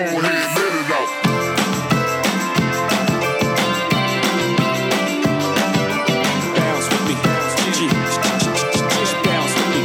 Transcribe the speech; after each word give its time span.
ahead, 0.00 0.22
let 0.22 0.34
it 0.34 0.90
out. 0.90 2.20
bounce 6.56 6.88
with 6.88 7.04
me. 7.08 7.14
Just 8.98 9.14
bounce 9.24 9.54
with 9.54 9.68
me. 9.74 9.80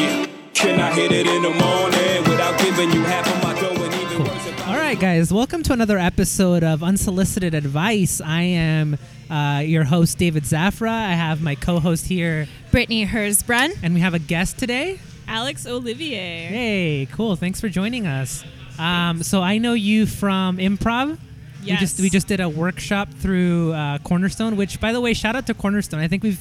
Yeah. 0.00 0.26
Can 0.54 0.80
I 0.80 0.92
hit 0.92 1.12
it 1.12 1.26
in 1.26 1.42
the 1.42 1.50
morning 1.50 2.30
without 2.30 2.58
giving 2.58 2.90
you 2.92 3.02
half 3.04 3.26
of 3.26 3.42
my 3.42 3.60
dough 3.60 3.82
and 3.84 3.94
even 3.94 4.24
worse 4.24 4.46
if 4.46 4.66
I 4.66 4.72
All 4.72 4.76
right, 4.78 4.98
guys, 4.98 5.32
welcome 5.32 5.62
to 5.64 5.72
another 5.72 5.98
episode 5.98 6.64
of 6.64 6.82
Unsolicited 6.82 7.54
Advice. 7.54 8.20
I 8.20 8.42
am 8.42 8.96
uh, 9.30 9.62
your 9.64 9.84
host, 9.84 10.18
David 10.18 10.44
Zafra. 10.44 10.90
I 10.90 11.12
have 11.12 11.42
my 11.42 11.54
co 11.54 11.78
host 11.80 12.06
here, 12.06 12.46
Brittany 12.70 13.06
Hersbrun. 13.06 13.76
and 13.82 13.94
we 13.94 14.00
have 14.00 14.14
a 14.14 14.18
guest 14.18 14.58
today. 14.58 14.98
Alex 15.26 15.66
Olivier. 15.66 16.46
Hey, 16.46 17.08
cool. 17.12 17.36
Thanks 17.36 17.60
for 17.60 17.68
joining 17.68 18.06
us. 18.06 18.44
Um, 18.78 19.22
so 19.22 19.42
I 19.42 19.58
know 19.58 19.72
you 19.74 20.06
from 20.06 20.58
improv. 20.58 21.18
We 21.64 21.72
just 21.76 21.98
Yes. 21.98 22.00
we 22.00 22.08
just 22.10 22.28
did 22.28 22.40
a 22.40 22.48
workshop 22.48 23.08
through 23.10 23.72
uh, 23.72 23.98
Cornerstone, 23.98 24.56
which, 24.56 24.80
by 24.80 24.92
the 24.92 25.00
way, 25.00 25.12
shout 25.12 25.34
out 25.36 25.46
to 25.48 25.54
Cornerstone. 25.54 26.00
I 26.00 26.08
think 26.08 26.22
we've 26.22 26.40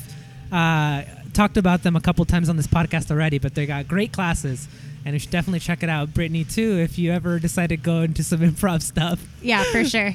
uh, 0.51 1.01
talked 1.33 1.57
about 1.57 1.83
them 1.83 1.95
a 1.95 2.01
couple 2.01 2.23
times 2.25 2.49
on 2.49 2.55
this 2.55 2.67
podcast 2.67 3.11
already, 3.11 3.39
but 3.39 3.55
they 3.55 3.65
got 3.65 3.87
great 3.87 4.13
classes, 4.13 4.67
and 5.03 5.13
you 5.13 5.19
should 5.19 5.31
definitely 5.31 5.59
check 5.59 5.81
it 5.83 5.89
out. 5.89 6.13
Brittany 6.13 6.43
too, 6.45 6.77
if 6.77 6.97
you 6.99 7.11
ever 7.11 7.39
decide 7.39 7.69
to 7.69 7.77
go 7.77 8.01
into 8.01 8.23
some 8.23 8.39
improv 8.51 8.81
stuff. 8.83 9.19
Yeah, 9.41 9.63
for 9.71 9.83
sure. 9.93 10.13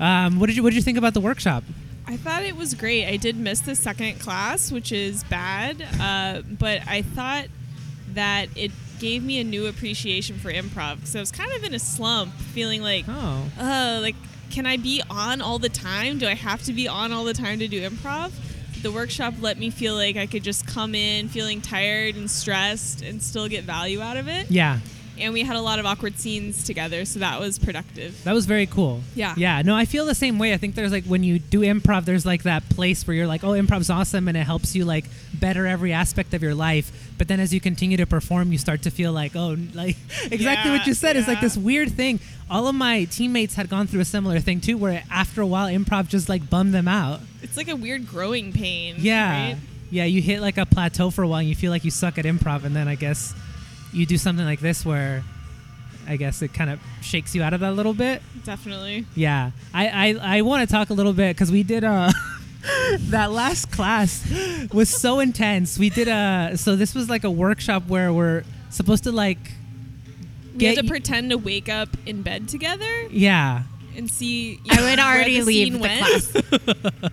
Um, 0.00 0.40
what 0.40 0.46
did 0.48 0.56
you 0.56 0.62
What 0.62 0.70
did 0.70 0.76
you 0.76 0.82
think 0.82 0.98
about 0.98 1.14
the 1.14 1.20
workshop? 1.20 1.62
I 2.06 2.16
thought 2.16 2.42
it 2.42 2.56
was 2.56 2.74
great. 2.74 3.06
I 3.06 3.16
did 3.16 3.36
miss 3.36 3.60
the 3.60 3.76
second 3.76 4.18
class, 4.18 4.72
which 4.72 4.90
is 4.90 5.22
bad, 5.24 5.80
uh, 6.00 6.42
but 6.58 6.80
I 6.86 7.02
thought 7.02 7.46
that 8.14 8.48
it 8.56 8.72
gave 9.02 9.22
me 9.24 9.40
a 9.40 9.44
new 9.44 9.66
appreciation 9.66 10.38
for 10.38 10.50
improv 10.52 10.96
because 10.96 11.16
I 11.16 11.20
was 11.20 11.32
kind 11.32 11.52
of 11.52 11.64
in 11.64 11.74
a 11.74 11.78
slump, 11.78 12.32
feeling 12.54 12.80
like, 12.82 13.04
Oh, 13.08 13.44
uh, 13.58 13.98
like, 14.00 14.14
can 14.50 14.64
I 14.64 14.76
be 14.76 15.02
on 15.10 15.42
all 15.42 15.58
the 15.58 15.68
time? 15.68 16.18
Do 16.18 16.26
I 16.28 16.34
have 16.34 16.62
to 16.64 16.72
be 16.72 16.86
on 16.86 17.10
all 17.12 17.24
the 17.24 17.34
time 17.34 17.58
to 17.58 17.66
do 17.68 17.82
improv? 17.88 18.30
The 18.82 18.92
workshop 18.92 19.34
let 19.40 19.58
me 19.58 19.70
feel 19.70 19.94
like 19.94 20.16
I 20.16 20.26
could 20.26 20.44
just 20.44 20.66
come 20.66 20.94
in 20.94 21.28
feeling 21.28 21.60
tired 21.60 22.14
and 22.14 22.30
stressed 22.30 23.02
and 23.02 23.22
still 23.22 23.48
get 23.48 23.64
value 23.64 24.00
out 24.00 24.16
of 24.16 24.28
it. 24.28 24.50
yeah, 24.50 24.78
And 25.18 25.32
we 25.34 25.42
had 25.42 25.56
a 25.56 25.60
lot 25.60 25.78
of 25.78 25.86
awkward 25.86 26.18
scenes 26.18 26.64
together, 26.64 27.04
so 27.04 27.18
that 27.20 27.38
was 27.38 27.58
productive. 27.58 28.22
that 28.24 28.32
was 28.32 28.46
very 28.46 28.66
cool. 28.66 29.00
Yeah. 29.14 29.34
yeah. 29.36 29.62
No, 29.62 29.74
I 29.76 29.84
feel 29.84 30.06
the 30.06 30.14
same 30.14 30.38
way. 30.38 30.52
I 30.52 30.56
think 30.56 30.74
there's 30.74 30.92
like 30.92 31.04
when 31.04 31.22
you 31.22 31.38
do 31.38 31.60
improv, 31.60 32.04
there's 32.04 32.24
like 32.24 32.44
that 32.44 32.68
place 32.70 33.06
where 33.06 33.14
you're 33.14 33.26
like, 33.26 33.44
oh, 33.44 33.50
improv's 33.50 33.90
awesome, 33.90 34.28
and 34.28 34.36
it 34.36 34.44
helps 34.44 34.74
you 34.74 34.84
like 34.84 35.04
better 35.34 35.66
every 35.66 35.92
aspect 35.92 36.34
of 36.34 36.42
your 36.42 36.54
life. 36.54 37.12
But 37.18 37.28
then 37.28 37.40
as 37.40 37.52
you 37.52 37.60
continue 37.60 37.96
to 37.98 38.06
perform, 38.06 38.52
you 38.52 38.58
start 38.58 38.82
to 38.82 38.90
feel 38.90 39.12
like, 39.12 39.36
oh, 39.36 39.56
like 39.74 39.96
exactly 40.30 40.70
what 40.70 40.86
you 40.86 40.94
said. 40.94 41.16
It's 41.16 41.28
like 41.28 41.40
this 41.40 41.56
weird 41.56 41.92
thing. 41.92 42.20
All 42.50 42.66
of 42.66 42.74
my 42.74 43.04
teammates 43.04 43.54
had 43.54 43.68
gone 43.68 43.86
through 43.86 44.00
a 44.00 44.04
similar 44.04 44.40
thing 44.40 44.60
too, 44.60 44.76
where 44.76 45.04
after 45.10 45.40
a 45.40 45.46
while, 45.46 45.68
improv 45.68 46.08
just 46.08 46.28
like 46.28 46.48
bummed 46.48 46.74
them 46.74 46.88
out. 46.88 47.20
It's 47.42 47.56
like 47.56 47.68
a 47.68 47.76
weird 47.76 48.06
growing 48.06 48.52
pain. 48.52 48.96
Yeah. 48.98 49.50
right? 49.52 49.56
Yeah, 49.90 50.04
you 50.04 50.22
hit 50.22 50.40
like 50.40 50.56
a 50.56 50.64
plateau 50.64 51.10
for 51.10 51.22
a 51.22 51.28
while 51.28 51.40
and 51.40 51.48
you 51.48 51.54
feel 51.54 51.70
like 51.70 51.84
you 51.84 51.90
suck 51.90 52.16
at 52.16 52.24
improv 52.24 52.64
and 52.64 52.74
then 52.74 52.88
I 52.88 52.94
guess 52.94 53.34
you 53.92 54.06
do 54.06 54.16
something 54.18 54.44
like 54.44 54.60
this 54.60 54.84
where 54.84 55.22
I 56.08 56.16
guess 56.16 56.42
it 56.42 56.52
kind 56.52 56.70
of 56.70 56.80
shakes 57.00 57.34
you 57.34 57.42
out 57.42 57.52
of 57.54 57.60
that 57.60 57.70
a 57.70 57.74
little 57.74 57.94
bit. 57.94 58.22
Definitely. 58.44 59.06
Yeah. 59.14 59.50
I 59.72 59.88
I, 60.18 60.38
I 60.38 60.42
want 60.42 60.68
to 60.68 60.72
talk 60.72 60.90
a 60.90 60.94
little 60.94 61.12
bit 61.12 61.36
cuz 61.36 61.50
we 61.52 61.62
did 61.62 61.84
uh 61.84 62.10
that 63.10 63.30
last 63.32 63.70
class 63.70 64.24
was 64.72 64.88
so 64.88 65.20
intense. 65.20 65.78
We 65.78 65.90
did 65.90 66.08
a 66.08 66.52
so 66.56 66.76
this 66.76 66.94
was 66.94 67.08
like 67.08 67.24
a 67.24 67.30
workshop 67.30 67.86
where 67.88 68.12
we're 68.12 68.44
supposed 68.70 69.04
to 69.04 69.12
like 69.12 69.38
We 70.56 70.64
had 70.64 70.74
Get 70.74 70.76
to 70.76 70.82
y- 70.82 70.88
pretend 70.88 71.30
to 71.30 71.38
wake 71.38 71.68
up 71.68 71.88
in 72.06 72.22
bed 72.22 72.48
together 72.48 73.02
yeah. 73.10 73.62
and 73.96 74.10
see. 74.10 74.60
you 74.64 74.70
I 74.70 74.80
would 74.90 74.98
already 74.98 75.38
the 75.40 75.44
leave 75.46 75.72
the 75.72 75.78
class. 75.78 76.32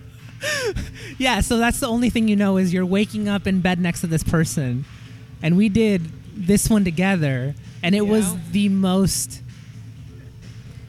Yeah, 1.18 1.40
so 1.42 1.58
that's 1.58 1.80
the 1.80 1.86
only 1.86 2.08
thing 2.08 2.28
you 2.28 2.36
know 2.36 2.56
is 2.56 2.72
you're 2.72 2.86
waking 2.86 3.28
up 3.28 3.46
in 3.46 3.60
bed 3.60 3.78
next 3.78 4.00
to 4.00 4.06
this 4.06 4.22
person. 4.22 4.86
And 5.42 5.56
we 5.56 5.68
did 5.68 6.10
this 6.46 6.68
one 6.70 6.84
together 6.84 7.54
and 7.82 7.94
it 7.94 8.02
was 8.06 8.34
the 8.50 8.68
most 8.68 9.42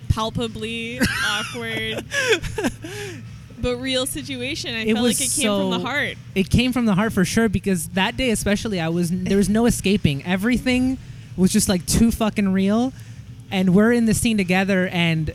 Palpably 0.10 1.00
awkward, 1.26 2.04
but 3.62 3.78
real 3.78 4.06
situation. 4.06 4.76
I 4.76 4.82
It 4.82 4.94
felt 4.94 5.06
like 5.08 5.22
it 5.22 5.32
came 5.32 5.48
from 5.58 5.70
the 5.70 5.80
heart. 5.80 6.18
it 6.36 6.50
came 6.50 6.74
from 6.74 6.86
the 6.86 6.96
heart 6.96 7.14
for 7.14 7.24
sure 7.24 7.48
because 7.48 7.88
that 7.90 8.18
day 8.18 8.32
especially 8.32 8.82
I 8.82 8.90
was 8.90 9.10
there 9.10 9.38
was 9.38 9.48
no 9.48 9.66
escaping. 9.68 10.26
Everything 10.26 10.98
was 11.38 11.54
just 11.54 11.70
like 11.70 11.86
too 11.86 12.12
fucking 12.12 12.52
real. 12.52 12.92
And 13.52 13.74
we're 13.74 13.94
in 13.94 14.06
the 14.06 14.14
scene 14.14 14.36
together 14.38 14.88
and 14.90 15.32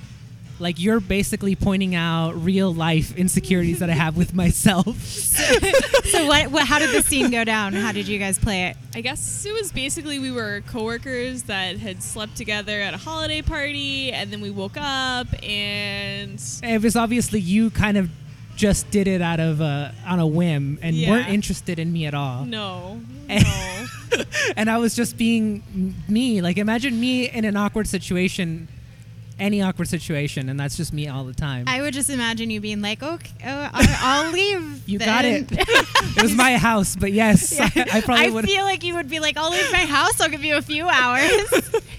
like 0.59 0.79
you're 0.79 1.01
basically 1.01 1.55
pointing 1.57 1.95
out 1.95 2.33
real 2.33 2.73
life 2.73 3.17
insecurities 3.17 3.79
that 3.79 3.89
I 3.89 3.95
have 3.95 4.17
with 4.17 4.35
myself. 4.43 4.95
so 6.05 6.27
what, 6.27 6.51
what? 6.51 6.67
How 6.67 6.79
did 6.79 6.91
the 6.95 7.03
scene 7.03 7.31
go 7.31 7.45
down? 7.45 7.73
How 7.73 7.93
did 7.93 8.09
you 8.09 8.19
guys 8.19 8.39
play 8.39 8.65
it? 8.67 8.77
I 8.95 9.01
guess 9.01 9.45
it 9.47 9.53
was 9.53 9.73
basically 9.73 10.19
we 10.19 10.31
were 10.31 10.63
coworkers 10.69 11.45
that 11.45 11.79
had 11.79 12.03
slept 12.03 12.37
together 12.37 12.81
at 12.81 12.95
a 12.95 12.97
holiday 12.97 13.43
party, 13.43 14.13
and 14.13 14.33
then 14.33 14.41
we 14.41 14.51
woke 14.51 14.77
up 14.77 15.27
and 15.43 16.41
it 16.63 16.83
was 16.83 16.97
obviously 16.97 17.41
you 17.41 17.71
kind 17.71 17.97
of 17.97 18.11
just 18.57 18.91
did 18.91 19.07
it 19.07 19.21
out 19.21 19.39
of 19.39 19.61
uh, 19.61 19.91
on 20.07 20.19
a 20.19 20.27
whim 20.27 20.79
and 20.81 20.97
Yeah. 20.97 21.11
weren't 21.11 21.29
interested 21.29 21.79
in 21.79 21.93
me 21.93 22.07
at 22.07 22.15
all. 22.15 22.45
no, 22.47 23.01
And- 23.29 23.45
no. 23.45 23.87
and 24.57 24.71
I 24.71 24.79
was 24.79 24.95
just 24.95 25.17
being 25.19 25.95
me. 26.09 26.41
Like 26.41 26.57
imagine 26.57 26.99
me 26.99 27.29
in 27.29 27.45
an 27.45 27.57
awkward 27.57 27.87
situation, 27.87 28.69
any 29.39 29.61
awkward 29.63 29.89
situation, 29.89 30.49
and 30.49 30.59
that's 30.59 30.77
just 30.77 30.93
me 30.93 31.09
all 31.09 31.25
the 31.25 31.35
time. 31.35 31.65
I 31.69 31.81
would 31.83 31.93
just 31.95 32.09
imagine 32.11 32.49
you 32.51 32.61
being 32.61 32.81
like, 32.83 33.03
"Okay, 33.03 33.31
uh, 33.45 33.69
oh, 33.69 33.71
I- 33.75 33.99
I'll 34.01 34.33
leave." 34.33 34.83
You 34.89 34.99
got 34.99 35.25
it. 35.25 35.47
it 35.51 36.23
was 36.23 36.35
my 36.35 36.57
house, 36.57 36.97
but 36.97 37.13
yes, 37.13 37.53
Yeah. 37.59 37.69
I, 37.75 37.99
I 37.99 38.01
probably 38.01 38.27
I 38.27 38.31
would. 38.31 38.45
feel 38.47 38.65
like 38.65 38.83
you 38.85 38.95
would 38.95 39.09
be 39.11 39.21
like, 39.21 39.37
"I'll 39.37 39.51
leave 39.51 39.71
my 39.73 39.85
house. 39.87 40.21
I'll 40.21 40.31
give 40.31 40.45
you 40.45 40.57
a 40.57 40.63
few 40.63 40.89
hours." 40.89 41.31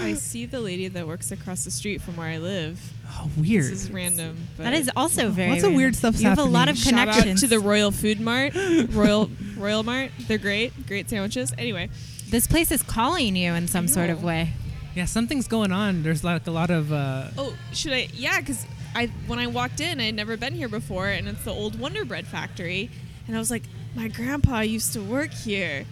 I 0.00 0.14
see 0.14 0.46
the 0.46 0.60
lady 0.60 0.88
that 0.88 1.06
works 1.06 1.30
across 1.30 1.64
the 1.64 1.70
street 1.70 2.00
from 2.00 2.16
where 2.16 2.28
I 2.28 2.38
live. 2.38 2.80
oh, 3.10 3.28
weird. 3.36 3.64
This 3.64 3.84
is 3.84 3.90
random. 3.90 4.36
But 4.56 4.64
that 4.64 4.74
is 4.74 4.90
also 4.96 5.28
very. 5.30 5.50
Lots 5.52 5.64
of 5.64 5.74
weird 5.74 5.94
stuff. 5.94 6.14
stuff's 6.14 6.22
You 6.22 6.28
have 6.30 6.38
a 6.38 6.44
lot 6.44 6.68
of 6.68 6.78
Shout 6.78 6.94
out 6.94 7.08
connections. 7.08 7.40
to 7.42 7.46
the 7.48 7.58
Royal 7.60 7.90
Food 7.90 8.20
Mart, 8.20 8.54
Royal 8.90 9.30
Royal 9.56 9.82
Mart. 9.82 10.10
They're 10.26 10.38
great, 10.38 10.86
great 10.86 11.10
sandwiches. 11.10 11.52
Anyway, 11.58 11.90
this 12.30 12.46
place 12.46 12.70
is 12.70 12.82
calling 12.82 13.36
you 13.36 13.52
in 13.54 13.68
some 13.68 13.88
sort 13.88 14.10
of 14.10 14.22
way. 14.22 14.52
Yeah, 14.98 15.04
something's 15.04 15.46
going 15.46 15.70
on. 15.70 16.02
There's 16.02 16.24
like 16.24 16.44
a 16.48 16.50
lot 16.50 16.70
of. 16.70 16.92
Uh, 16.92 17.28
oh, 17.38 17.54
should 17.72 17.92
I? 17.92 18.08
Yeah, 18.12 18.40
because 18.40 18.66
I 18.96 19.06
when 19.28 19.38
I 19.38 19.46
walked 19.46 19.78
in, 19.80 20.00
I 20.00 20.06
had 20.06 20.16
never 20.16 20.36
been 20.36 20.54
here 20.54 20.68
before, 20.68 21.06
and 21.06 21.28
it's 21.28 21.44
the 21.44 21.52
old 21.52 21.78
Wonder 21.78 22.04
Bread 22.04 22.26
factory, 22.26 22.90
and 23.28 23.36
I 23.36 23.38
was 23.38 23.48
like, 23.48 23.62
my 23.94 24.08
grandpa 24.08 24.60
used 24.62 24.92
to 24.94 25.00
work 25.00 25.30
here. 25.30 25.84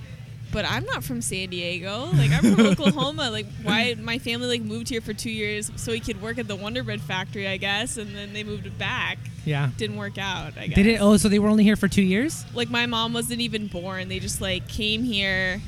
But 0.53 0.65
I'm 0.65 0.85
not 0.87 1.05
from 1.05 1.23
San 1.23 1.51
Diego. 1.51 2.09
Like 2.15 2.31
I'm 2.33 2.55
from 2.55 2.67
Oklahoma. 2.73 3.31
Like 3.31 3.47
why 3.63 3.95
my 3.99 4.19
family 4.19 4.47
like 4.49 4.63
moved 4.63 4.89
here 4.89 5.01
for 5.01 5.13
two 5.13 5.31
years 5.31 5.71
so 5.77 5.93
he 5.93 6.01
could 6.01 6.21
work 6.21 6.39
at 6.39 6.49
the 6.49 6.57
Wonder 6.57 6.83
Bread 6.83 7.01
factory, 7.01 7.47
I 7.47 7.59
guess, 7.59 7.97
and 7.99 8.15
then 8.17 8.33
they 8.33 8.43
moved 8.43 8.77
back. 8.79 9.19
yeah. 9.45 9.71
Didn't 9.77 9.97
work 9.99 10.19
out. 10.19 10.59
I 10.59 10.67
guess. 10.67 10.75
Did 10.75 10.87
it? 10.87 11.01
Oh, 11.01 11.17
so 11.17 11.29
they 11.29 11.39
were 11.39 11.49
only 11.49 11.63
here 11.65 11.77
for 11.77 11.87
two 11.89 12.03
years? 12.03 12.45
like 12.55 12.71
my 12.71 12.87
mom 12.87 13.13
wasn't 13.13 13.41
even 13.41 13.69
born. 13.69 14.09
They 14.09 14.19
just 14.19 14.41
like 14.41 14.67
came 14.67 15.05
here, 15.05 15.61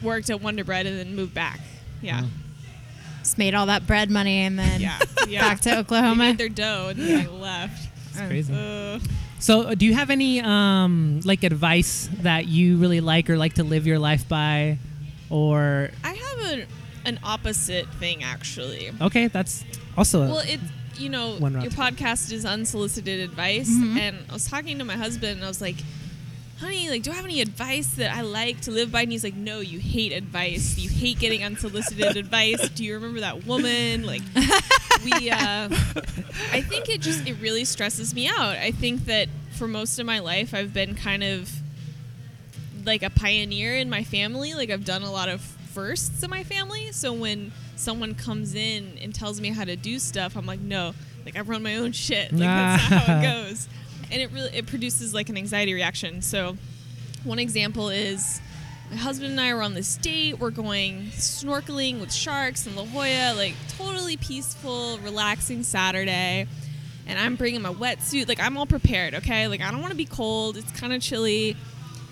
worked 0.00 0.30
at 0.30 0.40
Wonder 0.40 0.62
Bread, 0.62 0.86
and 0.86 0.96
then 0.96 1.16
moved 1.16 1.34
back. 1.34 1.58
Yeah, 2.00 2.22
Oh. 2.24 2.28
Just 3.22 3.38
made 3.38 3.54
all 3.54 3.66
that 3.66 3.86
bread 3.86 4.10
money 4.10 4.38
and 4.40 4.58
then 4.58 4.80
yeah, 4.80 4.98
yeah. 5.28 5.40
back 5.40 5.60
to 5.60 5.70
They 5.70 5.76
Oklahoma. 5.76 6.16
made 6.24 6.38
their 6.38 6.48
dough 6.48 6.88
and 6.90 6.98
then 6.98 7.24
they 7.24 7.30
left. 7.30 7.88
It's 8.10 8.20
crazy. 8.20 8.52
Uh, 8.54 8.98
So, 9.38 9.62
uh, 9.62 9.74
do 9.74 9.86
you 9.86 9.94
have 9.94 10.10
any 10.10 10.40
um, 10.40 11.20
like 11.24 11.42
advice 11.42 12.08
that 12.20 12.46
you 12.46 12.76
really 12.76 13.00
like 13.00 13.28
or 13.30 13.36
like 13.36 13.54
to 13.54 13.64
live 13.64 13.86
your 13.86 13.98
life 13.98 14.28
by, 14.28 14.78
or 15.30 15.90
I 16.04 16.12
have 16.14 16.38
an 16.52 16.66
an 17.04 17.18
opposite 17.24 17.88
thing 17.94 18.22
actually. 18.22 18.92
okay, 19.00 19.26
that's 19.26 19.64
also 19.96 20.20
Well, 20.28 20.38
it 20.46 20.60
you 20.96 21.08
know 21.08 21.38
your 21.38 21.72
podcast 21.72 22.30
is 22.32 22.44
unsolicited 22.44 23.18
advice, 23.20 23.68
Mhm. 23.70 23.98
and 23.98 24.16
I 24.30 24.32
was 24.34 24.46
talking 24.46 24.78
to 24.78 24.84
my 24.84 24.96
husband, 24.96 25.32
and 25.38 25.44
I 25.44 25.48
was 25.48 25.60
like. 25.60 25.76
Honey, 26.62 26.88
like, 26.88 27.02
do 27.02 27.10
I 27.10 27.14
have 27.14 27.24
any 27.24 27.40
advice 27.40 27.88
that 27.94 28.14
I 28.14 28.20
like 28.20 28.60
to 28.62 28.70
live 28.70 28.92
by? 28.92 29.02
And 29.02 29.10
he's 29.10 29.24
like, 29.24 29.34
No, 29.34 29.58
you 29.58 29.80
hate 29.80 30.12
advice. 30.12 30.78
You 30.78 30.88
hate 30.88 31.18
getting 31.18 31.42
unsolicited 31.42 32.16
advice. 32.16 32.68
Do 32.68 32.84
you 32.84 32.94
remember 32.94 33.18
that 33.20 33.44
woman? 33.46 34.04
Like, 34.06 34.22
we. 35.04 35.28
Uh, 35.28 35.68
I 36.52 36.62
think 36.62 36.88
it 36.88 37.00
just 37.00 37.26
it 37.26 37.34
really 37.40 37.64
stresses 37.64 38.14
me 38.14 38.28
out. 38.28 38.56
I 38.56 38.70
think 38.70 39.06
that 39.06 39.28
for 39.58 39.66
most 39.66 39.98
of 39.98 40.06
my 40.06 40.20
life, 40.20 40.54
I've 40.54 40.72
been 40.72 40.94
kind 40.94 41.24
of 41.24 41.50
like 42.84 43.02
a 43.02 43.10
pioneer 43.10 43.76
in 43.76 43.90
my 43.90 44.04
family. 44.04 44.54
Like 44.54 44.70
I've 44.70 44.84
done 44.84 45.02
a 45.02 45.10
lot 45.10 45.28
of 45.28 45.40
firsts 45.40 46.22
in 46.22 46.30
my 46.30 46.44
family. 46.44 46.92
So 46.92 47.12
when 47.12 47.50
someone 47.74 48.14
comes 48.14 48.54
in 48.54 48.98
and 49.02 49.12
tells 49.12 49.40
me 49.40 49.48
how 49.48 49.64
to 49.64 49.74
do 49.74 49.98
stuff, 49.98 50.36
I'm 50.36 50.46
like, 50.46 50.60
no, 50.60 50.94
like 51.24 51.36
I 51.36 51.40
run 51.40 51.62
my 51.62 51.76
own 51.76 51.92
shit. 51.92 52.30
Like 52.32 52.40
that's 52.40 52.90
not 52.90 53.02
how 53.02 53.18
it 53.18 53.22
goes. 53.48 53.68
And 54.12 54.22
it 54.22 54.30
really 54.30 54.50
it 54.54 54.66
produces 54.66 55.12
like 55.12 55.28
an 55.28 55.36
anxiety 55.36 55.74
reaction. 55.74 56.22
So 56.22 56.56
one 57.24 57.38
example 57.38 57.88
is 57.88 58.40
my 58.90 58.96
husband 58.96 59.30
and 59.30 59.40
I 59.40 59.54
were 59.54 59.62
on 59.62 59.74
this 59.74 59.96
date. 59.96 60.38
We're 60.38 60.50
going 60.50 61.06
snorkeling 61.12 61.98
with 61.98 62.12
sharks 62.12 62.66
in 62.66 62.76
La 62.76 62.84
Jolla, 62.84 63.32
like 63.34 63.54
totally 63.78 64.18
peaceful, 64.18 64.98
relaxing 64.98 65.62
Saturday. 65.62 66.46
And 67.06 67.18
I'm 67.18 67.36
bringing 67.36 67.62
my 67.62 67.72
wetsuit. 67.72 68.28
Like, 68.28 68.38
I'm 68.38 68.56
all 68.56 68.66
prepared, 68.66 69.14
okay? 69.16 69.48
Like, 69.48 69.60
I 69.60 69.70
don't 69.70 69.80
want 69.80 69.90
to 69.90 69.96
be 69.96 70.04
cold. 70.04 70.56
It's 70.56 70.70
kind 70.72 70.92
of 70.92 71.00
chilly. 71.00 71.56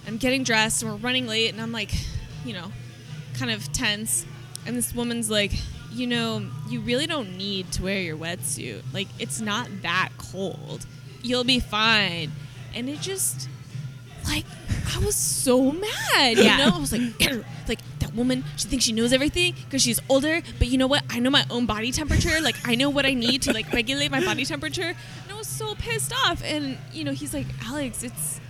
I'm 0.06 0.17
getting 0.17 0.43
dressed 0.43 0.82
and 0.82 0.91
we're 0.91 0.99
running 0.99 1.26
late. 1.26 1.52
And 1.52 1.61
I'm 1.61 1.70
like, 1.70 1.93
you 2.44 2.55
know, 2.55 2.73
kind 3.35 3.50
of 3.50 3.70
tense. 3.73 4.26
And 4.67 4.76
this 4.76 4.94
woman's 4.94 5.31
like, 5.31 5.52
you 5.93 6.06
know, 6.06 6.47
you 6.69 6.81
really 6.81 7.06
don't 7.06 7.37
need 7.37 7.70
to 7.73 7.82
wear 7.82 8.00
your 8.00 8.17
wetsuit. 8.17 8.82
Like, 8.93 9.08
it's 9.19 9.41
not 9.41 9.69
that 9.82 10.11
cold. 10.19 10.87
You'll 11.22 11.44
be 11.44 11.61
fine. 11.61 12.32
And 12.75 12.88
it 12.88 13.00
just, 13.00 13.49
like, 14.26 14.44
I 14.94 14.99
was 15.05 15.14
so 15.17 15.72
mad. 15.72 16.37
You 16.37 16.44
Yeah. 16.44 16.56
know, 16.58 16.76
I 16.76 16.78
was 16.78 16.93
like, 16.93 17.02
like 17.69 17.78
that 18.00 18.14
woman. 18.14 18.44
She 18.56 18.67
thinks 18.69 18.84
she 18.84 18.93
knows 18.93 19.12
everything 19.12 19.55
because 19.64 19.82
she's 19.82 20.00
older. 20.08 20.43
But 20.58 20.69
you 20.69 20.78
know 20.78 20.87
what? 20.87 21.02
I 21.11 21.19
know 21.20 21.31
my 21.31 21.44
own 21.50 21.67
body 21.67 21.93
temperature. 21.93 22.40
Like, 22.40 22.56
I 22.67 22.75
know 22.75 22.90
what 22.90 23.06
I 23.06 23.14
need 23.14 23.43
to 23.43 23.52
like 23.52 23.72
regulate 23.72 24.11
my 24.11 24.25
body 24.25 24.44
temperature. 24.44 24.82
And 25.22 25.31
I 25.32 25.34
was 25.34 25.46
so 25.46 25.75
pissed 25.75 26.12
off. 26.26 26.43
And 26.44 26.78
you 26.93 27.05
know, 27.05 27.12
he's 27.12 27.32
like, 27.34 27.46
Alex, 27.64 28.02
it's 28.02 28.40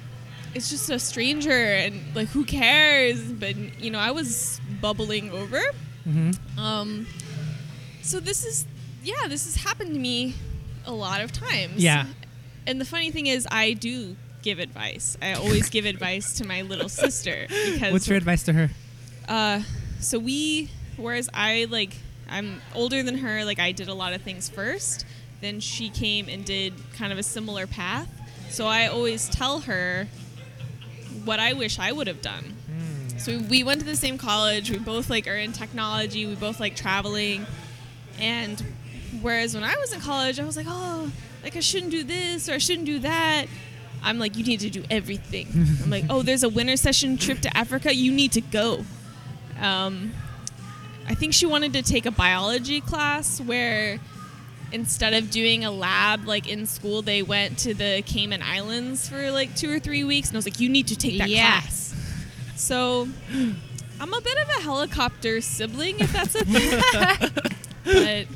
it's 0.53 0.69
just 0.69 0.91
a 0.91 0.99
stranger, 0.99 1.53
and 1.53 1.95
like, 2.15 2.27
who 2.29 2.45
cares? 2.45 3.21
But 3.33 3.57
you 3.81 3.91
know, 3.93 4.01
I 4.01 4.11
was 4.11 4.61
bubbling 4.81 5.31
over. 5.31 5.61
Mm-hmm. 6.09 6.59
Um, 6.59 7.07
so 8.03 8.19
this 8.19 8.45
is, 8.45 8.67
yeah, 9.05 9.29
this 9.29 9.45
has 9.45 9.63
happened 9.63 9.93
to 9.95 10.01
me 10.01 10.35
a 10.87 10.93
lot 10.93 11.21
of 11.21 11.31
times. 11.31 11.77
Yeah. 11.77 12.07
And 12.67 12.81
the 12.81 12.85
funny 12.85 13.11
thing 13.11 13.27
is, 13.27 13.47
I 13.51 13.73
do 13.73 14.17
give 14.43 14.59
advice. 14.59 15.17
I 15.21 15.35
always 15.35 15.69
give 15.71 15.85
advice 15.85 16.35
to 16.39 16.47
my 16.47 16.63
little 16.63 16.89
sister 16.89 17.47
because. 17.49 17.93
What's 17.93 18.09
your 18.09 18.17
advice 18.17 18.43
to 18.45 18.53
her? 18.53 18.71
Uh, 19.29 19.63
so 20.01 20.19
we, 20.19 20.71
whereas 20.97 21.29
I 21.35 21.67
like, 21.71 21.97
I'm 22.29 22.61
older 22.75 23.03
than 23.03 23.19
her. 23.19 23.45
Like 23.45 23.59
I 23.59 23.73
did 23.73 23.89
a 23.89 23.95
lot 23.95 24.13
of 24.13 24.23
things 24.23 24.49
first. 24.49 25.05
Then 25.41 25.61
she 25.61 25.89
came 25.89 26.29
and 26.29 26.45
did 26.45 26.75
kind 26.97 27.13
of 27.13 27.19
a 27.19 27.23
similar 27.23 27.67
path. 27.67 28.09
So 28.51 28.67
I 28.67 28.87
always 28.87 29.29
tell 29.29 29.61
her 29.61 30.09
what 31.25 31.41
I 31.41 31.53
wish 31.53 31.79
I 31.79 31.93
would 31.93 32.07
have 32.07 32.23
done. 32.23 32.57
So 33.19 33.39
we 33.39 33.63
went 33.63 33.81
to 33.81 33.87
the 33.87 33.97
same 33.97 34.17
college. 34.17 34.71
We 34.71 34.79
both 34.79 35.11
like 35.11 35.27
are 35.27 35.37
in 35.37 35.53
technology. 35.53 36.25
We 36.25 36.37
both 36.37 36.59
like 36.59 36.75
traveling. 36.75 37.45
And 38.19 38.63
whereas 39.21 39.55
when 39.55 39.63
I 39.63 39.77
was 39.77 39.93
in 39.93 40.01
college, 40.01 40.41
I 40.41 40.45
was 40.45 40.57
like, 40.57 40.67
oh, 40.69 41.13
like 41.43 41.57
I 41.57 41.61
shouldn't 41.61 41.91
do 41.93 42.05
this 42.05 42.49
or 42.49 42.53
I 42.55 42.59
shouldn't 42.59 42.87
do 42.87 42.99
that. 43.01 43.47
I'm 44.03 44.19
like, 44.19 44.37
you 44.37 44.45
need 44.45 44.61
to 44.61 44.71
do 44.71 44.83
everything. 44.91 45.47
I'm 45.83 45.91
like, 45.91 46.05
oh, 46.09 46.23
there's 46.23 46.43
a 46.43 46.49
winter 46.49 46.77
session 46.77 47.17
trip 47.19 47.41
to 47.41 47.57
Africa. 47.57 47.95
You 47.95 48.13
need 48.13 48.33
to 48.33 48.41
go. 48.41 48.85
Um, 49.61 50.13
I 51.07 51.15
think 51.15 51.35
she 51.35 51.45
wanted 51.47 51.73
to 51.75 51.83
take 51.83 52.07
a 52.07 52.11
biology 52.11 52.81
class 52.81 53.41
where 53.41 53.99
instead 54.73 55.13
of 55.15 55.31
doing 55.31 55.65
a 55.65 55.71
lab 55.71 56.27
like 56.27 56.49
in 56.49 56.65
school, 56.65 57.03
they 57.03 57.23
went 57.23 57.59
to 57.59 57.75
the 57.75 58.03
Cayman 58.07 58.41
Islands 58.43 59.09
for 59.09 59.31
like 59.33 59.55
two 59.57 59.71
or 59.71 59.79
three 59.81 60.05
weeks. 60.05 60.29
And 60.29 60.37
I 60.37 60.39
was 60.39 60.47
like, 60.47 60.61
you 60.61 60.69
need 60.69 60.87
to 60.89 60.97
take 60.97 61.19
that 61.19 61.29
Yeah. 61.29 61.61
class. 61.61 61.95
So 62.57 63.09
I'm 64.01 64.15
a 64.15 64.21
bit 64.21 64.39
of 64.39 64.49
a 64.49 64.63
helicopter 64.63 65.41
sibling, 65.43 65.97
if 66.01 66.13
that's 66.13 66.35
a 66.37 66.45
thing. 66.45 67.51
but 67.85 68.27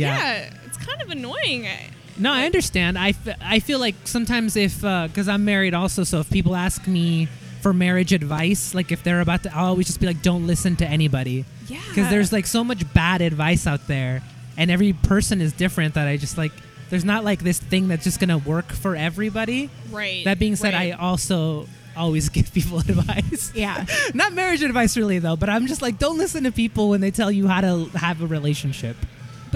yeah. 0.00 0.50
it's 0.66 0.76
kind 0.78 1.00
of 1.02 1.10
annoying. 1.10 1.66
I- 1.66 1.90
No, 2.18 2.32
I 2.32 2.44
understand. 2.46 2.98
I, 2.98 3.10
f- 3.10 3.36
I 3.40 3.58
feel 3.60 3.78
like 3.78 3.94
sometimes 4.04 4.56
if, 4.56 4.84
uh, 4.84 5.08
because 5.08 5.28
I'm 5.28 5.44
married 5.44 5.74
also, 5.74 6.04
so 6.04 6.20
if 6.20 6.30
people 6.30 6.54
ask 6.56 6.86
me 6.86 7.28
for 7.60 7.72
marriage 7.72 8.12
advice, 8.12 8.74
like 8.74 8.92
if 8.92 9.02
they're 9.02 9.20
about 9.20 9.42
to, 9.42 9.54
I'll 9.56 9.66
always 9.66 9.86
just 9.86 10.00
be 10.00 10.06
like, 10.06 10.22
don't 10.22 10.46
listen 10.46 10.76
to 10.76 10.86
anybody. 10.86 11.44
Yeah. 11.68 11.80
Because 11.88 12.08
there's 12.10 12.32
like 12.32 12.46
so 12.46 12.62
much 12.64 12.90
bad 12.94 13.20
advice 13.22 13.66
out 13.66 13.86
there, 13.88 14.22
and 14.56 14.70
every 14.70 14.92
person 14.92 15.40
is 15.40 15.52
different 15.52 15.94
that 15.94 16.06
I 16.06 16.16
just 16.16 16.38
like, 16.38 16.52
there's 16.90 17.04
not 17.04 17.24
like 17.24 17.42
this 17.42 17.58
thing 17.58 17.88
that's 17.88 18.04
just 18.04 18.20
going 18.20 18.28
to 18.30 18.38
work 18.48 18.72
for 18.72 18.94
everybody. 18.94 19.68
Right. 19.90 20.24
That 20.24 20.38
being 20.38 20.54
said, 20.56 20.72
right. 20.74 20.92
I 20.94 20.96
also 20.96 21.66
always 21.96 22.28
give 22.36 22.52
people 22.54 22.78
advice. 22.88 23.50
Yeah. 23.54 23.84
Not 24.14 24.32
marriage 24.34 24.62
advice, 24.62 24.96
really, 24.96 25.18
though, 25.18 25.34
but 25.36 25.48
I'm 25.50 25.66
just 25.66 25.82
like, 25.82 25.98
don't 25.98 26.16
listen 26.16 26.44
to 26.44 26.52
people 26.52 26.88
when 26.90 27.00
they 27.00 27.10
tell 27.10 27.30
you 27.32 27.48
how 27.48 27.60
to 27.62 27.86
have 27.96 28.22
a 28.22 28.26
relationship. 28.26 28.96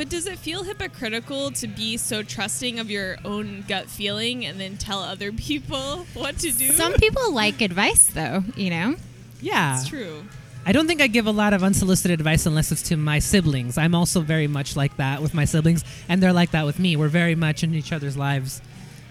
But 0.00 0.08
does 0.08 0.26
it 0.26 0.38
feel 0.38 0.62
hypocritical 0.62 1.50
to 1.50 1.67
be 1.67 1.99
so 1.99 2.23
trusting 2.23 2.79
of 2.79 2.91
your 2.91 3.19
own 3.23 3.67
gut 3.69 3.85
feeling 3.91 4.47
and 4.47 4.58
then 4.58 4.79
tell 4.79 5.00
other 5.00 5.31
people 5.47 6.06
what 6.14 6.38
to 6.38 6.50
do? 6.50 6.69
Some 6.73 6.94
people 6.94 7.35
like 7.35 7.61
advice, 7.61 8.06
though. 8.06 8.43
You 8.56 8.70
know. 8.70 8.94
Yeah. 9.43 9.79
It's 9.79 9.91
true. 9.91 10.25
I 10.64 10.73
don't 10.73 10.87
think 10.87 11.02
I 11.02 11.06
give 11.06 11.26
a 11.26 11.31
lot 11.31 11.52
of 11.52 11.62
unsolicited 11.62 12.19
advice 12.19 12.47
unless 12.47 12.73
it's 12.73 12.81
to 12.85 12.97
my 12.97 13.19
siblings. 13.19 13.76
I'm 13.76 13.94
also 13.94 14.23
very 14.23 14.47
much 14.47 14.75
like 14.75 14.97
that 14.97 15.20
with 15.20 15.35
my 15.35 15.44
siblings, 15.44 15.85
and 16.08 16.23
they're 16.23 16.32
like 16.32 16.52
that 16.52 16.64
with 16.64 16.79
me. 16.79 16.97
We're 16.97 17.08
very 17.08 17.35
much 17.35 17.62
in 17.62 17.75
each 17.75 17.93
other's 17.93 18.17
lives, 18.17 18.62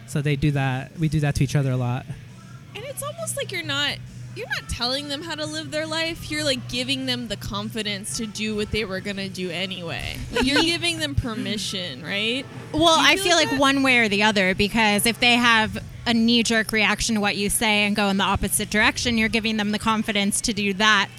so 0.07 0.24
they 0.24 0.36
do 0.36 0.50
that. 0.53 0.97
We 0.97 1.07
do 1.07 1.19
that 1.19 1.36
to 1.36 1.44
each 1.44 1.56
other 1.56 1.69
a 1.69 1.77
lot. 1.77 2.07
And 2.74 2.83
it's 2.83 3.03
almost 3.03 3.38
like 3.38 3.51
you're 3.51 3.62
not 3.62 4.00
you're 4.36 4.48
not 4.50 4.68
telling 4.70 5.08
them 5.10 5.22
how 5.22 5.36
to 5.36 5.46
live 5.46 5.72
their 5.72 5.86
life. 5.86 6.30
You're 6.31 6.44
like 6.44 6.68
giving 6.70 7.06
them 7.06 7.28
the 7.28 7.38
confidence 7.38 8.18
to 8.18 8.26
do 8.26 8.56
what 8.56 8.72
they 8.72 8.86
were 8.86 9.00
gonna 9.00 9.30
do 9.30 9.50
anyway. 9.50 10.18
Like, 10.31 10.46
you're 10.46 10.62
giving 10.74 11.00
them 11.00 11.16
permission, 11.16 12.04
right? 12.04 12.46
Well, 12.74 12.96
Do 12.98 13.02
you 13.02 13.08
I 13.08 13.16
feel 13.16 13.24
feel 13.26 13.36
like 13.38 13.52
like 13.52 13.60
one 13.60 13.84
way 13.84 14.00
or 14.00 14.10
the 14.10 14.24
other 14.24 14.56
because 14.56 15.06
if 15.06 15.20
they 15.20 15.34
have 15.36 15.84
a 16.06 16.14
knee 16.14 16.44
jerk 16.44 16.72
reaction 16.72 17.16
to 17.16 17.22
what 17.22 17.36
you 17.38 17.50
say 17.50 17.84
and 17.86 17.96
go 17.96 18.08
in 18.10 18.18
the 18.18 18.24
opposite 18.24 18.70
direction, 18.70 19.18
you're 19.18 19.30
giving 19.30 19.58
them 19.58 19.72
the 19.72 19.80
confidence 19.80 20.42
to 20.42 20.54
do 20.54 20.74
that 20.75 21.10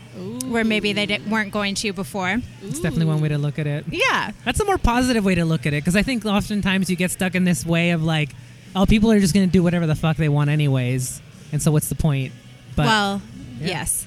where 0.47 0.65
maybe 0.65 0.93
they 0.93 1.07
di- 1.07 1.21
weren't 1.29 1.53
going 1.53 1.75
to 1.77 1.93
before. 1.93 2.39
It's 2.63 2.81
definitely 2.81 3.05
one 3.07 3.21
way 3.21 3.29
to 3.29 3.39
look 3.39 3.59
at 3.61 3.67
it. 3.69 3.85
Yeah. 3.91 4.33
That's 4.45 4.59
a 4.59 4.65
more 4.65 4.79
positive 4.79 5.25
way 5.25 5.37
to 5.37 5.45
look 5.45 5.67
at 5.67 5.73
it 5.75 5.83
because 5.85 5.95
I 5.95 6.03
think 6.03 6.25
oftentimes 6.27 6.91
you 6.91 6.97
get 6.97 7.11
stuck 7.13 7.35
in 7.37 7.45
this 7.45 7.65
way 7.65 7.91
of 7.91 8.03
like, 8.03 8.31
oh, 8.75 8.87
people 8.87 9.13
are 9.13 9.21
just 9.21 9.35
going 9.35 9.47
to 9.47 9.53
do 9.53 9.63
whatever 9.63 9.87
the 9.87 9.95
fuck 9.95 10.17
they 10.17 10.29
want 10.29 10.51
anyways, 10.51 11.21
and 11.53 11.63
so 11.63 11.71
what's 11.71 11.89
the 11.89 11.95
point? 11.95 12.33
But 12.77 12.87
well, 12.87 13.23
Yeah. 13.61 13.67
yes. 13.67 14.07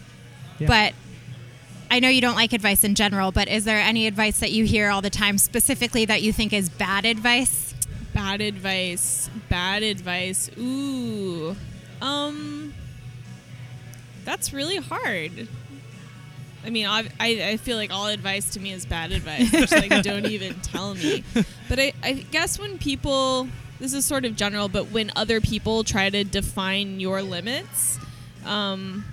Yeah. 0.60 0.68
But 0.68 0.94
I 1.92 2.00
know 2.00 2.10
you 2.10 2.22
don't 2.22 2.36
like 2.36 2.54
advice 2.54 2.84
in 2.84 2.96
general, 2.96 3.32
but 3.32 3.48
is 3.48 3.66
there 3.66 3.80
any 3.80 4.08
advice 4.08 4.40
that 4.40 4.52
you 4.52 4.66
hear 4.66 4.90
all 4.90 5.02
the 5.02 5.10
time 5.10 5.38
specifically 5.38 6.06
that 6.06 6.22
you 6.22 6.34
think 6.34 6.54
is 6.54 6.70
bad 6.70 7.06
advice? 7.06 7.74
Bad 8.14 8.42
advice. 8.42 9.30
Bad 9.50 9.84
advice. 9.84 10.50
Ooh. 10.58 11.56
Um 12.02 12.74
That's 14.26 14.54
really 14.54 14.78
hard. 14.78 15.48
I 16.66 16.70
mean, 16.70 16.86
I, 16.88 17.04
I, 17.20 17.50
I 17.50 17.58
feel 17.58 17.76
like 17.76 17.92
all 17.92 18.08
advice 18.08 18.52
to 18.54 18.60
me 18.62 18.72
is 18.72 18.86
bad 18.86 19.12
advice. 19.12 19.52
Just 19.52 19.74
like, 19.74 19.90
don't 20.04 20.26
even 20.28 20.54
tell 20.62 20.96
me. 20.96 21.22
But 21.68 21.78
I, 21.78 21.92
I 22.02 22.14
guess 22.32 22.58
when 22.58 22.78
people, 22.78 23.50
this 23.82 23.94
is 23.94 24.06
sort 24.06 24.24
of 24.24 24.38
general, 24.38 24.70
but 24.70 24.90
when 24.90 25.12
other 25.14 25.42
people 25.42 25.84
try 25.84 26.10
to 26.10 26.24
define 26.24 27.02
your 27.02 27.22
limits, 27.22 28.00
um, 28.46 29.06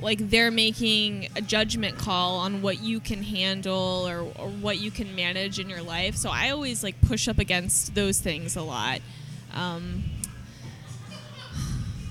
like 0.00 0.30
they're 0.30 0.50
making 0.50 1.28
a 1.36 1.40
judgment 1.40 1.98
call 1.98 2.38
on 2.38 2.62
what 2.62 2.82
you 2.82 3.00
can 3.00 3.22
handle 3.22 4.08
or, 4.08 4.20
or 4.20 4.48
what 4.48 4.78
you 4.78 4.90
can 4.90 5.14
manage 5.14 5.58
in 5.58 5.68
your 5.68 5.82
life. 5.82 6.16
So 6.16 6.30
I 6.30 6.50
always 6.50 6.82
like 6.82 7.00
push 7.02 7.28
up 7.28 7.38
against 7.38 7.94
those 7.94 8.20
things 8.20 8.56
a 8.56 8.62
lot. 8.62 9.00
Um, 9.54 10.04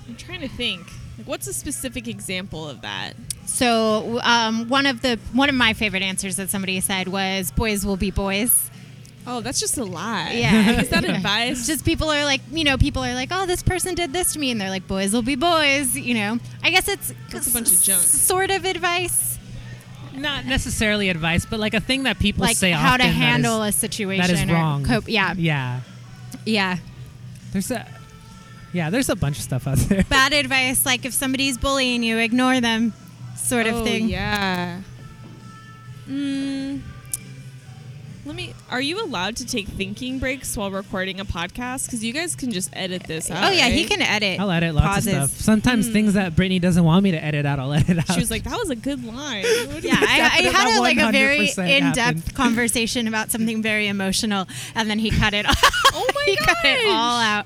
I'm 0.08 0.16
trying 0.16 0.42
to 0.42 0.48
think. 0.48 0.88
Like, 1.18 1.28
what's 1.28 1.48
a 1.48 1.54
specific 1.54 2.08
example 2.08 2.68
of 2.68 2.82
that? 2.82 3.14
So 3.46 4.20
um, 4.24 4.70
one 4.70 4.86
of 4.86 5.02
the 5.02 5.20
one 5.34 5.50
of 5.50 5.56
my 5.56 5.74
favorite 5.74 6.04
answers 6.04 6.36
that 6.38 6.50
somebody 6.50 6.80
said 6.80 7.08
was 7.08 7.52
"boys 7.52 7.86
will 7.86 7.98
be 7.98 8.12
boys." 8.12 8.69
Oh, 9.32 9.42
that's 9.42 9.60
just 9.60 9.78
a 9.78 9.84
lie. 9.84 10.32
Yeah. 10.34 10.82
Is 10.82 10.90
that 10.90 11.06
advice? 11.06 11.60
It's 11.60 11.68
just 11.68 11.86
people 11.86 12.10
are 12.10 12.24
like, 12.26 12.42
you 12.52 12.64
know, 12.64 12.78
people 12.78 13.04
are 13.04 13.14
like, 13.14 13.30
oh, 13.32 13.46
this 13.46 13.62
person 13.62 13.94
did 13.94 14.12
this 14.12 14.34
to 14.34 14.40
me, 14.40 14.50
and 14.50 14.60
they're 14.60 14.72
like, 14.72 14.88
boys 14.88 15.14
will 15.14 15.22
be 15.22 15.36
boys. 15.36 15.96
You 15.96 16.16
know, 16.16 16.40
I 16.64 16.72
guess 16.72 16.88
it's 16.88 17.14
That's 17.32 17.48
a 17.48 17.54
bunch 17.54 17.72
of 17.72 17.80
junk. 17.82 18.02
Sort 18.02 18.50
of 18.50 18.66
advice, 18.66 19.38
not 20.16 20.46
necessarily 20.46 21.10
advice, 21.10 21.46
but 21.46 21.60
like 21.60 21.76
a 21.76 21.80
thing 21.80 22.04
that 22.04 22.18
people 22.18 22.42
like 22.44 22.58
say 22.58 22.72
how 22.72 22.98
to 22.98 23.04
often 23.04 23.08
that 23.08 23.14
handle 23.14 23.62
is- 23.64 23.76
a 23.76 23.78
situation. 23.78 24.26
that 24.26 24.34
is 24.34 24.50
or 24.50 24.54
wrong. 24.54 24.84
Cope. 24.84 25.08
Yeah, 25.08 25.36
Yeah. 25.38 25.82
yeah. 26.46 26.78
There's 27.52 27.70
a 27.72 27.86
yeah, 28.74 28.90
there's 28.90 29.10
a 29.10 29.16
bunch 29.16 29.38
of 29.38 29.44
stuff 29.44 29.68
out 29.68 29.78
there. 29.90 30.04
Bad 30.10 30.34
advice, 30.34 30.86
like 30.88 31.06
if 31.06 31.14
somebody's 31.14 31.58
bullying 31.60 32.02
you, 32.02 32.18
ignore 32.18 32.62
them, 32.62 32.94
sort 33.36 33.68
oh, 33.68 33.78
of 33.78 33.84
thing. 33.84 34.10
Yeah. 34.10 34.82
Mm, 36.08 36.82
Let 38.30 38.36
me. 38.36 38.54
Are 38.70 38.80
you 38.80 39.04
allowed 39.04 39.38
to 39.38 39.46
take 39.48 39.68
thinking 39.68 40.20
breaks 40.20 40.56
while 40.56 40.70
recording 40.70 41.20
a 41.20 41.26
podcast? 41.26 41.88
Because 41.88 42.04
you 42.04 42.14
guys 42.14 42.36
can 42.36 42.52
just 42.52 42.70
edit 42.74 43.02
this 43.06 43.32
oh, 43.32 43.34
out. 43.34 43.46
Oh 43.46 43.50
yeah, 43.50 43.70
he 43.70 43.86
can 43.86 44.04
edit. 44.04 44.40
I'll 44.40 44.52
edit 44.52 44.76
lots 44.76 44.88
pauses. 44.88 45.08
of 45.08 45.30
stuff. 45.32 45.42
Sometimes 45.42 45.88
hmm. 45.88 45.94
things 45.94 46.14
that 46.14 46.36
Brittany 46.36 46.60
doesn't 46.60 46.84
want 46.84 47.04
me 47.04 47.10
to 47.10 47.24
edit 47.26 47.48
out, 47.48 47.58
I'll 47.58 47.74
edit 47.74 47.98
out. 47.98 48.12
She 48.12 48.20
was 48.20 48.30
like, 48.30 48.44
"That 48.44 48.60
was 48.60 48.70
a 48.70 48.76
good 48.76 49.04
line." 49.04 49.46
Yeah, 49.80 49.96
I, 49.98 50.30
I 50.34 50.42
had 50.52 50.78
a, 50.78 50.82
like 50.82 50.98
a 50.98 51.12
very 51.12 51.50
in-depth 51.58 52.34
conversation 52.36 53.08
about 53.08 53.32
something 53.32 53.64
very 53.64 53.88
emotional, 53.88 54.46
and 54.76 54.90
then 54.90 55.00
he 55.00 55.10
cut 55.10 55.34
it. 55.34 55.48
Off. 55.48 55.92
Oh 55.94 56.08
my 56.14 56.24
he 56.26 56.36
cut 56.36 56.58
it 56.64 56.86
all 56.88 57.20
out. 57.20 57.46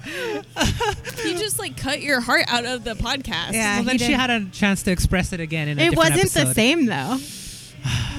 you 1.25 1.37
just 1.37 1.59
like 1.59 1.77
cut 1.77 2.01
your 2.01 2.19
heart 2.19 2.43
out 2.49 2.65
of 2.65 2.83
the 2.83 2.95
podcast. 2.95 3.53
Yeah. 3.53 3.75
well, 3.77 3.85
then 3.85 3.99
she 3.99 4.11
had 4.11 4.29
a 4.29 4.49
chance 4.49 4.83
to 4.83 4.91
express 4.91 5.31
it 5.31 5.39
again 5.39 5.69
in 5.69 5.79
a 5.79 5.81
It 5.81 5.89
different 5.91 6.11
wasn't 6.11 6.47
the 6.47 6.53
same 6.53 6.87
though. 6.87 7.19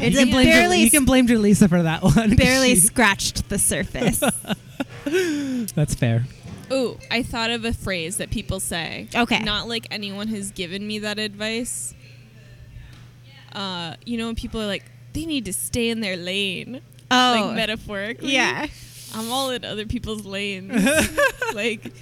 You 0.01 0.11
can, 0.11 0.31
blame 0.31 0.47
barely, 0.47 0.81
you 0.83 0.91
can 0.91 1.05
blame 1.05 1.27
Julissa 1.27 1.69
for 1.69 1.83
that 1.83 2.03
one. 2.03 2.37
barely 2.37 2.75
She- 2.75 2.81
scratched 2.81 3.49
the 3.49 3.59
surface. 3.59 4.21
That's 5.75 5.95
fair. 5.95 6.27
Ooh, 6.73 6.99
I 7.11 7.23
thought 7.23 7.51
of 7.51 7.65
a 7.65 7.73
phrase 7.73 8.17
that 8.19 8.31
people 8.31 8.59
say. 8.61 9.09
Okay. 9.15 9.39
Not 9.41 9.69
like 9.69 9.87
anyone 9.91 10.29
has 10.29 10.51
given 10.51 10.87
me 10.87 10.99
that 11.01 11.19
advice. 11.19 11.95
Uh, 13.53 13.95
you 14.05 14.19
know 14.19 14.27
when 14.27 14.35
people 14.35 14.61
are 14.61 14.67
like, 14.67 14.85
they 15.13 15.27
need 15.27 15.45
to 15.45 15.53
stay 15.53 15.89
in 15.91 16.01
their 16.01 16.17
lane. 16.17 16.81
Oh. 17.11 17.47
Like 17.47 17.55
metaphorically. 17.57 18.33
yeah, 18.35 18.67
I'm 19.15 19.31
all 19.31 19.51
in 19.51 19.65
other 19.65 19.87
people's 19.87 20.25
lanes. 20.27 20.73
like 21.55 21.93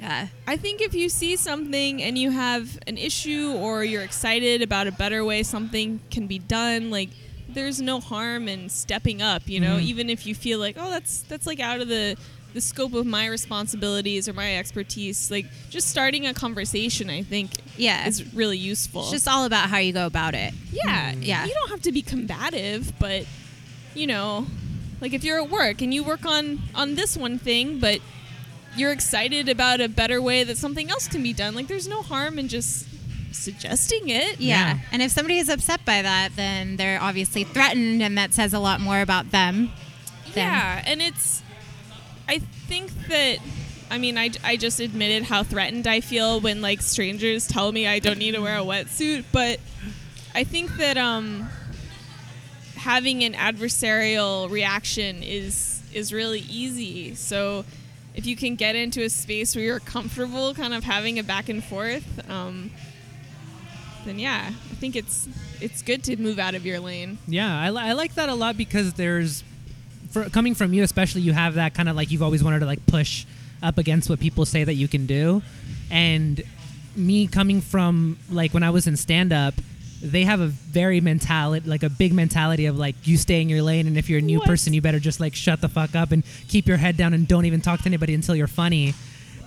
yeah, 0.00 0.28
I 0.46 0.56
think 0.56 0.80
if 0.80 0.94
you 0.94 1.08
see 1.08 1.36
something 1.36 2.02
and 2.02 2.16
you 2.18 2.30
have 2.30 2.78
an 2.86 2.96
issue 2.98 3.52
or 3.56 3.84
you're 3.84 4.02
excited 4.02 4.62
about 4.62 4.86
a 4.86 4.92
better 4.92 5.24
way 5.24 5.42
something 5.42 6.00
can 6.10 6.26
be 6.26 6.38
done, 6.38 6.90
like 6.90 7.10
there's 7.48 7.80
no 7.80 7.98
harm 8.00 8.46
in 8.48 8.68
stepping 8.68 9.22
up, 9.22 9.42
you 9.48 9.58
know, 9.60 9.76
Mhm. 9.78 9.82
even 9.82 10.10
if 10.10 10.26
you 10.26 10.34
feel 10.34 10.58
like, 10.58 10.76
oh, 10.78 10.90
that's 10.90 11.20
that's 11.22 11.46
like 11.46 11.60
out 11.60 11.80
of 11.80 11.88
the 11.88 12.16
the 12.54 12.60
scope 12.62 12.94
of 12.94 13.04
my 13.04 13.26
responsibilities 13.26 14.26
or 14.28 14.32
my 14.32 14.56
expertise. 14.56 15.30
Like 15.30 15.46
just 15.68 15.88
starting 15.88 16.26
a 16.26 16.32
conversation, 16.32 17.10
I 17.10 17.22
think, 17.22 17.50
yeah. 17.76 18.06
is 18.08 18.32
really 18.34 18.56
useful. 18.56 19.02
It's 19.02 19.10
just 19.10 19.28
all 19.28 19.44
about 19.44 19.68
how 19.68 19.78
you 19.78 19.92
go 19.92 20.06
about 20.06 20.34
it. 20.34 20.54
yeah, 20.72 21.12
Yeah. 21.20 21.44
You 21.44 21.52
don't 21.52 21.68
have 21.70 21.82
to 21.82 21.92
be 21.92 22.00
combative, 22.02 22.92
but 22.98 23.26
you 23.94 24.06
know, 24.06 24.46
like 25.00 25.12
if 25.12 25.24
you're 25.24 25.42
at 25.42 25.50
work 25.50 25.82
and 25.82 25.92
you 25.92 26.02
work 26.04 26.24
on 26.24 26.60
on 26.74 26.94
this 26.94 27.16
one 27.16 27.38
thing, 27.38 27.78
but 27.80 28.00
you're 28.78 28.92
excited 28.92 29.48
about 29.48 29.80
a 29.80 29.88
better 29.88 30.20
way 30.22 30.44
that 30.44 30.56
something 30.56 30.90
else 30.90 31.08
can 31.08 31.22
be 31.22 31.32
done. 31.32 31.54
Like 31.54 31.66
there's 31.66 31.88
no 31.88 32.02
harm 32.02 32.38
in 32.38 32.48
just 32.48 32.86
suggesting 33.32 34.08
it. 34.08 34.40
Yeah. 34.40 34.74
Yeah. 34.74 34.78
And 34.92 35.02
if 35.02 35.10
somebody 35.10 35.38
is 35.38 35.48
upset 35.48 35.84
by 35.84 36.02
that, 36.02 36.30
then 36.36 36.76
they're 36.76 37.00
obviously 37.00 37.44
threatened, 37.44 38.02
and 38.02 38.16
that 38.18 38.34
says 38.34 38.54
a 38.54 38.58
lot 38.58 38.80
more 38.80 39.00
about 39.00 39.30
them. 39.30 39.70
Yeah, 40.34 40.82
and 40.86 41.02
it's 41.02 41.42
I 42.28 42.38
think 42.38 42.92
that 43.08 43.38
I 43.90 43.98
mean, 43.98 44.18
I, 44.18 44.30
I 44.44 44.56
just 44.56 44.80
admitted 44.80 45.24
how 45.24 45.42
threatened 45.42 45.86
I 45.86 46.00
feel 46.00 46.40
when 46.40 46.60
like 46.60 46.82
strangers 46.82 47.46
tell 47.46 47.72
me 47.72 47.86
I 47.86 47.98
don't 47.98 48.18
need 48.18 48.32
to 48.32 48.40
wear 48.40 48.58
a 48.58 48.62
wetsuit, 48.62 49.24
but 49.32 49.58
I 50.34 50.44
think 50.44 50.76
that 50.76 50.96
um 50.96 51.48
having 52.76 53.24
an 53.24 53.32
adversarial 53.32 54.50
reaction 54.50 55.22
is 55.22 55.82
is 55.92 56.12
really 56.12 56.40
easy. 56.40 57.14
So 57.14 57.64
if 58.14 58.26
you 58.26 58.36
can 58.36 58.56
get 58.56 58.74
into 58.74 59.02
a 59.02 59.08
space 59.10 59.54
where 59.54 59.64
you're 59.64 59.80
comfortable 59.80 60.54
kind 60.54 60.74
of 60.74 60.84
having 60.84 61.18
a 61.18 61.22
back 61.22 61.48
and 61.48 61.62
forth, 61.62 62.28
um, 62.30 62.70
then 64.04 64.18
yeah, 64.18 64.50
I 64.50 64.74
think 64.74 64.96
it's 64.96 65.28
it's 65.60 65.82
good 65.82 66.02
to 66.04 66.16
move 66.16 66.38
out 66.38 66.54
of 66.54 66.64
your 66.64 66.80
lane. 66.80 67.18
Yeah, 67.26 67.60
I, 67.60 67.70
li- 67.70 67.82
I 67.82 67.92
like 67.92 68.14
that 68.14 68.28
a 68.28 68.34
lot 68.34 68.56
because 68.56 68.92
there's, 68.94 69.42
for 70.10 70.28
coming 70.30 70.54
from 70.54 70.72
you 70.72 70.82
especially, 70.82 71.20
you 71.22 71.32
have 71.32 71.54
that 71.54 71.74
kind 71.74 71.88
of 71.88 71.96
like 71.96 72.10
you've 72.10 72.22
always 72.22 72.42
wanted 72.42 72.60
to 72.60 72.66
like 72.66 72.84
push 72.86 73.26
up 73.62 73.76
against 73.78 74.08
what 74.08 74.20
people 74.20 74.46
say 74.46 74.64
that 74.64 74.74
you 74.74 74.88
can 74.88 75.06
do, 75.06 75.42
and 75.90 76.42
me 76.96 77.26
coming 77.26 77.60
from 77.60 78.18
like 78.30 78.52
when 78.54 78.62
I 78.62 78.70
was 78.70 78.86
in 78.86 78.96
stand 78.96 79.32
up, 79.32 79.54
they 80.02 80.24
have 80.24 80.40
a 80.40 80.46
very 80.46 81.00
mentality, 81.00 81.68
like 81.68 81.82
a 81.82 81.90
big 81.90 82.12
mentality 82.12 82.66
of 82.66 82.76
like 82.78 82.94
you 83.06 83.16
stay 83.16 83.40
in 83.40 83.48
your 83.48 83.62
lane, 83.62 83.86
and 83.86 83.96
if 83.98 84.08
you're 84.08 84.20
a 84.20 84.22
new 84.22 84.38
What? 84.38 84.46
person, 84.48 84.72
you 84.72 84.80
better 84.80 85.00
just 85.00 85.18
like 85.20 85.34
shut 85.34 85.60
the 85.60 85.68
fuck 85.68 85.94
up 85.96 86.12
and 86.12 86.22
keep 86.48 86.66
your 86.68 86.76
head 86.76 86.96
down 86.96 87.14
and 87.14 87.26
don't 87.26 87.44
even 87.46 87.60
talk 87.60 87.80
to 87.80 87.86
anybody 87.86 88.14
until 88.14 88.34
you're 88.36 88.46
funny, 88.46 88.94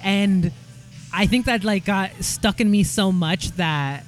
and 0.03 0.51
I 1.13 1.25
think 1.27 1.46
that 1.46 1.63
like 1.63 1.86
got 1.86 2.12
stuck 2.24 2.60
in 2.62 2.70
me 2.72 2.84
so 2.84 3.12
much 3.12 3.51
that 3.53 4.03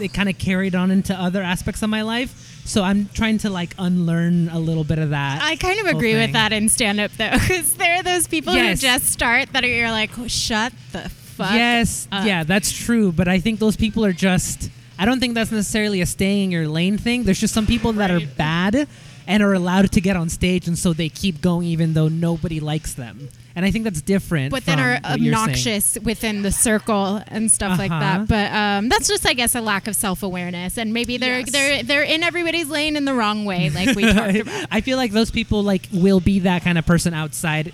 it 0.00 0.12
kind 0.12 0.28
of 0.28 0.38
carried 0.38 0.74
on 0.74 0.90
into 0.90 1.14
other 1.14 1.42
aspects 1.42 1.82
of 1.82 1.90
my 1.90 2.02
life. 2.02 2.62
So 2.66 2.82
I'm 2.82 3.08
trying 3.12 3.38
to 3.38 3.50
like 3.50 3.74
unlearn 3.78 4.48
a 4.48 4.58
little 4.58 4.84
bit 4.84 4.98
of 4.98 5.10
that. 5.10 5.42
I 5.42 5.56
kind 5.56 5.78
of 5.80 5.86
agree 5.86 6.14
with 6.14 6.32
that 6.32 6.50
in 6.52 6.68
stand 6.70 6.98
up, 6.98 7.10
though, 7.12 7.30
because 7.32 7.74
there 7.74 7.96
are 7.96 8.02
those 8.02 8.26
people 8.26 8.54
Yes. 8.54 8.80
who 8.80 8.86
just 8.86 9.12
start 9.12 9.52
that 9.52 9.64
are, 9.64 9.68
you're 9.68 9.90
like, 9.90 10.18
oh, 10.18 10.26
shut 10.28 10.72
the 10.92 11.08
fuck 11.10 11.52
yes, 11.52 12.08
up. 12.10 12.24
yeah, 12.26 12.42
that's 12.42 12.72
true. 12.72 13.12
But 13.12 13.28
I 13.28 13.38
think 13.38 13.60
those 13.60 13.76
people 13.76 14.04
are 14.04 14.12
just. 14.14 14.70
I 14.98 15.04
don't 15.04 15.20
think 15.20 15.34
that's 15.34 15.50
necessarily 15.50 16.00
a 16.00 16.06
staying 16.06 16.44
in 16.44 16.50
your 16.50 16.68
lane 16.68 16.98
thing. 16.98 17.24
There's 17.24 17.40
just 17.40 17.54
some 17.54 17.66
people 17.66 17.92
that 17.94 18.10
are 18.10 18.20
bad 18.36 18.86
and 19.26 19.42
are 19.42 19.54
allowed 19.54 19.90
to 19.92 20.00
get 20.00 20.16
on 20.16 20.28
stage, 20.28 20.68
and 20.68 20.78
so 20.78 20.92
they 20.92 21.08
keep 21.08 21.40
going 21.40 21.66
even 21.68 21.94
though 21.94 22.08
nobody 22.08 22.60
likes 22.60 22.92
them. 22.94 23.28
And 23.56 23.64
I 23.64 23.70
think 23.70 23.84
that's 23.84 24.02
different. 24.02 24.50
but 24.50 24.66
then 24.66 24.78
are 24.80 24.98
what 25.00 25.20
you're 25.20 25.32
saying. 25.34 25.34
obnoxious 25.48 25.98
within 26.02 26.42
the 26.42 26.50
circle 26.52 27.22
and 27.28 27.50
stuff 27.50 27.78
like 27.78 27.90
Uh-huh. 27.90 28.00
that. 28.00 28.28
But 28.28 28.52
um, 28.52 28.88
that's 28.88 29.06
just, 29.08 29.24
I 29.26 29.32
guess, 29.32 29.54
a 29.54 29.60
lack 29.60 29.86
of 29.86 29.94
self 29.96 30.22
awareness, 30.22 30.76
and 30.76 30.92
maybe 30.92 31.16
they're 31.16 31.38
Yes. 31.40 31.50
they're 31.52 31.82
they're 31.84 32.02
in 32.02 32.22
everybody's 32.22 32.68
lane 32.68 32.96
in 32.96 33.04
the 33.04 33.14
wrong 33.14 33.44
way, 33.44 33.70
like 33.70 33.94
we 33.96 34.02
talked 34.12 34.36
about. 34.36 34.66
I 34.70 34.80
feel 34.80 34.96
like 34.96 35.12
those 35.12 35.30
people 35.30 35.62
like 35.62 35.88
will 35.92 36.20
be 36.20 36.40
that 36.40 36.62
kind 36.62 36.78
of 36.78 36.84
person 36.84 37.14
outside 37.14 37.72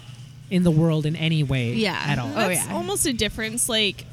in 0.50 0.62
the 0.64 0.70
world 0.70 1.06
in 1.06 1.16
any 1.16 1.42
way 1.42 1.72
Yeah. 1.74 1.98
at 2.06 2.18
all. 2.18 2.28
Oh, 2.30 2.48
That's 2.48 2.66
yeah. 2.66 2.74
almost 2.74 3.06
a 3.06 3.12
difference. 3.12 3.68
Like 3.68 4.04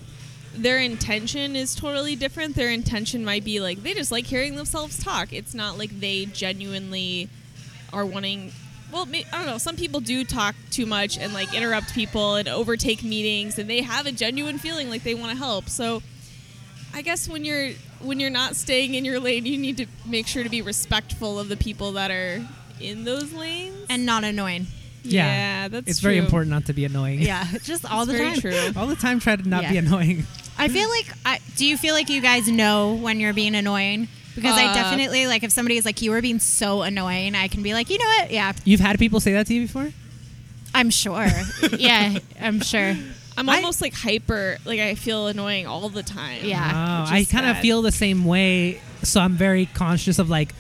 their 0.58 0.80
intention 0.80 1.56
is 1.56 1.76
totally 1.76 2.16
different. 2.16 2.56
Their 2.56 2.70
intention 2.70 3.24
might 3.24 3.44
be 3.44 3.60
like 3.60 3.84
they 3.84 3.94
just 3.94 4.12
like 4.12 4.26
hearing 4.26 4.56
themselves 4.56 5.02
talk. 5.04 5.32
It's 5.34 5.54
not 5.54 5.78
like 5.78 6.00
they 6.00 6.26
genuinely 6.26 7.30
are 7.94 8.06
wanting. 8.06 8.52
Well, 8.92 9.08
I 9.12 9.24
don't 9.32 9.46
know. 9.46 9.58
Some 9.58 9.76
people 9.76 10.00
do 10.00 10.24
talk 10.24 10.56
too 10.72 10.86
much 10.86 11.18
and 11.18 11.34
like 11.34 11.54
interrupt 11.54 11.94
people 11.94 12.36
and 12.36 12.48
overtake 12.48 13.04
meetings, 13.04 13.60
and 13.60 13.70
they 13.70 13.82
have 13.82 14.06
a 14.06 14.12
genuine 14.12 14.58
feeling 14.60 14.90
like 14.90 15.04
they 15.04 15.14
want 15.16 15.32
to 15.32 15.38
help. 15.38 15.68
So, 15.70 16.02
I 16.94 17.02
guess 17.02 17.28
when 17.28 17.44
you're 17.46 17.72
when 18.02 18.20
you're 18.20 18.30
not 18.30 18.56
staying 18.56 18.94
in 18.94 19.04
your 19.06 19.20
lane, 19.20 19.46
you 19.46 19.58
need 19.58 19.78
to 19.78 19.86
make 20.06 20.26
sure 20.28 20.44
to 20.44 20.50
be 20.50 20.62
respectful 20.62 21.40
of 21.40 21.50
the 21.50 21.58
people 21.58 21.94
that 21.94 22.12
are 22.12 22.46
in 22.80 23.04
those 23.04 23.34
lanes. 23.34 23.76
and 23.90 24.06
not 24.06 24.24
annoying. 24.24 24.68
yeah, 25.04 25.68
that's 25.68 25.88
it's 25.90 26.00
very 26.00 26.18
important 26.18 26.52
not 26.52 26.66
to 26.68 26.74
be 26.74 26.86
annoying. 26.86 27.20
Yeah, 27.22 27.46
just 27.64 27.86
all 27.90 28.04
It's 28.04 28.12
the 28.12 28.18
very 28.18 28.32
time. 28.32 28.40
true. 28.74 28.82
all 28.82 28.88
the 28.88 28.96
time 28.96 29.20
try 29.20 29.36
to 29.36 29.48
not 29.48 29.68
be 29.68 29.78
annoying. 29.78 30.26
I 30.58 30.68
feel 30.70 30.90
like 30.90 31.06
I 31.26 31.40
do 31.56 31.66
you 31.66 31.78
feel 31.78 31.94
like 31.94 32.10
you 32.10 32.22
guys 32.22 32.48
know 32.48 32.96
when 32.96 33.20
you're 33.20 33.34
being 33.34 33.56
annoying? 33.56 34.08
Because 34.36 34.58
I 34.58 34.66
Uh, 34.68 34.74
definitely 34.74 35.26
like 35.28 35.44
if 35.44 35.52
somebody 35.52 35.78
is 35.78 35.86
like 35.86 36.02
you 36.02 36.12
were 36.12 36.22
being 36.22 36.40
so 36.40 36.82
annoying, 36.84 37.34
I 37.36 37.48
can 37.48 37.64
be 37.64 37.74
like, 37.74 37.90
you 37.90 37.98
know 37.98 38.06
what? 38.06 38.32
Yeah, 38.32 38.54
You've 38.66 38.80
had 38.80 39.00
people 39.00 39.20
say 39.20 39.34
that 39.34 39.48
to 39.48 39.54
you 39.54 39.62
before? 39.62 39.92
I'm 40.76 40.90
sure. 40.90 41.28
yeah, 41.78 42.18
I'm 42.40 42.60
sure. 42.62 42.96
I'm 43.38 43.50
I- 43.50 43.56
almost 43.58 43.82
like 43.82 43.94
hyper, 43.94 44.58
like 44.66 44.80
I 44.80 44.96
feel 44.96 45.28
annoying 45.28 45.66
all 45.68 45.90
the 45.90 46.04
time. 46.04 46.44
Yeah. 46.44 46.58
Oh, 47.00 47.02
which 47.04 47.12
I 47.14 47.18
is 47.20 47.32
kind 47.32 47.46
of 47.48 47.56
sad. 47.56 47.62
feel 47.62 47.82
the 47.82 47.92
same 47.92 48.26
way. 48.26 48.80
So 49.04 49.22
I'm 49.22 49.34
very 49.34 49.66
conscious 49.68 50.18
of 50.20 50.30
like 50.30 50.54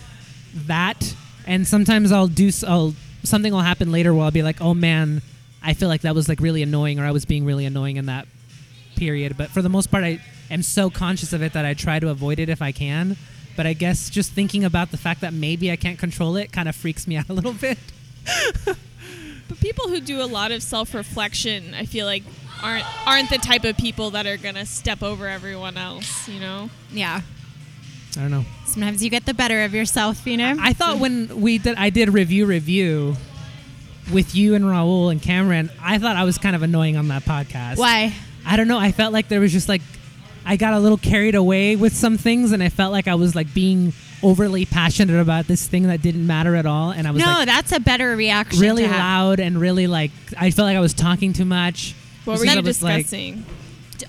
that, 0.67 1.13
and 1.45 1.67
sometimes 1.67 2.11
I'll 2.11 2.27
do 2.27 2.47
s- 2.49 2.63
I'll 2.63 2.93
something 3.23 3.51
will 3.51 3.61
happen 3.61 3.91
later 3.91 4.13
where 4.13 4.23
I'll 4.25 4.31
be 4.31 4.43
like, 4.43 4.61
oh 4.61 4.73
man, 4.73 5.21
I 5.61 5.73
feel 5.73 5.87
like 5.89 6.01
that 6.01 6.15
was 6.15 6.29
like 6.29 6.39
really 6.39 6.61
annoying, 6.63 6.99
or 6.99 7.05
I 7.05 7.11
was 7.11 7.25
being 7.25 7.45
really 7.45 7.65
annoying 7.65 7.97
in 7.97 8.05
that 8.07 8.27
period. 8.97 9.37
But 9.37 9.49
for 9.49 9.61
the 9.61 9.69
most 9.69 9.89
part, 9.91 10.03
I 10.03 10.19
am 10.51 10.63
so 10.63 10.89
conscious 10.89 11.31
of 11.33 11.41
it 11.41 11.53
that 11.53 11.65
I 11.65 11.73
try 11.73 11.99
to 11.99 12.09
avoid 12.09 12.39
it 12.39 12.49
if 12.49 12.61
I 12.61 12.71
can. 12.71 13.15
But 13.55 13.65
I 13.65 13.73
guess 13.73 14.09
just 14.09 14.33
thinking 14.33 14.63
about 14.63 14.91
the 14.91 14.97
fact 14.97 15.21
that 15.21 15.33
maybe 15.33 15.71
I 15.71 15.75
can't 15.75 15.97
control 15.97 16.35
it 16.35 16.51
kind 16.51 16.67
of 16.69 16.75
freaks 16.75 17.07
me 17.07 17.17
out 17.17 17.29
a 17.29 17.33
little 17.33 17.53
bit. 17.53 17.77
But 19.47 19.59
people 19.61 19.87
who 19.87 20.01
do 20.01 20.21
a 20.21 20.25
lot 20.27 20.51
of 20.51 20.61
self-reflection, 20.61 21.73
I 21.73 21.85
feel 21.85 22.05
like 22.05 22.23
aren't 22.61 22.85
aren't 23.07 23.29
the 23.29 23.37
type 23.37 23.63
of 23.63 23.77
people 23.77 24.11
that 24.11 24.25
are 24.25 24.37
gonna 24.37 24.65
step 24.65 25.01
over 25.03 25.27
everyone 25.27 25.77
else. 25.77 26.27
You 26.27 26.39
know? 26.39 26.69
Yeah. 26.91 27.21
I 28.17 28.19
don't 28.19 28.31
know. 28.31 28.45
Sometimes 28.65 29.03
you 29.03 29.09
get 29.09 29.25
the 29.25 29.33
better 29.33 29.63
of 29.63 29.73
yourself, 29.73 30.25
you 30.25 30.37
know? 30.37 30.55
I 30.59 30.73
thought 30.73 30.97
when 30.97 31.39
we 31.39 31.59
did, 31.59 31.77
I 31.77 31.91
did 31.91 32.09
review 32.09 32.45
review 32.45 33.15
with 34.11 34.33
you 34.35 34.55
and 34.55 34.65
Raul 34.65 35.11
and 35.11 35.21
Cameron. 35.21 35.69
I 35.81 35.99
thought 35.99 36.15
I 36.15 36.23
was 36.23 36.37
kind 36.37 36.55
of 36.55 36.63
annoying 36.63 36.97
on 36.97 37.09
that 37.09 37.23
podcast. 37.23 37.77
Why? 37.77 38.13
I 38.47 38.57
don't 38.57 38.67
know. 38.67 38.79
I 38.79 38.91
felt 38.91 39.13
like 39.13 39.27
there 39.27 39.39
was 39.39 39.51
just 39.51 39.67
like 39.69 39.81
I 40.45 40.55
got 40.55 40.73
a 40.73 40.79
little 40.79 40.97
carried 40.97 41.35
away 41.35 41.75
with 41.75 41.93
some 41.95 42.17
things, 42.17 42.51
and 42.53 42.63
I 42.63 42.69
felt 42.69 42.91
like 42.93 43.07
I 43.07 43.15
was 43.15 43.35
like 43.35 43.53
being 43.53 43.91
overly 44.23 44.65
passionate 44.65 45.19
about 45.21 45.45
this 45.47 45.67
thing 45.67 45.83
that 45.83 46.01
didn't 46.01 46.25
matter 46.25 46.55
at 46.55 46.65
all, 46.65 46.91
and 46.91 47.07
I 47.07 47.11
was 47.11 47.21
No, 47.21 47.27
like 47.31 47.45
that's 47.47 47.71
a 47.71 47.79
better 47.79 48.15
reaction. 48.15 48.59
really 48.61 48.83
to 48.83 48.87
have. 48.89 48.97
loud 48.97 49.39
and 49.39 49.59
really 49.59 49.85
like 49.87 50.11
I 50.37 50.49
felt 50.51 50.65
like 50.65 50.77
I 50.77 50.79
was 50.79 50.93
talking 50.93 51.33
too 51.33 51.45
much. 51.45 51.93
What 52.25 52.39
were 52.39 52.45
you 52.45 52.51
I 52.51 52.59
was, 52.61 52.81
like- 52.81 53.03
discussing? 53.03 53.45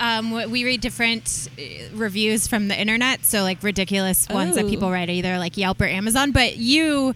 um, 0.00 0.30
we 0.50 0.64
read 0.64 0.80
different 0.80 1.49
uh, 1.59 1.62
reviews 1.95 2.47
from 2.47 2.68
the 2.68 2.78
internet, 2.80 3.25
so 3.25 3.42
like 3.42 3.62
ridiculous 3.62 4.28
ones 4.28 4.54
that 4.57 4.64
Oh. 4.66 4.68
people 4.68 4.90
write 4.90 5.11
either 5.11 5.38
like 5.38 5.57
Yelp 5.57 5.80
or 5.80 5.87
Amazon. 5.87 6.30
But 6.33 6.57
you 6.57 7.14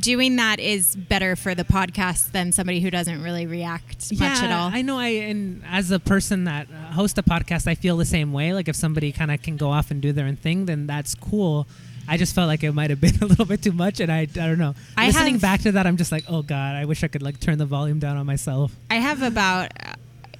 doing 0.00 0.36
that 0.36 0.60
is 0.60 0.94
better 0.96 1.36
for 1.36 1.54
the 1.54 1.64
podcast 1.64 2.32
than 2.32 2.52
somebody 2.52 2.80
who 2.80 2.90
doesn't 2.90 3.22
really 3.22 3.46
react 3.46 4.12
much 4.18 4.42
at 4.42 4.50
all. 4.52 4.70
I 4.72 4.82
know. 4.82 4.98
I 4.98 5.08
and 5.08 5.62
as 5.68 5.90
a 5.90 5.98
person 5.98 6.44
that 6.44 6.68
uh, 6.70 6.92
hosts 6.92 7.18
a 7.18 7.22
podcast, 7.22 7.66
I 7.66 7.74
feel 7.74 7.96
the 7.96 8.04
same 8.04 8.32
way. 8.32 8.52
Like 8.54 8.68
if 8.68 8.76
somebody 8.76 9.12
kind 9.12 9.30
of 9.30 9.42
can 9.42 9.56
go 9.56 9.70
off 9.70 9.90
and 9.90 10.00
do 10.00 10.12
their 10.12 10.26
own 10.26 10.36
thing, 10.36 10.66
then 10.66 10.86
that's 10.86 11.14
cool. 11.14 11.66
I 12.10 12.16
just 12.16 12.34
felt 12.34 12.48
like 12.48 12.62
it 12.64 12.72
might 12.72 12.90
have 12.90 13.00
been 13.06 13.16
a 13.22 13.26
little 13.26 13.44
bit 13.44 13.62
too 13.62 13.72
much, 13.72 14.00
and 14.00 14.10
I, 14.10 14.20
I 14.20 14.24
don't 14.26 14.58
know. 14.58 14.74
I 14.96 15.08
Listening 15.08 15.34
have- 15.34 15.42
back 15.42 15.60
to 15.62 15.72
that, 15.72 15.86
I'm 15.86 15.96
just 15.98 16.10
like, 16.12 16.24
oh 16.28 16.42
god, 16.42 16.74
I 16.76 16.84
wish 16.86 17.04
I 17.04 17.08
could 17.08 17.22
like 17.22 17.38
turn 17.40 17.58
the 17.58 17.66
volume 17.66 17.98
down 17.98 18.16
on 18.16 18.24
myself. 18.26 18.74
I 18.90 18.94
have 18.96 19.22
about 19.22 19.70
uh, 19.84 19.94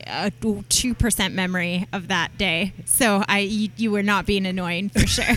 a 0.06 0.32
two 0.70 0.94
percent 0.94 1.34
memory 1.34 1.86
of 1.92 2.08
that 2.08 2.38
day, 2.38 2.72
so 2.86 3.22
I 3.28 3.40
you, 3.40 3.68
you 3.76 3.90
were 3.90 4.02
not 4.02 4.24
being 4.24 4.46
annoying 4.46 4.88
for 4.88 5.00
sure. 5.06 5.34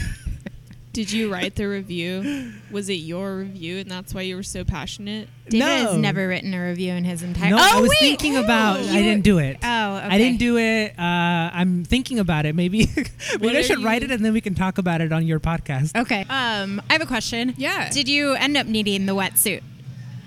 Did 0.93 1.10
you 1.10 1.31
write 1.31 1.55
the 1.55 1.69
review? 1.69 2.51
Was 2.69 2.89
it 2.89 2.95
your 2.95 3.38
review, 3.38 3.77
and 3.77 3.89
that's 3.89 4.13
why 4.13 4.24
you 4.24 4.36
were 4.36 4.43
so 4.43 4.65
passionate? 4.65 5.29
David 5.45 5.60
No. 5.60 5.65
has 5.65 5.98
never 5.98 6.27
written 6.27 6.53
a 6.53 6.62
review 6.67 6.91
in 6.91 7.05
his 7.05 7.24
entire. 7.24 7.51
No, 7.51 7.57
oh 7.57 7.77
I 7.77 7.79
was 7.79 7.89
wait! 7.89 8.00
thinking 8.00 8.36
about. 8.36 8.81
You 8.83 8.89
I 8.89 9.01
didn't 9.01 9.24
do 9.24 9.38
it. 9.38 9.57
Oh, 9.63 9.98
okay. 9.98 10.07
I 10.07 10.17
didn't 10.17 10.39
do 10.39 10.57
it. 10.57 10.91
Uh, 11.00 11.50
I'm 11.53 11.86
thinking 11.86 12.19
about 12.19 12.45
it. 12.45 12.55
Maybe, 12.55 12.88
maybe 13.39 13.55
I 13.55 13.62
are 13.62 13.63
should 13.63 13.81
write 13.81 14.03
it 14.03 14.12
and 14.12 14.24
then 14.24 14.33
we 14.33 14.41
can 14.41 14.53
talk 14.53 14.77
about 14.79 15.00
it 15.00 15.13
on 15.13 15.25
your 15.25 15.39
podcast. 15.39 15.95
Okay. 15.95 16.25
Um, 16.29 16.81
I 16.89 16.93
have 16.93 17.01
a 17.01 17.05
question. 17.05 17.53
Yeah. 17.57 17.89
Did 17.89 18.10
you 18.10 18.33
end 18.33 18.57
up 18.57 18.67
needing 18.67 19.05
the 19.05 19.15
wetsuit? 19.15 19.63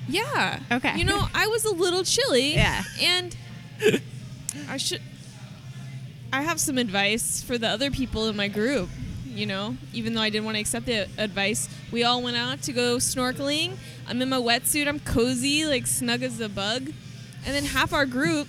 Yeah. 0.08 0.60
Okay. 0.72 0.96
You 0.96 1.04
know, 1.04 1.28
I 1.34 1.46
was 1.46 1.66
a 1.66 1.74
little 1.74 2.04
chilly. 2.04 2.54
Yeah. 2.54 2.84
And 3.02 3.36
I 4.68 4.78
should. 4.78 5.02
I 6.32 6.40
have 6.42 6.58
some 6.58 6.78
advice 6.78 7.42
for 7.42 7.58
the 7.58 7.68
other 7.68 7.90
people 7.90 8.28
in 8.28 8.36
my 8.36 8.48
group. 8.48 8.88
You 9.34 9.46
know, 9.46 9.76
even 9.92 10.14
though 10.14 10.20
I 10.20 10.30
didn't 10.30 10.44
want 10.44 10.56
to 10.56 10.60
accept 10.60 10.86
the 10.86 11.08
advice, 11.18 11.68
we 11.90 12.04
all 12.04 12.22
went 12.22 12.36
out 12.36 12.62
to 12.62 12.72
go 12.72 12.96
snorkeling. 12.98 13.76
I'm 14.06 14.22
in 14.22 14.28
my 14.28 14.36
wetsuit. 14.38 14.86
I'm 14.86 15.00
cozy, 15.00 15.66
like 15.66 15.86
snug 15.86 16.22
as 16.22 16.38
a 16.40 16.48
bug. 16.48 16.84
And 17.46 17.54
then 17.54 17.64
half 17.64 17.92
our 17.92 18.06
group 18.06 18.46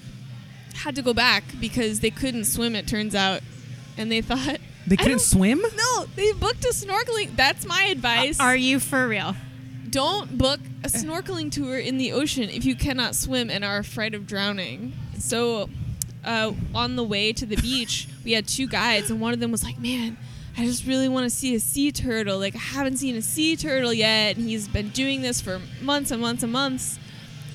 had 0.75 0.95
to 0.95 1.01
go 1.01 1.13
back 1.13 1.43
because 1.59 2.01
they 2.01 2.11
couldn't 2.11 2.45
swim. 2.45 2.75
It 2.75 2.87
turns 2.87 3.15
out, 3.15 3.41
and 3.97 4.11
they 4.11 4.21
thought 4.21 4.57
They 4.87 4.95
couldn't 4.95 5.13
don't- 5.13 5.19
swim. 5.21 5.61
No, 5.75 6.05
they 6.15 6.31
booked 6.33 6.63
a 6.65 6.69
snorkeling. 6.69 7.35
That's 7.35 7.65
my 7.65 7.83
advice 7.85 8.39
Are 8.39 8.55
you 8.55 8.79
for 8.79 9.07
real? 9.07 9.35
don't 9.89 10.37
book 10.37 10.59
a 10.83 10.87
snorkeling 10.89 11.49
tour 11.49 11.77
in 11.79 11.97
the 11.97 12.11
ocean 12.11 12.49
if 12.49 12.65
you 12.65 12.75
cannot 12.75 13.15
swim 13.15 13.49
and 13.49 13.63
are 13.63 13.77
afraid 13.77 14.13
of 14.13 14.27
drowning. 14.27 14.91
So, 15.17 15.69
uh, 16.25 16.51
on 16.73 16.97
the 16.97 17.03
way 17.03 17.31
to 17.31 17.45
the 17.45 17.55
beach, 17.55 18.07
we 18.25 18.33
had 18.33 18.45
two 18.45 18.67
guides, 18.67 19.09
and 19.09 19.21
one 19.21 19.33
of 19.33 19.39
them 19.39 19.51
was 19.51 19.63
like, 19.63 19.79
"Man, 19.79 20.17
I 20.57 20.65
just 20.65 20.85
really 20.85 21.09
want 21.09 21.25
to 21.25 21.29
see 21.29 21.53
a 21.55 21.59
sea 21.59 21.91
turtle. 21.91 22.39
Like, 22.39 22.55
I 22.55 22.59
haven't 22.59 22.97
seen 22.97 23.15
a 23.15 23.21
sea 23.21 23.55
turtle 23.57 23.93
yet." 23.93 24.37
And 24.37 24.47
he's 24.47 24.67
been 24.67 24.89
doing 24.89 25.21
this 25.21 25.41
for 25.41 25.59
months 25.81 26.11
and 26.11 26.21
months 26.21 26.43
and 26.43 26.51
months, 26.53 26.97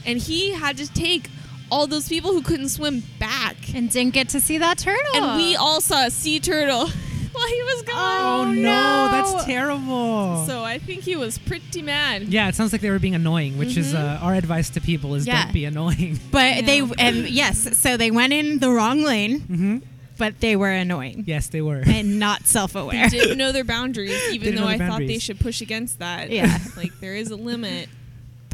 and 0.04 0.18
he 0.18 0.52
had 0.52 0.76
to 0.78 0.86
take 0.92 1.30
all 1.70 1.86
those 1.86 2.08
people 2.08 2.32
who 2.32 2.42
couldn't 2.42 2.68
swim 2.68 3.02
back, 3.20 3.56
And 3.74 3.88
didn't 3.90 4.12
get 4.12 4.28
to 4.30 4.40
see 4.40 4.58
that 4.58 4.76
turtle. 4.78 5.14
and 5.14 5.36
we 5.36 5.54
all 5.56 5.80
saw 5.80 6.04
a 6.06 6.10
sea 6.10 6.40
turtle 6.40 6.88
while 7.32 7.46
he 7.46 7.62
was 7.62 7.82
gone. 7.82 8.48
Oh, 8.48 8.52
no, 8.52 8.60
no. 8.62 9.08
that's 9.12 9.44
terrible. 9.44 10.44
So 10.48 10.64
I 10.64 10.78
think 10.80 11.04
he 11.04 11.14
was 11.14 11.38
pretty 11.38 11.80
mad. 11.80 12.22
yeah, 12.24 12.48
it 12.48 12.56
sounds 12.56 12.72
like 12.72 12.80
they 12.80 12.90
were 12.90 12.98
being 12.98 13.14
annoying, 13.14 13.56
which 13.56 13.76
is 13.76 13.94
uh, 13.94 14.18
our 14.20 14.34
advice 14.34 14.68
to 14.70 14.80
people: 14.80 15.14
is 15.14 15.26
Yeah. 15.28 15.44
don't 15.44 15.52
be 15.54 15.64
annoying. 15.64 16.18
But 16.32 16.66
they 16.66 16.78
Yeah. 16.80 16.88
and 16.98 17.28
yes, 17.30 17.78
so 17.78 17.96
they 17.96 18.10
went 18.10 18.32
in 18.32 18.58
the 18.58 18.70
wrong 18.70 19.02
lane, 19.04 19.40
hmm 19.40 19.78
but 20.20 20.38
they 20.38 20.54
were 20.54 20.70
annoying 20.70 21.24
Yes, 21.26 21.48
they 21.48 21.60
were. 21.62 21.82
and 21.84 22.20
not 22.20 22.46
self-aware. 22.46 23.08
didn't 23.08 23.38
know 23.38 23.50
their 23.50 23.64
boundaries, 23.64 24.12
even 24.30 24.40
Didn't 24.44 24.54
know 24.60 24.60
though 24.60 24.68
I 24.68 24.76
their 24.76 24.86
thought 24.88 24.98
they 24.98 25.04
boundaries. 25.06 25.22
should 25.24 25.40
push 25.40 25.60
against 25.62 25.98
that. 25.98 26.30
Yeah. 26.30 26.56
like 26.76 26.92
there 27.00 27.16
is 27.16 27.30
a 27.32 27.36
limit. 27.36 27.88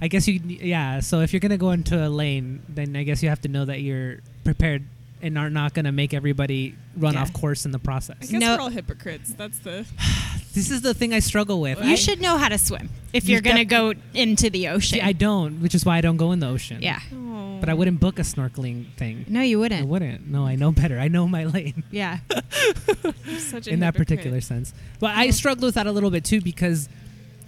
I 0.01 0.09
guess 0.09 0.27
you, 0.29 0.41
yeah. 0.45 1.01
So 1.01 1.21
if 1.21 1.33
you're 1.33 1.41
gonna 1.41 1.59
go 1.59 1.73
into 1.73 2.07
a 2.07 2.09
lane, 2.09 2.63
then 2.69 2.97
I 2.97 3.03
guess 3.03 3.23
you 3.23 3.29
have 3.29 3.41
to 3.43 3.49
know 3.49 3.65
that 3.67 3.81
you're 3.83 4.21
prepared 4.45 4.85
and 5.23 5.37
are 5.39 5.51
not 5.51 5.75
gonna 5.75 5.93
make 5.93 6.15
everybody 6.15 6.75
run 6.97 7.15
Yeah. 7.15 7.23
off 7.23 7.33
course 7.33 7.65
in 7.67 7.73
the 7.73 7.79
process. 7.79 8.11
I 8.11 8.19
process. 8.19 8.31
guess 8.33 8.41
No. 8.41 8.55
we're 8.57 8.61
all 8.63 8.69
hypocrites. 8.71 9.33
That's 9.35 9.59
the. 9.59 9.85
This 10.57 10.71
is 10.71 10.81
the 10.81 10.95
thing 10.95 11.13
I 11.13 11.19
struggle 11.19 11.61
with. 11.61 11.79
You 11.85 11.93
I, 11.93 11.95
should 11.97 12.19
know 12.19 12.39
how 12.39 12.49
to 12.49 12.57
swim 12.57 12.89
if 13.13 13.29
You 13.29 13.35
you're 13.35 13.43
going 13.43 13.57
to 13.59 13.67
go 13.67 13.93
into 14.15 14.49
the 14.49 14.69
ocean. 14.69 14.99
See, 14.99 15.03
I 15.03 15.13
don't, 15.13 15.61
which 15.61 15.75
is 15.75 15.85
why 15.85 15.99
I 15.99 16.01
don't 16.01 16.17
go 16.17 16.33
in 16.33 16.41
the 16.41 16.49
ocean. 16.49 16.79
yeah. 16.81 16.99
Oh. 17.13 17.59
But 17.61 17.69
I 17.69 17.75
wouldn't 17.75 18.01
book 18.01 18.19
a 18.19 18.23
snorkeling 18.23 18.87
thing. 18.97 19.27
No, 19.29 19.43
you 19.43 19.59
wouldn't. 19.59 19.83
I 19.83 19.85
wouldn't. 19.85 20.27
No, 20.27 20.47
I 20.47 20.57
know 20.57 20.73
better. 20.73 20.99
I 20.99 21.09
know 21.09 21.29
my 21.29 21.45
lane 21.45 21.85
Yeah. 21.91 22.21
Such 23.39 23.67
a 23.67 23.71
in 23.71 23.81
that 23.81 23.95
particular 23.95 24.41
sense. 24.41 24.73
But 24.99 25.11
I 25.15 25.29
struggled 25.29 25.65
with 25.65 25.75
that 25.75 25.87
a 25.87 25.93
little 25.93 26.11
bit 26.11 26.25
too 26.25 26.41
because 26.41 26.89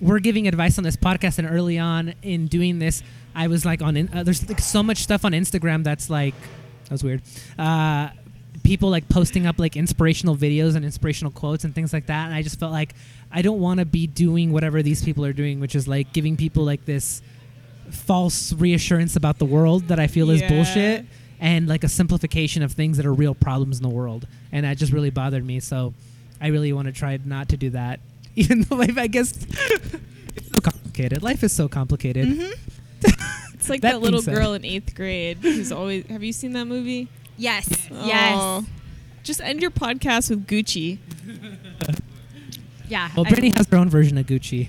we're 0.02 0.20
giving 0.20 0.46
advice 0.46 0.76
on 0.76 0.84
this 0.84 0.96
podcast, 0.96 1.38
and 1.38 1.50
early 1.50 1.78
on 1.78 2.14
in 2.22 2.46
doing 2.46 2.78
this, 2.78 3.02
I 3.34 3.48
was 3.48 3.64
like 3.64 3.80
on. 3.82 3.96
In, 3.96 4.08
uh, 4.12 4.22
there's 4.22 4.46
like 4.48 4.60
so 4.60 4.82
much 4.82 4.98
stuff 4.98 5.24
on 5.24 5.32
Instagram 5.32 5.82
that's 5.82 6.08
like 6.10 6.34
that 6.84 6.90
was 6.90 7.02
weird. 7.02 7.22
Uh, 7.58 8.10
people 8.68 8.90
like 8.90 9.08
posting 9.08 9.46
up 9.46 9.58
like 9.58 9.76
inspirational 9.76 10.36
videos 10.36 10.76
and 10.76 10.84
inspirational 10.84 11.32
quotes 11.32 11.64
and 11.64 11.74
things 11.74 11.90
like 11.90 12.06
that, 12.06 12.26
and 12.26 12.34
I 12.34 12.42
just 12.42 12.60
felt 12.60 12.70
like 12.70 12.94
I 13.32 13.40
don't 13.40 13.60
want 13.60 13.80
to 13.80 13.86
be 13.86 14.06
doing 14.06 14.52
whatever 14.52 14.82
these 14.82 15.02
people 15.02 15.24
are 15.24 15.32
doing, 15.32 15.58
which 15.58 15.74
is 15.74 15.88
like 15.88 16.12
giving 16.12 16.36
people 16.36 16.64
like 16.64 16.84
this 16.84 17.22
false 17.90 18.52
reassurance 18.52 19.16
about 19.16 19.38
the 19.38 19.46
world 19.46 19.88
that 19.88 19.98
I 19.98 20.06
feel 20.06 20.28
is 20.28 20.42
bullshit 20.42 21.06
and 21.40 21.66
like 21.66 21.82
a 21.82 21.88
simplification 21.88 22.62
of 22.62 22.72
things 22.72 22.98
that 22.98 23.06
are 23.06 23.14
real 23.14 23.34
problems 23.34 23.78
in 23.78 23.82
the 23.82 23.88
world. 23.88 24.26
And 24.52 24.66
that 24.66 24.76
just 24.76 24.92
really 24.92 25.08
bothered 25.08 25.46
me. 25.46 25.60
So 25.60 25.94
I 26.38 26.48
really 26.48 26.70
want 26.74 26.86
to 26.88 26.92
try 26.92 27.18
not 27.24 27.48
to 27.48 27.56
do 27.56 27.70
that. 27.70 28.00
Even 28.36 28.60
though 28.62 28.76
life 28.76 28.98
I 28.98 29.06
guess 29.06 29.32
it's 30.36 30.48
so 30.54 30.60
complicated. 30.60 31.22
Life 31.22 31.42
is 31.42 31.52
so 31.52 31.68
complicated. 31.68 32.28
Mm-hmm. 32.28 32.52
It's 33.54 33.68
like 33.68 33.80
That 33.80 33.94
that, 33.94 34.00
little 34.00 34.22
girl 34.22 34.52
in 34.54 34.64
eighth 34.64 34.94
grade 34.94 35.38
who's 35.38 35.72
always. 35.72 36.06
Have 36.06 36.22
you 36.22 36.32
seen 36.32 36.52
that 36.52 36.66
movie? 36.66 37.08
Yes. 37.38 37.68
Yes. 37.90 38.34
Oh. 38.36 38.66
Just 39.22 39.40
end 39.40 39.62
your 39.62 39.70
podcast 39.70 40.28
with 40.30 40.46
Gucci. 40.46 40.98
Yeah. 42.88 43.10
Well, 43.16 43.24
I- 43.26 43.28
Brittany 43.30 43.52
has 43.56 43.66
her 43.68 43.76
own 43.76 43.88
version 43.88 44.18
of 44.18 44.26
Gucci. 44.26 44.68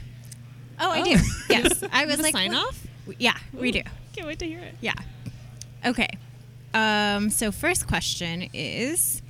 oh, 0.79 0.91
I 0.91 1.01
Oh. 1.01 1.03
do. 1.03 1.15
Yes. 1.49 1.83
I 1.91 2.05
was 2.05 2.19
like 2.21 2.33
sign 2.33 2.51
what- 2.53 2.67
off. 2.67 2.87
Yeah, 3.17 3.35
we 3.53 3.71
do. 3.71 3.81
Can't 4.13 4.27
wait 4.27 4.37
to 4.39 4.45
hear 4.45 4.59
it. 4.59 4.75
Yeah. 4.81 4.93
Okay. 5.85 6.07
Um, 6.73 7.29
so 7.31 7.51
first 7.51 7.87
question 7.87 8.49
is 8.53 9.21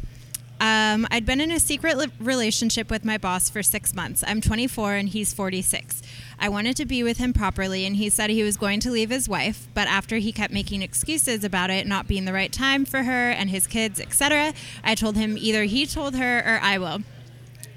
um, 0.60 1.08
I'd 1.10 1.26
been 1.26 1.40
in 1.40 1.52
a 1.52 1.60
secret 1.60 1.98
li- 1.98 2.12
relationship 2.20 2.90
with 2.90 3.06
my 3.06 3.18
boss 3.18 3.50
for 3.50 3.64
six 3.64 3.94
months. 3.96 4.24
I'm 4.28 4.42
24 4.42 4.96
and 4.96 5.10
he's 5.10 5.34
46. 5.34 6.02
I 6.38 6.50
wanted 6.50 6.76
to 6.78 6.86
be 6.86 7.02
with 7.02 7.18
him 7.18 7.34
properly, 7.34 7.86
and 7.86 7.96
he 7.96 8.10
said 8.10 8.30
he 8.30 8.44
was 8.44 8.58
going 8.58 8.80
to 8.82 8.92
leave 8.92 9.10
his 9.10 9.30
wife, 9.30 9.68
but 9.74 9.88
after 9.88 10.18
he 10.18 10.32
kept 10.32 10.54
making 10.54 10.82
excuses 10.82 11.44
about 11.44 11.70
it 11.70 11.88
not 11.88 12.08
being 12.08 12.26
the 12.26 12.34
right 12.34 12.52
time 12.52 12.86
for 12.86 13.04
her 13.04 13.30
and 13.30 13.50
his 13.50 13.68
kids, 13.68 14.00
etc., 14.00 14.54
I 14.84 14.96
told 14.96 15.16
him 15.16 15.38
either 15.38 15.64
he 15.64 15.86
told 15.86 16.16
her 16.16 16.40
or 16.40 16.60
I 16.62 16.78
will. 16.78 17.00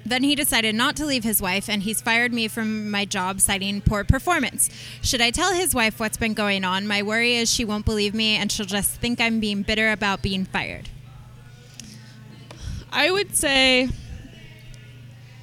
Then 0.05 0.23
he 0.23 0.35
decided 0.35 0.75
not 0.75 0.97
to 0.97 1.05
leave 1.05 1.23
his 1.23 1.41
wife 1.41 1.69
and 1.69 1.83
he's 1.83 2.01
fired 2.01 2.33
me 2.33 2.49
from 2.49 2.91
my 2.91 3.05
job 3.05 3.39
citing 3.39 3.79
poor 3.79 4.03
performance. 4.03 4.69
Should 5.01 5.21
I 5.21 5.31
tell 5.31 5.53
his 5.53 5.73
wife 5.73 5.99
what's 5.99 6.17
been 6.17 6.33
going 6.33 6.65
on? 6.65 6.85
My 6.87 7.01
worry 7.01 7.35
is 7.35 7.49
she 7.49 7.63
won't 7.63 7.85
believe 7.85 8.13
me 8.13 8.35
and 8.35 8.51
she'll 8.51 8.65
just 8.65 8.99
think 8.99 9.21
I'm 9.21 9.39
being 9.39 9.61
bitter 9.61 9.91
about 9.91 10.21
being 10.21 10.43
fired. 10.43 10.89
I 12.93 13.09
would 13.11 13.35
say 13.35 13.89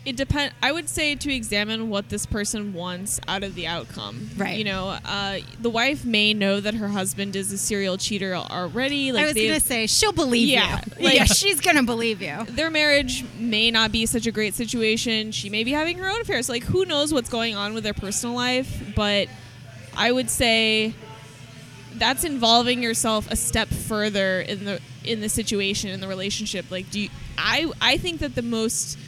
it 0.07 0.17
depend. 0.17 0.53
I 0.63 0.73
would 0.73 0.89
say 0.89 1.15
to 1.15 1.33
examine 1.35 1.91
what 1.91 2.09
this 2.09 2.25
person 2.25 2.73
wants 2.73 3.21
out 3.29 3.43
of 3.43 3.55
the 3.55 3.67
outcome. 3.67 4.31
Right. 4.37 4.57
You 4.57 4.65
know, 4.65 4.97
uh, 5.05 5.41
the 5.61 5.69
wife 5.69 6.05
may 6.07 6.33
know 6.33 6.59
that 6.61 6.73
her 6.75 6.89
husband 6.89 7.37
is 7.37 7.53
a 7.53 7.59
serial 7.59 7.99
cheater 7.99 8.35
already. 8.35 9.13
Like 9.13 9.25
I 9.25 9.27
was 9.27 9.35
to 9.35 9.61
say, 9.61 9.87
she'll 9.87 10.13
believe 10.13 10.49
Yeah, 10.49 10.81
you. 10.99 11.05
like- 11.05 11.17
yeah, 11.17 11.25
she's 11.25 11.61
going 11.61 11.77
to 11.77 11.83
believe 11.83 12.23
you. 12.23 12.45
their 12.49 12.71
marriage 12.71 13.25
may 13.39 13.71
not 13.71 13.93
be 13.93 14.07
such 14.07 14.27
a 14.27 14.33
great 14.33 14.55
situation. 14.55 15.33
She 15.33 15.51
may 15.51 15.65
be 15.65 15.73
having 15.73 15.99
her 15.99 16.09
own 16.09 16.23
affairs. 16.23 16.49
Like 16.49 16.63
who 16.65 16.87
knows 16.87 17.13
what's 17.13 17.29
going 17.29 17.55
on 17.55 17.75
with 17.75 17.85
their 17.85 17.95
personal 17.95 18.35
life? 18.35 18.95
But 18.97 19.29
I 19.95 20.13
would 20.13 20.31
say 20.31 20.95
that's 22.01 22.25
involving 22.25 22.83
yourself 22.83 23.31
a 23.31 23.37
step 23.37 23.69
further 23.69 24.41
in 24.41 24.65
the 24.65 24.81
in 25.05 25.21
the 25.21 25.29
situation 25.29 25.91
in 25.91 26.01
the 26.01 26.09
relationship. 26.09 26.69
Like 26.71 26.91
do 26.91 26.99
you, 27.01 27.09
I 27.39 27.71
I 27.81 27.97
think 27.99 28.19
that 28.21 28.35
the 28.35 28.43
most 28.43 28.99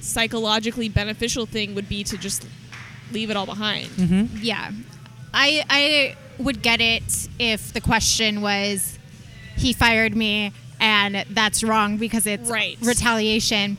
psychologically 0.00 0.88
beneficial 0.88 1.46
thing 1.46 1.74
would 1.74 1.88
be 1.88 2.02
to 2.04 2.16
just 2.18 2.46
leave 3.12 3.30
it 3.30 3.36
all 3.36 3.46
behind. 3.46 3.86
Mm-hmm. 3.90 4.36
Yeah. 4.42 4.70
I 5.32 5.64
I 5.68 6.16
would 6.42 6.62
get 6.62 6.80
it 6.80 7.28
if 7.38 7.72
the 7.72 7.80
question 7.80 8.40
was 8.40 8.98
he 9.56 9.72
fired 9.72 10.16
me 10.16 10.52
and 10.80 11.24
that's 11.30 11.62
wrong 11.64 11.96
because 11.96 12.26
it's 12.26 12.48
Right. 12.48 12.78
retaliation. 12.80 13.76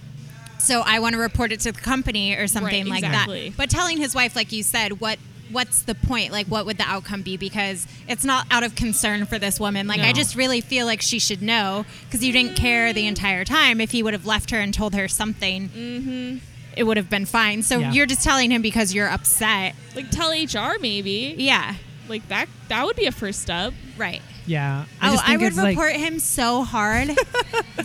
So 0.60 0.82
I 0.86 1.00
want 1.00 1.14
to 1.14 1.20
report 1.20 1.54
it 1.54 1.62
to 1.62 1.72
the 1.72 1.80
company 1.80 2.34
or 2.36 2.48
something 2.48 2.90
Right, 2.90 3.02
like 3.02 3.12
that. 3.12 3.54
But 3.56 3.70
telling 3.70 3.98
his 3.98 4.14
wife 4.14 4.36
like 4.36 4.52
you 4.52 4.62
said, 4.62 5.00
what 5.00 5.18
what's 5.52 5.82
the 5.84 5.96
point? 5.96 6.32
Like 6.32 6.48
what 6.48 6.66
would 6.66 6.78
the 6.78 6.84
outcome 6.84 7.22
be 7.22 7.38
because 7.38 7.88
it's 8.08 8.24
not 8.24 8.46
out 8.52 8.64
of 8.64 8.76
concern 8.76 9.26
for 9.26 9.40
this 9.40 9.60
woman. 9.60 9.88
Like 9.88 10.02
I 10.02 10.14
just 10.14 10.36
really 10.36 10.62
feel 10.62 10.86
like 10.86 11.02
she 11.02 11.20
should 11.20 11.42
know 11.42 11.86
because 12.06 12.24
you 12.24 12.32
didn't 12.32 12.56
care 12.56 12.94
the 12.94 13.08
entire 13.08 13.44
time 13.46 13.82
if 13.82 13.92
he 13.92 14.04
would 14.04 14.14
have 14.14 14.26
left 14.26 14.52
her 14.52 14.60
and 14.60 14.74
told 14.74 14.94
her 14.96 15.08
something. 15.08 15.70
Mm-hmm. 15.70 16.38
it 16.78 16.84
would 16.84 16.98
have 16.98 17.10
been 17.10 17.26
fine. 17.26 17.62
So 17.64 17.80
Yeah. 17.80 17.92
you're 17.92 18.06
just 18.06 18.24
telling 18.24 18.52
him 18.52 18.62
because 18.62 18.94
you're 18.94 19.10
upset. 19.10 19.76
Like 19.96 20.10
tell 20.12 20.32
HR 20.32 20.80
maybe. 20.80 21.36
Yeah. 21.38 21.76
Like 22.08 22.28
that 22.30 22.48
that 22.70 22.86
would 22.86 22.96
be 22.96 23.06
a 23.06 23.12
first 23.12 23.42
step. 23.42 23.74
Right. 23.98 24.22
Yeah. 24.50 24.86
oh, 25.02 25.18
I 25.24 25.38
would 25.38 25.46
it's 25.48 25.58
like- 25.58 25.78
report 25.78 25.96
him 25.96 26.20
so 26.20 26.64
hard. 26.64 27.16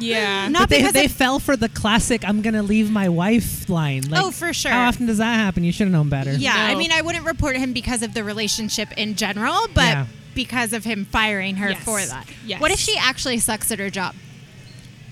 Yeah. 0.01 0.49
Not 0.49 0.63
But 0.63 0.71
they, 0.71 0.79
because 0.79 0.93
they 0.93 1.05
of- 1.05 1.13
fell 1.13 1.39
for 1.39 1.57
the 1.57 1.69
classic 1.69 2.29
"I'm 2.29 2.43
gonna 2.43 2.63
leave 2.65 2.91
my 2.91 3.09
wife" 3.09 3.69
line. 3.69 4.03
Like, 4.11 4.23
Oh, 4.25 4.31
for 4.33 4.53
sure. 4.53 4.73
How 4.73 4.89
often 4.89 5.07
does 5.07 5.19
that 5.19 5.35
happen? 5.37 5.63
You 5.63 5.71
should 5.71 5.85
have 5.87 5.93
known 5.93 6.09
better. 6.09 6.33
Yeah, 6.33 6.53
I 6.57 6.75
mean, 6.75 6.91
I 6.91 7.01
wouldn't 7.01 7.25
report 7.25 7.57
him 7.57 7.73
because 7.73 8.03
of 8.03 8.13
the 8.13 8.25
relationship 8.25 8.89
in 8.97 9.15
general, 9.15 9.69
but 9.73 9.83
Yeah. 9.85 10.07
because 10.35 10.73
of 10.73 10.83
him 10.85 11.05
firing 11.05 11.57
her 11.57 11.71
Yes. 11.71 11.85
for 11.85 12.01
that. 12.05 12.27
Yes. 12.45 12.61
What 12.61 12.73
if 12.73 12.81
she 12.81 12.97
actually 12.99 13.39
sucks 13.39 13.71
at 13.71 13.79
her 13.79 13.89
job? 13.89 14.15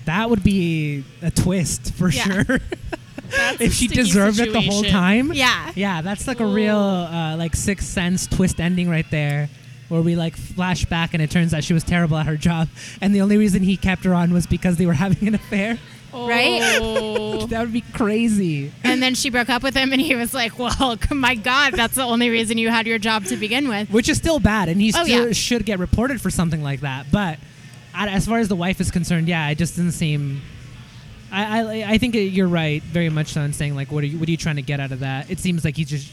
That 0.05 0.29
would 0.29 0.43
be 0.43 1.05
a 1.21 1.31
twist 1.31 1.93
for 1.93 2.09
Yeah. 2.09 2.23
sure. 2.43 2.59
That's 3.29 3.61
if 3.61 3.73
she 3.73 3.85
sticky 3.87 4.01
deserved 4.03 4.39
it 4.41 4.51
the 4.51 4.61
whole 4.61 4.83
time. 4.83 5.31
Yeah. 5.33 5.71
Yeah, 5.75 6.01
that's 6.01 6.27
like 6.27 6.39
a 6.41 6.45
real 6.45 6.77
uh, 6.77 7.35
like 7.37 7.55
sixth 7.55 7.87
sense 7.87 8.27
twist 8.27 8.59
ending 8.59 8.89
right 8.89 9.09
there. 9.09 9.49
Where 9.93 10.01
we 10.01 10.15
like 10.15 10.35
flash 10.35 10.85
back 10.85 11.13
and 11.13 11.21
it 11.21 11.29
turns 11.29 11.53
out 11.53 11.63
she 11.63 11.75
was 11.75 11.83
terrible 11.83 12.17
at 12.17 12.25
her 12.25 12.35
job, 12.35 12.67
and 12.99 13.13
the 13.13 13.21
only 13.21 13.37
reason 13.37 13.61
he 13.61 13.77
kept 13.77 14.03
her 14.05 14.13
on 14.15 14.33
was 14.33 14.47
because 14.47 14.77
they 14.77 14.87
were 14.87 14.93
having 15.05 15.27
an 15.27 15.35
affair. 15.35 15.77
Right? 16.11 16.61
Oh. 16.81 17.45
That 17.47 17.59
would 17.61 17.73
be 17.73 17.81
crazy. 17.93 18.71
And 18.83 19.03
then 19.03 19.13
she 19.13 19.29
broke 19.29 19.49
up 19.49 19.61
with 19.61 19.75
him, 19.75 19.91
and 19.91 20.01
he 20.01 20.15
was 20.15 20.33
like, 20.33 20.57
"Well, 20.57 20.97
my 21.11 21.35
God, 21.35 21.73
that's 21.75 21.93
the 21.93 22.01
only 22.01 22.29
reason 22.31 22.57
you 22.57 22.69
had 22.69 22.87
your 22.87 22.97
job 22.97 23.25
to 23.25 23.35
begin 23.37 23.67
with." 23.67 23.91
which 23.91 24.09
is 24.09 24.17
still 24.17 24.39
bad, 24.39 24.67
and 24.67 24.81
he 24.81 24.91
Oh, 24.95 25.03
still 25.03 25.27
yeah. 25.27 25.33
should 25.33 25.63
get 25.63 25.77
reported 25.77 26.19
for 26.21 26.31
something 26.31 26.63
like 26.63 26.79
that. 26.81 27.05
But 27.11 27.37
as 27.93 28.25
far 28.25 28.39
as 28.39 28.47
the 28.47 28.55
wife 28.55 28.81
is 28.81 28.89
concerned, 28.89 29.27
yeah, 29.27 29.47
it 29.49 29.59
just 29.59 29.75
doesn't 29.75 29.91
seem. 29.91 30.41
I 31.31 31.43
I, 31.61 31.91
I 31.93 31.97
think 31.99 32.15
you're 32.15 32.47
right, 32.47 32.81
very 32.81 33.09
much 33.09 33.27
so 33.27 33.41
in 33.41 33.53
saying 33.53 33.75
like, 33.75 33.91
what 33.91 34.03
are 34.03 34.07
you 34.07 34.17
what 34.17 34.27
are 34.27 34.31
you 34.31 34.37
trying 34.37 34.55
to 34.55 34.63
get 34.63 34.79
out 34.79 34.91
of 34.91 35.01
that? 35.01 35.29
It 35.29 35.37
seems 35.39 35.63
like 35.63 35.77
he's 35.77 35.89
just 35.89 36.11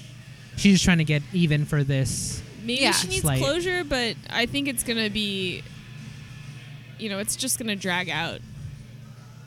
she's 0.57 0.75
just 0.75 0.85
trying 0.85 0.99
to 0.99 1.05
get 1.05 1.23
even 1.33 1.65
for 1.65 1.83
this. 1.83 2.43
Maybe 2.63 2.83
Yeah. 2.83 2.93
she 2.93 3.09
needs 3.09 3.21
Slight. 3.23 3.41
closure, 3.41 3.85
but 3.85 4.17
I 4.29 4.47
think 4.47 4.69
it's 4.69 4.83
gonna 4.83 5.11
be 5.11 5.63
you 6.99 7.09
know, 7.09 7.19
it's 7.19 7.35
just 7.37 7.59
gonna 7.59 7.77
drag 7.77 8.11
out. 8.11 8.41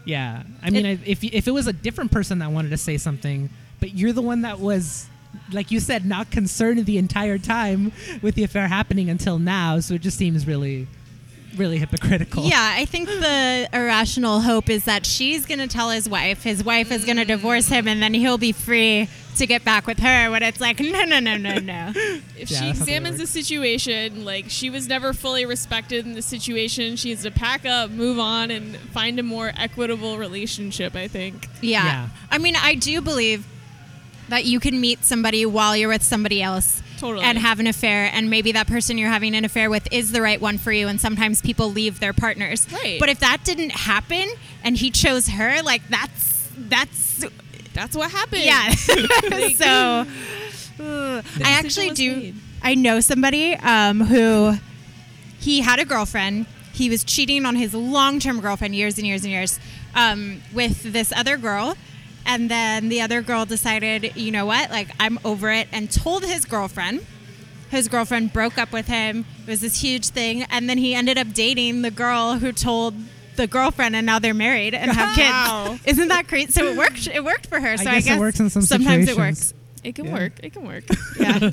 Yeah, 0.06 0.44
I 0.62 0.70
mean, 0.70 0.86
I 0.86 1.00
if 1.06 1.24
if 1.24 1.48
it 1.48 1.52
was 1.52 1.68
a 1.68 1.74
different 1.74 2.12
person 2.12 2.40
that 2.40 2.52
wanted 2.52 2.70
to 2.70 2.78
say 2.78 2.98
something, 2.98 3.50
but 3.80 3.94
you're 3.96 4.14
the 4.14 4.22
one 4.22 4.42
that 4.42 4.60
was. 4.60 5.08
Like 5.52 5.72
you 5.72 5.80
said, 5.80 6.06
not 6.06 6.30
concerned 6.30 6.86
the 6.86 7.00
entire 7.00 7.40
time 7.40 7.92
with 8.22 8.36
the 8.36 8.44
affair 8.44 8.68
happening 8.68 9.10
until 9.10 9.40
now, 9.40 9.80
so 9.80 9.96
it 9.96 10.02
just 10.02 10.16
seems 10.16 10.46
really, 10.46 10.88
really 11.56 11.80
hypocritical. 11.80 12.44
Yeah, 12.44 12.74
I 12.78 12.86
think 12.86 13.08
the 13.08 13.68
irrational 13.74 14.42
hope 14.42 14.70
is 14.70 14.84
that 14.86 15.08
she's 15.08 15.48
going 15.48 15.58
to 15.58 15.68
tell 15.68 15.90
his 15.90 16.08
wife, 16.08 16.44
his 16.44 16.64
wife 16.64 16.92
is 16.92 17.04
going 17.04 17.18
to 17.18 17.26
divorce 17.26 17.68
him, 17.70 17.88
and 17.88 18.02
then 18.02 18.14
he'll 18.14 18.38
be 18.38 18.52
free 18.52 19.10
to 19.38 19.48
get 19.48 19.64
back 19.64 19.88
with 19.88 20.00
her. 20.00 20.30
When 20.32 20.44
it's 20.44 20.60
like, 20.62 20.80
no, 20.80 21.04
no, 21.04 21.20
no, 21.20 21.38
no, 21.38 21.58
no. 21.60 21.92
If 22.38 22.50
Yeah, 22.52 22.60
she 22.60 22.66
that's 22.66 22.80
not 22.80 22.86
gonna 22.88 22.98
examines 22.98 23.18
the 23.20 23.28
situation, 23.28 24.26
like 24.26 24.46
she 24.50 24.70
was 24.70 24.88
never 24.88 25.14
fully 25.14 25.46
respected 25.46 26.06
in 26.06 26.14
the 26.14 26.22
situation, 26.22 26.96
she 26.96 27.10
needs 27.10 27.24
to 27.24 27.32
pack 27.32 27.66
up, 27.66 27.90
move 27.92 28.20
on, 28.20 28.52
and 28.52 28.76
find 28.78 29.20
a 29.20 29.24
more 29.24 29.52
equitable 29.56 30.18
relationship. 30.18 30.96
I 30.96 31.08
think. 31.08 31.48
Yeah. 31.62 31.84
Yeah. 31.86 32.10
I 32.32 32.38
mean, 32.38 32.56
I 32.56 32.76
do 32.76 33.02
believe 33.02 33.46
that 34.30 34.46
you 34.46 34.60
can 34.60 34.80
meet 34.80 35.04
somebody 35.04 35.46
while 35.46 35.76
you're 35.76 35.90
with 35.90 36.04
somebody 36.04 36.42
else 36.42 36.82
Totally. 36.98 37.26
and 37.26 37.38
have 37.38 37.60
an 37.60 37.68
affair 37.68 38.10
and 38.14 38.30
maybe 38.30 38.54
that 38.54 38.68
person 38.68 38.98
you're 38.98 39.10
having 39.10 39.36
an 39.36 39.44
affair 39.44 39.70
with 39.70 39.88
is 39.92 40.12
the 40.12 40.22
right 40.22 40.40
one 40.40 40.58
for 40.58 40.72
you 40.72 40.88
and 40.88 41.00
sometimes 41.00 41.42
people 41.42 41.70
leave 41.72 42.00
their 42.00 42.14
partners. 42.14 42.66
Right. 42.72 43.00
But 43.00 43.10
if 43.10 43.20
that 43.20 43.42
didn't 43.44 43.72
happen 43.72 44.30
and 44.64 44.78
he 44.78 44.90
chose 44.92 45.28
her, 45.28 45.62
like 45.62 45.82
that's 45.90 46.50
that's 46.58 47.26
That's 47.74 47.96
what 47.96 48.12
happened. 48.12 48.44
yeah. 48.44 48.74
So 49.56 50.06
uh, 50.84 51.22
I 51.44 51.52
actually 51.52 51.92
do 51.92 52.16
made. 52.16 52.36
I 52.62 52.76
know 52.76 53.00
somebody 53.00 53.54
um, 53.56 54.02
who 54.02 54.56
he 55.40 55.62
had 55.62 55.80
a 55.80 55.86
girlfriend. 55.86 56.46
He 56.74 56.90
was 56.90 57.04
cheating 57.04 57.46
on 57.46 57.56
his 57.56 57.74
long-term 57.74 58.40
girlfriend 58.42 58.74
years 58.76 58.98
and 58.98 59.06
years 59.06 59.24
and 59.24 59.32
years 59.32 59.60
um, 59.96 60.42
with 60.54 60.82
this 60.94 61.12
other 61.12 61.38
girl. 61.38 61.76
And 62.26 62.50
then 62.50 62.90
the 62.90 63.02
other 63.02 63.22
girl 63.22 63.46
decided, 63.46 64.16
you 64.16 64.32
know 64.32 64.46
what, 64.46 64.72
like 64.72 64.90
I'm 65.00 65.20
over 65.26 65.52
it, 65.52 65.68
and 65.72 65.92
told 65.92 66.24
his 66.24 66.46
girlfriend. 66.46 67.06
His 67.70 67.88
girlfriend 67.88 68.32
broke 68.32 68.58
up 68.58 68.72
with 68.72 68.88
him. 68.88 69.26
It 69.46 69.50
was 69.50 69.62
this 69.62 69.82
huge 69.82 70.10
thing, 70.10 70.44
and 70.44 70.70
then 70.70 70.78
he 70.78 70.94
ended 70.96 71.18
up 71.18 71.34
dating 71.34 71.82
the 71.82 71.92
girl 71.92 72.36
who 72.36 72.52
told 72.52 72.94
the 73.36 73.48
girlfriend, 73.48 73.96
and 73.96 74.06
now 74.06 74.20
they're 74.20 74.34
married 74.34 74.74
and 74.74 74.92
have 74.92 75.16
kids. 75.16 75.30
Wow. 75.30 75.78
Isn't 75.86 76.08
that 76.10 76.28
crazy? 76.28 76.52
So 76.52 76.66
it 76.66 76.78
worked. 76.78 77.08
It 77.08 77.24
worked 77.24 77.48
for 77.48 77.60
her. 77.60 77.78
So 77.78 77.90
I 77.90 77.96
guess 77.96 78.06
guess, 78.06 78.18
it 78.18 78.20
works 78.20 78.40
in 78.40 78.50
some 78.50 78.62
sometimes 78.64 79.10
it 79.10 79.18
works. 79.18 79.54
It 79.84 79.96
can 79.96 80.06
Yeah. 80.06 80.14
work. 80.14 80.34
It 80.44 80.54
can 80.54 80.66
work. 80.66 80.84
Yeah. 81.20 81.50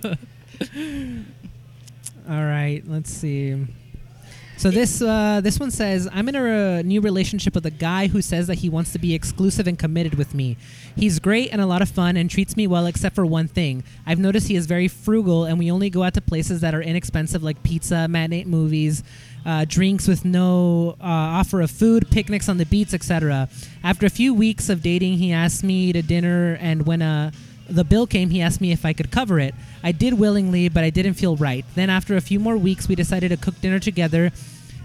All 2.29 2.45
right, 2.45 2.83
let's 2.87 3.11
see. 3.11 3.67
So 4.57 4.71
this 4.71 5.01
uh, 5.01 5.41
this 5.43 5.59
one 5.59 5.71
says, 5.71 6.07
"I'm 6.13 6.29
in 6.29 6.37
a 6.37 6.79
uh, 6.79 6.83
new 6.83 7.01
relationship 7.01 7.55
with 7.55 7.65
a 7.65 7.71
guy 7.71 8.09
who 8.09 8.21
says 8.21 8.47
that 8.49 8.59
he 8.59 8.69
wants 8.69 8.93
to 8.93 8.99
be 8.99 9.15
exclusive 9.15 9.67
and 9.67 9.79
committed 9.79 10.17
with 10.17 10.35
me. 10.35 10.59
He's 10.97 11.19
great 11.19 11.49
and 11.51 11.63
a 11.63 11.67
lot 11.67 11.81
of 11.81 11.89
fun 11.89 12.19
and 12.19 12.29
treats 12.29 12.59
me 12.59 12.67
well, 12.67 12.85
except 12.85 13.15
for 13.15 13.25
one 13.25 13.49
thing. 13.49 13.85
I've 14.05 14.19
noticed 14.19 14.49
he 14.49 14.57
is 14.57 14.67
very 14.67 14.87
frugal, 14.87 15.47
and 15.47 15.59
we 15.59 15.71
only 15.73 15.89
go 15.89 16.03
out 16.03 16.13
to 16.13 16.21
places 16.21 16.61
that 16.61 16.75
are 16.75 16.83
inexpensive, 16.83 17.43
like 17.43 17.63
pizza, 17.63 18.07
matinee 18.07 18.45
movies." 18.45 19.03
Uh, 19.45 19.65
drinks 19.67 20.07
with 20.07 20.25
no 20.25 20.97
uh, 21.01 21.05
offer 21.41 21.61
of 21.63 21.71
food, 21.71 22.11
picnics 22.11 22.49
on 22.49 22.59
the 22.59 22.67
beach, 22.67 22.93
etc. 22.93 23.49
After 23.83 24.07
a 24.07 24.11
few 24.11 24.35
weeks 24.35 24.69
of 24.69 24.83
dating, 24.83 25.19
he 25.19 25.33
asked 25.33 25.65
me 25.65 25.93
to 25.93 26.03
dinner, 26.03 26.59
and 26.61 26.87
when 26.87 27.01
uh, 27.01 27.31
the 27.69 27.85
bill 27.85 28.07
came, 28.07 28.31
he 28.31 28.43
asked 28.43 28.61
me 28.61 28.73
if 28.73 28.85
I 28.85 28.93
could 28.93 29.11
cover 29.11 29.39
it. 29.39 29.55
I 29.83 29.93
did 29.93 30.15
willingly, 30.15 30.69
but 30.69 30.85
I 30.85 30.91
didn't 30.91 31.15
feel 31.15 31.37
right. 31.37 31.65
Then, 31.75 31.89
after 31.89 32.17
a 32.17 32.21
few 32.21 32.39
more 32.39 32.57
weeks, 32.57 32.89
we 32.89 32.95
decided 32.95 33.31
to 33.31 33.37
cook 33.37 33.59
dinner 33.61 33.79
together 33.79 34.33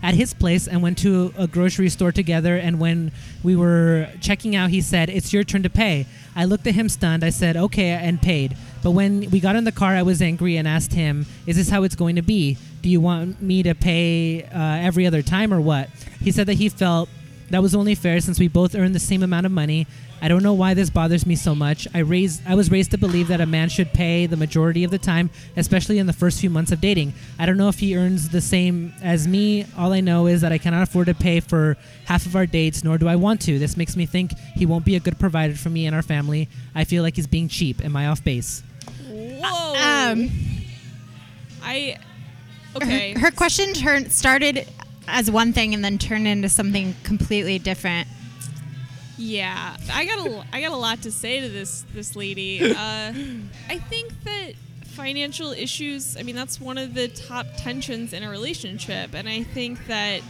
at 0.03 0.13
his 0.13 0.33
place 0.35 0.67
and 0.67 0.83
went 0.83 0.97
to 0.99 1.33
a 1.37 1.47
grocery 1.47 1.89
store 1.89 2.11
together. 2.11 2.57
And 2.57 2.79
when 2.79 3.11
we 3.43 3.55
were 3.55 4.07
checking 4.21 4.55
out, 4.55 4.69
he 4.69 4.81
said, 4.81 5.09
It's 5.09 5.33
your 5.33 5.43
turn 5.43 5.63
to 5.63 5.69
pay. 5.69 6.05
I 6.35 6.45
looked 6.45 6.67
at 6.67 6.75
him 6.75 6.89
stunned. 6.89 7.23
I 7.23 7.31
said, 7.31 7.57
Okay, 7.57 7.89
and 7.89 8.21
paid. 8.21 8.55
But 8.83 8.91
when 8.91 9.31
we 9.31 9.39
got 9.39 9.55
in 9.55 9.63
the 9.63 9.71
car, 9.71 9.95
I 9.95 10.03
was 10.03 10.21
angry 10.21 10.57
and 10.57 10.67
asked 10.67 10.93
him, 10.93 11.25
Is 11.47 11.55
this 11.55 11.69
how 11.69 11.83
it's 11.83 11.95
going 11.95 12.17
to 12.17 12.21
be? 12.21 12.57
Do 12.85 12.91
you 12.91 13.01
want 13.01 13.41
me 13.41 13.63
to 13.63 13.73
pay 13.73 14.43
uh, 14.43 14.49
every 14.53 15.07
other 15.07 15.23
time 15.23 15.51
or 15.51 15.59
what? 15.59 15.89
He 16.21 16.31
said 16.31 16.45
that 16.45 16.53
he 16.53 16.69
felt 16.69 17.09
that 17.49 17.63
was 17.63 17.73
only 17.73 17.95
fair 17.95 18.19
since 18.19 18.39
we 18.39 18.47
both 18.47 18.75
earned 18.75 18.93
the 18.93 18.99
same 18.99 19.23
amount 19.23 19.47
of 19.47 19.51
money. 19.51 19.87
I 20.21 20.27
don't 20.27 20.43
know 20.43 20.53
why 20.53 20.75
this 20.75 20.91
bothers 20.91 21.25
me 21.25 21.35
so 21.35 21.55
much. 21.55 21.87
I 21.95 21.99
raised 22.01 22.43
I 22.45 22.53
was 22.53 22.69
raised 22.69 22.91
to 22.91 22.99
believe 22.99 23.29
that 23.29 23.41
a 23.41 23.47
man 23.47 23.69
should 23.69 23.91
pay 23.91 24.27
the 24.27 24.37
majority 24.37 24.83
of 24.83 24.91
the 24.91 24.99
time, 24.99 25.31
especially 25.57 25.97
in 25.97 26.05
the 26.05 26.13
first 26.13 26.39
few 26.39 26.51
months 26.51 26.71
of 26.71 26.79
dating. 26.79 27.15
I 27.39 27.47
don't 27.47 27.57
know 27.57 27.69
if 27.69 27.79
he 27.79 27.97
earns 27.97 28.29
the 28.29 28.39
same 28.39 28.93
as 29.01 29.27
me. 29.27 29.65
All 29.75 29.91
I 29.91 30.01
know 30.01 30.27
is 30.27 30.41
that 30.41 30.51
I 30.51 30.59
cannot 30.59 30.83
afford 30.83 31.07
to 31.07 31.15
pay 31.15 31.39
for 31.39 31.77
half 32.05 32.27
of 32.27 32.35
our 32.35 32.45
dates, 32.45 32.83
nor 32.83 32.99
do 32.99 33.07
I 33.07 33.15
want 33.15 33.41
to. 33.41 33.57
This 33.57 33.77
makes 33.77 33.95
me 33.95 34.05
think 34.05 34.37
he 34.53 34.67
won't 34.67 34.85
be 34.85 34.95
a 34.95 34.99
good 34.99 35.17
provider 35.17 35.55
for 35.55 35.71
me 35.71 35.87
and 35.87 35.95
our 35.95 36.03
family. 36.03 36.49
I 36.75 36.83
feel 36.83 37.01
like 37.01 37.15
he's 37.15 37.25
being 37.25 37.47
cheap. 37.47 37.83
Am 37.83 37.95
I 37.95 38.05
off 38.05 38.23
base? 38.23 38.61
Whoa. 39.09 39.73
Um, 39.73 40.29
I. 41.63 41.97
Okay. 42.75 43.13
her, 43.13 43.19
her 43.19 43.31
question 43.31 43.73
turned 43.73 44.11
started 44.11 44.67
as 45.07 45.29
one 45.29 45.53
thing 45.53 45.73
and 45.73 45.83
then 45.83 45.97
turned 45.97 46.27
into 46.27 46.49
something 46.49 46.95
completely 47.03 47.59
different. 47.59 48.07
Yeah, 49.17 49.77
I 49.93 50.05
got 50.05 50.27
a 50.27 50.45
I 50.51 50.61
got 50.61 50.71
a 50.71 50.77
lot 50.77 51.01
to 51.03 51.11
say 51.11 51.39
to 51.39 51.49
this 51.49 51.85
this 51.93 52.15
lady. 52.15 52.75
Uh, 52.75 53.13
I 53.69 53.77
think 53.77 54.11
that 54.25 54.53
financial 54.83 55.51
issues. 55.51 56.17
I 56.17 56.23
mean, 56.23 56.35
that's 56.35 56.59
one 56.59 56.77
of 56.77 56.93
the 56.93 57.07
top 57.07 57.45
tensions 57.57 58.11
in 58.13 58.23
a 58.23 58.29
relationship, 58.29 59.13
and 59.13 59.27
I 59.27 59.43
think 59.43 59.87
that. 59.87 60.21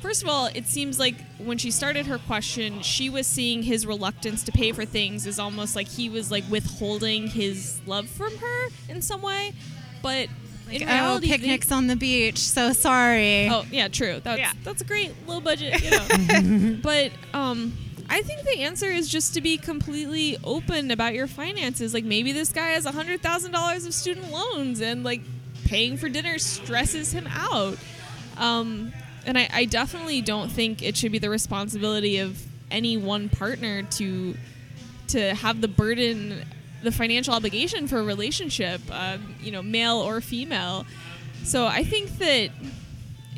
First 0.00 0.22
of 0.22 0.30
all, 0.30 0.46
it 0.46 0.66
seems 0.66 0.98
like 0.98 1.16
when 1.36 1.58
she 1.58 1.70
started 1.70 2.06
her 2.06 2.16
question, 2.16 2.80
she 2.80 3.10
was 3.10 3.26
seeing 3.26 3.62
his 3.62 3.86
reluctance 3.86 4.42
to 4.44 4.52
pay 4.52 4.72
for 4.72 4.86
things 4.86 5.26
as 5.26 5.38
almost 5.38 5.76
like 5.76 5.88
he 5.88 6.08
was 6.08 6.30
like 6.30 6.42
withholding 6.44 7.26
his 7.26 7.78
love 7.84 8.08
from 8.08 8.34
her 8.38 8.68
in 8.88 9.02
some 9.02 9.20
way. 9.20 9.52
But 10.02 10.28
in 10.70 10.82
oh, 10.82 10.86
reality, 10.86 11.28
they- 11.28 11.36
picnics 11.38 11.72
on 11.72 11.86
the 11.86 11.96
beach. 11.96 12.38
So 12.38 12.72
sorry. 12.72 13.48
Oh 13.48 13.64
yeah, 13.70 13.88
true. 13.88 14.20
That's 14.22 14.38
Yeah. 14.38 14.52
that's 14.64 14.82
a 14.82 14.84
great 14.84 15.12
low 15.26 15.40
budget, 15.40 15.82
you 15.82 15.90
know. 15.90 16.76
but 16.82 17.12
um, 17.34 17.72
I 18.08 18.22
think 18.22 18.42
the 18.42 18.60
answer 18.60 18.86
is 18.86 19.08
just 19.08 19.34
to 19.34 19.40
be 19.40 19.56
completely 19.56 20.36
open 20.42 20.90
about 20.90 21.14
your 21.14 21.26
finances. 21.26 21.94
Like 21.94 22.04
maybe 22.04 22.32
this 22.32 22.52
guy 22.52 22.68
has 22.70 22.86
a 22.86 22.92
hundred 22.92 23.20
thousand 23.22 23.52
dollars 23.52 23.86
of 23.86 23.94
student 23.94 24.30
loans, 24.32 24.80
and 24.80 25.04
like 25.04 25.22
paying 25.64 25.96
for 25.96 26.08
dinner 26.08 26.38
stresses 26.38 27.12
him 27.12 27.26
out. 27.30 27.76
Um, 28.36 28.92
and 29.26 29.36
I, 29.38 29.48
I 29.52 29.64
definitely 29.66 30.22
don't 30.22 30.50
think 30.50 30.82
it 30.82 30.96
should 30.96 31.12
be 31.12 31.18
the 31.18 31.30
responsibility 31.30 32.18
of 32.18 32.42
any 32.70 32.96
one 32.96 33.28
partner 33.28 33.82
to 33.82 34.34
to 35.08 35.34
have 35.34 35.60
the 35.60 35.68
burden, 35.68 36.44
the 36.82 36.92
financial 36.92 37.34
obligation 37.34 37.86
for 37.86 37.98
a 37.98 38.02
relationship, 38.02 38.80
um, 38.90 39.34
you 39.40 39.52
know, 39.52 39.62
male 39.62 39.96
or 39.96 40.20
female. 40.20 40.86
So 41.44 41.66
I 41.66 41.84
think 41.84 42.18
that 42.18 42.50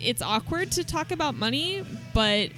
it's 0.00 0.22
awkward 0.22 0.72
to 0.72 0.85
talk 0.85 1.11
about 1.11 1.35
money, 1.35 1.85
but 2.14 2.50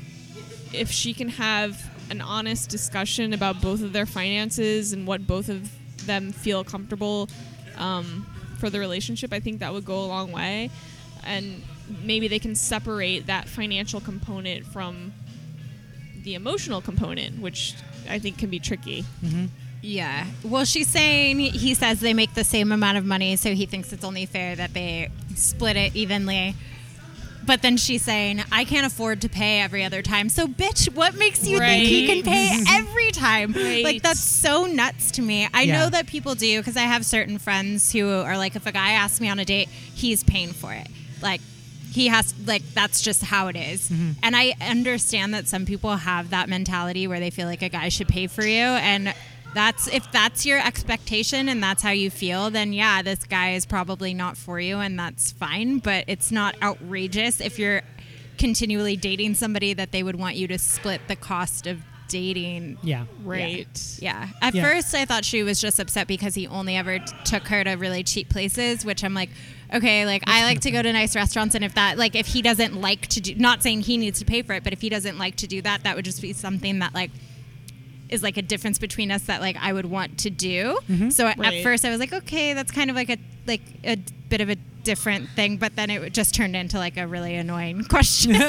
if 0.73 0.91
she 0.91 1.15
can 1.15 1.29
have 1.29 1.91
an 2.11 2.21
honest 2.21 2.69
discussion 2.69 3.33
about 3.33 3.61
both 3.61 3.83
of 3.83 3.93
their 3.93 4.07
finances 4.07 4.93
and 4.93 5.07
what 5.07 5.27
both 5.27 5.49
of 5.49 5.71
them 6.07 6.33
feel 6.33 6.65
comfortable 6.65 7.29
um, 7.77 8.27
for 8.59 8.69
the 8.71 8.79
relationship, 8.79 9.33
I 9.33 9.41
think 9.41 9.61
that 9.61 9.73
would 9.73 9.85
go 9.85 10.05
a 10.05 10.07
long 10.07 10.33
way. 10.33 10.71
And 11.25 11.63
maybe 12.03 12.29
they 12.29 12.39
can 12.39 12.55
separate 12.55 13.27
that 13.27 13.49
financial 13.49 14.01
component 14.01 14.67
from 14.67 15.13
the 16.23 16.35
emotional 16.35 16.81
component, 16.81 17.41
which 17.41 17.75
I 18.09 18.19
think 18.19 18.39
can 18.39 18.51
be 18.51 18.59
tricky. 18.59 19.05
Yeah. 19.85 20.27
Well, 20.43 20.65
she's 20.65 20.89
saying 20.89 21.39
he 21.39 21.75
says 21.75 22.01
they 22.01 22.15
make 22.15 22.35
the 22.35 22.45
same 22.45 22.73
amount 22.73 22.97
of 22.99 23.05
money, 23.05 23.37
so 23.37 23.55
he 23.55 23.67
thinks 23.67 23.93
it's 23.93 24.05
only 24.05 24.25
fair 24.27 24.57
that 24.57 24.73
they 24.73 25.11
split 25.35 25.77
it 25.77 25.95
evenly. 25.95 26.55
But 27.47 27.61
then 27.61 27.77
she's 27.77 28.01
saying, 28.01 28.43
I 28.51 28.65
can't 28.65 28.87
afford 28.87 29.21
to 29.21 29.29
pay 29.29 29.61
every 29.61 29.85
other 29.85 30.01
time. 30.01 30.31
So, 30.31 30.47
bitch, 30.47 30.95
what 30.95 31.15
makes 31.17 31.47
you 31.47 31.59
think 31.59 31.87
he 31.87 32.07
can 32.07 32.23
pay 32.23 32.65
every 32.71 33.11
time? 33.11 33.53
Right. 33.53 33.85
Like, 33.85 34.03
that's 34.03 34.21
so 34.21 34.65
nuts 34.65 35.11
to 35.13 35.23
me. 35.23 35.47
I 35.53 35.63
Yeah. 35.63 35.81
know 35.81 35.91
that 35.91 36.07
people 36.07 36.35
do 36.35 36.59
because 36.61 36.79
I 36.79 36.85
have 36.85 37.05
certain 37.05 37.37
friends 37.39 37.93
who 37.93 38.09
are 38.09 38.39
like, 38.39 38.57
if 38.57 38.67
a 38.67 38.73
guy 38.73 38.93
asks 38.93 39.21
me 39.21 39.29
on 39.29 39.39
a 39.39 39.45
date, 39.45 39.69
he's 39.69 40.25
paying 40.25 40.55
for 40.55 40.73
it. 40.73 40.87
Like, 41.21 41.43
he 41.93 42.09
has, 42.09 42.35
like, 42.47 42.63
that's 42.73 43.03
just 43.03 43.23
how 43.23 43.49
it 43.49 43.57
is. 43.57 43.91
Mm-hmm. 43.91 44.13
And 44.23 44.35
I 44.35 44.55
understand 44.63 45.35
that 45.35 45.47
some 45.47 45.67
people 45.67 45.95
have 45.97 46.31
that 46.31 46.49
mentality 46.49 47.07
where 47.07 47.21
they 47.21 47.29
feel 47.31 47.47
like 47.47 47.61
a 47.61 47.69
guy 47.69 47.91
should 47.91 48.09
pay 48.09 48.27
for 48.27 48.43
you. 48.47 48.63
And 48.65 49.13
that's 49.55 49.87
if 49.89 50.11
that's 50.13 50.45
your 50.45 50.59
expectation 50.65 51.49
and 51.49 51.63
that's 51.63 51.83
how 51.83 51.91
you 51.91 52.11
feel, 52.11 52.51
then 52.51 52.73
yeah, 52.73 53.03
this 53.03 53.25
guy 53.25 53.53
is 53.53 53.65
probably 53.67 54.13
not 54.15 54.37
for 54.37 54.61
you 54.61 54.79
and 54.79 54.99
that's 54.99 55.33
fine. 55.33 55.79
But 55.79 56.05
it's 56.09 56.31
not 56.31 56.57
outrageous 56.63 57.41
if 57.41 57.59
you're 57.59 57.83
continually 58.39 58.97
dating 58.97 59.35
somebody 59.35 59.73
that 59.75 59.93
they 59.93 60.03
would 60.03 60.17
want 60.17 60.37
you 60.37 60.49
to 60.49 60.59
split 60.59 61.01
the 61.09 61.17
cost 61.17 61.67
of 61.67 61.81
dating. 62.09 62.79
Yeah. 62.83 63.07
Right. 63.25 63.67
Yeah. 64.01 64.29
At 64.43 64.55
Yeah. 64.55 64.63
first, 64.63 64.95
I 64.95 65.05
thought 65.05 65.25
she 65.25 65.43
was 65.43 65.61
just 65.61 65.81
upset 65.81 66.07
because 66.07 66.35
he 66.35 66.47
only 66.47 66.77
ever 66.77 66.99
t- 66.99 67.05
took 67.25 67.49
her 67.49 67.65
to 67.65 67.73
really 67.73 68.03
cheap 68.03 68.29
places, 68.29 68.85
which 68.85 69.03
I'm 69.03 69.15
like, 69.15 69.31
okay, 69.73 70.05
like 70.05 70.23
I 70.27 70.45
like 70.45 70.61
to 70.61 70.71
go 70.71 70.83
to 70.83 70.93
nice 70.93 71.17
restaurants, 71.17 71.55
and 71.55 71.65
if 71.65 71.75
that, 71.75 71.97
like, 71.97 72.15
if 72.15 72.27
he 72.27 72.43
doesn't 72.43 72.81
like 72.81 73.07
to 73.09 73.21
do, 73.21 73.35
not 73.37 73.63
saying 73.63 73.81
he 73.83 73.97
needs 73.97 74.19
to 74.19 74.25
pay 74.25 74.43
for 74.43 74.53
it, 74.53 74.63
but 74.63 74.73
if 74.73 74.81
he 74.81 74.89
doesn't 74.91 75.19
like 75.19 75.37
to 75.37 75.47
do 75.47 75.63
that, 75.63 75.83
that 75.85 75.97
would 75.97 76.05
just 76.05 76.21
be 76.21 76.33
something 76.33 76.81
that 76.81 76.95
like 76.95 77.11
is 78.09 78.23
like 78.23 78.37
a 78.37 78.43
difference 78.43 78.79
between 78.79 79.11
us 79.11 79.23
that 79.25 79.41
like 79.41 79.57
I 79.61 79.73
would 79.73 79.87
want 79.87 80.19
to 80.21 80.31
do. 80.31 80.79
So 81.11 81.27
at 81.27 81.39
Right. 81.39 81.63
first, 81.63 81.85
I 81.85 81.91
was 81.91 81.99
like, 82.01 82.13
okay, 82.13 82.53
that's 82.55 82.71
kind 82.73 82.91
of 82.91 82.97
like 82.97 83.11
a 83.11 83.17
like 83.47 83.63
a 83.85 83.97
bit 84.29 84.41
of 84.41 84.49
a 84.51 84.57
different 84.85 85.29
thing, 85.31 85.57
but 85.57 85.75
then 85.77 85.91
it 85.91 86.13
just 86.13 86.35
turned 86.35 86.55
into 86.57 86.79
like 86.79 86.97
a 86.97 87.07
really 87.07 87.35
annoying 87.35 87.85
question. 87.89 88.37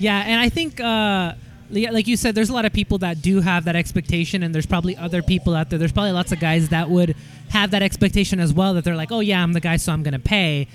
Yeah, 0.00 0.22
and 0.24 0.40
I 0.40 0.48
think, 0.48 0.80
uh, 0.80 1.32
like 1.70 2.06
you 2.06 2.16
said, 2.16 2.36
there's 2.36 2.50
a 2.50 2.52
lot 2.52 2.64
of 2.64 2.72
people 2.72 2.98
that 2.98 3.20
do 3.20 3.40
have 3.40 3.64
that 3.64 3.74
expectation, 3.74 4.44
and 4.44 4.54
there's 4.54 4.64
probably 4.64 4.96
other 4.96 5.22
people 5.22 5.56
out 5.56 5.70
there. 5.70 5.78
There's 5.78 5.90
probably 5.90 6.12
lots 6.12 6.30
of 6.30 6.38
guys 6.38 6.68
that 6.68 6.88
would 6.88 7.16
have 7.48 7.72
that 7.72 7.82
expectation 7.82 8.38
as 8.38 8.52
well. 8.52 8.74
That 8.74 8.84
they're 8.84 8.94
like, 8.94 9.10
oh 9.10 9.18
yeah, 9.20 9.42
I'm 9.42 9.52
the 9.54 9.60
guy, 9.60 9.76
so 9.76 9.92
I'm 9.92 10.04
gonna 10.04 10.20
pay. 10.20 10.68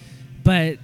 But 0.44 0.78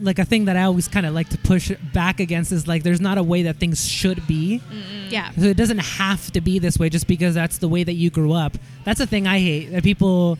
like 0.00 0.18
a 0.18 0.24
thing 0.24 0.46
that 0.46 0.56
I 0.56 0.62
always 0.64 0.88
kind 0.88 1.06
of 1.06 1.14
like 1.14 1.28
to 1.30 1.38
push 1.38 1.70
back 1.92 2.20
against 2.20 2.52
is 2.52 2.66
like, 2.66 2.82
there's 2.82 3.00
not 3.00 3.18
a 3.18 3.22
way 3.22 3.42
that 3.44 3.56
things 3.56 3.88
should 3.88 4.26
be. 4.26 4.60
yeah. 5.08 5.30
So 5.32 5.42
it 5.46 5.56
doesn't 5.56 5.78
have 5.78 6.30
to 6.32 6.40
be 6.40 6.58
this 6.58 6.78
way 6.78 6.88
just 6.88 7.06
because 7.06 7.34
that's 7.34 7.58
the 7.58 7.68
way 7.68 7.84
that 7.84 7.94
you 7.94 8.10
grew 8.10 8.32
up. 8.32 8.56
That's 8.84 8.98
the 8.98 9.06
thing 9.06 9.26
I 9.26 9.38
hate. 9.38 9.66
That 9.72 9.82
people 9.82 10.38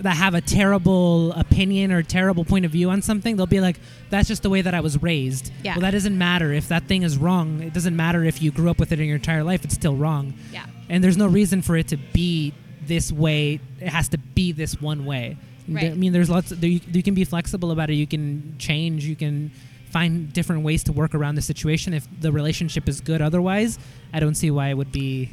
that 0.00 0.16
have 0.16 0.34
a 0.34 0.40
terrible 0.40 1.32
opinion 1.32 1.92
or 1.92 2.02
terrible 2.02 2.44
point 2.44 2.64
of 2.64 2.70
view 2.70 2.88
on 2.90 3.02
something, 3.02 3.36
they'll 3.36 3.46
be 3.46 3.60
like, 3.60 3.76
that's 4.08 4.28
just 4.28 4.42
the 4.42 4.48
way 4.50 4.62
that 4.62 4.72
I 4.74 4.80
was 4.80 5.00
raised. 5.02 5.52
Yeah. 5.62 5.74
Well, 5.74 5.82
that 5.82 5.90
doesn't 5.90 6.16
matter. 6.16 6.52
If 6.52 6.68
that 6.68 6.84
thing 6.84 7.02
is 7.02 7.18
wrong, 7.18 7.62
it 7.62 7.74
doesn't 7.74 7.94
matter 7.94 8.24
if 8.24 8.40
you 8.40 8.50
grew 8.50 8.70
up 8.70 8.78
with 8.78 8.92
it 8.92 9.00
in 9.00 9.06
your 9.06 9.16
entire 9.16 9.44
life, 9.44 9.64
it's 9.64 9.74
still 9.74 9.94
wrong. 9.96 10.34
Yeah. 10.52 10.64
And 10.88 11.04
there's 11.04 11.18
no 11.18 11.26
reason 11.26 11.60
for 11.60 11.76
it 11.76 11.88
to 11.88 11.96
be 11.98 12.54
this 12.86 13.12
way. 13.12 13.60
It 13.78 13.88
has 13.88 14.08
to 14.08 14.18
be 14.18 14.52
this 14.52 14.80
one 14.80 15.04
way. 15.04 15.36
Right. 15.70 15.92
I 15.92 15.94
mean, 15.94 16.12
there's 16.12 16.30
lots, 16.30 16.50
there, 16.50 16.70
you, 16.70 16.80
you 16.92 17.02
can 17.02 17.14
be 17.14 17.24
flexible 17.24 17.70
about 17.70 17.90
it. 17.90 17.94
You 17.94 18.06
can 18.06 18.56
change. 18.58 19.04
You 19.04 19.16
can 19.16 19.50
find 19.90 20.32
different 20.32 20.62
ways 20.62 20.84
to 20.84 20.92
work 20.92 21.14
around 21.14 21.34
the 21.34 21.42
situation. 21.42 21.94
If 21.94 22.06
the 22.20 22.32
relationship 22.32 22.88
is 22.88 23.00
good 23.00 23.20
otherwise, 23.20 23.78
I 24.12 24.20
don't 24.20 24.34
see 24.34 24.50
why 24.50 24.68
it 24.68 24.74
would 24.74 24.92
be 24.92 25.30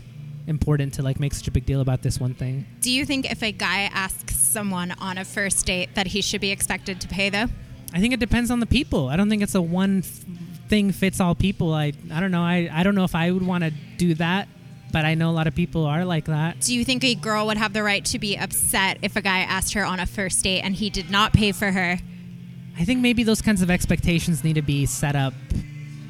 important 0.48 0.94
to 0.94 1.02
like 1.04 1.20
make 1.20 1.34
such 1.34 1.48
a 1.48 1.52
big 1.52 1.66
deal 1.66 1.82
about 1.82 2.02
this 2.02 2.20
one 2.20 2.34
thing. 2.34 2.66
Do 2.82 2.92
you 2.92 3.06
think 3.06 3.30
if 3.30 3.44
a 3.44 3.52
guy 3.52 3.90
asks 3.94 4.38
someone 4.38 4.92
on 5.00 5.18
a 5.18 5.26
first 5.26 5.66
date 5.66 5.94
that 5.96 6.08
he 6.08 6.22
should 6.22 6.42
be 6.42 6.52
expected 6.52 7.02
to 7.02 7.08
pay 7.08 7.30
though? 7.30 7.48
I 7.94 8.00
think 8.00 8.14
it 8.14 8.20
depends 8.20 8.50
on 8.52 8.60
the 8.60 8.66
people. 8.66 9.10
I 9.10 9.16
don't 9.18 9.30
think 9.30 9.42
it's 9.44 9.56
a 9.56 9.62
one 9.62 10.00
f- 10.00 10.26
thing 10.70 10.92
fits 10.92 11.20
all 11.20 11.36
people. 11.36 11.74
I 11.74 11.94
I 12.12 12.20
don't 12.20 12.32
know. 12.32 12.42
I 12.42 12.70
I 12.72 12.84
don't 12.84 12.96
know 12.96 13.04
if 13.04 13.16
I 13.16 13.32
would 13.32 13.46
want 13.46 13.64
to 13.64 13.72
do 13.98 14.14
that, 14.16 14.48
but 14.92 15.06
I 15.06 15.16
know 15.16 15.30
a 15.30 15.32
lot 15.32 15.48
of 15.48 15.56
people 15.56 15.86
are 15.86 16.06
like 16.06 16.26
that. 16.26 16.62
Do 16.62 16.74
you 16.76 16.84
think 16.86 17.04
a 17.04 17.16
girl 17.16 17.46
would 17.48 17.58
have 17.58 17.74
the 17.74 17.84
right 17.84 18.04
to 18.06 18.20
be 18.20 18.38
upset 18.38 18.98
if 19.02 19.16
a 19.16 19.22
guy 19.22 19.40
asked 19.40 19.74
her 19.74 19.84
on 19.86 20.00
a 20.00 20.06
first 20.06 20.44
date 20.44 20.62
and 20.62 20.76
he 20.76 20.90
did 20.90 21.10
not 21.10 21.34
pay 21.34 21.52
for 21.52 21.72
her? 21.72 21.98
I 22.80 22.84
think 22.86 23.02
maybe 23.02 23.24
those 23.24 23.42
kinds 23.42 23.62
of 23.62 23.72
expectations 23.72 24.44
need 24.44 24.54
to 24.54 24.62
be 24.62 24.86
set 24.86 25.16
up. 25.16 25.34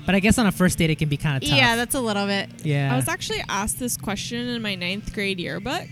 But 0.05 0.15
I 0.15 0.19
guess 0.19 0.37
on 0.37 0.45
a 0.47 0.51
first 0.51 0.77
date 0.77 0.89
it 0.89 0.95
can 0.95 1.09
be 1.09 1.17
kind 1.17 1.41
of 1.43 1.49
tough. 1.49 1.57
Yeah, 1.57 1.75
that's 1.75 1.95
a 1.95 1.99
little 2.01 2.27
bit. 2.27 2.49
yeah. 2.63 2.93
I 2.93 2.95
was 2.95 3.07
actually 3.09 3.43
asked 3.49 3.77
this 3.79 3.97
question 3.97 4.47
in 4.47 4.61
my 4.61 4.75
ninth 4.75 5.13
grade 5.13 5.39
yearbook. 5.39 5.87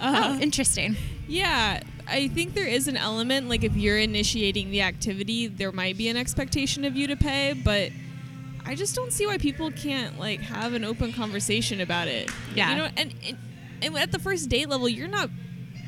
Uh, 0.00 0.36
Oh, 0.36 0.40
interesting. 0.40 0.96
Yeah, 1.28 1.82
I 2.08 2.28
think 2.28 2.54
there 2.54 2.66
is 2.66 2.86
an 2.88 2.96
element 2.96 3.48
like 3.48 3.64
if 3.64 3.74
you're 3.76 3.98
initiating 3.98 4.70
the 4.70 4.82
activity, 4.82 5.48
there 5.48 5.72
might 5.72 5.96
be 5.98 6.08
an 6.08 6.16
expectation 6.16 6.84
of 6.84 6.94
you 6.96 7.06
to 7.08 7.16
pay, 7.16 7.52
but 7.52 7.90
I 8.66 8.74
just 8.74 8.94
don't 8.94 9.12
see 9.12 9.26
why 9.26 9.38
people 9.38 9.70
can't 9.70 10.18
like 10.18 10.40
have 10.40 10.74
an 10.74 10.84
open 10.84 11.12
conversation 11.12 11.80
about 11.80 12.08
it. 12.08 12.30
Yeah. 12.54 12.70
you 12.70 12.76
know, 12.76 12.88
and, 12.96 13.14
and 13.26 13.38
and 13.82 13.96
at 13.96 14.12
the 14.12 14.18
first 14.18 14.48
date 14.48 14.68
level, 14.68 14.88
you're 14.88 15.08
not 15.08 15.30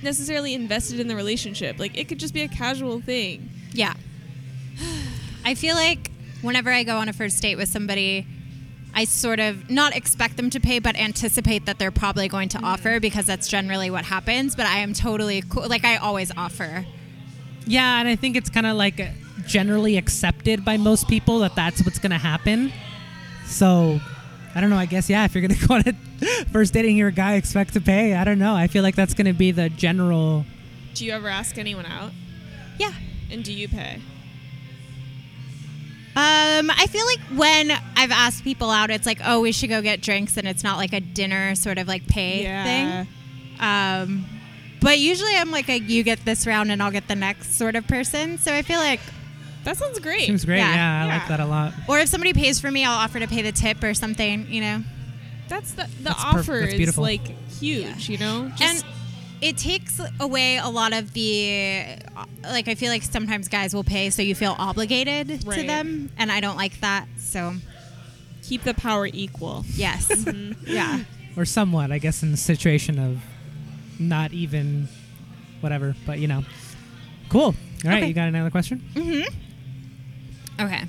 necessarily 0.02 0.54
invested 0.54 1.00
in 1.00 1.08
the 1.08 1.16
relationship. 1.16 1.78
Like 1.78 1.96
it 1.96 2.08
could 2.08 2.18
just 2.18 2.34
be 2.34 2.42
a 2.42 2.48
casual 2.48 3.00
thing. 3.00 3.50
Yeah. 3.72 3.94
I 5.44 5.54
feel 5.54 5.74
like 5.74 6.10
whenever 6.42 6.70
I 6.70 6.84
go 6.84 6.98
on 6.98 7.08
a 7.08 7.12
first 7.12 7.40
date 7.42 7.56
with 7.56 7.68
somebody, 7.68 8.26
I 8.94 9.04
sort 9.04 9.40
of 9.40 9.70
not 9.70 9.94
expect 9.96 10.36
them 10.36 10.50
to 10.50 10.60
pay, 10.60 10.78
but 10.78 10.96
anticipate 10.96 11.66
that 11.66 11.78
they're 11.78 11.90
probably 11.90 12.28
going 12.28 12.48
to 12.50 12.58
mm-hmm. 12.58 12.66
offer 12.66 13.00
because 13.00 13.26
that's 13.26 13.48
generally 13.48 13.90
what 13.90 14.04
happens. 14.04 14.54
But 14.54 14.66
I 14.66 14.78
am 14.78 14.92
totally 14.92 15.42
cool. 15.48 15.68
Like 15.68 15.84
I 15.84 15.96
always 15.96 16.32
offer. 16.36 16.86
Yeah, 17.66 18.00
and 18.00 18.08
I 18.08 18.16
think 18.16 18.36
it's 18.36 18.50
kind 18.50 18.66
of 18.66 18.76
like 18.76 18.98
generally 19.48 19.96
accepted 19.96 20.64
by 20.64 20.76
most 20.76 21.08
people 21.08 21.40
that 21.40 21.54
that's 21.56 21.84
what's 21.84 21.98
going 21.98 22.10
to 22.12 22.18
happen. 22.18 22.72
So, 23.46 23.98
I 24.54 24.60
don't 24.60 24.70
know. 24.70 24.76
I 24.76 24.86
guess 24.86 25.08
yeah. 25.10 25.24
If 25.24 25.34
you're 25.34 25.46
going 25.46 25.58
to 25.58 25.66
go 25.66 25.74
on 25.74 25.82
a 25.86 26.44
first 26.52 26.72
dating 26.72 26.96
your 26.96 27.10
guy, 27.10 27.34
expect 27.34 27.72
to 27.74 27.80
pay. 27.80 28.14
I 28.14 28.24
don't 28.24 28.38
know. 28.38 28.54
I 28.54 28.66
feel 28.68 28.82
like 28.82 28.94
that's 28.94 29.14
going 29.14 29.26
to 29.26 29.32
be 29.32 29.50
the 29.50 29.68
general. 29.70 30.44
Do 30.94 31.04
you 31.04 31.12
ever 31.12 31.28
ask 31.28 31.58
anyone 31.58 31.86
out? 31.86 32.12
Yeah. 32.78 32.92
And 33.30 33.42
do 33.44 33.52
you 33.52 33.68
pay? 33.68 34.00
Um, 36.16 36.68
I 36.70 36.86
feel 36.88 37.06
like 37.06 37.20
when 37.38 37.70
I've 37.96 38.10
asked 38.10 38.42
people 38.42 38.70
out, 38.70 38.90
it's 38.90 39.06
like, 39.06 39.20
oh, 39.24 39.40
we 39.40 39.52
should 39.52 39.68
go 39.68 39.80
get 39.82 40.00
drinks, 40.00 40.36
and 40.36 40.48
it's 40.48 40.64
not 40.64 40.76
like 40.76 40.92
a 40.92 40.98
dinner 41.00 41.54
sort 41.54 41.78
of 41.78 41.86
like 41.86 42.06
pay 42.08 42.42
Yeah. 42.42 42.64
thing. 43.04 43.08
Um, 43.60 44.26
but 44.80 44.98
usually 44.98 45.36
I'm 45.36 45.50
like 45.52 45.68
a 45.68 45.78
you 45.78 46.02
get 46.02 46.24
this 46.24 46.46
round 46.46 46.70
and 46.72 46.82
I'll 46.82 46.90
get 46.90 47.06
the 47.08 47.14
next 47.16 47.54
sort 47.56 47.76
of 47.76 47.86
person. 47.86 48.38
So 48.38 48.52
I 48.52 48.62
feel 48.62 48.78
like, 48.78 49.00
That 49.68 49.76
sounds 49.76 49.98
great. 49.98 50.24
Seems 50.26 50.44
great. 50.46 50.58
Yeah. 50.58 50.74
Yeah, 50.74 51.02
I 51.02 51.06
Yeah. 51.06 51.18
like 51.18 51.28
that 51.28 51.40
a 51.40 51.44
lot. 51.46 51.74
or 51.88 51.98
if 52.00 52.08
somebody 52.08 52.32
pays 52.32 52.58
for 52.58 52.70
me, 52.70 52.84
I'll 52.86 52.98
offer 52.98 53.20
to 53.20 53.28
pay 53.28 53.42
the 53.42 53.52
tip 53.52 53.82
or 53.84 53.92
something, 53.92 54.46
you 54.50 54.62
know. 54.62 54.82
That's 55.48 55.72
the 55.72 55.82
the 55.98 56.04
That's 56.04 56.24
perf- 56.24 56.38
offer 56.40 56.60
that's 56.62 56.74
is 56.74 56.96
like 56.98 57.26
huge, 57.60 58.08
you 58.08 58.16
know? 58.16 58.50
Just- 58.56 58.84
and 58.84 58.94
it 59.42 59.56
takes 59.58 60.00
away 60.20 60.56
a 60.56 60.68
lot 60.68 60.92
of 60.92 61.12
the 61.12 61.84
uh, 62.16 62.24
like 62.44 62.66
i 62.66 62.74
feel 62.74 62.90
like 62.90 63.04
sometimes 63.04 63.46
guys 63.46 63.72
will 63.72 63.84
pay 63.84 64.10
so 64.10 64.20
you 64.20 64.34
feel 64.34 64.56
obligated 64.58 65.28
to 65.42 65.62
them 65.62 66.10
and 66.18 66.32
i 66.32 66.40
don't 66.40 66.56
like 66.56 66.80
that 66.80 67.06
so 67.18 67.54
keep 68.42 68.64
the 68.64 68.74
power 68.74 69.06
equal. 69.06 69.64
yes 69.76 70.08
mm-hmm. 70.08 70.54
yeah 70.66 71.04
Or 71.36 71.44
somewhat, 71.44 71.92
I 71.92 71.98
guess, 71.98 72.24
in 72.24 72.32
the 72.32 72.36
situation 72.36 72.98
of 72.98 73.20
not 74.00 74.32
even 74.32 74.88
whatever. 75.60 75.94
But 76.04 76.18
you 76.18 76.26
know, 76.26 76.42
cool. 77.28 77.42
All 77.44 77.54
right, 77.84 77.98
Okay. 77.98 78.08
you 78.08 78.14
got 78.14 78.26
another 78.26 78.50
question? 78.50 78.82
Mm-hmm. 78.94 79.38
Okay 80.60 80.84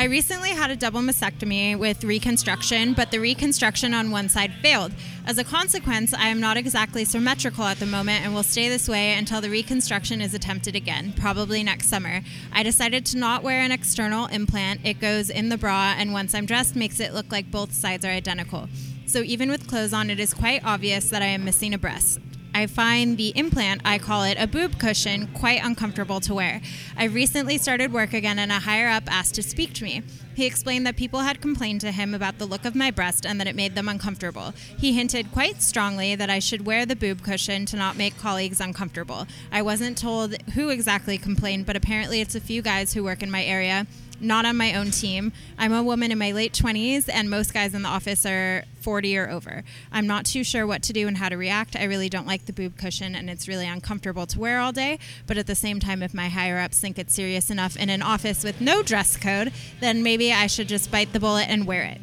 I 0.00 0.04
recently 0.04 0.50
had 0.50 0.70
a 0.70 0.76
double 0.76 1.00
mastectomy 1.00 1.76
with 1.76 2.04
reconstruction, 2.04 2.92
but 2.92 3.10
the 3.10 3.18
reconstruction 3.18 3.92
on 3.92 4.12
one 4.12 4.28
side 4.28 4.52
failed. 4.62 4.92
As 5.26 5.38
a 5.38 5.44
consequence, 5.44 6.14
I 6.14 6.28
am 6.28 6.38
not 6.38 6.56
exactly 6.56 7.04
symmetrical 7.04 7.64
at 7.64 7.80
the 7.80 7.86
moment 7.86 8.24
and 8.24 8.32
will 8.32 8.44
stay 8.44 8.68
this 8.68 8.88
way 8.88 9.14
until 9.14 9.40
the 9.40 9.50
reconstruction 9.50 10.20
is 10.20 10.34
attempted 10.34 10.76
again, 10.76 11.14
probably 11.16 11.64
next 11.64 11.88
summer. 11.88 12.20
I 12.52 12.62
decided 12.62 13.06
to 13.06 13.18
not 13.18 13.42
wear 13.42 13.60
an 13.60 13.72
external 13.72 14.26
implant. 14.26 14.86
It 14.86 15.00
goes 15.00 15.30
in 15.30 15.48
the 15.48 15.58
bra 15.58 15.96
and 15.98 16.12
once 16.12 16.32
I'm 16.32 16.46
dressed 16.46 16.76
makes 16.76 17.00
it 17.00 17.12
look 17.12 17.32
like 17.32 17.50
both 17.50 17.72
sides 17.72 18.04
are 18.04 18.12
identical. 18.12 18.68
So 19.06 19.22
even 19.22 19.50
with 19.50 19.66
clothes 19.66 19.92
on, 19.92 20.10
it 20.10 20.20
is 20.20 20.32
quite 20.32 20.64
obvious 20.64 21.10
that 21.10 21.22
I 21.22 21.26
am 21.26 21.44
missing 21.44 21.74
a 21.74 21.78
breast. 21.78 22.20
I 22.58 22.66
find 22.66 23.16
the 23.16 23.28
implant, 23.36 23.82
I 23.84 23.98
call 23.98 24.24
it 24.24 24.36
a 24.36 24.48
boob 24.48 24.80
cushion, 24.80 25.28
quite 25.28 25.60
uncomfortable 25.62 26.18
to 26.18 26.34
wear. 26.34 26.60
I 26.96 27.04
recently 27.04 27.56
started 27.56 27.92
work 27.92 28.12
again 28.12 28.40
and 28.40 28.50
a 28.50 28.58
higher 28.58 28.88
up 28.88 29.04
asked 29.06 29.36
to 29.36 29.44
speak 29.44 29.74
to 29.74 29.84
me. 29.84 30.02
He 30.34 30.44
explained 30.44 30.84
that 30.84 30.96
people 30.96 31.20
had 31.20 31.40
complained 31.40 31.82
to 31.82 31.92
him 31.92 32.14
about 32.14 32.38
the 32.38 32.46
look 32.46 32.64
of 32.64 32.74
my 32.74 32.90
breast 32.90 33.24
and 33.24 33.38
that 33.38 33.46
it 33.46 33.54
made 33.54 33.76
them 33.76 33.88
uncomfortable. 33.88 34.54
He 34.76 34.92
hinted 34.92 35.30
quite 35.30 35.62
strongly 35.62 36.16
that 36.16 36.30
I 36.30 36.40
should 36.40 36.66
wear 36.66 36.84
the 36.84 36.96
boob 36.96 37.22
cushion 37.22 37.64
to 37.66 37.76
not 37.76 37.96
make 37.96 38.18
colleagues 38.18 38.60
uncomfortable. 38.60 39.28
I 39.52 39.62
wasn't 39.62 39.96
told 39.96 40.34
who 40.54 40.70
exactly 40.70 41.16
complained, 41.16 41.64
but 41.64 41.76
apparently 41.76 42.20
it's 42.20 42.34
a 42.34 42.40
few 42.40 42.60
guys 42.60 42.92
who 42.92 43.04
work 43.04 43.22
in 43.22 43.30
my 43.30 43.44
area 43.44 43.86
not 44.20 44.44
on 44.44 44.56
my 44.56 44.74
own 44.74 44.90
team. 44.90 45.32
I'm 45.58 45.72
a 45.72 45.82
woman 45.82 46.10
in 46.12 46.18
my 46.18 46.32
late 46.32 46.52
20s, 46.52 47.08
and 47.12 47.30
most 47.30 47.54
guys 47.54 47.74
in 47.74 47.82
the 47.82 47.88
office 47.88 48.24
are 48.26 48.64
40 48.80 49.18
or 49.18 49.28
over. 49.28 49.64
I'm 49.92 50.06
not 50.06 50.24
too 50.24 50.44
sure 50.44 50.66
what 50.66 50.82
to 50.84 50.92
do 50.92 51.06
and 51.06 51.16
how 51.16 51.28
to 51.28 51.36
react. 51.36 51.76
I 51.76 51.84
really 51.84 52.08
don't 52.08 52.26
like 52.26 52.46
the 52.46 52.52
boob 52.52 52.76
cushion, 52.76 53.14
and 53.14 53.28
it's 53.28 53.48
really 53.48 53.66
uncomfortable 53.66 54.26
to 54.26 54.38
wear 54.38 54.60
all 54.60 54.72
day. 54.72 54.98
But 55.26 55.38
at 55.38 55.46
the 55.46 55.54
same 55.54 55.80
time, 55.80 56.02
if 56.02 56.14
my 56.14 56.28
higher 56.28 56.58
ups 56.58 56.80
think 56.80 56.98
it's 56.98 57.14
serious 57.14 57.50
enough 57.50 57.76
in 57.76 57.90
an 57.90 58.02
office 58.02 58.44
with 58.44 58.60
no 58.60 58.82
dress 58.82 59.16
code, 59.16 59.52
then 59.80 60.02
maybe 60.02 60.32
I 60.32 60.46
should 60.46 60.68
just 60.68 60.90
bite 60.90 61.12
the 61.12 61.20
bullet 61.20 61.48
and 61.48 61.66
wear 61.66 61.84
it. 61.84 62.00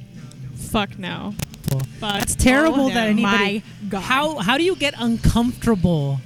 Fuck 0.55 0.97
no. 0.99 1.33
Fuck 1.99 2.19
That's 2.19 2.35
terrible 2.35 2.89
no. 2.89 2.93
that 2.93 3.07
anybody. 3.07 3.63
My 3.81 3.89
God. 3.89 4.01
How 4.01 4.37
how 4.37 4.57
do 4.57 4.63
you 4.63 4.75
get 4.75 4.93
uncomfortable? 4.97 6.19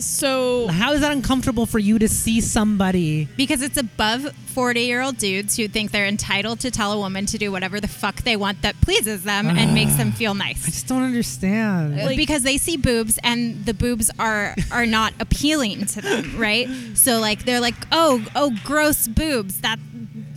So 0.00 0.68
How 0.68 0.92
is 0.92 1.00
that 1.00 1.12
uncomfortable 1.12 1.66
for 1.66 1.78
you 1.78 1.98
to 1.98 2.08
see 2.08 2.40
somebody? 2.40 3.28
Because 3.36 3.62
it's 3.62 3.76
above 3.76 4.32
40 4.32 4.80
year 4.80 5.02
old 5.02 5.18
dudes 5.18 5.56
who 5.56 5.68
think 5.68 5.90
they're 5.90 6.06
entitled 6.06 6.60
to 6.60 6.70
tell 6.70 6.92
a 6.92 6.98
woman 6.98 7.26
to 7.26 7.38
do 7.38 7.52
whatever 7.52 7.80
the 7.80 7.88
fuck 7.88 8.22
they 8.22 8.36
want 8.36 8.62
that 8.62 8.80
pleases 8.80 9.24
them 9.24 9.46
and 9.46 9.74
makes 9.74 9.94
them 9.96 10.12
feel 10.20 10.34
nice. 10.34 10.62
I 10.62 10.66
nice. 10.66 10.74
just 10.74 10.86
don't 10.88 11.02
understand. 11.02 11.96
Like- 11.96 12.16
because 12.16 12.42
they 12.42 12.58
see 12.58 12.76
boobs 12.76 13.18
and 13.22 13.64
the 13.66 13.74
boobs 13.74 14.10
are 14.18 14.54
are 14.70 14.86
not 14.86 15.14
appealing 15.20 15.86
to 15.86 16.00
them, 16.00 16.36
right? 16.36 16.68
So 16.94 17.18
like 17.20 17.44
they're 17.44 17.60
like, 17.60 17.74
"Oh, 17.92 18.24
oh 18.34 18.56
gross 18.64 19.08
boobs." 19.08 19.60
That 19.60 19.78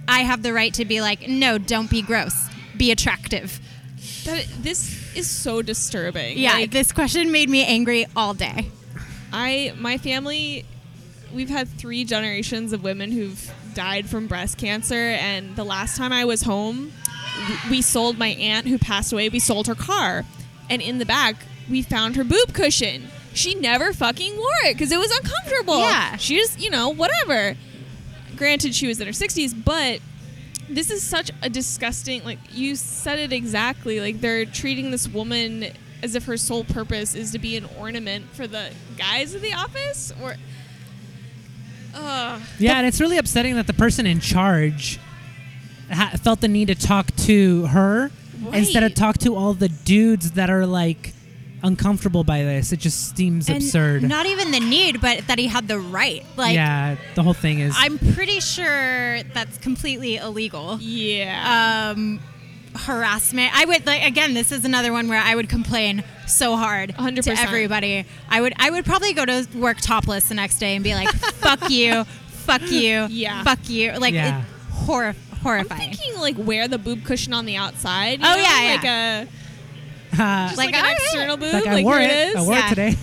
I 0.07 0.19
have 0.19 0.43
the 0.43 0.53
right 0.53 0.73
to 0.75 0.85
be 0.85 1.01
like, 1.01 1.27
"No, 1.27 1.57
don't 1.57 1.89
be 1.89 2.01
gross. 2.01 2.47
Be 2.77 2.91
attractive." 2.91 3.59
that, 4.25 4.45
this 4.61 5.15
is 5.15 5.29
so 5.29 5.61
disturbing. 5.61 6.37
Yeah, 6.37 6.53
Like, 6.53 6.71
this 6.71 6.91
question 6.91 7.31
made 7.31 7.49
me 7.49 7.63
angry 7.65 8.05
all 8.15 8.33
day. 8.33 8.69
I 9.33 9.73
my 9.77 9.97
family 9.97 10.65
we've 11.33 11.49
had 11.49 11.67
three 11.67 12.03
generations 12.03 12.73
of 12.73 12.83
women 12.83 13.11
who've 13.11 13.51
died 13.73 14.09
from 14.09 14.27
breast 14.27 14.57
cancer 14.57 14.95
and 14.95 15.55
the 15.55 15.63
last 15.63 15.97
time 15.97 16.11
I 16.11 16.25
was 16.25 16.41
home 16.43 16.91
we 17.69 17.81
sold 17.81 18.17
my 18.17 18.27
aunt 18.27 18.67
who 18.67 18.77
passed 18.77 19.13
away 19.13 19.29
we 19.29 19.39
sold 19.39 19.67
her 19.67 19.75
car. 19.75 20.25
And 20.69 20.81
in 20.81 20.97
the 20.99 21.05
back 21.05 21.35
we 21.69 21.81
found 21.81 22.15
her 22.15 22.23
boob 22.23 22.53
cushion. 22.53 23.07
She 23.33 23.55
never 23.55 23.93
fucking 23.93 24.35
wore 24.35 24.49
it 24.65 24.73
because 24.73 24.91
it 24.91 24.99
was 24.99 25.11
uncomfortable. 25.11 25.79
Yeah. 25.79 26.17
she 26.17 26.35
just 26.35 26.59
you 26.59 26.69
know 26.69 26.89
whatever. 26.89 27.55
Granted 28.35 28.75
she 28.75 28.87
was 28.87 28.99
in 28.99 29.07
her 29.07 29.13
60s 29.13 29.53
but 29.63 30.01
this 30.69 30.89
is 30.89 31.03
such 31.03 31.31
a 31.41 31.49
disgusting 31.49 32.23
like 32.23 32.39
you 32.51 32.75
said 32.75 33.19
it 33.19 33.33
exactly 33.33 33.99
like 33.99 34.21
they're 34.21 34.45
treating 34.45 34.89
this 34.89 35.05
woman 35.07 35.65
as 36.03 36.15
if 36.15 36.25
her 36.25 36.37
sole 36.37 36.63
purpose 36.63 37.15
is 37.15 37.31
to 37.31 37.39
be 37.39 37.55
an 37.57 37.67
ornament 37.77 38.25
for 38.33 38.47
the 38.47 38.71
guys 38.97 39.33
of 39.35 39.41
the 39.41 39.53
office 39.53 40.11
or 40.21 40.35
Ugh. 41.93 42.41
Yeah, 42.57 42.77
and 42.77 42.87
it's 42.87 43.01
really 43.01 43.17
upsetting 43.17 43.55
that 43.55 43.67
the 43.67 43.73
person 43.73 44.05
in 44.05 44.19
charge 44.19 44.97
ha- 45.91 46.11
felt 46.21 46.39
the 46.41 46.47
need 46.47 46.67
to 46.67 46.75
talk 46.75 47.13
to 47.17 47.65
her 47.67 48.11
instead 48.53 48.83
of 48.83 48.93
talk 48.95 49.17
to 49.19 49.35
all 49.35 49.53
the 49.53 49.67
dudes 49.69 50.31
that 50.31 50.49
are 50.49 50.65
like 50.65 51.13
uncomfortable 51.63 52.23
by 52.23 52.43
this. 52.43 52.71
It 52.71 52.79
just 52.79 53.15
seems 53.17 53.49
And 53.49 53.57
absurd. 53.57 54.03
Not 54.03 54.25
even 54.25 54.51
the 54.51 54.59
need, 54.61 55.01
but 55.01 55.27
that 55.27 55.37
he 55.37 55.47
had 55.47 55.67
the 55.67 55.79
right. 55.79 56.25
Like 56.37 56.55
yeah, 56.55 56.95
the 57.15 57.23
whole 57.23 57.33
thing 57.33 57.59
is. 57.59 57.75
I'm 57.77 57.99
pretty 57.99 58.39
sure 58.39 59.21
that's 59.23 59.57
completely 59.57 60.15
illegal. 60.15 60.77
yeah 60.79 61.91
um, 61.93 62.19
harassment. 62.75 63.51
I 63.55 63.65
would 63.65 63.85
like 63.85 64.03
again. 64.03 64.33
This 64.33 64.51
is 64.51 64.65
another 64.65 64.91
one 64.91 65.07
where 65.07 65.21
I 65.21 65.35
would 65.35 65.49
complain 65.49 66.03
so 66.27 66.55
hard 66.55 66.91
100%. 66.91 67.23
to 67.23 67.31
everybody. 67.31 68.05
I 68.29 68.41
would 68.41 68.53
I 68.57 68.69
would 68.69 68.85
probably 68.85 69.13
go 69.13 69.25
to 69.25 69.47
work 69.55 69.77
topless 69.81 70.29
the 70.29 70.35
next 70.35 70.59
day 70.59 70.75
and 70.75 70.83
be 70.83 70.93
like, 70.93 71.09
"Fuck 71.13 71.69
you, 71.69 72.03
fuck 72.27 72.61
you, 72.71 73.07
Yeah. 73.09 73.43
fuck 73.43 73.69
you." 73.69 73.91
Like 73.93 74.13
Yeah. 74.13 74.39
it, 74.39 74.45
hor- 74.71 75.05
I'm 75.07 75.15
horrifying. 75.43 75.91
thinking 75.93 76.19
like 76.19 76.35
wear 76.37 76.67
the 76.67 76.77
boob 76.77 77.03
cushion 77.03 77.33
on 77.33 77.45
the 77.45 77.55
outside 77.57 78.19
Oh, 78.21 78.23
know? 78.23 78.35
yeah, 78.35 78.73
like 78.75 78.83
yeah. 78.83 79.21
a 79.21 79.27
Uh, 80.13 80.47
just 80.47 80.57
Like, 80.57 80.67
like, 80.71 80.75
an 80.75 80.79
alright. 80.81 80.97
external 80.97 81.37
boob 81.37 81.53
like, 81.53 81.65
like, 81.65 81.77
I 81.79 81.83
wore 81.83 81.99
it. 81.99 82.09
it 82.11 82.27
is 82.29 82.35
I 82.35 82.41
wore 82.41 82.53
Yeah. 82.53 82.65
it 82.65 82.69
today. 82.69 82.95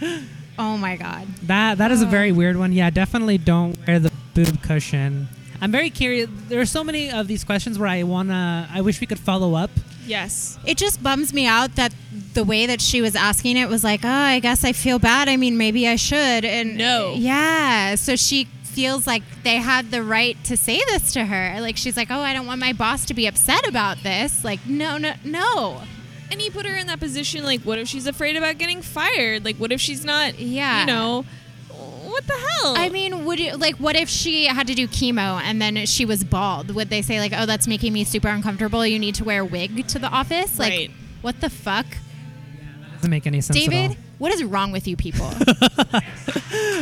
yeah. 0.00 0.18
Oh 0.58 0.76
my 0.76 0.96
god. 0.96 1.26
that 1.44 1.78
that 1.78 1.90
is 1.90 2.02
a 2.02 2.06
very 2.06 2.32
weird 2.32 2.56
one. 2.58 2.72
Yeah, 2.72 2.90
definitely 2.90 3.38
don't 3.38 3.76
wear 3.86 3.98
the 3.98 4.12
boob 4.34 4.62
cushion. 4.62 5.28
I'm 5.60 5.70
very 5.72 5.90
curious. 5.90 6.28
There 6.48 6.60
are 6.60 6.66
so 6.66 6.82
many 6.82 7.10
of 7.10 7.26
these 7.28 7.44
questions 7.44 7.78
where 7.78 7.88
I 7.88 8.02
wanna. 8.02 8.68
I 8.72 8.80
wish 8.80 9.00
we 9.00 9.06
could 9.06 9.18
follow 9.18 9.54
up. 9.54 9.70
yes 10.06 10.58
It 10.66 10.76
just 10.78 11.02
bums 11.02 11.32
me 11.32 11.46
out 11.46 11.76
that 11.76 11.92
the 12.34 12.44
way 12.44 12.66
that 12.66 12.80
she 12.80 13.00
was 13.02 13.14
asking 13.14 13.56
it 13.56 13.68
was 13.68 13.82
like, 13.84 14.00
"Oh, 14.04 14.08
I 14.08 14.38
guess 14.40 14.64
I 14.64 14.72
feel 14.72 14.98
bad. 14.98 15.28
I 15.28 15.36
mean, 15.36 15.56
maybe 15.56 15.86
I 15.86 15.96
should." 15.96 16.44
And 16.44 16.76
No. 16.78 17.14
yeah. 17.16 17.94
So 17.96 18.16
she 18.16 18.46
feels 18.64 19.06
like 19.06 19.22
they 19.42 19.56
had 19.56 19.90
the 19.90 20.02
right 20.02 20.36
to 20.44 20.56
say 20.56 20.80
this 20.88 21.12
to 21.12 21.24
her. 21.26 21.60
Like 21.60 21.76
she's 21.76 21.96
like, 21.96 22.10
"Oh, 22.10 22.20
I 22.20 22.32
don't 22.34 22.46
want 22.46 22.60
my 22.60 22.72
boss 22.72 23.04
to 23.06 23.14
be 23.14 23.26
upset 23.26 23.66
about 23.68 24.02
this." 24.02 24.44
Like, 24.44 24.60
no, 24.66 24.96
no, 24.96 25.12
no. 25.24 25.82
and 26.32 26.40
he 26.40 26.48
put 26.48 26.64
her 26.64 26.76
in 26.76 26.86
that 26.86 27.00
position 27.00 27.42
like 27.44 27.60
what 27.62 27.76
if 27.80 27.88
she's 27.88 28.06
afraid 28.06 28.36
about 28.36 28.56
getting 28.56 28.80
fired 28.82 29.44
like 29.44 29.56
what 29.56 29.72
if 29.72 29.80
she's 29.80 30.04
not 30.04 30.38
Yeah. 30.38 30.80
you 30.80 30.86
know 30.86 31.24
what 32.10 32.26
the 32.26 32.34
hell 32.34 32.74
I 32.76 32.88
mean, 32.90 33.24
would 33.24 33.38
you 33.40 33.56
like 33.56 33.76
what 33.76 33.96
if 33.96 34.08
she 34.08 34.46
had 34.46 34.66
to 34.66 34.74
do 34.74 34.86
chemo 34.88 35.40
and 35.40 35.60
then 35.60 35.86
she 35.86 36.04
was 36.04 36.24
bald? 36.24 36.74
Would 36.74 36.90
they 36.90 37.02
say 37.02 37.18
like, 37.20 37.32
"Oh, 37.34 37.46
that's 37.46 37.66
making 37.66 37.92
me 37.92 38.04
super 38.04 38.28
uncomfortable. 38.28 38.84
You 38.86 38.98
need 38.98 39.14
to 39.16 39.24
wear 39.24 39.40
a 39.40 39.44
wig 39.44 39.86
to 39.88 39.98
the 39.98 40.08
office?" 40.08 40.58
Like, 40.58 40.70
Right. 40.72 40.90
what 41.22 41.40
the 41.40 41.50
fuck? 41.50 41.86
Doesn't 42.96 43.10
make 43.10 43.26
any 43.26 43.40
sense 43.40 43.56
at 43.56 43.62
all. 43.62 43.70
David, 43.70 43.96
what 44.18 44.30
is 44.32 44.44
wrong 44.44 44.72
with 44.72 44.86
you 44.86 44.94
people? 44.94 45.24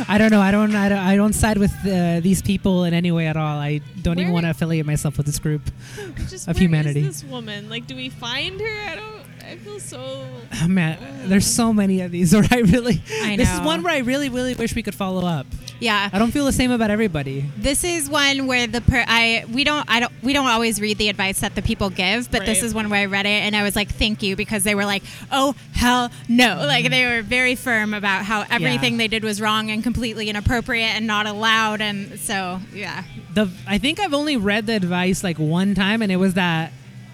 I 0.07 0.17
don't 0.17 0.31
know. 0.31 0.41
I 0.41 0.51
don't. 0.51 0.75
I 0.75 0.89
don't, 0.89 0.97
I 0.97 1.15
don't 1.15 1.33
side 1.33 1.57
with 1.57 1.71
uh, 1.85 2.19
these 2.19 2.41
people 2.41 2.83
in 2.83 2.93
any 2.93 3.11
way 3.11 3.27
at 3.27 3.37
all. 3.37 3.57
I 3.57 3.79
don't 4.01 4.19
even 4.19 4.33
want 4.33 4.45
to 4.45 4.49
affiliate 4.49 4.85
myself 4.85 5.15
with 5.17 5.25
this 5.25 5.39
group 5.39 5.61
just 6.27 6.47
of 6.47 6.47
where 6.47 6.53
is 6.55 6.59
humanity. 6.59 7.01
this 7.03 7.23
woman 7.23 7.69
like 7.69 7.87
do 7.87 7.95
we 7.95 8.09
find 8.09 8.59
her 8.59 8.81
I 8.91 8.95
don't 8.95 9.18
I 9.51 9.57
feel 9.57 9.79
so 9.79 10.25
Oh, 10.61 10.67
man, 10.67 10.97
there's 11.29 11.45
so 11.47 11.71
many 11.73 12.01
of 12.01 12.11
these 12.11 12.33
where 12.35 12.45
I 12.51 12.57
really. 12.59 13.01
I 13.23 13.35
This 13.37 13.51
is 13.53 13.61
one 13.61 13.83
where 13.83 13.93
I 13.93 13.99
really, 13.99 14.29
really 14.29 14.53
wish 14.55 14.75
we 14.75 14.83
could 14.83 14.95
follow 14.95 15.25
up. 15.25 15.45
yeah. 15.79 16.09
I 16.11 16.19
don't 16.19 16.31
feel 16.31 16.45
the 16.45 16.51
same 16.51 16.71
about 16.71 16.89
everybody. 16.91 17.45
This 17.57 17.83
is 17.83 18.09
one 18.09 18.47
where 18.47 18.67
the 18.67 18.81
per- 18.81 19.05
I 19.07 19.45
we 19.53 19.63
don't 19.63 19.85
I 19.89 19.99
don't 20.01 20.11
we 20.21 20.33
don't 20.33 20.47
always 20.47 20.81
read 20.81 20.97
the 20.97 21.07
advice 21.09 21.39
that 21.39 21.55
the 21.55 21.61
people 21.61 21.89
give, 21.89 22.29
but 22.31 22.45
this 22.45 22.63
is 22.63 22.73
one 22.73 22.89
where 22.89 22.99
I 23.01 23.05
read 23.05 23.25
it 23.25 23.41
and 23.45 23.55
I 23.55 23.63
was 23.63 23.75
like, 23.75 23.89
"Thank 23.89 24.21
you," 24.23 24.35
because 24.35 24.63
they 24.63 24.75
were 24.75 24.85
like, 24.85 25.03
"Oh 25.31 25.55
hell 25.73 26.11
no!" 26.27 26.57
Like 26.65 26.89
they 26.89 27.05
were 27.05 27.21
very 27.21 27.55
firm 27.55 27.93
about 27.93 28.25
how 28.25 28.41
everything 28.49 28.93
Yeah. 28.93 28.97
they 28.99 29.07
did 29.07 29.23
was 29.23 29.39
wrong 29.39 29.71
and 29.71 29.81
completely 29.83 30.29
inappropriate 30.29 30.89
and 30.95 31.07
not 31.07 31.25
allowed, 31.27 31.79
and 31.81 32.19
so 32.19 32.59
yeah. 32.73 33.03
The 33.33 33.49
I 33.67 33.77
think 33.77 33.99
I've 33.99 34.13
only 34.13 34.35
read 34.35 34.65
the 34.65 34.75
advice 34.75 35.23
like 35.23 35.37
one 35.39 35.75
time, 35.75 36.01
and 36.01 36.11
it 36.11 36.17
was 36.17 36.33
that 36.33 36.73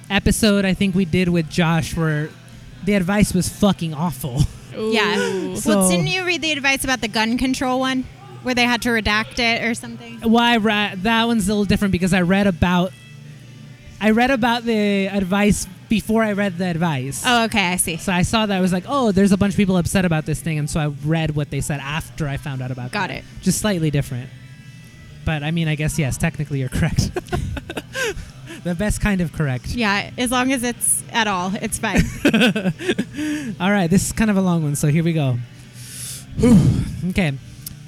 episode 0.09 0.65
I 0.65 0.73
think 0.73 0.95
we 0.95 1.05
did 1.05 1.29
with 1.29 1.49
Josh 1.49 1.95
where 1.95 2.29
the 2.83 2.93
advice 2.93 3.33
was 3.33 3.49
fucking 3.49 3.93
awful. 3.93 4.41
Yeah. 4.77 5.55
So- 5.55 5.69
well, 5.79 5.89
didn't 5.89 6.07
you 6.07 6.25
read 6.25 6.41
the 6.41 6.51
advice 6.51 6.83
about 6.83 6.99
the 6.99 7.07
gun 7.07 7.37
control 7.37 7.79
one, 7.79 8.03
where 8.43 8.53
they 8.53 8.63
had 8.65 8.81
to 8.81 8.89
redact 8.89 9.39
it 9.39 9.63
or 9.63 9.73
something? 9.73 10.19
Why 10.19 10.55
I 10.55 10.57
ra- 10.57 10.91
that 10.97 11.23
one's 11.27 11.47
a 11.47 11.51
little 11.51 11.63
different 11.63 11.93
because 11.93 12.13
I 12.13 12.23
read 12.23 12.45
about 12.45 12.91
I 14.01 14.09
read 14.11 14.31
about 14.31 14.63
the 14.63 15.07
advice 15.07 15.65
before 15.87 16.23
I 16.23 16.33
read 16.33 16.57
the 16.57 16.65
advice. 16.65 17.23
Oh, 17.25 17.45
okay, 17.45 17.67
I 17.71 17.77
see. 17.77 17.95
So 17.95 18.11
I 18.11 18.23
saw 18.23 18.45
that 18.47 18.57
I 18.57 18.59
was 18.59 18.73
like, 18.73 18.83
oh, 18.85 19.13
there's 19.13 19.31
a 19.31 19.37
bunch 19.37 19.53
of 19.53 19.57
people 19.57 19.77
upset 19.77 20.03
about 20.03 20.25
this 20.25 20.41
thing, 20.41 20.59
and 20.59 20.69
so 20.69 20.81
I 20.81 20.87
read 21.07 21.37
what 21.37 21.51
they 21.51 21.61
said 21.61 21.79
after 21.79 22.27
I 22.27 22.35
found 22.35 22.61
out 22.61 22.69
about. 22.71 22.87
It. 22.87 22.91
Got 22.91 23.07
that. 23.07 23.19
it. 23.19 23.23
Just 23.41 23.61
slightly 23.61 23.91
different. 23.91 24.29
But 25.23 25.41
I 25.41 25.51
mean, 25.51 25.69
I 25.69 25.75
guess 25.75 25.97
yes, 25.97 26.17
technically 26.17 26.59
you're 26.59 26.67
correct. 26.67 27.11
the 28.65 28.73
best 28.75 28.99
kind 28.99 29.21
of 29.21 29.31
correct. 29.31 29.67
Yeah, 29.67 30.09
as 30.17 30.31
long 30.31 30.51
as 30.51 30.63
it's 30.63 31.03
at 31.13 31.27
all, 31.27 31.53
it's 31.61 31.77
fine. 31.77 32.01
All 33.59 33.71
right, 33.71 33.87
this 33.87 34.07
is 34.07 34.11
kind 34.11 34.31
of 34.31 34.37
a 34.37 34.41
long 34.41 34.63
one, 34.63 34.75
so 34.75 34.87
here 34.87 35.03
we 35.03 35.13
go. 35.13 35.37
Okay. 37.09 37.33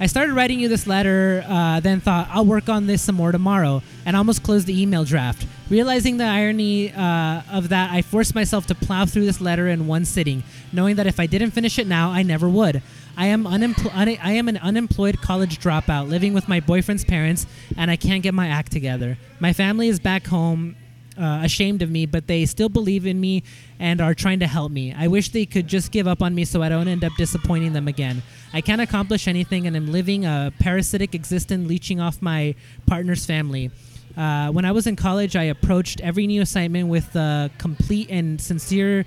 I 0.00 0.06
started 0.06 0.34
writing 0.34 0.60
you 0.60 0.68
this 0.68 0.86
letter, 0.86 1.44
uh, 1.48 1.80
then 1.80 2.00
thought 2.00 2.28
I'll 2.30 2.44
work 2.44 2.68
on 2.68 2.86
this 2.86 3.02
some 3.02 3.16
more 3.16 3.32
tomorrow, 3.32 3.82
and 4.06 4.16
almost 4.16 4.44
closed 4.44 4.68
the 4.68 4.80
email 4.80 5.02
draft. 5.02 5.44
Realizing 5.68 6.16
the 6.18 6.24
irony 6.24 6.92
uh, 6.92 7.42
of 7.50 7.70
that, 7.70 7.90
I 7.90 8.02
forced 8.02 8.36
myself 8.36 8.66
to 8.68 8.76
plow 8.76 9.04
through 9.04 9.26
this 9.26 9.40
letter 9.40 9.66
in 9.66 9.88
one 9.88 10.04
sitting, 10.04 10.44
knowing 10.72 10.94
that 10.96 11.08
if 11.08 11.18
I 11.18 11.26
didn't 11.26 11.50
finish 11.50 11.80
it 11.80 11.88
now, 11.88 12.10
I 12.12 12.22
never 12.22 12.48
would. 12.48 12.80
I 13.18 13.26
am 13.26 13.44
unempl- 13.44 13.90
un- 13.92 14.16
I 14.22 14.32
am 14.34 14.46
an 14.46 14.58
unemployed 14.58 15.20
college 15.20 15.58
dropout 15.58 16.08
living 16.08 16.34
with 16.34 16.46
my 16.46 16.60
boyfriend's 16.60 17.04
parents, 17.04 17.48
and 17.76 17.90
I 17.90 17.96
can't 17.96 18.22
get 18.22 18.32
my 18.32 18.46
act 18.46 18.70
together. 18.70 19.18
My 19.40 19.52
family 19.52 19.88
is 19.88 19.98
back 19.98 20.28
home 20.28 20.76
uh, 21.18 21.40
ashamed 21.42 21.82
of 21.82 21.90
me, 21.90 22.06
but 22.06 22.28
they 22.28 22.46
still 22.46 22.68
believe 22.68 23.06
in 23.06 23.20
me 23.20 23.42
and 23.80 24.00
are 24.00 24.14
trying 24.14 24.38
to 24.38 24.46
help 24.46 24.70
me. 24.70 24.94
I 24.96 25.08
wish 25.08 25.30
they 25.30 25.46
could 25.46 25.66
just 25.66 25.90
give 25.90 26.06
up 26.06 26.22
on 26.22 26.32
me 26.32 26.44
so 26.44 26.62
I 26.62 26.68
don't 26.68 26.86
end 26.86 27.02
up 27.02 27.12
disappointing 27.18 27.72
them 27.72 27.88
again. 27.88 28.22
I 28.52 28.60
can't 28.60 28.80
accomplish 28.80 29.26
anything 29.26 29.66
and 29.66 29.76
I'm 29.76 29.90
living 29.90 30.24
a 30.24 30.52
parasitic 30.60 31.16
existence 31.16 31.68
leeching 31.68 32.00
off 32.00 32.22
my 32.22 32.54
partner's 32.86 33.26
family. 33.26 33.72
Uh, 34.16 34.52
when 34.52 34.64
I 34.64 34.70
was 34.70 34.86
in 34.86 34.94
college, 34.94 35.34
I 35.34 35.44
approached 35.44 36.00
every 36.02 36.28
new 36.28 36.42
assignment 36.42 36.88
with 36.88 37.16
a 37.16 37.50
complete 37.58 38.10
and 38.10 38.40
sincere 38.40 39.04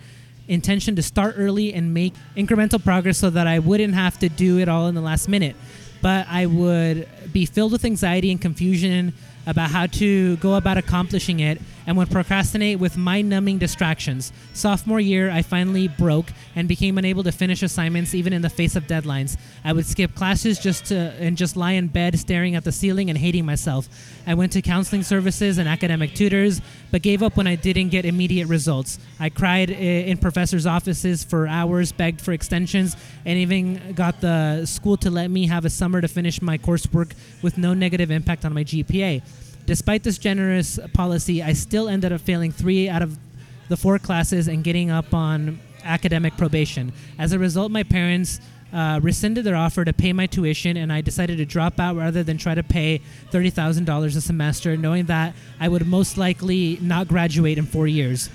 intention 0.52 0.96
to 0.98 1.02
start 1.02 1.36
early 1.38 1.74
and 1.74 1.94
make 1.94 2.14
incremental 2.36 2.84
progress 2.84 3.18
so 3.18 3.30
that 3.30 3.48
I 3.48 3.60
wouldn't 3.60 3.94
have 3.94 4.20
to 4.20 4.30
do 4.30 4.60
it 4.60 4.68
all 4.68 4.88
in 4.88 4.96
the 4.96 5.02
last 5.02 5.28
minute. 5.28 5.56
But 6.02 6.28
I 6.30 6.46
would 6.46 7.08
be 7.32 7.46
filled 7.46 7.72
with 7.72 7.86
anxiety 7.86 8.32
and 8.32 8.42
confusion 8.42 9.14
about 9.48 9.72
how 9.72 9.88
to 9.88 10.36
go 10.38 10.56
about 10.56 10.78
accomplishing 10.78 11.40
it 11.40 11.62
and 11.88 11.98
would 11.98 12.10
procrastinate 12.10 12.80
with 12.80 12.98
mind 12.98 13.30
numbing 13.30 13.58
distractions. 13.58 14.32
Sophomore 14.54 15.00
year, 15.00 15.30
I 15.30 15.42
finally 15.42 15.88
broke 15.88 16.32
and 16.56 16.68
became 16.68 16.98
unable 16.98 17.24
to 17.24 17.32
finish 17.32 17.64
assignments 17.64 18.14
even 18.14 18.34
in 18.34 18.42
the 18.42 18.50
face 18.50 18.76
of 18.76 18.88
deadlines. 18.88 19.38
I 19.64 19.74
would 19.74 19.86
skip 19.86 20.16
classes 20.16 20.60
just 20.60 20.86
to 20.86 21.14
and 21.20 21.38
just 21.38 21.56
lie 21.56 21.74
in 21.74 21.88
bed 21.88 22.20
staring 22.20 22.56
at 22.56 22.64
the 22.64 22.72
ceiling 22.72 23.10
and 23.10 23.18
hating 23.18 23.46
myself. 23.46 23.90
I 24.28 24.34
went 24.34 24.52
to 24.54 24.62
counseling 24.62 25.04
services 25.04 25.58
and 25.58 25.68
academic 25.68 26.14
tutors, 26.14 26.62
but 26.92 27.02
gave 27.02 27.24
up 27.24 27.38
when 27.38 27.48
I 27.48 27.56
didn't 27.56 27.90
get 27.90 28.06
immediate 28.06 28.48
results. 28.48 29.00
I 29.20 29.30
cried 29.30 29.70
in 29.70 30.18
professors' 30.18 30.66
offices 30.66 31.24
for 31.24 31.48
hours, 31.48 31.92
begged 31.92 32.22
for 32.22 32.32
extensions, 32.34 32.96
and 33.26 33.38
even 33.40 33.94
got 33.94 34.22
the 34.22 34.66
school 34.66 34.98
to 34.98 35.10
let 35.10 35.30
me 35.30 35.48
have 35.48 35.66
a 35.66 35.70
summer 35.70 36.02
to 36.02 36.08
finish 36.08 36.42
my 36.42 36.58
coursework 36.58 37.14
with 37.42 37.58
no 37.58 37.74
negative 37.74 38.12
impact 38.12 38.46
on 38.46 38.54
my 38.54 38.64
GPA. 38.64 39.22
Despite 39.72 40.04
this 40.04 40.18
generous 40.18 40.78
policy, 40.92 41.42
I 41.42 41.54
still 41.54 41.88
ended 41.88 42.12
up 42.12 42.20
failing 42.20 42.52
three 42.52 42.90
out 42.90 43.02
of 43.02 43.18
the 43.70 43.78
four 43.78 44.00
classes 44.00 44.50
and 44.50 44.66
getting 44.66 44.92
up 44.92 45.14
on 45.14 45.62
academic 45.86 46.36
probation. 46.36 46.92
As 47.18 47.32
a 47.32 47.40
result, 47.40 47.72
my 47.72 47.84
parents 47.84 48.42
uh, 48.74 49.00
rescinded 49.02 49.46
their 49.46 49.56
offer 49.56 49.86
to 49.86 49.94
pay 49.94 50.12
my 50.12 50.26
tuition, 50.26 50.76
and 50.76 50.92
I 50.92 51.00
decided 51.00 51.38
to 51.38 51.46
drop 51.46 51.80
out 51.80 51.96
rather 51.96 52.22
than 52.22 52.38
try 52.38 52.54
to 52.54 52.64
pay 52.64 53.00
$30,000 53.32 54.18
a 54.18 54.20
semester, 54.20 54.76
knowing 54.76 55.06
that 55.06 55.34
I 55.58 55.70
would 55.70 55.88
most 55.88 56.18
likely 56.18 56.78
not 56.82 57.08
graduate 57.08 57.58
in 57.58 57.66
four 57.66 57.88
years. 57.88 58.30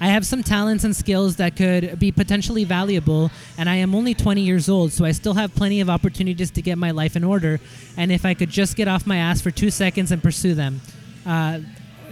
I 0.00 0.08
have 0.08 0.26
some 0.26 0.42
talents 0.42 0.84
and 0.84 0.94
skills 0.94 1.36
that 1.36 1.56
could 1.56 1.98
be 1.98 2.12
potentially 2.12 2.64
valuable, 2.64 3.30
and 3.56 3.68
I 3.68 3.76
am 3.76 3.94
only 3.94 4.14
20 4.14 4.42
years 4.42 4.68
old, 4.68 4.92
so 4.92 5.04
I 5.04 5.12
still 5.12 5.34
have 5.34 5.54
plenty 5.54 5.80
of 5.80 5.88
opportunities 5.88 6.50
to 6.50 6.62
get 6.62 6.76
my 6.76 6.90
life 6.90 7.16
in 7.16 7.24
order. 7.24 7.60
And 7.96 8.12
if 8.12 8.26
I 8.26 8.34
could 8.34 8.50
just 8.50 8.76
get 8.76 8.88
off 8.88 9.06
my 9.06 9.16
ass 9.16 9.40
for 9.40 9.50
two 9.50 9.70
seconds 9.70 10.12
and 10.12 10.22
pursue 10.22 10.54
them, 10.54 10.80
uh, 11.24 11.60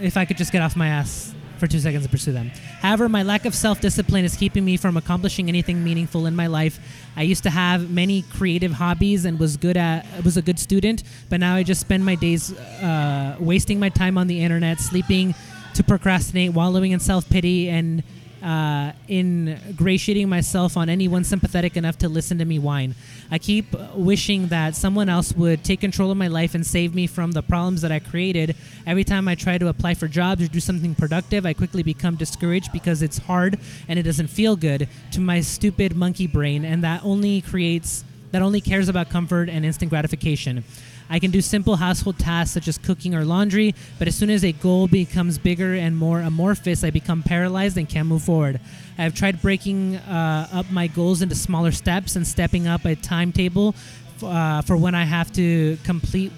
if 0.01 0.17
I 0.17 0.25
could 0.25 0.37
just 0.37 0.51
get 0.51 0.61
off 0.61 0.75
my 0.75 0.87
ass 0.87 1.33
for 1.57 1.67
two 1.67 1.79
seconds 1.79 2.03
and 2.03 2.11
pursue 2.11 2.31
them. 2.31 2.51
However, 2.81 3.07
my 3.07 3.23
lack 3.23 3.45
of 3.45 3.55
self 3.55 3.79
discipline 3.79 4.25
is 4.25 4.35
keeping 4.35 4.65
me 4.65 4.77
from 4.77 4.97
accomplishing 4.97 5.47
anything 5.47 5.83
meaningful 5.83 6.25
in 6.25 6.35
my 6.35 6.47
life. 6.47 6.79
I 7.15 7.21
used 7.21 7.43
to 7.43 7.49
have 7.49 7.89
many 7.89 8.23
creative 8.23 8.73
hobbies 8.73 9.25
and 9.25 9.39
was 9.39 9.57
good 9.57 9.77
at 9.77 10.05
was 10.23 10.37
a 10.37 10.41
good 10.41 10.59
student, 10.59 11.03
but 11.29 11.39
now 11.39 11.55
I 11.55 11.63
just 11.63 11.81
spend 11.81 12.05
my 12.05 12.15
days 12.15 12.53
uh, 12.53 13.37
wasting 13.39 13.79
my 13.79 13.89
time 13.89 14.17
on 14.17 14.27
the 14.27 14.41
internet, 14.41 14.79
sleeping 14.79 15.33
to 15.75 15.83
procrastinate, 15.83 16.53
wallowing 16.53 16.91
in 16.91 16.99
self 16.99 17.29
pity, 17.29 17.69
and 17.69 18.03
uh, 18.45 18.91
ingratiating 19.09 20.29
myself 20.29 20.77
on 20.77 20.87
anyone 20.87 21.23
sympathetic 21.23 21.75
enough 21.75 21.97
to 21.97 22.07
listen 22.07 22.37
to 22.37 22.45
me 22.45 22.59
whine. 22.59 22.93
I 23.31 23.39
keep 23.39 23.73
wishing 23.95 24.49
that 24.49 24.75
someone 24.75 25.09
else 25.09 25.33
would 25.33 25.63
take 25.63 25.81
control 25.81 26.11
of 26.11 26.17
my 26.17 26.27
life 26.27 26.53
and 26.53 26.63
save 26.65 26.93
me 26.93 27.07
from 27.07 27.31
the 27.31 27.41
problems 27.41 27.81
that 27.81 27.91
I 27.91 27.97
created. 27.97 28.55
Every 28.85 29.03
time 29.03 29.27
I 29.27 29.33
try 29.33 29.57
to 29.57 29.67
apply 29.67 29.95
for 29.95 30.07
jobs 30.07 30.43
or 30.43 30.47
do 30.47 30.59
something 30.59 30.93
productive, 30.93 31.43
I 31.45 31.53
quickly 31.53 31.81
become 31.81 32.17
discouraged 32.17 32.71
because 32.71 33.01
it's 33.01 33.17
hard 33.17 33.59
and 33.87 33.97
it 33.97 34.03
doesn't 34.03 34.27
feel 34.27 34.55
good 34.55 34.87
to 35.13 35.19
my 35.19 35.41
stupid 35.41 35.95
monkey 35.95 36.27
brain, 36.27 36.65
and 36.65 36.83
that 36.83 37.03
only 37.03 37.41
creates 37.41 38.03
that 38.31 38.41
only 38.41 38.59
cares 38.59 38.89
about 38.89 39.09
comfort 39.09 39.47
and 39.47 39.65
instant 39.65 39.89
gratification. 39.89 40.65
I 41.09 41.19
can 41.19 41.31
do 41.31 41.41
simple 41.41 41.75
household 41.75 42.17
tasks 42.17 42.53
such 42.53 42.67
as 42.67 42.77
cooking 42.77 43.13
or 43.15 43.25
laundry, 43.25 43.75
but 43.99 44.07
as 44.07 44.15
soon 44.15 44.29
as 44.29 44.43
a 44.43 44.51
goal 44.51 44.87
becomes 44.87 45.37
bigger 45.37 45.73
and 45.75 45.95
more 45.97 46.21
amorphous, 46.21 46.83
I 46.83 46.89
become 46.89 47.23
paralyzed 47.23 47.77
and 47.77 47.87
can't 47.87 48.07
move 48.07 48.23
forward. 48.23 48.59
I 48.97 49.03
have 49.03 49.13
tried 49.13 49.41
breaking 49.41 49.97
uh, 49.97 50.47
up 50.51 50.71
my 50.71 50.87
goals 50.87 51.21
into 51.21 51.35
smaller 51.35 51.71
steps 51.71 52.15
and 52.15 52.25
stepping 52.25 52.67
up 52.67 52.85
a 52.85 52.95
timetable 52.95 53.75
uh, 54.23 54.61
for 54.61 54.77
when 54.77 54.95
I 54.95 55.03
have 55.03 55.31
to 55.33 55.77
complete 55.83 56.31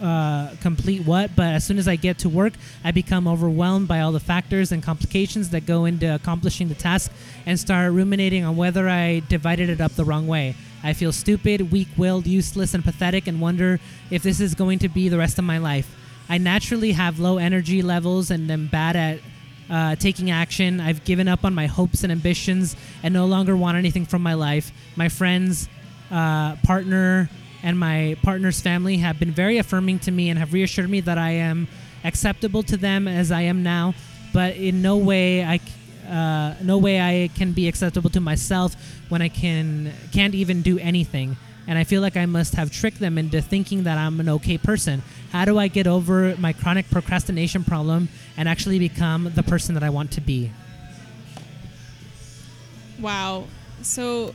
uh, 0.00 0.54
complete 0.60 1.04
what, 1.04 1.36
but 1.36 1.54
as 1.54 1.64
soon 1.64 1.78
as 1.78 1.86
I 1.86 1.96
get 1.96 2.18
to 2.18 2.28
work, 2.28 2.54
I 2.84 2.90
become 2.90 3.28
overwhelmed 3.28 3.88
by 3.88 4.00
all 4.00 4.12
the 4.12 4.20
factors 4.20 4.72
and 4.72 4.82
complications 4.82 5.50
that 5.50 5.66
go 5.66 5.84
into 5.84 6.14
accomplishing 6.14 6.68
the 6.68 6.74
task 6.74 7.12
and 7.46 7.58
start 7.60 7.92
ruminating 7.92 8.44
on 8.44 8.56
whether 8.56 8.88
I 8.88 9.22
divided 9.28 9.68
it 9.68 9.80
up 9.80 9.92
the 9.92 10.04
wrong 10.04 10.26
way. 10.26 10.54
I 10.82 10.94
feel 10.94 11.12
stupid, 11.12 11.70
weak 11.70 11.88
willed, 11.96 12.26
useless, 12.26 12.72
and 12.72 12.82
pathetic 12.82 13.26
and 13.26 13.40
wonder 13.40 13.78
if 14.10 14.22
this 14.22 14.40
is 14.40 14.54
going 14.54 14.78
to 14.80 14.88
be 14.88 15.08
the 15.08 15.18
rest 15.18 15.38
of 15.38 15.44
my 15.44 15.58
life. 15.58 15.94
I 16.28 16.38
naturally 16.38 16.92
have 16.92 17.18
low 17.18 17.38
energy 17.38 17.82
levels 17.82 18.30
and 18.30 18.50
am 18.50 18.68
bad 18.68 18.96
at 18.96 19.20
uh, 19.68 19.96
taking 19.96 20.30
action. 20.30 20.80
I've 20.80 21.04
given 21.04 21.28
up 21.28 21.44
on 21.44 21.54
my 21.54 21.66
hopes 21.66 22.02
and 22.02 22.10
ambitions 22.10 22.76
and 23.02 23.12
no 23.12 23.26
longer 23.26 23.56
want 23.56 23.76
anything 23.76 24.06
from 24.06 24.22
my 24.22 24.34
life. 24.34 24.72
My 24.96 25.08
friends, 25.08 25.68
uh, 26.10 26.56
partner, 26.56 27.28
and 27.62 27.78
my 27.78 28.16
partner's 28.22 28.60
family 28.60 28.98
have 28.98 29.18
been 29.18 29.30
very 29.30 29.58
affirming 29.58 29.98
to 30.00 30.10
me 30.10 30.30
and 30.30 30.38
have 30.38 30.52
reassured 30.52 30.88
me 30.88 31.00
that 31.00 31.18
I 31.18 31.30
am 31.32 31.68
acceptable 32.04 32.62
to 32.64 32.76
them 32.76 33.06
as 33.06 33.30
I 33.30 33.42
am 33.42 33.62
now, 33.62 33.94
but 34.32 34.56
in 34.56 34.82
no 34.82 34.96
way 34.96 35.44
I. 35.44 35.60
Uh, 36.08 36.56
no 36.60 36.76
way 36.76 37.00
I 37.00 37.28
can 37.36 37.52
be 37.52 37.68
acceptable 37.68 38.10
to 38.10 38.20
myself 38.20 38.74
when 39.10 39.22
I 39.22 39.28
can 39.28 39.92
can't 40.10 40.34
even 40.34 40.60
do 40.60 40.76
anything, 40.76 41.36
and 41.68 41.78
I 41.78 41.84
feel 41.84 42.02
like 42.02 42.16
I 42.16 42.26
must 42.26 42.56
have 42.56 42.72
tricked 42.72 42.98
them 42.98 43.16
into 43.16 43.40
thinking 43.40 43.84
that 43.84 43.96
I'm 43.96 44.18
an 44.18 44.28
okay 44.28 44.58
person. 44.58 45.04
How 45.30 45.44
do 45.44 45.56
I 45.56 45.68
get 45.68 45.86
over 45.86 46.34
my 46.36 46.52
chronic 46.52 46.90
procrastination 46.90 47.62
problem 47.62 48.08
and 48.36 48.48
actually 48.48 48.80
become 48.80 49.30
the 49.36 49.44
person 49.44 49.74
that 49.74 49.84
I 49.84 49.90
want 49.90 50.10
to 50.12 50.20
be? 50.20 50.50
Wow. 52.98 53.44
So 53.82 54.34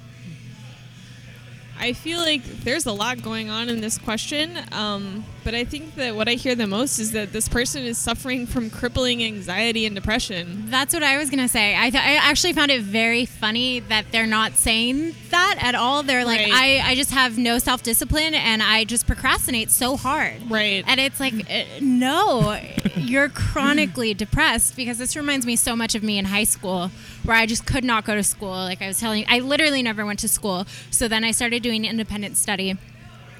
I 1.79 1.93
feel 1.93 2.19
like 2.19 2.43
there's 2.43 2.85
a 2.85 2.91
lot 2.91 3.21
going 3.21 3.49
on 3.49 3.69
in 3.69 3.81
this 3.81 3.97
question, 3.97 4.57
um, 4.71 5.25
but 5.45 5.53
I 5.53 5.63
think 5.63 5.93
that 5.95 6.15
what 6.15 6.27
I 6.27 6.33
hear 6.33 6.55
the 6.55 6.65
most 6.65 6.97
is 6.97 7.11
that 7.11 7.31
this 7.31 7.47
person 7.47 7.83
is 7.83 7.99
suffering 7.99 8.47
from 8.47 8.71
crippling 8.71 9.23
anxiety 9.23 9.85
and 9.85 9.95
depression. 9.95 10.71
That's 10.71 10.91
what 10.91 11.03
I 11.03 11.17
was 11.17 11.29
gonna 11.29 11.47
say. 11.47 11.77
I, 11.77 11.91
th- 11.91 12.03
I 12.03 12.15
actually 12.15 12.53
found 12.53 12.71
it 12.71 12.81
very 12.81 13.25
funny 13.25 13.79
that 13.81 14.11
they're 14.11 14.25
not 14.25 14.53
saying 14.53 15.13
that 15.29 15.59
at 15.61 15.75
all. 15.75 16.01
They're 16.01 16.25
like, 16.25 16.39
Right. 16.39 16.81
I, 16.83 16.91
I 16.91 16.95
just 16.95 17.11
have 17.11 17.37
no 17.37 17.59
self 17.59 17.83
discipline 17.83 18.33
and 18.33 18.63
I 18.63 18.85
just 18.85 19.05
procrastinate 19.05 19.69
so 19.69 19.95
hard. 19.95 20.49
Right. 20.49 20.83
And 20.87 20.99
it's 20.99 21.19
like, 21.19 21.35
uh, 21.49 21.63
no, 21.79 22.59
you're 22.95 23.29
chronically 23.29 24.13
depressed 24.25 24.75
because 24.75 24.97
this 24.97 25.15
reminds 25.15 25.45
me 25.45 25.55
so 25.55 25.75
much 25.75 25.93
of 25.93 26.01
me 26.01 26.17
in 26.17 26.25
high 26.25 26.43
school 26.43 26.89
where 27.23 27.37
I 27.37 27.45
just 27.45 27.67
could 27.67 27.83
not 27.83 28.03
go 28.03 28.15
to 28.15 28.23
school. 28.23 28.49
Like 28.49 28.81
I 28.81 28.87
was 28.87 28.99
telling 28.99 29.19
you, 29.19 29.25
I 29.29 29.39
literally 29.39 29.83
never 29.83 30.07
went 30.07 30.17
to 30.19 30.27
school. 30.27 30.65
So 30.89 31.07
then 31.07 31.23
I 31.23 31.29
started 31.29 31.61
doing 31.61 31.85
independent 31.85 32.35
study 32.35 32.77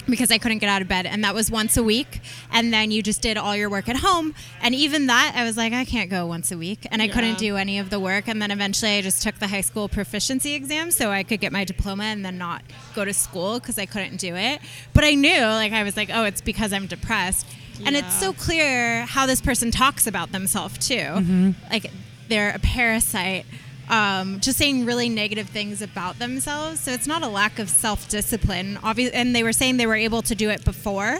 because 0.07 0.31
I 0.31 0.37
couldn't 0.37 0.59
get 0.59 0.69
out 0.69 0.81
of 0.81 0.87
bed. 0.87 1.05
And 1.05 1.23
that 1.23 1.33
was 1.33 1.49
once 1.51 1.77
a 1.77 1.83
week. 1.83 2.21
And 2.51 2.73
then 2.73 2.91
you 2.91 3.01
just 3.01 3.21
did 3.21 3.37
all 3.37 3.55
your 3.55 3.69
work 3.69 3.89
at 3.89 3.97
home. 3.97 4.35
And 4.61 4.73
even 4.75 5.07
that, 5.07 5.33
I 5.35 5.43
was 5.43 5.57
like, 5.57 5.73
I 5.73 5.85
can't 5.85 6.09
go 6.09 6.25
once 6.25 6.51
a 6.51 6.57
week. 6.57 6.85
And 6.91 7.01
I 7.01 7.05
Yeah. 7.05 7.13
couldn't 7.13 7.37
do 7.37 7.55
any 7.57 7.79
of 7.79 7.89
the 7.89 7.99
work. 7.99 8.27
And 8.27 8.41
then 8.41 8.51
eventually 8.51 8.97
I 8.97 9.01
just 9.01 9.21
took 9.21 9.39
the 9.39 9.47
high 9.47 9.61
school 9.61 9.87
proficiency 9.89 10.53
exam 10.53 10.91
so 10.91 11.11
I 11.11 11.23
could 11.23 11.39
get 11.39 11.51
my 11.51 11.63
diploma 11.63 12.03
and 12.05 12.23
then 12.25 12.37
not 12.37 12.61
go 12.93 13.03
to 13.05 13.13
school 13.13 13.59
because 13.59 13.77
I 13.77 13.85
couldn't 13.85 14.17
do 14.17 14.35
it. 14.35 14.61
But 14.93 15.03
I 15.03 15.13
knew, 15.15 15.41
like, 15.41 15.73
I 15.73 15.83
was 15.83 15.95
like, 15.97 16.09
oh, 16.13 16.23
it's 16.23 16.41
because 16.41 16.71
I'm 16.73 16.87
depressed. 16.87 17.45
And 17.85 17.95
it's 17.95 18.13
so 18.19 18.31
clear 18.31 19.05
how 19.05 19.25
this 19.25 19.41
person 19.41 19.69
talks 19.69 20.07
about 20.07 20.31
themselves, 20.31 20.77
too. 20.87 20.95
Mm-hmm. 20.95 21.51
Like, 21.69 21.91
they're 22.29 22.51
a 22.51 22.59
parasite. 22.59 23.45
Um, 23.87 24.39
just 24.39 24.57
saying 24.57 24.85
really 24.85 25.09
negative 25.09 25.47
things 25.49 25.81
about 25.81 26.17
themselves. 26.17 26.79
So 26.79 26.91
it's 26.91 27.05
not 27.07 27.21
a 27.21 27.27
lack 27.27 27.59
of 27.59 27.69
self 27.69 28.09
discipline. 28.09 28.79
Obviously, 28.83 29.15
and 29.15 29.35
they 29.35 29.43
were 29.43 29.53
saying 29.53 29.77
they 29.77 29.85
were 29.87 29.95
able 29.95 30.21
to 30.23 30.33
do 30.35 30.49
it 30.49 30.65
before. 30.65 31.19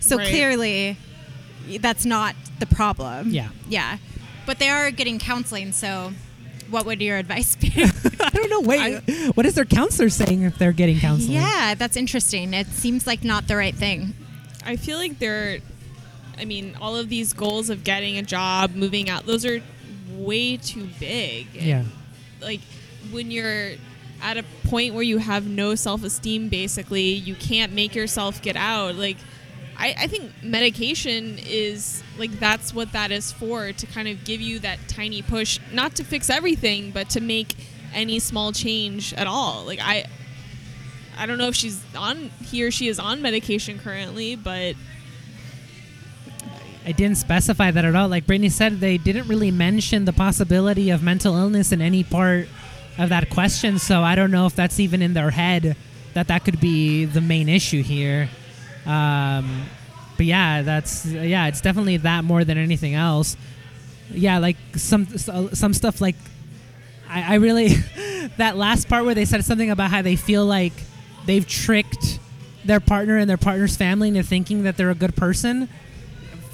So 0.00 0.16
Right. 0.16 0.28
clearly, 0.28 0.96
that's 1.80 2.04
not 2.04 2.34
the 2.58 2.66
problem. 2.66 3.30
Yeah. 3.30 3.50
Yeah. 3.68 3.98
But 4.46 4.58
they 4.58 4.68
are 4.70 4.90
getting 4.90 5.18
counseling. 5.20 5.70
So, 5.72 6.12
what 6.68 6.84
would 6.86 7.00
your 7.00 7.16
advice 7.18 7.54
be? 7.56 7.72
I 8.20 8.30
don't 8.30 8.50
know. 8.50 8.60
Wait, 8.60 9.02
what 9.36 9.46
is 9.46 9.54
their 9.54 9.64
counselor 9.64 10.08
saying 10.08 10.42
if 10.42 10.58
they're 10.58 10.72
getting 10.72 10.98
counseling? 10.98 11.32
yeah, 11.34 11.74
that's 11.76 11.96
interesting. 11.96 12.54
It 12.54 12.66
seems 12.68 13.06
like 13.06 13.22
not 13.22 13.46
the 13.46 13.56
right 13.56 13.74
thing. 13.74 14.14
I 14.64 14.76
feel 14.76 14.98
like 14.98 15.18
they're, 15.18 15.58
I 16.38 16.44
mean, 16.44 16.76
all 16.80 16.96
of 16.96 17.08
these 17.08 17.32
goals 17.32 17.70
of 17.70 17.84
getting 17.84 18.18
a 18.18 18.22
job, 18.22 18.74
moving 18.74 19.08
out, 19.08 19.26
those 19.26 19.44
are 19.46 19.60
way 20.12 20.56
too 20.56 20.88
big. 20.98 21.46
Yeah. 21.54 21.84
Like 22.40 22.60
when 23.10 23.30
you're 23.30 23.72
at 24.22 24.36
a 24.36 24.44
point 24.68 24.94
where 24.94 25.02
you 25.02 25.18
have 25.18 25.46
no 25.46 25.74
self 25.74 26.04
esteem, 26.04 26.48
basically, 26.48 27.02
you 27.02 27.34
can't 27.34 27.72
make 27.72 27.94
yourself 27.94 28.42
get 28.42 28.56
out. 28.56 28.94
Like, 28.94 29.16
I, 29.76 29.94
I 29.98 30.06
think 30.06 30.30
medication 30.42 31.38
is 31.38 32.02
like 32.18 32.32
that's 32.38 32.74
what 32.74 32.92
that 32.92 33.10
is 33.10 33.32
for 33.32 33.72
to 33.72 33.86
kind 33.86 34.08
of 34.08 34.24
give 34.24 34.40
you 34.40 34.58
that 34.60 34.78
tiny 34.88 35.22
push, 35.22 35.58
not 35.72 35.94
to 35.96 36.04
fix 36.04 36.28
everything, 36.28 36.90
but 36.90 37.08
to 37.10 37.20
make 37.20 37.56
any 37.94 38.18
small 38.18 38.52
change 38.52 39.14
at 39.14 39.26
all. 39.26 39.64
Like 39.64 39.80
I, 39.80 40.04
I 41.16 41.26
don't 41.26 41.38
know 41.38 41.48
if 41.48 41.54
she's 41.54 41.82
on 41.96 42.30
he 42.44 42.62
or 42.62 42.70
she 42.70 42.88
is 42.88 42.98
on 42.98 43.22
medication 43.22 43.78
currently, 43.78 44.36
but 44.36 44.74
I 46.84 46.92
didn't 46.92 47.18
specify 47.18 47.70
that 47.70 47.84
at 47.84 47.94
all. 47.94 48.08
Like 48.08 48.26
Brittany 48.26 48.48
said, 48.48 48.80
they 48.80 48.96
didn't 48.96 49.28
really 49.28 49.50
mention 49.50 50.06
the 50.06 50.12
possibility 50.12 50.90
of 50.90 51.02
mental 51.02 51.36
illness 51.36 51.72
in 51.72 51.80
any 51.82 52.02
part 52.02 52.48
of 52.98 53.10
that 53.10 53.30
question. 53.30 53.78
So 53.78 54.02
I 54.02 54.14
don't 54.14 54.30
know 54.30 54.46
if 54.46 54.56
that's 54.56 54.80
even 54.80 55.02
in 55.02 55.14
their 55.14 55.30
head 55.30 55.76
that 56.14 56.28
that 56.28 56.44
could 56.44 56.60
be 56.60 57.04
the 57.04 57.20
main 57.20 57.48
issue 57.48 57.82
here. 57.82 58.28
Um, 58.86 59.66
but 60.16 60.26
yeah, 60.26 60.62
that's 60.62 61.06
yeah, 61.06 61.46
it's 61.46 61.60
definitely 61.60 61.98
that 61.98 62.24
more 62.24 62.44
than 62.44 62.58
anything 62.58 62.94
else. 62.94 63.36
Yeah, 64.10 64.38
like 64.38 64.56
some 64.74 65.06
some 65.06 65.72
stuff 65.74 66.00
like 66.00 66.16
I, 67.08 67.34
I 67.34 67.36
really 67.36 67.68
that 68.36 68.56
last 68.56 68.88
part 68.88 69.04
where 69.04 69.14
they 69.14 69.24
said 69.24 69.44
something 69.44 69.70
about 69.70 69.90
how 69.90 70.02
they 70.02 70.16
feel 70.16 70.44
like 70.44 70.72
they've 71.26 71.46
tricked 71.46 72.18
their 72.64 72.80
partner 72.80 73.16
and 73.16 73.28
their 73.28 73.38
partner's 73.38 73.76
family 73.76 74.08
into 74.08 74.22
thinking 74.22 74.64
that 74.64 74.76
they're 74.76 74.90
a 74.90 74.94
good 74.94 75.16
person. 75.16 75.68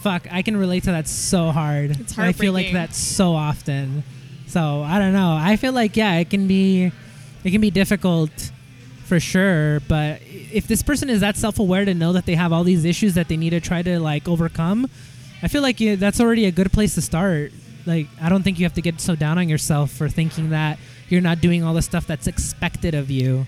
Fuck, 0.06 0.28
I 0.30 0.42
can 0.42 0.56
relate 0.56 0.84
to 0.84 0.92
that 0.92 1.08
so 1.08 1.50
hard. 1.50 1.98
It's 1.98 2.16
I 2.16 2.30
feel 2.30 2.52
like 2.52 2.72
that 2.74 2.94
so 2.94 3.34
often. 3.34 4.04
So 4.46 4.82
I 4.82 5.00
don't 5.00 5.12
know. 5.12 5.36
I 5.36 5.56
feel 5.56 5.72
like 5.72 5.96
yeah, 5.96 6.14
it 6.18 6.30
can 6.30 6.46
be, 6.46 6.92
it 7.42 7.50
can 7.50 7.60
be 7.60 7.72
difficult, 7.72 8.52
for 9.04 9.18
sure. 9.18 9.80
But 9.80 10.20
if 10.24 10.68
this 10.68 10.80
person 10.80 11.10
is 11.10 11.22
that 11.22 11.36
self-aware 11.36 11.84
to 11.84 11.92
know 11.92 12.12
that 12.12 12.24
they 12.24 12.36
have 12.36 12.52
all 12.52 12.62
these 12.62 12.84
issues 12.84 13.14
that 13.14 13.26
they 13.26 13.36
need 13.36 13.50
to 13.50 13.60
try 13.60 13.82
to 13.82 13.98
like 13.98 14.28
overcome, 14.28 14.88
I 15.42 15.48
feel 15.48 15.62
like 15.62 15.80
you, 15.80 15.96
that's 15.96 16.20
already 16.20 16.46
a 16.46 16.52
good 16.52 16.70
place 16.70 16.94
to 16.94 17.02
start. 17.02 17.50
Like 17.84 18.06
I 18.22 18.28
don't 18.28 18.44
think 18.44 18.60
you 18.60 18.64
have 18.64 18.74
to 18.74 18.82
get 18.82 19.00
so 19.00 19.16
down 19.16 19.38
on 19.38 19.48
yourself 19.48 19.90
for 19.90 20.08
thinking 20.08 20.50
that 20.50 20.78
you're 21.08 21.20
not 21.20 21.40
doing 21.40 21.64
all 21.64 21.74
the 21.74 21.82
stuff 21.82 22.06
that's 22.06 22.28
expected 22.28 22.94
of 22.94 23.10
you. 23.10 23.46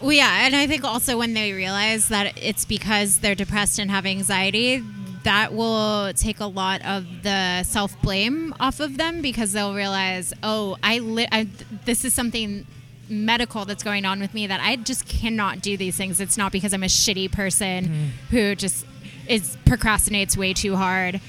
Well, 0.00 0.12
yeah, 0.12 0.46
and 0.46 0.54
I 0.54 0.68
think 0.68 0.84
also 0.84 1.18
when 1.18 1.34
they 1.34 1.52
realize 1.52 2.06
that 2.10 2.38
it's 2.40 2.64
because 2.64 3.18
they're 3.18 3.34
depressed 3.34 3.80
and 3.80 3.90
have 3.90 4.06
anxiety, 4.06 4.84
that 5.24 5.52
will 5.52 6.12
take 6.14 6.40
a 6.40 6.46
lot 6.46 6.84
of 6.84 7.22
the 7.22 7.62
self 7.64 8.00
blame 8.00 8.54
off 8.60 8.80
of 8.80 8.96
them 8.96 9.20
because 9.20 9.52
they'll 9.52 9.74
realize, 9.74 10.32
oh, 10.42 10.76
I, 10.82 11.00
li- 11.00 11.28
I 11.32 11.48
this 11.84 12.04
is 12.04 12.14
something 12.14 12.66
medical 13.08 13.64
that's 13.64 13.82
going 13.82 14.04
on 14.04 14.20
with 14.20 14.32
me 14.32 14.46
that 14.46 14.60
I 14.60 14.76
just 14.76 15.06
cannot 15.08 15.60
do 15.60 15.76
these 15.76 15.96
things. 15.96 16.20
It's 16.20 16.38
not 16.38 16.52
because 16.52 16.72
I'm 16.72 16.82
a 16.82 16.86
shitty 16.86 17.32
person 17.32 17.84
mm-hmm. 17.84 18.06
who 18.30 18.54
just 18.54 18.86
is 19.28 19.56
procrastinates 19.64 20.36
way 20.36 20.52
too 20.52 20.76
hard. 20.76 21.20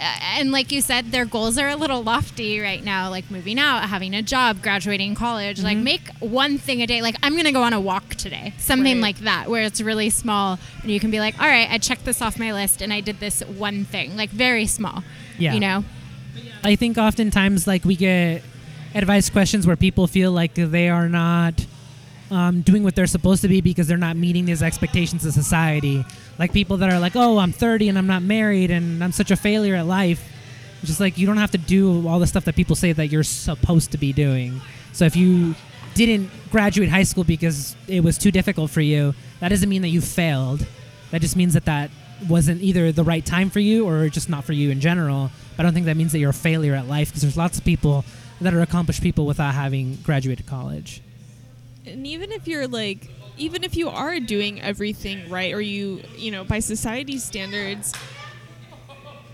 And 0.00 0.50
like 0.50 0.72
you 0.72 0.80
said, 0.80 1.12
their 1.12 1.24
goals 1.24 1.58
are 1.58 1.68
a 1.68 1.76
little 1.76 2.02
lofty 2.02 2.58
right 2.58 2.82
now, 2.82 3.10
like 3.10 3.30
moving 3.30 3.58
out, 3.58 3.88
having 3.88 4.14
a 4.14 4.22
job, 4.22 4.62
graduating 4.62 5.14
college. 5.14 5.62
Like, 5.62 5.76
mm-hmm. 5.76 5.84
make 5.84 6.08
one 6.20 6.56
thing 6.58 6.80
a 6.80 6.86
day. 6.86 7.02
Like, 7.02 7.16
I'm 7.22 7.32
going 7.32 7.44
to 7.44 7.52
go 7.52 7.62
on 7.62 7.72
a 7.72 7.80
walk 7.80 8.14
today. 8.14 8.54
Something 8.58 8.96
Right. 8.96 9.02
like 9.02 9.18
that, 9.20 9.50
where 9.50 9.62
it's 9.62 9.80
really 9.80 10.08
small. 10.10 10.58
And 10.82 10.90
you 10.90 10.98
can 11.00 11.10
be 11.10 11.20
like, 11.20 11.38
all 11.38 11.46
right, 11.46 11.70
I 11.70 11.78
checked 11.78 12.04
this 12.04 12.22
off 12.22 12.38
my 12.38 12.52
list 12.52 12.80
and 12.80 12.92
I 12.92 13.00
did 13.00 13.20
this 13.20 13.42
one 13.42 13.84
thing, 13.84 14.16
like 14.16 14.30
very 14.30 14.66
small. 14.66 15.04
Yeah. 15.38 15.52
You 15.54 15.60
know? 15.60 15.84
I 16.64 16.76
think 16.76 16.98
oftentimes 16.98 17.66
like 17.66 17.84
we 17.84 17.96
get 17.96 18.42
advice 18.94 19.30
questions 19.30 19.66
where 19.66 19.76
people 19.76 20.06
feel 20.06 20.32
like 20.32 20.54
they 20.54 20.88
are 20.88 21.08
not 21.08 21.66
um, 22.30 22.62
doing 22.62 22.82
what 22.82 22.94
they're 22.94 23.06
supposed 23.06 23.42
to 23.42 23.48
be 23.48 23.60
because 23.60 23.86
they're 23.86 23.96
not 23.96 24.16
meeting 24.16 24.44
these 24.44 24.62
expectations 24.62 25.24
of 25.24 25.32
society. 25.32 26.04
Like 26.38 26.52
people 26.52 26.76
that 26.78 26.92
are 26.92 26.98
like, 27.00 27.16
"Oh, 27.16 27.38
I'm 27.38 27.52
30 27.52 27.88
and 27.88 27.98
I'm 27.98 28.06
not 28.06 28.22
married 28.22 28.70
and 28.70 29.02
I'm 29.02 29.12
such 29.12 29.30
a 29.30 29.36
failure 29.36 29.74
at 29.74 29.86
life." 29.86 30.26
It's 30.80 30.88
just 30.88 31.00
like 31.00 31.18
you 31.18 31.26
don't 31.26 31.36
have 31.36 31.50
to 31.50 31.58
do 31.58 32.08
all 32.08 32.18
the 32.18 32.26
stuff 32.26 32.44
that 32.46 32.56
people 32.56 32.74
say 32.76 32.92
that 32.92 33.08
you're 33.08 33.22
supposed 33.22 33.92
to 33.92 33.98
be 33.98 34.12
doing. 34.12 34.60
So 34.92 35.04
if 35.04 35.14
you 35.14 35.54
didn't 35.94 36.30
graduate 36.50 36.88
high 36.88 37.02
school 37.02 37.24
because 37.24 37.76
it 37.86 38.02
was 38.02 38.16
too 38.16 38.30
difficult 38.30 38.70
for 38.70 38.80
you, 38.80 39.14
that 39.40 39.48
doesn't 39.48 39.68
mean 39.68 39.82
that 39.82 39.88
you 39.88 40.00
failed. 40.00 40.66
That 41.10 41.20
just 41.20 41.36
means 41.36 41.54
that 41.54 41.66
that 41.66 41.90
wasn't 42.28 42.62
either 42.62 42.92
the 42.92 43.04
right 43.04 43.24
time 43.24 43.50
for 43.50 43.60
you 43.60 43.86
or 43.86 44.08
just 44.08 44.28
not 44.28 44.44
for 44.44 44.52
you 44.52 44.70
in 44.70 44.80
general. 44.80 45.30
But 45.56 45.60
I 45.60 45.62
don't 45.64 45.74
think 45.74 45.86
that 45.86 45.96
means 45.96 46.12
that 46.12 46.18
you're 46.18 46.30
a 46.30 46.34
failure 46.34 46.74
at 46.74 46.88
life 46.88 47.08
because 47.08 47.22
there's 47.22 47.36
lots 47.36 47.58
of 47.58 47.64
people 47.64 48.04
that 48.40 48.54
are 48.54 48.62
accomplished 48.62 49.02
people 49.02 49.26
without 49.26 49.54
having 49.54 49.96
graduated 49.96 50.46
college. 50.46 51.02
And 51.86 52.06
even 52.06 52.30
if 52.32 52.46
you're 52.46 52.68
like 52.68 53.08
even 53.36 53.64
if 53.64 53.76
you 53.76 53.88
are 53.88 54.20
doing 54.20 54.60
everything 54.60 55.28
right 55.30 55.52
or 55.54 55.60
you 55.60 56.02
you 56.16 56.30
know 56.30 56.44
by 56.44 56.58
society 56.58 57.18
standards 57.18 57.92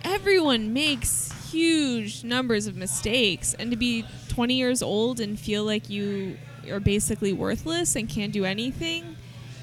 everyone 0.04 0.72
makes 0.72 1.32
huge 1.50 2.22
numbers 2.24 2.66
of 2.66 2.76
mistakes 2.76 3.54
and 3.54 3.70
to 3.70 3.76
be 3.76 4.04
20 4.28 4.54
years 4.54 4.82
old 4.82 5.20
and 5.20 5.38
feel 5.38 5.64
like 5.64 5.88
you 5.90 6.36
are 6.70 6.80
basically 6.80 7.32
worthless 7.32 7.96
and 7.96 8.08
can't 8.08 8.32
do 8.32 8.44
anything 8.44 9.16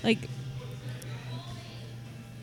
like 0.03 0.19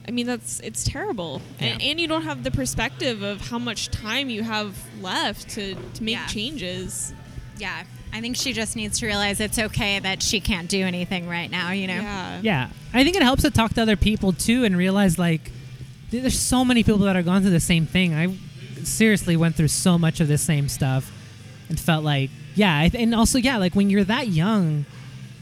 I 0.09 0.13
mean 0.13 0.27
that's 0.27 0.61
it's 0.61 0.83
terrible 0.85 1.41
and, 1.59 1.81
Yeah. 1.81 1.89
and 1.91 2.01
you 2.01 2.09
don't 2.09 2.23
have 2.23 2.43
the 2.43 2.51
perspective 2.51 3.23
of 3.23 3.41
how 3.49 3.59
much 3.59 3.89
time 3.91 4.29
you 4.31 4.43
have 4.43 4.75
left 5.03 5.51
to, 5.51 5.75
to 5.75 6.03
make 6.03 6.15
Yeah. 6.17 6.27
changes 6.27 7.13
Yeah. 7.59 7.85
I 8.13 8.21
think 8.21 8.37
she 8.37 8.53
just 8.53 8.77
needs 8.77 8.99
to 9.01 9.07
realize 9.07 9.41
it's 9.41 9.59
okay 9.59 9.99
that 9.99 10.23
she 10.23 10.41
can't 10.41 10.69
do 10.69 10.85
anything 10.85 11.29
right 11.29 11.51
now, 11.51 11.71
you 11.71 11.87
know? 11.87 11.95
yeah 11.95 12.41
Yeah, 12.43 12.69
I 12.93 13.05
think 13.05 13.17
it 13.17 13.23
helps 13.23 13.43
to 13.43 13.51
talk 13.51 13.75
to 13.75 13.83
other 13.83 13.97
people 13.97 14.33
too 14.33 14.65
and 14.65 14.77
realize 14.77 15.19
like 15.19 15.51
there's 16.11 16.39
so 16.39 16.65
many 16.65 16.83
people 16.83 16.99
that 17.01 17.17
are 17.17 17.23
going 17.23 17.43
through 17.43 17.51
the 17.51 17.61
same 17.61 17.87
thing. 17.87 18.15
I 18.15 18.37
seriously 18.83 19.37
went 19.37 19.55
through 19.55 19.69
so 19.69 19.99
much 19.99 20.21
of 20.21 20.29
the 20.29 20.39
same 20.39 20.69
stuff 20.69 21.11
and 21.69 21.79
felt 21.79 22.05
like 22.05 22.31
yeah, 22.55 22.89
and 22.95 23.15
also 23.15 23.39
yeah, 23.39 23.59
like 23.59 23.75
when 23.75 23.91
you're 23.91 24.05
that 24.05 24.29
young, 24.29 24.85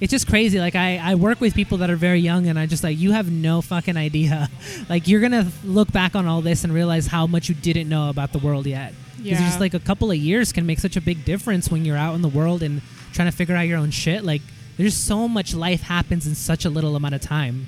it's 0.00 0.10
just 0.10 0.28
crazy. 0.28 0.60
Like 0.60 0.76
I, 0.76 0.98
I 0.98 1.14
work 1.14 1.40
with 1.40 1.54
people 1.54 1.78
that 1.78 1.90
are 1.90 1.96
very 1.96 2.20
young 2.20 2.46
and 2.46 2.58
I 2.58 2.66
just 2.66 2.84
like 2.84 2.98
you 2.98 3.12
have 3.12 3.30
no 3.30 3.62
fucking 3.62 3.96
idea. 3.96 4.50
like 4.88 5.08
you're 5.08 5.20
gonna 5.20 5.50
look 5.64 5.90
back 5.90 6.14
on 6.14 6.26
all 6.26 6.42
this 6.42 6.64
and 6.64 6.72
realize 6.72 7.06
how 7.06 7.26
much 7.26 7.48
you 7.48 7.54
didn't 7.54 7.88
know 7.88 8.10
about 8.10 8.32
the 8.32 8.38
world 8.38 8.66
yet. 8.66 8.92
Because 9.28 9.40
Yeah. 9.40 9.46
just 9.48 9.60
like 9.60 9.74
a 9.74 9.80
couple 9.80 10.10
of 10.10 10.16
years 10.16 10.52
can 10.52 10.64
make 10.66 10.78
such 10.78 10.96
a 10.96 11.00
big 11.00 11.24
difference 11.24 11.70
when 11.70 11.84
you're 11.84 11.96
out 11.96 12.14
in 12.14 12.22
the 12.22 12.28
world 12.28 12.62
and 12.62 12.80
trying 13.12 13.30
to 13.30 13.36
figure 13.36 13.54
out 13.56 13.62
your 13.68 13.78
own 13.78 13.90
shit. 13.90 14.24
Like 14.24 14.42
there's 14.76 14.94
so 14.96 15.26
much 15.28 15.54
life 15.54 15.82
happens 15.82 16.26
in 16.26 16.34
such 16.34 16.64
a 16.64 16.70
little 16.70 16.94
amount 16.96 17.14
of 17.14 17.20
time, 17.20 17.66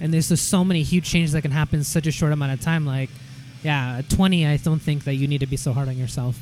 and 0.00 0.12
there's 0.14 0.28
just 0.28 0.48
so 0.48 0.64
many 0.64 0.82
huge 0.82 1.04
changes 1.04 1.32
that 1.32 1.42
can 1.42 1.50
happen 1.50 1.80
in 1.80 1.84
such 1.84 2.06
a 2.06 2.12
short 2.12 2.32
amount 2.32 2.52
of 2.52 2.60
time. 2.60 2.86
Like, 2.86 3.10
yeah, 3.62 3.98
at 3.98 4.08
20, 4.10 4.46
I 4.46 4.56
don't 4.58 4.80
think 4.80 5.04
that 5.04 5.14
you 5.14 5.26
need 5.26 5.40
to 5.40 5.46
be 5.46 5.56
so 5.56 5.72
hard 5.72 5.88
on 5.88 5.96
yourself. 5.98 6.38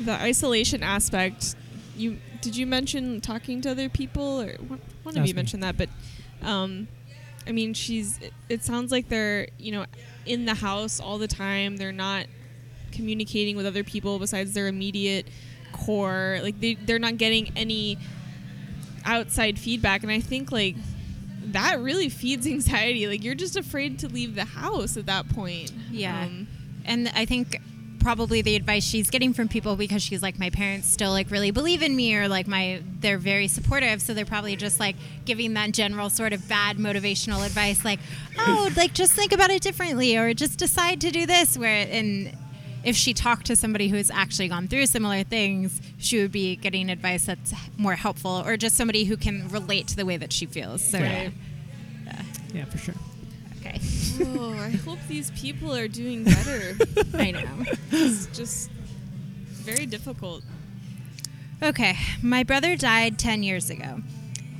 the 0.00 0.12
isolation 0.12 0.82
aspect 0.82 1.54
you 1.96 2.18
did 2.40 2.56
you 2.56 2.66
mention 2.66 3.20
talking 3.20 3.60
to 3.62 3.70
other 3.70 3.88
people 3.88 4.40
or 4.42 4.54
one, 5.04 5.16
of 5.16 5.26
you 5.26 5.32
me. 5.32 5.32
mentioned 5.32 5.62
that 5.62 5.76
but 5.76 5.88
um 6.42 6.88
i 7.46 7.52
mean 7.52 7.72
she's 7.72 8.18
it, 8.18 8.32
it 8.48 8.64
sounds 8.64 8.90
like 8.90 9.08
they're 9.08 9.46
you 9.56 9.70
know 9.70 9.86
in 10.26 10.44
the 10.46 10.54
house 10.54 10.98
all 10.98 11.16
the 11.18 11.28
time 11.28 11.76
they're 11.76 11.92
not 11.92 12.26
communicating 12.94 13.56
with 13.56 13.66
other 13.66 13.84
people 13.84 14.18
besides 14.18 14.54
their 14.54 14.68
immediate 14.68 15.26
core. 15.72 16.38
Like 16.42 16.60
they, 16.60 16.74
they're 16.74 16.98
not 16.98 17.18
getting 17.18 17.52
any 17.56 17.98
outside 19.04 19.58
feedback. 19.58 20.02
And 20.02 20.10
i 20.10 20.20
think 20.20 20.50
like 20.50 20.76
that 21.46 21.80
really 21.80 22.08
feeds 22.08 22.46
anxiety. 22.56 23.06
Like 23.06 23.24
you're 23.24 23.34
just 23.34 23.56
afraid 23.56 23.98
to 24.00 24.08
leave 24.08 24.34
the 24.34 24.44
house 24.44 24.96
at 24.96 25.06
that 25.06 25.28
point. 25.28 25.72
Yeah. 25.90 26.24
um, 26.24 26.48
and 26.84 27.10
I 27.14 27.24
think 27.24 27.60
probably 28.04 28.42
the 28.42 28.54
advice 28.54 28.84
she's 28.84 29.08
getting 29.08 29.32
from 29.32 29.48
people 29.48 29.76
because 29.76 30.02
she's 30.02 30.22
like 30.22 30.38
my 30.38 30.50
parents 30.50 30.86
still 30.86 31.10
like 31.10 31.30
really 31.30 31.50
believe 31.50 31.82
in 31.82 31.96
me 31.96 32.14
or 32.14 32.28
like 32.28 32.46
my 32.46 32.82
they're 33.00 33.16
very 33.18 33.48
supportive. 33.48 34.02
So 34.02 34.12
they're 34.12 34.26
probably 34.26 34.56
just 34.56 34.78
like 34.78 34.96
giving 35.24 35.54
that 35.54 35.72
general 35.72 36.10
sort 36.10 36.34
of 36.34 36.46
bad 36.46 36.76
motivational 36.76 37.44
advice 37.44 37.82
like 37.84 38.00
oh 38.38 38.68
like 38.76 38.92
just 38.92 39.14
think 39.14 39.32
about 39.32 39.50
it 39.50 39.62
differently 39.62 40.16
or 40.18 40.34
just 40.34 40.58
decide 40.58 41.00
to 41.00 41.10
do 41.10 41.24
this. 41.24 41.56
Where 41.56 41.86
and 41.90 42.36
if 42.84 42.94
she 42.96 43.14
talked 43.14 43.46
to 43.46 43.56
somebody 43.56 43.88
who's 43.88 44.10
actually 44.10 44.48
gone 44.48 44.68
through 44.68 44.86
similar 44.86 45.22
things 45.24 45.80
she 45.98 46.20
would 46.20 46.32
be 46.32 46.56
getting 46.56 46.90
advice 46.90 47.26
that's 47.26 47.52
more 47.76 47.94
helpful 47.94 48.42
or 48.46 48.56
just 48.56 48.76
somebody 48.76 49.04
who 49.04 49.16
can 49.16 49.48
relate 49.48 49.86
to 49.88 49.96
the 49.96 50.04
way 50.04 50.16
that 50.16 50.32
she 50.32 50.46
feels 50.46 50.82
so 50.86 50.98
Right. 51.00 51.32
Yeah, 52.52 52.64
for 52.66 52.78
sure. 52.78 52.94
okay 53.58 53.80
oh 54.22 54.52
i 54.60 54.70
hope 54.70 54.98
these 55.08 55.30
people 55.32 55.74
are 55.74 55.88
doing 55.88 56.22
better 56.24 56.76
i 57.14 57.30
know 57.32 57.64
it's 57.90 58.26
just 58.26 58.70
very 59.64 59.86
difficult. 59.86 60.42
Okay, 61.62 61.96
my 62.20 62.42
brother 62.44 62.76
died 62.76 63.18
10 63.18 63.42
years 63.42 63.70
ago. 63.70 64.02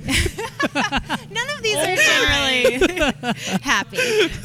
None 0.75 1.49
of 1.57 1.63
these 1.63 1.77
are 1.77 1.97
generally 1.97 3.35
happy. 3.63 3.99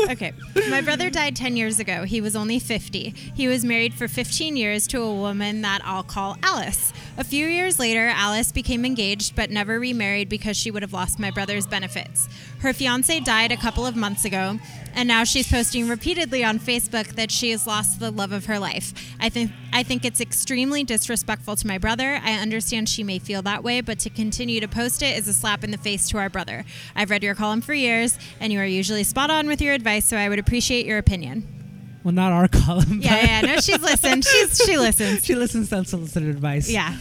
Okay, 0.09 0.33
my 0.69 0.81
brother 0.81 1.09
died 1.09 1.35
10 1.35 1.57
years 1.57 1.79
ago. 1.79 2.03
He 2.03 2.21
was 2.21 2.35
only 2.35 2.59
50. 2.59 3.13
He 3.33 3.47
was 3.47 3.65
married 3.65 3.93
for 3.93 4.07
15 4.07 4.55
years 4.55 4.87
to 4.87 5.01
a 5.01 5.13
woman 5.13 5.61
that 5.61 5.81
I'll 5.83 6.03
call 6.03 6.37
Alice. 6.43 6.93
A 7.17 7.23
few 7.23 7.47
years 7.47 7.79
later, 7.79 8.07
Alice 8.07 8.51
became 8.51 8.85
engaged 8.85 9.35
but 9.35 9.51
never 9.51 9.79
remarried 9.79 10.29
because 10.29 10.55
she 10.55 10.71
would 10.71 10.83
have 10.83 10.93
lost 10.93 11.19
my 11.19 11.31
brother's 11.31 11.67
benefits. 11.67 12.29
Her 12.59 12.71
fiance 12.71 13.19
died 13.19 13.51
a 13.51 13.57
couple 13.57 13.85
of 13.85 13.95
months 13.95 14.25
ago, 14.25 14.59
and 14.93 15.07
now 15.07 15.23
she's 15.23 15.49
posting 15.49 15.87
repeatedly 15.87 16.43
on 16.43 16.59
Facebook 16.59 17.15
that 17.15 17.31
she 17.31 17.51
has 17.51 17.67
lost 17.67 17.99
the 17.99 18.11
love 18.11 18.31
of 18.31 18.45
her 18.45 18.57
life. 18.57 18.93
I 19.19 19.29
think 19.29 19.51
I 19.71 19.83
think 19.83 20.05
it's 20.05 20.21
extremely 20.21 20.83
disrespectful 20.83 21.55
to 21.57 21.67
my 21.67 21.77
brother. 21.77 22.19
I 22.23 22.33
understand 22.33 22.89
she 22.89 23.03
may 23.03 23.19
feel 23.19 23.41
that 23.43 23.63
way, 23.63 23.81
but 23.81 23.99
to 23.99 24.09
continue 24.09 24.59
to 24.61 24.67
post 24.67 25.01
it 25.01 25.17
is 25.17 25.27
a 25.27 25.33
slap 25.33 25.63
in 25.63 25.71
the 25.71 25.77
face 25.77 26.09
to 26.09 26.17
our 26.17 26.29
brother. 26.29 26.65
I've 26.95 27.09
read 27.09 27.23
your 27.23 27.35
column 27.35 27.61
for 27.61 27.73
years, 27.73 28.17
and 28.39 28.51
you 28.53 28.59
are 28.59 28.65
usually 28.65 29.03
spot 29.03 29.29
on 29.29 29.47
with 29.47 29.61
your 29.61 29.73
advice, 29.73 30.05
so 30.05 30.17
I 30.17 30.29
would 30.29 30.39
appreciate 30.39 30.85
your 30.85 30.97
opinion. 30.97 31.58
Well, 32.03 32.13
not 32.13 32.31
our 32.31 32.47
column. 32.65 32.99
Yeah, 33.01 33.41
yeah, 33.41 33.41
no, 33.41 33.59
she's 33.59 33.81
listened. 33.81 34.25
She's 34.25 34.61
she 34.65 34.77
listens. 34.77 35.25
she 35.25 35.35
listens 35.35 35.69
to 35.69 35.77
unsolicited 35.77 36.29
advice. 36.29 36.69
Yeah. 36.69 36.95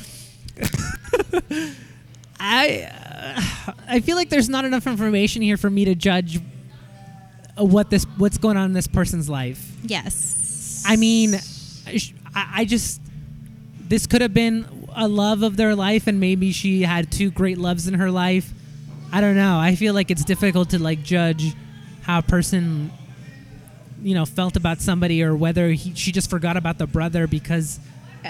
I 2.41 2.91
uh, 2.91 3.73
I 3.89 4.01
feel 4.01 4.17
like 4.17 4.29
there's 4.29 4.49
not 4.49 4.65
enough 4.65 4.87
information 4.87 5.43
here 5.43 5.57
for 5.57 5.71
me 5.71 5.85
to 5.87 5.95
judge 5.95 6.41
what 7.57 7.91
this 7.91 8.05
what's 8.17 8.39
going 8.39 8.57
on 8.57 8.67
in 8.67 8.73
this 8.73 8.87
person's 8.87 9.29
life. 9.29 9.73
Yes. 9.83 10.83
I 10.87 10.97
mean, 10.97 11.35
I 11.87 12.01
I 12.35 12.65
just 12.65 13.01
this 13.89 14.07
could 14.07 14.21
have 14.21 14.35
been 14.35 14.67
a 14.95 15.09
love 15.09 15.43
of 15.43 15.57
their 15.57 15.75
life, 15.75 16.07
and 16.07 16.21
maybe 16.21 16.53
she 16.53 16.83
had 16.83 17.11
two 17.11 17.31
great 17.31 17.59
loves 17.59 17.89
in 17.89 17.95
her 17.95 18.11
life. 18.11 18.53
I 19.13 19.21
don't 19.21 19.37
know. 19.37 19.59
I 19.59 19.75
feel 19.75 19.95
like 19.95 20.11
it's 20.11 20.25
difficult 20.25 20.71
to 20.71 20.79
like 20.83 21.03
judge 21.03 21.55
how 22.03 22.19
a 22.19 22.23
person, 22.23 22.91
you 24.03 24.15
know, 24.15 24.25
felt 24.25 24.57
about 24.57 24.81
somebody, 24.81 25.23
or 25.23 25.35
whether 25.37 25.71
he, 25.71 25.95
she 25.95 26.13
just 26.13 26.31
forgot 26.31 26.57
about 26.57 26.79
the 26.79 26.87
brother 26.87 27.27
because 27.27 27.81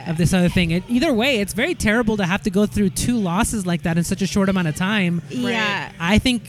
of 0.07 0.17
this 0.17 0.33
other 0.33 0.49
thing. 0.49 0.71
It, 0.71 0.85
either 0.89 1.13
way, 1.13 1.41
it's 1.41 1.53
very 1.55 1.75
terrible 1.75 2.17
to 2.19 2.25
have 2.25 2.43
to 2.43 2.51
go 2.51 2.67
through 2.67 2.91
two 2.91 3.17
losses 3.19 3.67
like 3.67 3.83
that 3.83 3.97
in 3.99 4.05
such 4.05 4.23
a 4.23 4.27
short 4.27 4.49
amount 4.49 4.69
of 4.69 4.77
time. 4.77 5.23
Yeah. 5.31 5.91
I 5.99 6.19
think 6.19 6.49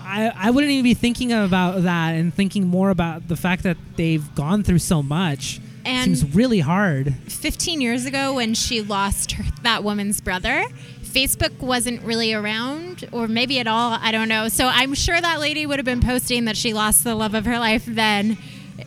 I, 0.00 0.32
I 0.34 0.50
wouldn't 0.50 0.70
even 0.70 0.84
be 0.84 0.94
thinking 0.94 1.32
about 1.32 1.82
that 1.84 2.10
and 2.12 2.34
thinking 2.34 2.66
more 2.66 2.90
about 2.90 3.28
the 3.28 3.36
fact 3.36 3.62
that 3.62 3.76
they've 3.96 4.34
gone 4.34 4.62
through 4.62 4.80
so 4.80 5.02
much. 5.02 5.60
And- 5.84 6.16
Seems 6.16 6.34
really 6.34 6.60
hard. 6.60 7.14
15 7.28 7.80
years 7.80 8.06
ago 8.06 8.34
when 8.34 8.54
she 8.54 8.82
lost 8.82 9.32
her, 9.32 9.44
that 9.62 9.82
woman's 9.82 10.20
brother 10.20 10.64
facebook 11.12 11.58
wasn't 11.60 12.02
really 12.02 12.32
around 12.32 13.08
or 13.12 13.28
maybe 13.28 13.58
at 13.58 13.66
all 13.66 13.98
i 14.00 14.10
don't 14.10 14.28
know 14.28 14.48
so 14.48 14.66
i'm 14.66 14.94
sure 14.94 15.20
that 15.20 15.38
lady 15.40 15.66
would 15.66 15.78
have 15.78 15.86
been 15.86 16.00
posting 16.00 16.44
that 16.46 16.56
she 16.56 16.72
lost 16.72 17.04
the 17.04 17.14
love 17.14 17.34
of 17.34 17.44
her 17.44 17.58
life 17.58 17.84
then 17.86 18.36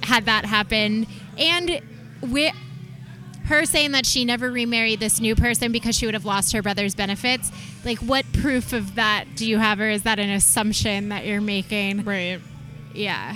had 0.03 0.25
that 0.25 0.45
happened 0.45 1.05
and 1.37 1.81
we 2.21 2.51
her 3.45 3.63
saying 3.65 3.91
that 3.91 4.05
she 4.07 4.25
never 4.25 4.49
remarried 4.51 4.99
this 4.99 5.21
new 5.21 5.35
person 5.35 5.71
because 5.71 5.95
she 5.95 6.05
would 6.07 6.15
have 6.15 6.25
lost 6.25 6.51
her 6.53 6.61
brother's 6.63 6.95
benefits 6.95 7.51
like 7.85 7.99
what 7.99 8.25
proof 8.33 8.73
of 8.73 8.95
that 8.95 9.25
do 9.35 9.47
you 9.47 9.59
have 9.59 9.79
or 9.79 9.89
is 9.89 10.03
that 10.03 10.17
an 10.17 10.29
assumption 10.31 11.09
that 11.09 11.25
you're 11.25 11.41
making 11.41 12.03
Right. 12.03 12.39
yeah 12.93 13.35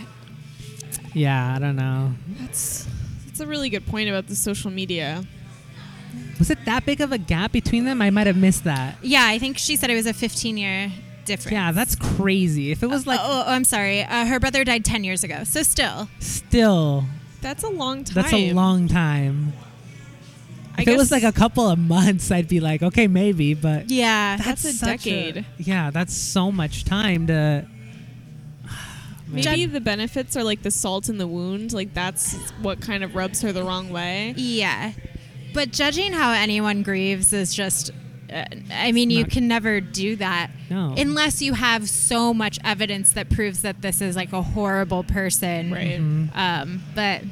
Yeah, 1.13 1.55
I 1.55 1.59
don't 1.59 1.75
know. 1.75 2.13
That's 2.39 2.87
that's 3.25 3.39
a 3.39 3.47
really 3.47 3.69
good 3.69 3.85
point 3.85 4.09
about 4.09 4.27
the 4.27 4.35
social 4.35 4.71
media. 4.71 5.23
Was 6.39 6.49
it 6.49 6.64
that 6.66 6.86
big 6.86 7.01
of 7.01 7.12
a 7.12 7.18
gap 7.18 7.51
between 7.51 7.84
them? 7.86 8.01
I 8.01 8.10
might 8.10 8.28
have 8.28 8.38
missed 8.38 8.64
that. 8.64 8.95
yeah 9.01 9.26
i 9.28 9.38
think 9.39 9.57
she 9.57 9.76
said 9.76 9.89
it 9.89 9.95
was 9.95 10.05
a 10.05 10.14
15 10.14 10.57
year 10.57 10.91
difference 11.26 11.51
Yeah, 11.53 11.72
that's 11.72 11.95
crazy. 11.95 12.72
If 12.72 12.82
it 12.82 12.88
was 12.88 13.05
like 13.05 13.20
oh, 13.22 13.43
oh, 13.45 13.51
I'm 13.51 13.64
sorry. 13.64 14.01
Uh, 14.03 14.26
her 14.26 14.39
brother 14.39 14.64
died 14.64 14.84
10 14.84 15.03
years 15.03 15.24
ago. 15.24 15.43
So 15.43 15.62
still. 15.64 16.07
still, 16.20 17.03
That's 17.41 17.64
a 17.64 17.70
long 17.70 18.03
time. 18.03 18.16
that's 18.16 18.34
a 18.34 18.51
long 18.53 18.88
time. 18.88 19.53
I 20.76 20.82
If 20.84 20.88
it 20.88 20.97
was 20.97 21.12
like 21.12 21.24
a 21.24 21.32
couple 21.32 21.70
of 21.70 21.78
months, 21.78 22.32
I'd 22.32 22.47
be 22.47 22.60
like, 22.62 22.82
okay, 22.82 23.07
maybe, 23.07 23.53
but 23.53 23.89
Yeah. 23.91 24.38
That's 24.38 24.64
a 24.66 24.72
such 24.74 25.03
decade. 25.03 25.45
yeah, 25.60 25.91
that's 25.91 26.16
so 26.16 26.51
much 26.51 26.84
time 26.86 27.28
to. 27.28 27.68
Maybe 29.28 29.66
the 29.68 29.82
benefits 29.82 30.36
are 30.36 30.43
like 30.43 30.64
the 30.64 30.72
salt 30.72 31.10
in 31.10 31.18
the 31.20 31.28
wound. 31.28 31.74
Like 31.74 31.93
that's 31.93 32.34
what 32.62 32.82
kind 32.82 33.03
of 33.03 33.14
rubs 33.16 33.41
her 33.43 33.51
the 33.51 33.64
wrong 33.64 33.89
way. 33.89 34.34
yeah. 34.38 34.93
But 35.54 35.72
judging 35.72 36.14
how 36.14 36.32
anyone 36.32 36.84
grieves 36.84 37.34
is 37.34 37.54
just. 37.54 37.91
Uh, 38.32 38.45
I 38.72 38.91
mean, 38.91 39.10
you 39.10 39.26
can 39.26 39.47
never 39.47 39.82
do 39.82 40.16
that 40.18 40.52
No. 40.70 40.93
unless 40.95 41.41
you 41.41 41.54
have 41.56 41.89
so 41.89 42.32
much 42.32 42.60
evidence 42.64 43.14
that 43.14 43.28
proves 43.32 43.64
that 43.64 43.82
this 43.82 44.02
is 44.02 44.16
like 44.16 44.34
a 44.34 44.43
horrible 44.43 45.04
person. 45.04 45.72
Right. 45.72 46.00
Um, 46.36 46.84
but 46.93 47.24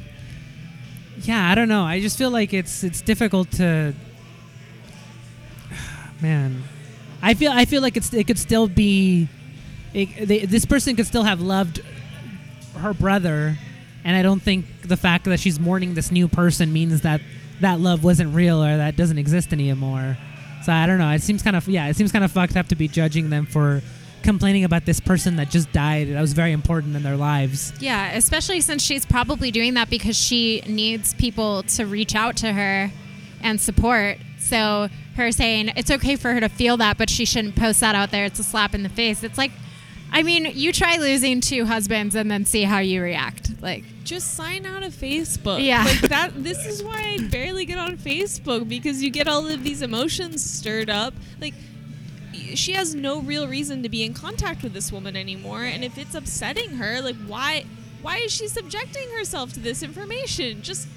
yeah, 1.21 1.47
I 1.51 1.53
don't 1.53 1.69
know. 1.69 1.83
I 1.83 2.01
just 2.01 2.17
feel 2.17 2.31
like 2.31 2.51
it's 2.51 2.83
it's 2.83 3.01
difficult 3.01 3.51
to. 3.53 3.93
Man, 6.21 6.63
I 7.21 7.33
feel 7.35 7.51
I 7.51 7.65
feel 7.65 7.81
like 7.81 7.95
it's 7.97 8.11
it 8.13 8.25
could 8.25 8.39
still 8.39 8.67
be, 8.67 9.27
it, 9.93 10.27
they, 10.27 10.45
this 10.45 10.65
person 10.65 10.95
could 10.95 11.05
still 11.07 11.23
have 11.23 11.41
loved 11.41 11.81
her 12.77 12.93
brother, 12.93 13.55
and 14.03 14.15
I 14.15 14.23
don't 14.23 14.41
think 14.41 14.65
the 14.81 14.97
fact 14.97 15.25
that 15.25 15.39
she's 15.39 15.59
mourning 15.59 15.93
this 15.93 16.11
new 16.11 16.27
person 16.27 16.73
means 16.73 17.01
that 17.01 17.21
that 17.61 17.79
love 17.79 18.03
wasn't 18.03 18.33
real 18.33 18.63
or 18.63 18.77
that 18.77 18.95
doesn't 18.95 19.17
exist 19.17 19.53
anymore. 19.53 20.17
So 20.63 20.71
I 20.73 20.85
don't 20.85 20.97
know. 20.97 21.09
It 21.11 21.21
seems 21.21 21.43
kind 21.43 21.55
of 21.55 21.67
yeah, 21.67 21.87
it 21.87 21.95
seems 21.95 22.11
kind 22.11 22.25
of 22.25 22.31
fucked 22.31 22.57
up 22.57 22.67
to 22.67 22.75
be 22.75 22.87
judging 22.87 23.29
them 23.29 23.45
for 23.45 23.81
complaining 24.23 24.63
about 24.63 24.85
this 24.85 24.99
person 24.99 25.37
that 25.37 25.49
just 25.49 25.71
died. 25.71 26.09
That 26.09 26.19
was 26.21 26.33
very 26.33 26.51
important 26.51 26.95
in 26.95 27.03
their 27.03 27.15
lives. 27.15 27.71
yeah, 27.79 28.11
especially 28.11 28.61
since 28.61 28.83
she's 28.83 29.05
probably 29.05 29.51
doing 29.51 29.75
that 29.75 29.89
because 29.89 30.17
she 30.17 30.61
needs 30.67 31.13
people 31.13 31.63
to 31.63 31.85
reach 31.85 32.15
out 32.15 32.35
to 32.37 32.51
her 32.51 32.91
and 33.41 33.61
support. 33.61 34.17
So 34.39 34.89
her 35.15 35.31
saying 35.31 35.71
it's 35.75 35.91
okay 35.91 36.15
for 36.15 36.33
her 36.33 36.39
to 36.39 36.49
feel 36.49 36.77
that, 36.77 36.97
but 36.97 37.09
she 37.09 37.25
shouldn't 37.25 37.55
post 37.55 37.79
that 37.79 37.95
out 37.95 38.11
there. 38.11 38.25
It's 38.25 38.39
a 38.39 38.43
slap 38.43 38.75
in 38.75 38.83
the 38.83 38.89
face. 38.89 39.23
It's 39.23 39.37
like, 39.37 39.51
I 40.11 40.23
mean, 40.23 40.51
you 40.53 40.71
try 40.71 40.97
losing 40.97 41.41
two 41.41 41.65
husbands 41.65 42.15
and 42.15 42.29
then 42.31 42.45
see 42.45 42.63
how 42.63 42.79
you 42.79 43.01
react. 43.01 43.61
Like, 43.61 43.83
Just 44.03 44.33
sign 44.35 44.65
out 44.65 44.83
of 44.83 44.93
Facebook. 44.93 45.63
Yeah. 45.63 45.83
Like 45.83 45.99
that 46.09 46.43
this 46.43 46.65
is 46.65 46.81
why 46.81 47.17
I 47.19 47.27
barely 47.27 47.65
get 47.65 47.77
on 47.77 47.97
Facebook 47.97 48.67
because 48.67 49.03
you 49.03 49.09
get 49.09 49.27
all 49.27 49.45
of 49.47 49.63
these 49.63 49.81
emotions 49.81 50.43
stirred 50.43 50.89
up. 50.89 51.13
Like 51.41 51.53
she 52.53 52.73
has 52.73 52.95
no 52.95 53.19
real 53.21 53.47
reason 53.47 53.83
to 53.83 53.89
be 53.89 54.03
in 54.03 54.13
contact 54.13 54.63
with 54.63 54.73
this 54.73 54.91
woman 54.91 55.15
anymore 55.15 55.63
and 55.63 55.83
if 55.83 55.97
it's 55.97 56.15
upsetting 56.15 56.77
her, 56.77 57.01
like 57.01 57.17
why 57.27 57.65
why 58.01 58.17
is 58.17 58.31
she 58.31 58.47
subjecting 58.47 59.09
herself 59.17 59.53
to 59.53 59.59
this 59.59 59.83
information? 59.83 60.61
Just 60.61 60.87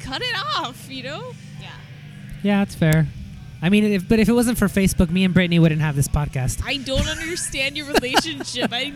cut 0.00 0.22
it 0.22 0.34
off, 0.56 0.90
you 0.90 1.02
know? 1.02 1.32
Yeah. 1.60 1.68
Yeah, 2.42 2.62
it's 2.62 2.74
fair. 2.74 3.08
I 3.62 3.68
mean, 3.68 3.84
if, 3.84 4.08
but 4.08 4.18
if 4.18 4.28
it 4.28 4.32
wasn't 4.32 4.56
for 4.56 4.68
Facebook, 4.68 5.10
me 5.10 5.22
and 5.24 5.34
Brittany 5.34 5.58
wouldn't 5.58 5.82
have 5.82 5.94
this 5.94 6.08
podcast. 6.08 6.62
I 6.64 6.78
don't 6.78 7.06
understand 7.06 7.76
your 7.76 7.86
relationship. 7.86 8.70
I 8.72 8.92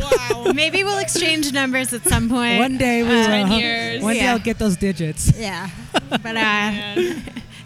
wow. 0.00 0.52
maybe 0.54 0.82
we'll 0.82 0.98
exchange 0.98 1.52
numbers 1.52 1.92
at 1.92 2.04
some 2.04 2.30
point. 2.30 2.58
One 2.58 2.78
day 2.78 3.02
we 3.02 3.10
Uh, 3.10 3.12
will. 3.14 3.26
10 3.26 3.52
years. 3.60 4.02
One 4.02 4.14
day 4.14 4.22
Yeah. 4.22 4.32
I'll 4.32 4.38
get 4.38 4.58
those 4.58 4.76
digits. 4.78 5.32
Yeah, 5.36 5.68
but 6.08 6.24
uh, 6.36 7.14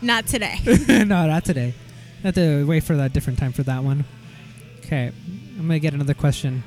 not 0.01 0.27
today. 0.27 0.59
no, 0.89 1.05
not 1.27 1.45
today. 1.45 1.75
I 2.25 2.27
have 2.29 2.35
to 2.35 2.65
wait 2.67 2.83
for 2.83 2.97
that 2.97 3.13
different 3.13 3.39
time 3.39 3.53
for 3.53 3.63
that 3.65 3.85
one. 3.85 4.05
Okay, 4.85 5.13
I'm 5.59 5.67
gonna 5.69 5.79
get 5.79 5.95
another 5.95 6.15
question. 6.15 6.65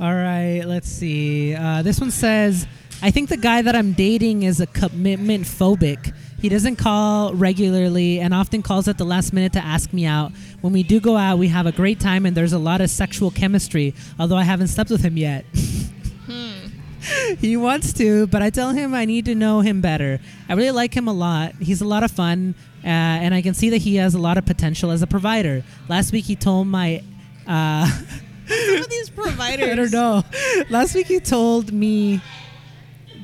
All 0.00 0.12
right, 0.12 0.62
let's 0.64 0.88
see. 0.88 1.54
Uh, 1.54 1.82
this 1.82 2.00
one 2.00 2.10
says, 2.10 2.66
"I 3.04 3.10
think 3.10 3.28
the 3.28 3.36
guy 3.36 3.60
that 3.60 3.76
I'm 3.76 3.92
dating 3.92 4.44
is 4.44 4.60
a 4.60 4.66
commitment 4.66 5.44
phobic. 5.44 6.14
He 6.40 6.48
doesn't 6.48 6.76
call 6.76 7.34
regularly 7.34 8.18
and 8.18 8.32
often 8.32 8.62
calls 8.62 8.88
at 8.88 8.96
the 8.96 9.04
last 9.04 9.34
minute 9.34 9.52
to 9.52 9.64
ask 9.64 9.92
me 9.92 10.06
out. 10.06 10.32
When 10.62 10.72
we 10.72 10.82
do 10.82 11.00
go 11.00 11.16
out, 11.16 11.38
we 11.38 11.48
have 11.48 11.66
a 11.66 11.72
great 11.72 12.00
time 12.00 12.24
and 12.24 12.34
there's 12.34 12.54
a 12.54 12.58
lot 12.58 12.80
of 12.80 12.88
sexual 12.88 13.30
chemistry. 13.30 13.94
Although 14.18 14.36
I 14.36 14.44
haven't 14.44 14.68
slept 14.68 14.88
with 14.90 15.02
him 15.02 15.18
yet." 15.18 15.44
he 17.38 17.56
wants 17.56 17.92
to, 17.92 18.26
but 18.28 18.40
I 18.42 18.48
tell 18.48 18.70
him 18.70 18.94
I 18.94 19.04
need 19.04 19.26
to 19.26 19.34
know 19.34 19.60
him 19.60 19.82
better. 19.82 20.20
I 20.48 20.54
really 20.54 20.70
like 20.70 20.96
him 20.96 21.06
a 21.06 21.12
lot. 21.12 21.54
He's 21.60 21.82
a 21.82 21.86
lot 21.86 22.02
of 22.02 22.10
fun, 22.10 22.54
uh, 22.82 22.86
and 22.86 23.34
I 23.34 23.42
can 23.42 23.52
see 23.52 23.70
that 23.70 23.82
he 23.82 23.96
has 23.96 24.14
a 24.14 24.18
lot 24.18 24.38
of 24.38 24.46
potential 24.46 24.90
as 24.90 25.02
a 25.02 25.06
provider. 25.06 25.62
Last 25.88 26.12
week 26.12 26.24
he 26.24 26.36
told 26.36 26.66
my. 26.66 27.02
Uh, 27.46 27.86
Some 28.46 28.76
of 28.76 28.88
these 28.90 29.08
providers. 29.10 29.70
I 29.70 29.74
don't 29.74 29.92
know. 29.92 30.22
Last 30.68 30.94
week 30.94 31.06
he 31.06 31.18
told 31.18 31.72
me 31.72 32.20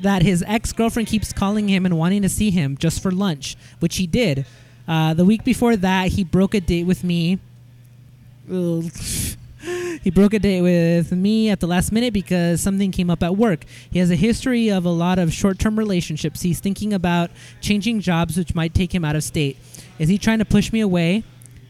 that 0.01 0.21
his 0.21 0.43
ex 0.47 0.73
girlfriend 0.73 1.07
keeps 1.07 1.33
calling 1.33 1.67
him 1.67 1.85
and 1.85 1.97
wanting 1.97 2.21
to 2.21 2.29
see 2.29 2.51
him 2.51 2.77
just 2.77 3.01
for 3.01 3.11
lunch, 3.11 3.55
which 3.79 3.97
he 3.97 4.07
did. 4.07 4.45
Uh, 4.87 5.13
the 5.13 5.25
week 5.25 5.43
before 5.43 5.75
that, 5.77 6.09
he 6.09 6.23
broke 6.23 6.53
a 6.53 6.59
date 6.59 6.85
with 6.85 7.03
me. 7.03 7.39
He 10.03 10.09
broke 10.09 10.33
a 10.33 10.39
date 10.39 10.61
with 10.61 11.11
me 11.11 11.49
at 11.49 11.59
the 11.59 11.67
last 11.67 11.91
minute 11.91 12.11
because 12.11 12.59
something 12.59 12.91
came 12.91 13.11
up 13.11 13.21
at 13.21 13.37
work. 13.37 13.65
He 13.91 13.99
has 13.99 14.09
a 14.09 14.15
history 14.15 14.69
of 14.69 14.83
a 14.83 14.89
lot 14.89 15.19
of 15.19 15.31
short 15.31 15.59
term 15.59 15.77
relationships. 15.77 16.41
He's 16.41 16.59
thinking 16.59 16.91
about 16.91 17.29
changing 17.61 17.99
jobs, 17.99 18.35
which 18.35 18.55
might 18.55 18.73
take 18.73 18.95
him 18.95 19.05
out 19.05 19.15
of 19.15 19.23
state. 19.23 19.57
Is 19.99 20.09
he 20.09 20.17
trying 20.17 20.39
to 20.39 20.45
push 20.45 20.73
me 20.73 20.79
away? 20.79 21.23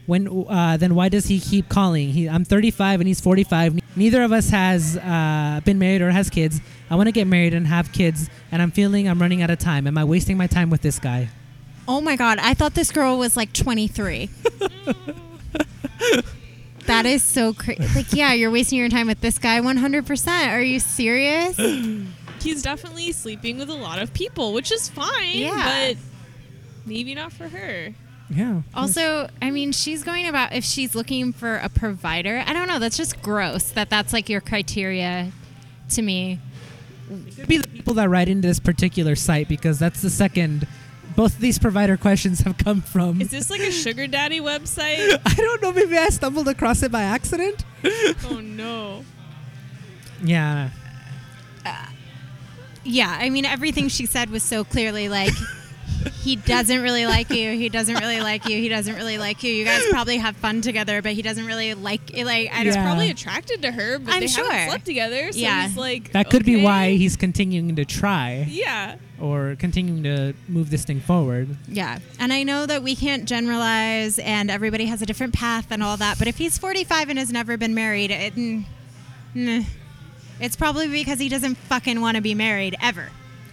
When 0.06 0.46
uh, 0.48 0.76
then 0.78 0.94
why 0.94 1.08
does 1.08 1.26
he 1.26 1.38
keep 1.38 1.68
calling? 1.68 2.08
He, 2.08 2.28
I'm 2.28 2.44
35 2.44 3.00
and 3.00 3.06
he's 3.06 3.20
45. 3.20 3.80
Neither 3.94 4.22
of 4.22 4.32
us 4.32 4.48
has 4.50 4.96
uh, 4.96 5.60
been 5.64 5.78
married 5.78 6.02
or 6.02 6.10
has 6.10 6.28
kids. 6.28 6.60
I 6.90 6.96
want 6.96 7.06
to 7.06 7.12
get 7.12 7.26
married 7.26 7.54
and 7.54 7.66
have 7.66 7.92
kids, 7.92 8.28
and 8.50 8.60
I'm 8.60 8.70
feeling 8.70 9.08
I'm 9.08 9.20
running 9.20 9.42
out 9.42 9.50
of 9.50 9.58
time. 9.58 9.86
Am 9.86 9.96
I 9.96 10.04
wasting 10.04 10.36
my 10.36 10.46
time 10.46 10.70
with 10.70 10.82
this 10.82 10.98
guy? 10.98 11.28
Oh 11.86 12.00
my 12.00 12.16
god, 12.16 12.38
I 12.38 12.54
thought 12.54 12.74
this 12.74 12.90
girl 12.90 13.18
was 13.18 13.36
like 13.36 13.52
23. 13.52 14.28
that 16.86 17.06
is 17.06 17.22
so 17.22 17.52
crazy. 17.52 17.86
Like, 17.94 18.12
yeah, 18.12 18.32
you're 18.32 18.50
wasting 18.50 18.78
your 18.78 18.88
time 18.88 19.06
with 19.06 19.20
this 19.20 19.38
guy 19.38 19.60
100%. 19.60 20.48
Are 20.48 20.62
you 20.62 20.80
serious? 20.80 21.56
He's 22.40 22.62
definitely 22.62 23.12
sleeping 23.12 23.58
with 23.58 23.70
a 23.70 23.74
lot 23.74 24.00
of 24.00 24.12
people, 24.12 24.52
which 24.52 24.72
is 24.72 24.88
fine. 24.88 25.38
Yeah. 25.38 25.92
But 25.92 25.96
maybe 26.86 27.14
not 27.14 27.32
for 27.32 27.48
her. 27.48 27.94
Yeah. 28.34 28.62
Also, 28.74 29.28
I 29.40 29.50
mean, 29.50 29.72
she's 29.72 30.02
going 30.02 30.26
about 30.26 30.52
if 30.52 30.64
she's 30.64 30.94
looking 30.94 31.32
for 31.32 31.56
a 31.56 31.68
provider. 31.68 32.42
I 32.46 32.52
don't 32.52 32.68
know. 32.68 32.78
That's 32.78 32.96
just 32.96 33.20
gross 33.20 33.70
that 33.70 33.90
that's 33.90 34.12
like 34.12 34.28
your 34.28 34.40
criteria 34.40 35.30
to 35.90 36.02
me. 36.02 36.38
It 37.10 37.36
could 37.36 37.48
be 37.48 37.58
the 37.58 37.68
people 37.68 37.94
that 37.94 38.08
write 38.08 38.28
into 38.28 38.48
this 38.48 38.58
particular 38.58 39.16
site 39.16 39.48
because 39.48 39.78
that's 39.78 40.00
the 40.00 40.08
second 40.08 40.66
both 41.14 41.34
of 41.34 41.40
these 41.40 41.58
provider 41.58 41.98
questions 41.98 42.40
have 42.40 42.56
come 42.56 42.80
from. 42.80 43.20
Is 43.20 43.30
this 43.30 43.50
like 43.50 43.60
a 43.60 43.70
sugar 43.70 44.06
daddy 44.06 44.40
website? 44.40 45.20
I 45.26 45.34
don't 45.34 45.60
know. 45.60 45.72
Maybe 45.72 45.96
I 45.98 46.08
stumbled 46.08 46.48
across 46.48 46.82
it 46.82 46.90
by 46.90 47.02
accident. 47.02 47.64
oh 48.30 48.40
no. 48.42 49.04
Yeah. 50.24 50.70
Uh, 51.66 51.86
yeah, 52.84 53.16
I 53.20 53.28
mean, 53.28 53.44
everything 53.44 53.88
she 53.88 54.06
said 54.06 54.30
was 54.30 54.42
so 54.42 54.64
clearly 54.64 55.08
like. 55.08 55.32
He 56.22 56.36
doesn't 56.36 56.80
really 56.82 57.04
like 57.06 57.30
you. 57.30 57.50
He 57.52 57.68
doesn't 57.68 57.96
really 57.96 58.20
like 58.20 58.46
you. 58.48 58.56
He 58.58 58.68
doesn't 58.68 58.94
really 58.94 59.18
like 59.18 59.42
you. 59.42 59.52
You 59.52 59.64
guys 59.64 59.82
probably 59.90 60.18
have 60.18 60.36
fun 60.36 60.60
together, 60.60 61.02
but 61.02 61.12
he 61.12 61.22
doesn't 61.22 61.46
really 61.46 61.74
like 61.74 62.16
it. 62.16 62.24
like 62.24 62.50
I 62.52 62.62
He's 62.64 62.76
Yeah. 62.76 62.82
probably 62.84 63.10
attracted 63.10 63.62
to 63.62 63.72
her, 63.72 63.98
but 63.98 64.14
I'm 64.14 64.20
they 64.20 64.26
sure. 64.28 64.48
haven't 64.50 64.68
slept 64.68 64.84
together. 64.86 65.32
So 65.32 65.38
Yeah. 65.38 65.66
he's 65.66 65.76
like 65.76 66.12
That 66.12 66.30
could 66.30 66.44
be 66.44 66.62
why 66.62 66.92
he's 66.92 67.16
continuing 67.16 67.74
to 67.76 67.84
try 67.84 68.46
Yeah. 68.48 68.96
or 69.20 69.56
continuing 69.58 70.04
to 70.04 70.34
move 70.48 70.70
this 70.70 70.84
thing 70.84 71.00
forward. 71.00 71.56
Yeah. 71.66 71.98
And 72.20 72.32
I 72.32 72.44
know 72.44 72.66
that 72.66 72.82
we 72.84 72.94
can't 72.94 73.24
generalize 73.24 74.18
and 74.20 74.48
everybody 74.50 74.86
has 74.86 75.02
a 75.02 75.06
different 75.06 75.34
path 75.34 75.66
and 75.70 75.82
all 75.82 75.96
that, 75.96 76.18
but 76.18 76.28
if 76.28 76.38
he's 76.38 76.56
45 76.56 77.08
and 77.08 77.18
has 77.18 77.32
never 77.32 77.56
been 77.56 77.74
married, 77.74 78.10
it, 78.12 78.36
mm, 78.36 78.64
nah. 79.34 79.62
it's 80.40 80.54
probably 80.56 80.86
because 80.88 81.18
he 81.18 81.28
doesn't 81.28 81.56
fucking 81.56 82.00
want 82.00 82.14
to 82.16 82.20
be 82.22 82.34
married 82.34 82.76
ever. 82.80 83.08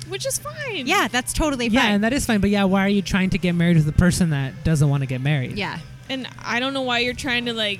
Which 0.09 0.25
is 0.27 0.37
fine. 0.37 0.87
Yeah, 0.87 1.07
that's 1.07 1.31
totally 1.33 1.69
fine. 1.69 1.73
Yeah, 1.75 1.87
and 1.87 2.03
that 2.03 2.13
is 2.13 2.25
fine. 2.25 2.41
But 2.41 2.49
yeah, 2.49 2.63
why 2.65 2.85
are 2.85 2.89
you 2.89 3.01
trying 3.01 3.29
to 3.31 3.37
get 3.37 3.53
married 3.53 3.77
with 3.77 3.87
a 3.87 3.91
person 3.93 4.31
that 4.31 4.63
doesn't 4.63 4.89
want 4.89 5.01
to 5.01 5.07
get 5.07 5.21
married? 5.21 5.57
yeah. 5.57 5.79
And 6.09 6.27
I 6.43 6.59
don't 6.59 6.73
know 6.73 6.81
why 6.81 6.99
you're 6.99 7.13
trying 7.13 7.45
to 7.45 7.53
like 7.53 7.79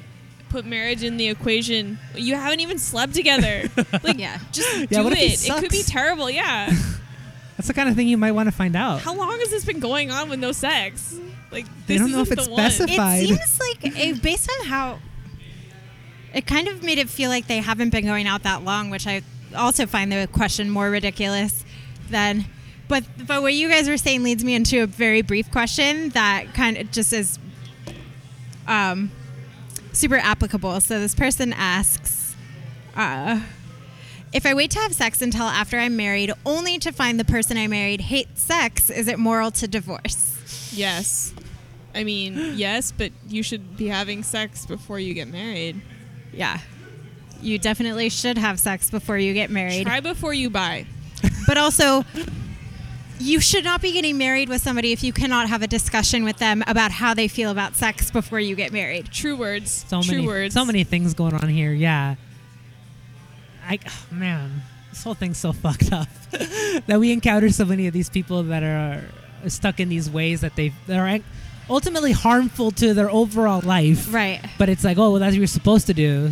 put 0.49 0.63
marriage 0.65 1.03
in 1.03 1.17
the 1.17 1.27
equation. 1.29 1.97
You 2.15 2.35
haven't 2.35 2.59
even 2.59 2.77
slept 2.77 3.15
together. 3.15 3.63
like 4.03 4.19
Yeah. 4.19 4.37
just 4.51 4.71
Yeah, 4.77 4.85
do 4.99 5.03
what 5.03 5.13
if 5.13 5.19
he 5.19 5.25
it. 5.25 5.49
It 5.49 5.59
could 5.59 5.71
be 5.71 5.81
terrible, 5.83 6.29
yeah. 6.29 6.71
That's 7.57 7.67
the 7.67 7.73
kind 7.73 7.89
of 7.89 7.95
thing 7.95 8.07
you 8.07 8.17
might 8.17 8.31
want 8.33 8.47
to 8.47 8.51
find 8.53 8.75
out. 8.75 9.01
How 9.01 9.15
long 9.15 9.39
has 9.39 9.49
this 9.49 9.65
been 9.65 9.79
going 9.79 10.11
on 10.11 10.29
with 10.29 10.39
no 10.39 10.51
sex? 10.51 11.19
Like 11.51 11.65
They 11.87 11.95
this 11.97 12.01
don't 12.01 12.11
know 12.11 12.21
if 12.21 12.31
it's 12.31 12.45
the 12.45 12.51
one. 12.51 12.69
specified. 12.71 13.23
It 13.23 13.27
seems 13.29 13.59
like 13.59 13.77
it, 13.97 14.21
based 14.21 14.49
on 14.59 14.67
how 14.67 14.99
it 16.33 16.45
kind 16.45 16.67
of 16.67 16.83
made 16.83 16.99
it 16.99 17.09
feel 17.09 17.29
like 17.31 17.47
they 17.47 17.57
haven't 17.57 17.89
been 17.89 18.05
going 18.05 18.27
out 18.27 18.43
that 18.43 18.63
long, 18.63 18.89
which 18.91 19.07
I 19.07 19.23
also 19.55 19.85
find 19.87 20.11
the 20.11 20.27
question 20.31 20.69
more 20.69 20.89
ridiculous 20.91 21.65
than. 22.09 22.45
But 22.87 23.03
but 23.27 23.41
what 23.41 23.53
you 23.53 23.69
guys 23.69 23.87
were 23.87 23.97
saying 23.97 24.23
leads 24.23 24.43
me 24.43 24.55
into 24.55 24.81
a 24.81 24.87
very 24.87 25.21
brief 25.21 25.51
question 25.51 26.09
that 26.09 26.53
kind 26.53 26.77
of 26.77 26.91
just 26.91 27.13
is 27.13 27.37
um, 28.67 29.11
super 29.93 30.17
applicable. 30.17 30.81
So 30.81 30.99
this 30.99 31.15
person 31.15 31.53
asks. 31.53 32.35
Uh, 32.95 33.41
if 34.31 34.45
I 34.45 34.53
wait 34.53 34.71
to 34.71 34.79
have 34.79 34.93
sex 34.93 35.21
until 35.21 35.45
after 35.45 35.77
I'm 35.77 35.95
married, 35.95 36.31
only 36.45 36.77
to 36.79 36.91
find 36.91 37.19
the 37.19 37.25
person 37.25 37.57
I 37.57 37.67
married 37.67 38.01
hates 38.01 38.43
sex, 38.43 38.89
is 38.89 39.07
it 39.07 39.17
moral 39.17 39.51
to 39.51 39.67
divorce? 39.67 40.71
Yes. 40.71 41.33
I 41.95 42.03
mean, 42.03 42.53
yes, 42.55 42.91
but 42.91 43.11
you 43.27 43.41
should 43.41 43.77
be 43.77 43.87
having 43.87 44.23
sex 44.23 44.65
before 44.65 44.99
you 44.99 45.13
get 45.13 45.27
married. 45.27 45.81
Yeah. 46.31 46.59
You 47.41 47.57
definitely 47.57 48.09
should 48.09 48.37
have 48.37 48.59
sex 48.59 48.91
before 48.91 49.17
you 49.17 49.33
get 49.33 49.49
married. 49.49 49.87
Try 49.87 49.99
before 49.99 50.33
you 50.33 50.49
buy. 50.49 50.85
But 51.49 51.57
also, 51.57 52.05
you 53.17 53.39
should 53.39 53.63
not 53.63 53.81
be 53.81 53.91
getting 53.91 54.19
married 54.19 54.49
with 54.49 54.61
somebody 54.61 54.91
if 54.91 55.03
you 55.03 55.11
cannot 55.11 55.49
have 55.49 55.63
a 55.63 55.67
discussion 55.67 56.23
with 56.23 56.37
them 56.37 56.63
about 56.67 56.91
how 56.91 57.15
they 57.15 57.27
feel 57.27 57.49
about 57.49 57.75
sex 57.75 58.11
before 58.11 58.39
you 58.39 58.55
get 58.55 58.71
married. 58.71 59.11
True 59.11 59.35
words. 59.35 59.83
so 59.87 60.03
True 60.03 60.17
many, 60.17 60.27
words. 60.27 60.53
so 60.53 60.63
many 60.63 60.83
things 60.83 61.15
going 61.15 61.33
on 61.33 61.49
here. 61.49 61.73
Yeah. 61.73 62.17
I 63.67 63.79
oh, 63.83 64.05
man, 64.11 64.61
this 64.91 65.03
whole 65.03 65.15
thing's 65.15 65.39
so 65.39 65.51
fucked 65.65 65.91
up 65.91 66.07
that 66.85 66.99
we 66.99 67.11
encounter 67.11 67.49
so 67.49 67.65
many 67.65 67.87
of 67.87 67.93
these 67.93 68.11
people 68.11 68.43
that 68.43 68.61
are 68.61 69.03
stuck 69.49 69.79
in 69.79 69.89
these 69.89 70.07
ways 70.07 70.41
that 70.41 70.55
they 70.55 70.71
that 70.85 70.99
are 70.99 71.19
ultimately 71.67 72.11
harmful 72.11 72.69
to 72.73 72.93
their 72.93 73.09
overall 73.09 73.61
life. 73.61 74.13
Right. 74.13 74.39
But 74.59 74.69
it's 74.69 74.83
like, 74.83 74.99
oh, 74.99 75.09
well, 75.09 75.19
that's 75.19 75.31
what 75.31 75.39
you're 75.39 75.47
supposed 75.47 75.87
to 75.87 75.95
do. 75.95 76.31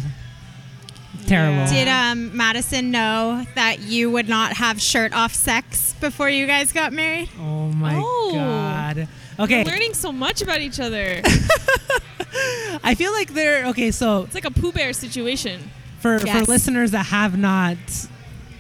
Terrible. 1.28 1.58
Yeah. 1.58 1.72
Did 1.72 1.88
um, 1.88 2.36
Madison 2.36 2.90
know 2.92 3.46
that 3.56 3.80
you 3.82 4.10
would 4.12 4.28
not 4.30 4.54
have 4.54 4.82
shirt 4.82 5.14
off 5.14 5.34
sex 5.34 5.94
before 6.00 6.30
you 6.30 6.48
guys 6.48 6.72
got 6.72 6.94
married? 6.94 7.30
oh 7.40 7.68
my 7.74 7.96
Oh. 8.02 8.32
god. 8.34 9.08
We're 9.38 9.44
Okay, 9.44 9.64
learning 9.66 9.94
so 9.94 10.12
much 10.12 10.42
about 10.42 10.62
each 10.62 10.80
other. 10.80 11.22
I 12.84 12.96
feel 12.96 13.12
like 13.12 13.34
they're 13.34 13.68
okay. 13.68 13.92
So 13.92 14.24
it's 14.24 14.34
like 14.34 14.46
a 14.46 14.52
Pooh 14.52 14.72
Bear 14.72 14.94
situation. 14.94 15.70
for 16.00 16.20
for 16.20 16.42
listeners 16.44 16.92
that 16.92 17.08
have 17.08 17.38
not 17.38 17.78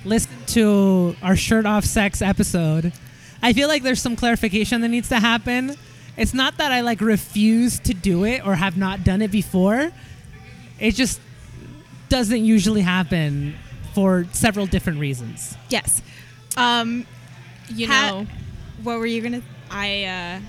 listened 0.05 0.47
to 0.49 1.15
our 1.23 1.35
shirt 1.35 1.65
off 1.65 1.83
sex 1.85 2.21
episode, 2.21 2.93
I 3.41 3.53
feel 3.53 3.67
like 3.67 3.83
there's 3.83 4.01
some 4.01 4.15
clarification 4.15 4.81
that 4.81 4.89
needs 4.89 5.09
to 5.09 5.19
happen. 5.19 5.75
It's 6.15 6.33
not 6.33 6.57
that 6.57 6.71
I 6.71 6.81
like 6.81 7.01
refuse 7.01 7.79
to 7.81 7.93
do 7.93 8.23
it 8.25 8.45
or 8.45 8.55
have 8.55 8.77
not 8.77 9.03
done 9.03 9.21
it 9.21 9.31
before. 9.31 9.91
It 10.79 10.91
just 10.95 11.19
doesn't 12.09 12.45
usually 12.45 12.81
happen 12.81 13.55
for 13.93 14.25
several 14.31 14.65
different 14.65 14.99
reasons. 14.99 15.55
Yes. 15.69 16.01
Um, 16.55 17.05
You 17.69 17.87
Ha- 17.87 18.09
know, 18.09 18.27
what 18.83 18.99
were 18.99 19.05
you 19.05 19.21
gonna? 19.21 19.41
I 19.69 20.03
uh, 20.05 20.39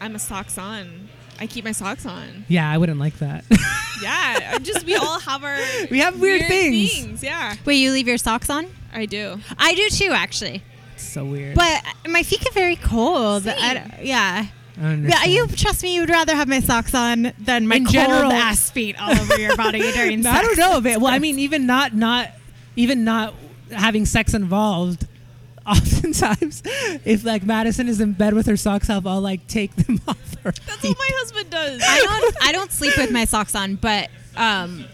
I'm 0.00 0.14
a 0.14 0.18
socks 0.18 0.58
on. 0.58 1.08
I 1.40 1.46
keep 1.46 1.64
my 1.64 1.72
socks 1.72 2.04
on. 2.06 2.44
Yeah, 2.48 2.68
I 2.70 2.78
wouldn't 2.78 2.98
like 3.00 3.18
that. 3.18 3.44
Yeah, 4.00 4.52
I'm 4.54 4.62
just 4.62 4.86
we 4.86 4.94
all 4.94 5.18
have 5.18 5.42
our 5.42 5.58
We 5.90 5.98
have 5.98 6.20
weird 6.20 6.46
things. 6.46 7.20
Yeah, 7.20 7.56
Wait, 7.64 7.78
you 7.78 7.90
leave 7.90 8.06
your 8.06 8.16
socks 8.16 8.48
on? 8.48 8.68
I 8.94 9.06
do. 9.06 9.40
I 9.58 9.74
do 9.74 9.88
too, 9.88 10.10
actually. 10.12 10.62
so 10.96 11.24
weird. 11.24 11.56
But 11.56 11.82
my 12.08 12.22
feet 12.22 12.38
get 12.40 12.54
very 12.54 12.76
cold. 12.76 13.42
Same. 13.42 13.56
I 13.58 13.98
yeah. 14.00 14.46
I 14.80 14.94
Yeah, 14.94 15.24
you 15.24 15.46
trust 15.48 15.82
me. 15.82 15.94
You'd 15.94 16.10
rather 16.10 16.34
have 16.34 16.48
my 16.48 16.60
socks 16.60 16.94
on 16.94 17.32
than 17.38 17.66
my 17.66 17.76
In 17.76 17.84
cold 17.84 17.92
general- 17.94 18.32
ass 18.32 18.70
feet 18.70 19.00
all 19.00 19.10
over 19.10 19.38
your 19.38 19.56
body 19.56 19.80
during 19.92 20.22
sex. 20.22 20.38
I 20.38 20.42
don't 20.42 20.58
know. 20.58 20.80
But, 20.80 21.00
well, 21.00 21.12
I 21.12 21.18
mean, 21.18 21.38
even 21.38 21.66
not 21.66 21.94
not 21.94 22.30
even 22.76 23.04
not 23.04 23.34
having 23.72 24.06
sex 24.06 24.34
involved. 24.34 25.06
Oftentimes, 25.68 26.62
if 27.04 27.24
like 27.24 27.44
Madison 27.44 27.88
is 27.88 28.00
in 28.00 28.12
bed 28.12 28.32
with 28.32 28.46
her 28.46 28.56
socks 28.56 28.88
off, 28.88 29.04
I'll 29.06 29.20
like 29.20 29.46
take 29.48 29.74
them 29.76 30.00
off 30.08 30.34
her. 30.42 30.52
That's 30.52 30.76
feet. 30.78 30.88
what 30.88 30.98
my 30.98 31.10
husband 31.18 31.50
does. 31.50 31.82
I 31.86 31.98
don't. 32.00 32.36
I 32.42 32.52
don't 32.52 32.72
sleep 32.72 32.96
with 32.96 33.10
my 33.10 33.24
socks 33.26 33.54
on, 33.54 33.74
but 33.76 34.08
um, 34.36 34.84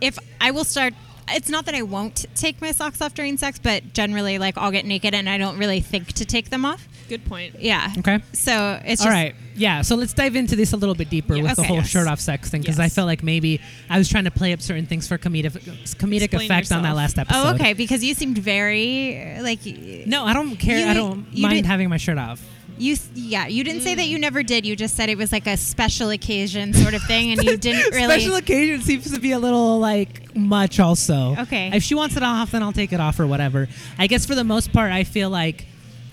if 0.00 0.18
I 0.40 0.50
will 0.52 0.64
start. 0.64 0.94
It's 1.32 1.48
not 1.48 1.64
that 1.66 1.76
I 1.76 1.82
won't 1.82 2.26
take 2.34 2.60
my 2.60 2.72
socks 2.72 3.00
off 3.00 3.14
during 3.14 3.36
sex, 3.38 3.60
but 3.62 3.92
generally, 3.92 4.38
like 4.38 4.58
I'll 4.58 4.72
get 4.72 4.84
naked 4.84 5.14
and 5.14 5.28
I 5.28 5.38
don't 5.38 5.58
really 5.58 5.80
think 5.80 6.12
to 6.14 6.24
take 6.24 6.50
them 6.50 6.64
off. 6.64 6.88
Good 7.10 7.24
point. 7.24 7.56
Yeah. 7.58 7.92
Okay. 7.98 8.20
So 8.32 8.80
it's 8.84 9.02
just 9.02 9.04
All 9.04 9.10
right. 9.10 9.34
Yeah. 9.56 9.82
So 9.82 9.96
let's 9.96 10.12
dive 10.12 10.36
into 10.36 10.54
this 10.54 10.72
a 10.72 10.76
little 10.76 10.94
bit 10.94 11.10
deeper 11.10 11.34
Yes. 11.34 11.42
with 11.42 11.56
the 11.56 11.62
whole 11.64 11.78
Yes. 11.78 11.88
shirt 11.88 12.06
off 12.06 12.20
sex 12.20 12.50
thing 12.50 12.60
because 12.60 12.78
I 12.78 12.88
felt 12.88 13.06
like 13.06 13.24
maybe 13.24 13.60
I 13.88 13.98
was 13.98 14.08
trying 14.08 14.24
to 14.24 14.30
play 14.30 14.52
up 14.52 14.62
certain 14.62 14.86
things 14.86 15.08
for 15.08 15.18
comedic 15.18 15.50
comedic 15.96 16.22
Explain 16.22 16.44
effect 16.44 16.70
on 16.70 16.84
that 16.84 16.94
last 16.94 17.18
oh, 17.18 17.22
episode. 17.22 17.42
Oh, 17.48 17.54
okay. 17.56 17.72
Because 17.72 18.04
you 18.04 18.14
seemed 18.14 18.38
very 18.38 19.38
like. 19.40 19.58
No, 20.06 20.24
I 20.24 20.32
don't 20.32 20.54
care. 20.54 20.78
You- 20.78 20.86
I 20.86 20.94
don't 20.94 21.36
mind 21.36 21.54
didn't- 21.56 21.66
having 21.66 21.88
my 21.88 21.96
shirt 21.96 22.16
off. 22.16 22.40
You 22.78 22.96
yeah. 23.14 23.48
You 23.48 23.64
didn't 23.64 23.82
say 23.82 23.96
that 23.96 24.02
mm. 24.02 24.08
you 24.08 24.18
never 24.20 24.44
did. 24.44 24.64
You 24.64 24.76
just 24.76 24.96
said 24.96 25.08
it 25.10 25.18
was 25.18 25.32
like 25.32 25.48
a 25.48 25.56
special 25.56 26.10
occasion 26.10 26.72
sort 26.72 26.94
of 26.94 27.02
thing, 27.02 27.32
and 27.32 27.42
you 27.42 27.56
didn't 27.68 27.92
really. 27.92 28.20
Special 28.20 28.36
occasion 28.36 28.82
seems 28.82 29.12
to 29.12 29.20
be 29.20 29.32
a 29.32 29.38
little 29.38 29.80
like 29.80 30.34
much. 30.36 30.78
Also, 30.78 31.34
Okay. 31.36 31.72
If 31.74 31.82
she 31.82 31.94
wants 31.96 32.16
it 32.16 32.22
off, 32.22 32.52
then 32.52 32.62
I'll 32.62 32.72
take 32.72 32.92
it 32.92 33.00
off 33.00 33.18
or 33.18 33.26
whatever. 33.26 33.68
I 33.98 34.06
guess 34.06 34.24
for 34.26 34.34
the 34.34 34.44
most 34.44 34.72
part, 34.72 34.92
I 34.92 35.04
feel 35.04 35.28
like, 35.28 35.66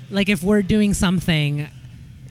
like 0.10 0.30
if 0.30 0.43
we're 0.43 0.62
doing 0.62 0.93
something, 0.93 1.68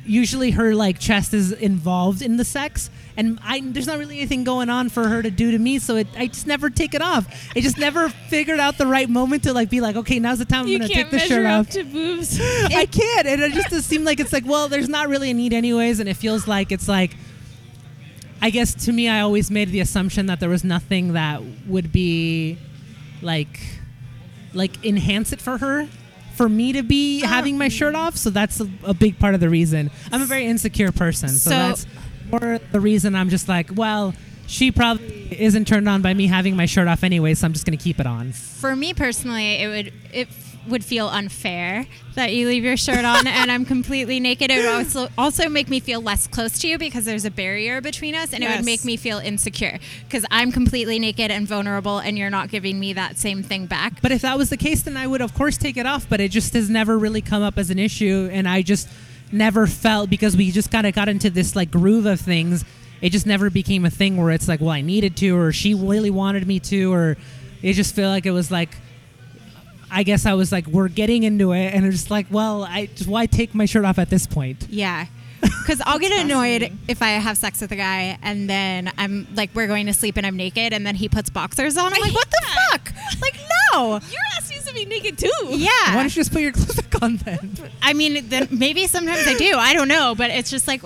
usually 0.06 0.52
her 0.52 0.74
like 0.74 0.98
chest 0.98 1.34
is 1.34 1.52
involved 1.52 2.22
in 2.22 2.36
the 2.36 2.44
sex, 2.44 2.90
and 3.16 3.38
I 3.42 3.60
there's 3.60 3.86
not 3.86 3.98
really 3.98 4.18
anything 4.18 4.44
going 4.44 4.70
on 4.70 4.88
for 4.88 5.08
her 5.08 5.22
to 5.22 5.30
do 5.30 5.50
to 5.50 5.58
me, 5.58 5.78
so 5.78 5.96
it, 5.96 6.06
I 6.16 6.28
just 6.28 6.46
never 6.46 6.70
take 6.70 6.94
it 6.94 7.02
off. 7.02 7.50
I 7.54 7.60
just 7.60 7.78
never 7.78 8.08
figured 8.08 8.60
out 8.60 8.78
the 8.78 8.86
right 8.86 9.08
moment 9.08 9.42
to 9.44 9.52
like 9.52 9.70
be 9.70 9.80
like, 9.80 9.96
okay, 9.96 10.18
now's 10.18 10.38
the 10.38 10.44
time 10.44 10.66
I'm 10.66 10.72
gonna 10.72 10.88
take 10.88 11.10
the 11.10 11.18
shirt 11.18 11.46
up 11.46 11.66
off. 11.66 11.70
to 11.70 11.84
boobs. 11.84 12.38
I 12.40 12.86
can't, 12.86 13.26
and 13.26 13.42
it 13.42 13.52
just 13.52 13.70
does 13.70 13.84
seem 13.84 14.04
like 14.04 14.20
it's 14.20 14.32
like, 14.32 14.46
well, 14.46 14.68
there's 14.68 14.88
not 14.88 15.08
really 15.08 15.30
a 15.30 15.34
need 15.34 15.52
anyways, 15.52 16.00
and 16.00 16.08
it 16.08 16.14
feels 16.14 16.46
like 16.46 16.72
it's 16.72 16.88
like. 16.88 17.16
I 18.38 18.50
guess 18.50 18.84
to 18.84 18.92
me, 18.92 19.08
I 19.08 19.22
always 19.22 19.50
made 19.50 19.70
the 19.70 19.80
assumption 19.80 20.26
that 20.26 20.40
there 20.40 20.50
was 20.50 20.62
nothing 20.62 21.14
that 21.14 21.42
would 21.66 21.90
be 21.90 22.58
like, 23.22 23.58
like 24.52 24.84
enhance 24.84 25.32
it 25.32 25.40
for 25.40 25.56
her, 25.56 25.88
for 26.36 26.48
me 26.48 26.72
to 26.74 26.82
be 26.82 27.22
ah. 27.24 27.28
having 27.28 27.58
my 27.58 27.68
shirt 27.68 27.94
off. 27.94 28.16
So 28.16 28.30
that's 28.30 28.60
a, 28.60 28.68
a 28.84 28.94
big 28.94 29.18
part 29.18 29.34
of 29.34 29.40
the 29.40 29.48
reason. 29.48 29.90
I'm 30.12 30.22
a 30.22 30.26
very 30.26 30.46
insecure 30.46 30.92
person, 30.92 31.30
so, 31.30 31.50
So- 31.50 31.56
that's 31.56 31.86
more 32.30 32.58
the 32.72 32.80
reason 32.80 33.14
I'm 33.14 33.30
just 33.30 33.48
like, 33.48 33.70
well, 33.74 34.14
she 34.46 34.70
probably 34.70 35.36
isn't 35.40 35.66
turned 35.66 35.88
on 35.88 36.02
by 36.02 36.14
me 36.14 36.26
having 36.26 36.56
my 36.56 36.66
shirt 36.66 36.88
off 36.88 37.02
anyway, 37.02 37.34
so 37.34 37.46
I'm 37.46 37.52
just 37.52 37.66
gonna 37.66 37.76
keep 37.76 37.98
it 37.98 38.06
on. 38.06 38.32
For 38.32 38.76
me 38.76 38.94
personally, 38.94 39.54
it 39.54 39.68
would 39.68 39.92
it 40.12 40.28
would 40.68 40.84
feel 40.84 41.08
unfair 41.08 41.86
that 42.14 42.32
you 42.32 42.48
leave 42.48 42.64
your 42.64 42.76
shirt 42.76 43.04
on 43.04 43.26
and 43.26 43.50
I'm 43.52 43.64
completely 43.64 44.20
naked. 44.20 44.50
It 44.50 44.64
would 44.64 44.74
also 44.74 45.08
also 45.16 45.48
make 45.48 45.68
me 45.68 45.80
feel 45.80 46.00
less 46.00 46.26
close 46.26 46.58
to 46.60 46.68
you 46.68 46.78
because 46.78 47.04
there's 47.04 47.24
a 47.24 47.30
barrier 47.30 47.80
between 47.80 48.14
us, 48.14 48.32
and 48.32 48.42
it 48.42 48.48
would 48.48 48.64
make 48.64 48.84
me 48.84 48.96
feel 48.96 49.18
insecure 49.18 49.78
because 50.04 50.24
I'm 50.30 50.50
completely 50.52 50.98
naked 50.98 51.30
and 51.30 51.46
vulnerable, 51.46 51.98
and 51.98 52.18
you're 52.18 52.30
not 52.30 52.50
giving 52.50 52.80
me 52.80 52.92
that 52.94 53.18
same 53.18 53.42
thing 53.42 53.66
back. 53.66 54.00
But 54.02 54.12
if 54.12 54.22
that 54.22 54.38
was 54.38 54.50
the 54.50 54.56
case, 54.56 54.82
then 54.82 54.96
I 54.96 55.06
would 55.06 55.20
of 55.20 55.34
course 55.34 55.56
take 55.56 55.76
it 55.76 55.86
off. 55.86 56.08
But 56.08 56.20
it 56.20 56.30
just 56.30 56.54
has 56.54 56.70
never 56.70 56.98
really 56.98 57.20
come 57.20 57.42
up 57.42 57.58
as 57.58 57.70
an 57.70 57.78
issue, 57.78 58.28
and 58.32 58.48
I 58.48 58.62
just 58.62 58.88
never 59.32 59.66
felt 59.66 60.08
because 60.08 60.36
we 60.36 60.50
just 60.50 60.70
kind 60.70 60.86
of 60.86 60.94
got 60.94 61.08
into 61.08 61.30
this 61.30 61.54
like 61.54 61.70
groove 61.70 62.06
of 62.06 62.20
things. 62.20 62.64
It 63.02 63.10
just 63.10 63.26
never 63.26 63.50
became 63.50 63.84
a 63.84 63.90
thing 63.90 64.16
where 64.16 64.30
it's 64.30 64.48
like, 64.48 64.60
well, 64.60 64.70
I 64.70 64.80
needed 64.80 65.16
to, 65.18 65.36
or 65.36 65.52
she 65.52 65.74
really 65.74 66.10
wanted 66.10 66.46
me 66.46 66.60
to, 66.60 66.92
or 66.92 67.16
it 67.62 67.74
just 67.74 67.94
felt 67.94 68.10
like 68.10 68.26
it 68.26 68.30
was 68.30 68.50
like. 68.50 68.70
I 69.90 70.02
guess 70.02 70.26
I 70.26 70.34
was 70.34 70.52
like, 70.52 70.66
we're 70.66 70.88
getting 70.88 71.22
into 71.22 71.52
it, 71.52 71.74
and 71.74 71.86
it's 71.86 71.96
just 71.96 72.10
like, 72.10 72.26
well, 72.30 72.64
I 72.64 72.86
just 72.86 73.08
why 73.08 73.26
take 73.26 73.54
my 73.54 73.64
shirt 73.66 73.84
off 73.84 73.98
at 73.98 74.10
this 74.10 74.26
point? 74.26 74.66
Yeah. 74.68 75.06
Because 75.66 75.82
I'll 75.84 75.98
get 75.98 76.12
annoyed 76.12 76.72
if 76.86 77.02
I 77.02 77.08
have 77.10 77.36
sex 77.36 77.60
with 77.60 77.72
a 77.72 77.76
guy 77.76 78.18
and 78.22 78.48
then 78.48 78.90
I'm 78.96 79.26
like, 79.34 79.50
we're 79.52 79.66
going 79.66 79.86
to 79.86 79.92
sleep 79.92 80.16
and 80.16 80.24
I'm 80.24 80.36
naked 80.36 80.72
and 80.72 80.86
then 80.86 80.94
he 80.94 81.08
puts 81.08 81.28
boxers 81.28 81.76
on. 81.76 81.92
I'm 81.92 82.00
like, 82.00 82.14
what 82.14 82.30
the 82.30 82.46
fuck? 82.70 82.92
Like, 83.20 83.34
no. 83.72 83.94
Your 83.94 84.20
ass 84.36 84.48
needs 84.48 84.64
to 84.66 84.72
be 84.74 84.84
naked 84.84 85.18
too. 85.18 85.30
Yeah. 85.48 85.68
Why 85.88 85.94
don't 85.96 86.04
you 86.04 86.10
just 86.10 86.32
put 86.32 86.40
your 86.42 86.52
clothes 86.52 86.76
back 86.76 87.02
on 87.02 87.16
then? 87.16 87.56
I 87.82 87.94
mean, 87.94 88.28
then 88.28 88.46
maybe 88.52 88.86
sometimes 88.86 89.26
I 89.26 89.34
do. 89.34 89.56
I 89.56 89.74
don't 89.74 89.88
know, 89.88 90.14
but 90.14 90.30
it's 90.30 90.50
just 90.50 90.68
like, 90.68 90.82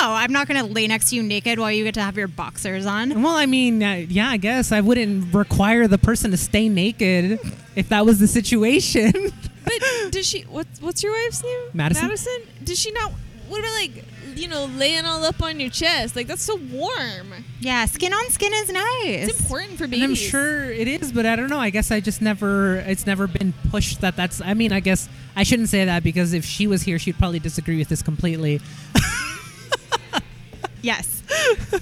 no, 0.00 0.12
I'm 0.12 0.32
not 0.32 0.48
going 0.48 0.64
to 0.64 0.72
lay 0.72 0.86
next 0.86 1.10
to 1.10 1.16
you 1.16 1.22
naked 1.22 1.58
while 1.58 1.70
you 1.72 1.84
get 1.84 1.94
to 1.94 2.02
have 2.02 2.16
your 2.16 2.28
boxers 2.28 2.86
on. 2.86 3.22
Well, 3.22 3.34
I 3.34 3.46
mean, 3.46 3.82
uh, 3.82 4.04
yeah, 4.08 4.28
I 4.28 4.36
guess 4.36 4.72
I 4.72 4.80
wouldn't 4.80 5.34
require 5.34 5.86
the 5.88 5.98
person 5.98 6.30
to 6.32 6.36
stay 6.36 6.68
naked 6.68 7.38
if 7.74 7.88
that 7.90 8.04
was 8.06 8.18
the 8.18 8.26
situation. 8.28 9.12
But 9.66 10.12
does 10.12 10.24
she? 10.24 10.42
What's 10.42 10.80
what's 10.80 11.02
your 11.02 11.10
wife's 11.12 11.42
name? 11.42 11.58
Madison? 11.74 12.06
Madison. 12.06 12.38
Does 12.62 12.78
she 12.78 12.92
not? 12.92 13.10
What 13.48 13.58
about 13.58 13.72
like 13.72 14.04
you 14.36 14.46
know 14.46 14.66
laying 14.66 15.04
all 15.04 15.24
up 15.24 15.42
on 15.42 15.58
your 15.58 15.70
chest? 15.70 16.14
Like 16.14 16.28
that's 16.28 16.42
so 16.42 16.54
warm. 16.70 17.32
Yeah, 17.58 17.84
skin 17.86 18.12
on 18.12 18.30
skin 18.30 18.52
is 18.54 18.70
nice. 18.70 19.28
It's 19.28 19.40
important 19.40 19.76
for 19.76 19.84
And 19.84 19.90
babies. 19.90 20.04
I'm 20.04 20.14
sure 20.14 20.70
it 20.70 20.86
is, 20.86 21.10
but 21.10 21.26
I 21.26 21.34
don't 21.34 21.50
know. 21.50 21.58
I 21.58 21.70
guess 21.70 21.90
I 21.90 21.98
just 21.98 22.22
never. 22.22 22.76
It's 22.76 23.06
never 23.06 23.26
been 23.26 23.52
pushed 23.72 24.02
that 24.02 24.14
that's. 24.14 24.40
I 24.40 24.54
mean, 24.54 24.70
I 24.70 24.78
guess 24.78 25.08
I 25.34 25.42
shouldn't 25.42 25.68
say 25.68 25.84
that 25.84 26.04
because 26.04 26.32
if 26.32 26.44
she 26.44 26.68
was 26.68 26.82
here, 26.82 27.00
she'd 27.00 27.18
probably 27.18 27.40
disagree 27.40 27.76
with 27.76 27.88
this 27.88 28.02
completely. 28.02 28.60
Yes. 30.86 31.22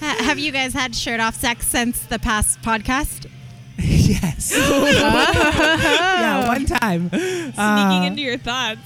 Ha- 0.00 0.16
have 0.20 0.38
you 0.38 0.50
guys 0.50 0.72
had 0.72 0.94
shirt 0.96 1.20
off 1.20 1.34
sex 1.34 1.66
since 1.66 2.00
the 2.06 2.18
past 2.18 2.62
podcast? 2.62 3.26
yes. 3.76 4.52
yeah, 4.56 6.48
one 6.48 6.64
time. 6.64 7.10
Sneaking 7.10 7.58
Uh, 7.58 8.04
into 8.06 8.22
your 8.22 8.38
thoughts. 8.38 8.80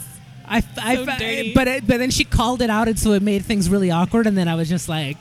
I, 0.44 0.62
I, 0.82 0.96
So 0.96 1.04
dirty. 1.06 1.52
but 1.54 1.68
it, 1.68 1.86
but 1.86 1.98
then 1.98 2.10
she 2.10 2.24
called 2.24 2.62
it 2.62 2.70
out, 2.70 2.88
and 2.88 2.98
so 2.98 3.12
it 3.12 3.22
made 3.22 3.44
things 3.44 3.68
really 3.70 3.90
awkward. 3.92 4.26
And 4.26 4.36
then 4.36 4.48
I 4.48 4.54
was 4.56 4.68
just 4.68 4.88
like, 4.88 5.18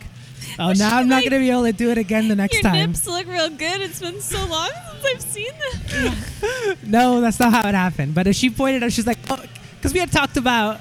oh, 0.57 0.69
Was 0.69 0.79
now 0.79 0.97
I'm 0.97 1.07
not 1.09 1.23
gonna 1.23 1.37
be 1.39 1.51
able 1.51 1.65
to 1.65 1.73
do 1.73 1.91
it 1.91 1.97
again 1.99 2.27
the 2.27 2.35
next 2.35 2.61
time. 2.61 2.73
Your 2.73 2.81
time. 2.83 2.89
nips 2.91 3.05
look 3.05 3.27
real 3.27 3.49
good. 3.49 3.81
It's 3.81 3.99
been 3.99 4.19
so 4.21 4.43
long 4.47 4.69
since 5.01 5.05
I've 5.05 5.21
seen 5.21 5.51
them. 5.91 6.77
No, 6.83 7.21
that's 7.21 7.39
not 7.39 7.51
how 7.51 7.67
it 7.69 7.75
happened. 7.75 8.15
But 8.15 8.25
as 8.27 8.35
she 8.35 8.49
pointed 8.49 8.81
out, 8.83 8.91
she's 8.93 9.05
like, 9.07 9.19
oh, 9.29 9.43
because 9.75 9.93
we 9.93 9.99
had 9.99 10.11
talked 10.11 10.37
about, 10.37 10.79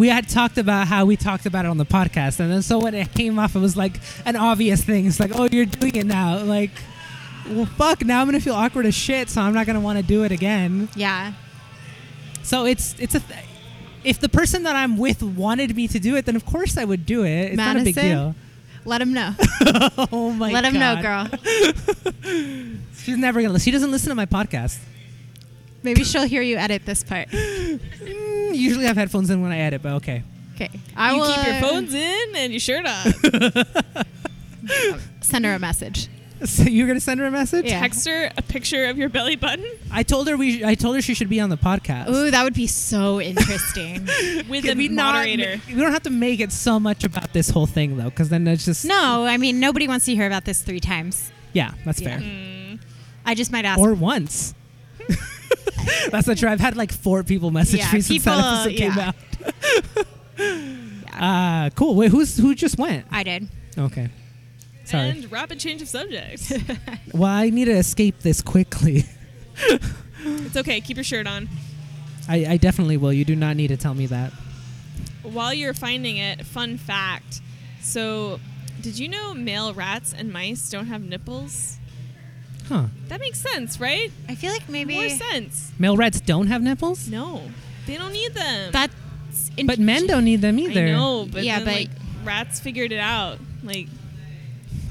we 0.00 0.08
had 0.08 0.26
talked 0.28 0.56
about 0.56 0.88
how 0.88 1.04
we 1.04 1.14
talked 1.14 1.44
about 1.44 1.66
it 1.66 1.68
on 1.68 1.76
the 1.76 1.84
podcast, 1.84 2.40
and 2.40 2.50
then 2.50 2.62
so 2.62 2.78
when 2.78 2.94
it 2.94 3.12
came 3.12 3.38
off, 3.38 3.54
it 3.54 3.58
was 3.58 3.76
like 3.76 4.00
an 4.24 4.34
obvious 4.34 4.82
thing. 4.82 5.04
It's 5.06 5.20
like, 5.20 5.32
oh, 5.34 5.46
you're 5.52 5.66
doing 5.66 5.94
it 5.94 6.06
now. 6.06 6.42
Like, 6.42 6.70
well, 7.46 7.66
fuck. 7.66 8.02
Now 8.02 8.22
I'm 8.22 8.26
gonna 8.26 8.40
feel 8.40 8.54
awkward 8.54 8.86
as 8.86 8.94
shit, 8.94 9.28
so 9.28 9.42
I'm 9.42 9.52
not 9.52 9.66
gonna 9.66 9.80
want 9.80 9.98
to 9.98 10.02
do 10.02 10.24
it 10.24 10.32
again. 10.32 10.88
Yeah. 10.96 11.34
So 12.42 12.64
it's 12.64 12.98
it's 12.98 13.14
a. 13.14 13.20
Th- 13.20 13.44
if 14.02 14.18
the 14.18 14.30
person 14.30 14.62
that 14.62 14.74
I'm 14.74 14.96
with 14.96 15.22
wanted 15.22 15.76
me 15.76 15.86
to 15.88 15.98
do 15.98 16.16
it, 16.16 16.24
then 16.24 16.34
of 16.34 16.46
course 16.46 16.78
I 16.78 16.84
would 16.86 17.04
do 17.04 17.22
it. 17.24 17.48
It's 17.48 17.56
not 17.58 17.76
a 17.76 17.84
big 17.84 17.94
deal. 17.94 18.34
Let 18.86 19.02
him 19.02 19.12
know. 19.12 19.34
oh 20.10 20.32
my 20.32 20.50
Let 20.50 20.64
him 20.64 20.78
know, 20.78 21.02
girl. 21.02 21.28
She's 22.96 23.18
never 23.18 23.42
gonna. 23.42 23.52
Listen. 23.52 23.64
She 23.64 23.70
doesn't 23.70 23.90
listen 23.90 24.08
to 24.08 24.14
my 24.14 24.24
podcast. 24.24 24.78
Maybe 25.82 26.04
she'll 26.04 26.26
hear 26.26 26.42
you 26.42 26.56
edit 26.56 26.84
this 26.86 27.02
part. 27.04 27.28
Mm, 28.50 28.56
Usually 28.56 28.84
I 28.84 28.88
have 28.88 28.96
headphones 28.96 29.30
in 29.30 29.42
when 29.42 29.52
I 29.52 29.58
edit, 29.60 29.80
but 29.82 29.92
okay. 29.94 30.24
Okay. 30.56 30.70
I 30.96 31.12
you 31.14 31.20
will 31.20 31.26
keep 31.34 31.46
your 31.46 31.54
uh, 31.54 31.60
phones 31.60 31.94
in 31.94 32.32
and 32.36 32.52
your 32.52 32.58
shirt 32.60 32.84
off. 32.84 33.06
send 35.20 35.44
her 35.44 35.54
a 35.54 35.58
message. 35.58 36.08
So 36.42 36.62
you're 36.62 36.86
gonna 36.86 37.00
send 37.00 37.20
her 37.20 37.26
a 37.26 37.30
message? 37.30 37.66
Yeah. 37.66 37.80
Text 37.80 38.08
her 38.08 38.30
a 38.34 38.40
picture 38.40 38.86
of 38.86 38.96
your 38.96 39.10
belly 39.10 39.36
button 39.36 39.66
I 39.92 40.02
told 40.02 40.26
her 40.26 40.38
we. 40.38 40.64
I 40.64 40.74
told 40.74 40.96
her 40.96 41.02
she 41.02 41.12
should 41.12 41.28
be 41.28 41.38
on 41.38 41.50
the 41.50 41.58
podcast. 41.58 42.08
Ooh, 42.08 42.30
that 42.30 42.42
would 42.44 42.54
be 42.54 42.66
so 42.66 43.20
interesting. 43.30 44.06
with 44.48 44.64
Could 44.64 44.72
a 44.72 44.74
we 44.78 44.88
moderator. 44.88 45.58
ma- 45.68 45.74
we 45.74 45.78
don't 45.82 45.92
have 45.92 46.04
to 46.04 46.10
make 46.10 46.40
it 46.40 46.50
so 46.50 46.80
much 46.80 47.04
about 47.04 47.34
this 47.34 47.50
whole 47.50 47.66
thing 47.66 47.98
though, 47.98 48.08
because 48.08 48.30
then 48.30 48.48
it's 48.48 48.64
just 48.64 48.86
no, 48.86 49.26
I 49.26 49.36
mean 49.36 49.60
nobody 49.60 49.86
wants 49.86 50.06
to 50.06 50.14
hear 50.14 50.26
about 50.26 50.46
this 50.46 50.62
three 50.62 50.80
times. 50.80 51.30
Yeah, 51.52 51.72
that's 51.84 52.00
Yeah. 52.00 52.08
fair. 52.18 52.26
Mm. 52.26 52.80
I 53.26 53.34
just 53.34 53.52
might 53.52 53.66
ask. 53.66 53.78
Or 53.78 53.92
once. 53.92 54.54
that's 56.10 56.26
not 56.26 56.36
true. 56.38 56.48
I've 56.48 56.60
had 56.60 56.76
like 56.76 56.92
four 56.92 57.22
people 57.22 57.50
message 57.50 57.80
Yeah, 57.80 57.92
me 57.92 58.00
since 58.00 58.08
people, 58.08 58.36
that 58.36 58.66
episode 58.66 58.78
came 58.78 58.92
yeah. 58.94 59.12
out. 59.98 60.06
Uh, 61.20 61.68
cool. 61.74 61.96
Wait, 61.96 62.10
who's 62.10 62.38
who 62.38 62.54
just 62.54 62.78
went? 62.78 63.04
I 63.10 63.22
did. 63.24 63.46
Okay. 63.76 64.08
Sorry. 64.84 65.10
And 65.10 65.30
rapid 65.30 65.60
change 65.60 65.82
of 65.82 65.88
subject. 65.88 66.50
well, 67.12 67.30
I 67.30 67.50
need 67.50 67.66
to 67.66 67.72
escape 67.76 68.20
this 68.20 68.40
quickly. 68.40 69.04
it's 70.24 70.56
okay. 70.56 70.80
Keep 70.80 70.96
your 70.96 71.04
shirt 71.04 71.26
on. 71.26 71.46
I, 72.26 72.46
I 72.52 72.56
definitely 72.56 72.96
will. 72.96 73.12
You 73.12 73.26
do 73.26 73.36
not 73.36 73.56
need 73.56 73.68
to 73.68 73.76
tell 73.76 73.92
me 73.92 74.06
that. 74.06 74.32
While 75.22 75.52
you're 75.52 75.74
finding 75.74 76.16
it, 76.16 76.46
fun 76.46 76.78
fact. 76.78 77.42
So, 77.82 78.40
did 78.80 78.98
you 78.98 79.08
know 79.08 79.34
male 79.34 79.74
rats 79.74 80.14
and 80.16 80.32
mice 80.32 80.70
don't 80.70 80.86
have 80.86 81.02
nipples? 81.02 81.78
Huh. 82.70 82.84
That 83.08 83.18
makes 83.20 83.40
sense, 83.40 83.78
right? 83.80 84.10
I 84.28 84.34
feel 84.36 84.52
like 84.52 84.68
maybe 84.68 84.94
More 84.94 85.08
sense. 85.10 85.72
Male 85.78 85.96
rats 85.96 86.20
don't 86.20 86.46
have 86.46 86.62
nipples? 86.62 87.08
No, 87.08 87.42
they 87.86 87.96
don't 87.98 88.12
need 88.12 88.32
them. 88.32 88.70
that's. 88.72 88.94
in- 89.56 89.66
But 89.66 89.78
men 89.80 90.06
don't 90.06 90.24
need 90.24 90.40
them 90.40 90.58
either. 90.58 90.86
I 90.86 90.90
know, 90.92 91.26
but 91.30 91.42
Yeah, 91.44 91.56
then, 91.58 91.64
but- 91.66 91.74
like, 91.74 91.90
rats 92.24 92.60
figured 92.60 92.92
it 92.92 93.00
out. 93.00 93.38
Like, 93.64 93.88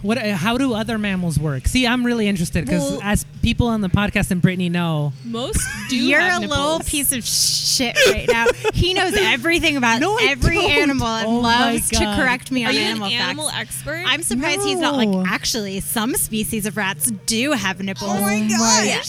What? 0.01 0.17
uh, 0.17 0.35
How 0.35 0.57
do 0.57 0.73
other 0.73 0.97
mammals 0.97 1.37
work? 1.39 1.67
See, 1.67 1.85
I'm 1.87 2.05
really 2.05 2.27
interested 2.27 2.65
because 2.65 2.83
Well- 2.91 2.99
as 3.03 3.25
people 3.41 3.67
on 3.67 3.81
the 3.81 3.89
podcast 3.89 4.31
and 4.31 4.41
Brittany 4.41 4.69
know, 4.69 5.13
most 5.25 5.59
do 5.89 5.95
You're 5.95 6.19
have 6.19 6.43
a 6.43 6.47
little 6.47 6.79
piece 6.79 7.11
of 7.11 7.23
shit 7.25 7.95
right 8.07 8.27
now. 8.29 8.45
he 8.73 8.93
knows 8.93 9.13
everything 9.17 9.77
about 9.77 9.99
No, 10.01 10.17
every 10.17 10.55
don't. 10.55 10.71
animal 10.71 11.07
and 11.07 11.27
Oh 11.27 11.41
my 11.41 11.71
loves 11.73 11.89
to 11.89 11.97
correct 12.17 12.51
me 12.51 12.65
Are 12.65 12.69
on 12.69 12.73
you 12.75 12.81
animal 12.81 13.07
an 13.07 13.13
animal 13.13 13.49
facts. 13.49 13.59
expert? 13.77 14.03
I'm 14.05 14.21
surprised 14.23 14.61
he's 14.63 14.79
not 14.79 14.95
like 14.95 15.09
actually 15.27 15.79
some 15.79 16.13
species 16.15 16.65
of 16.65 16.75
rats 16.77 17.11
do 17.25 17.51
have 17.53 17.81
nipples. 17.81 18.11
oh 18.13 18.21
my 18.21 18.47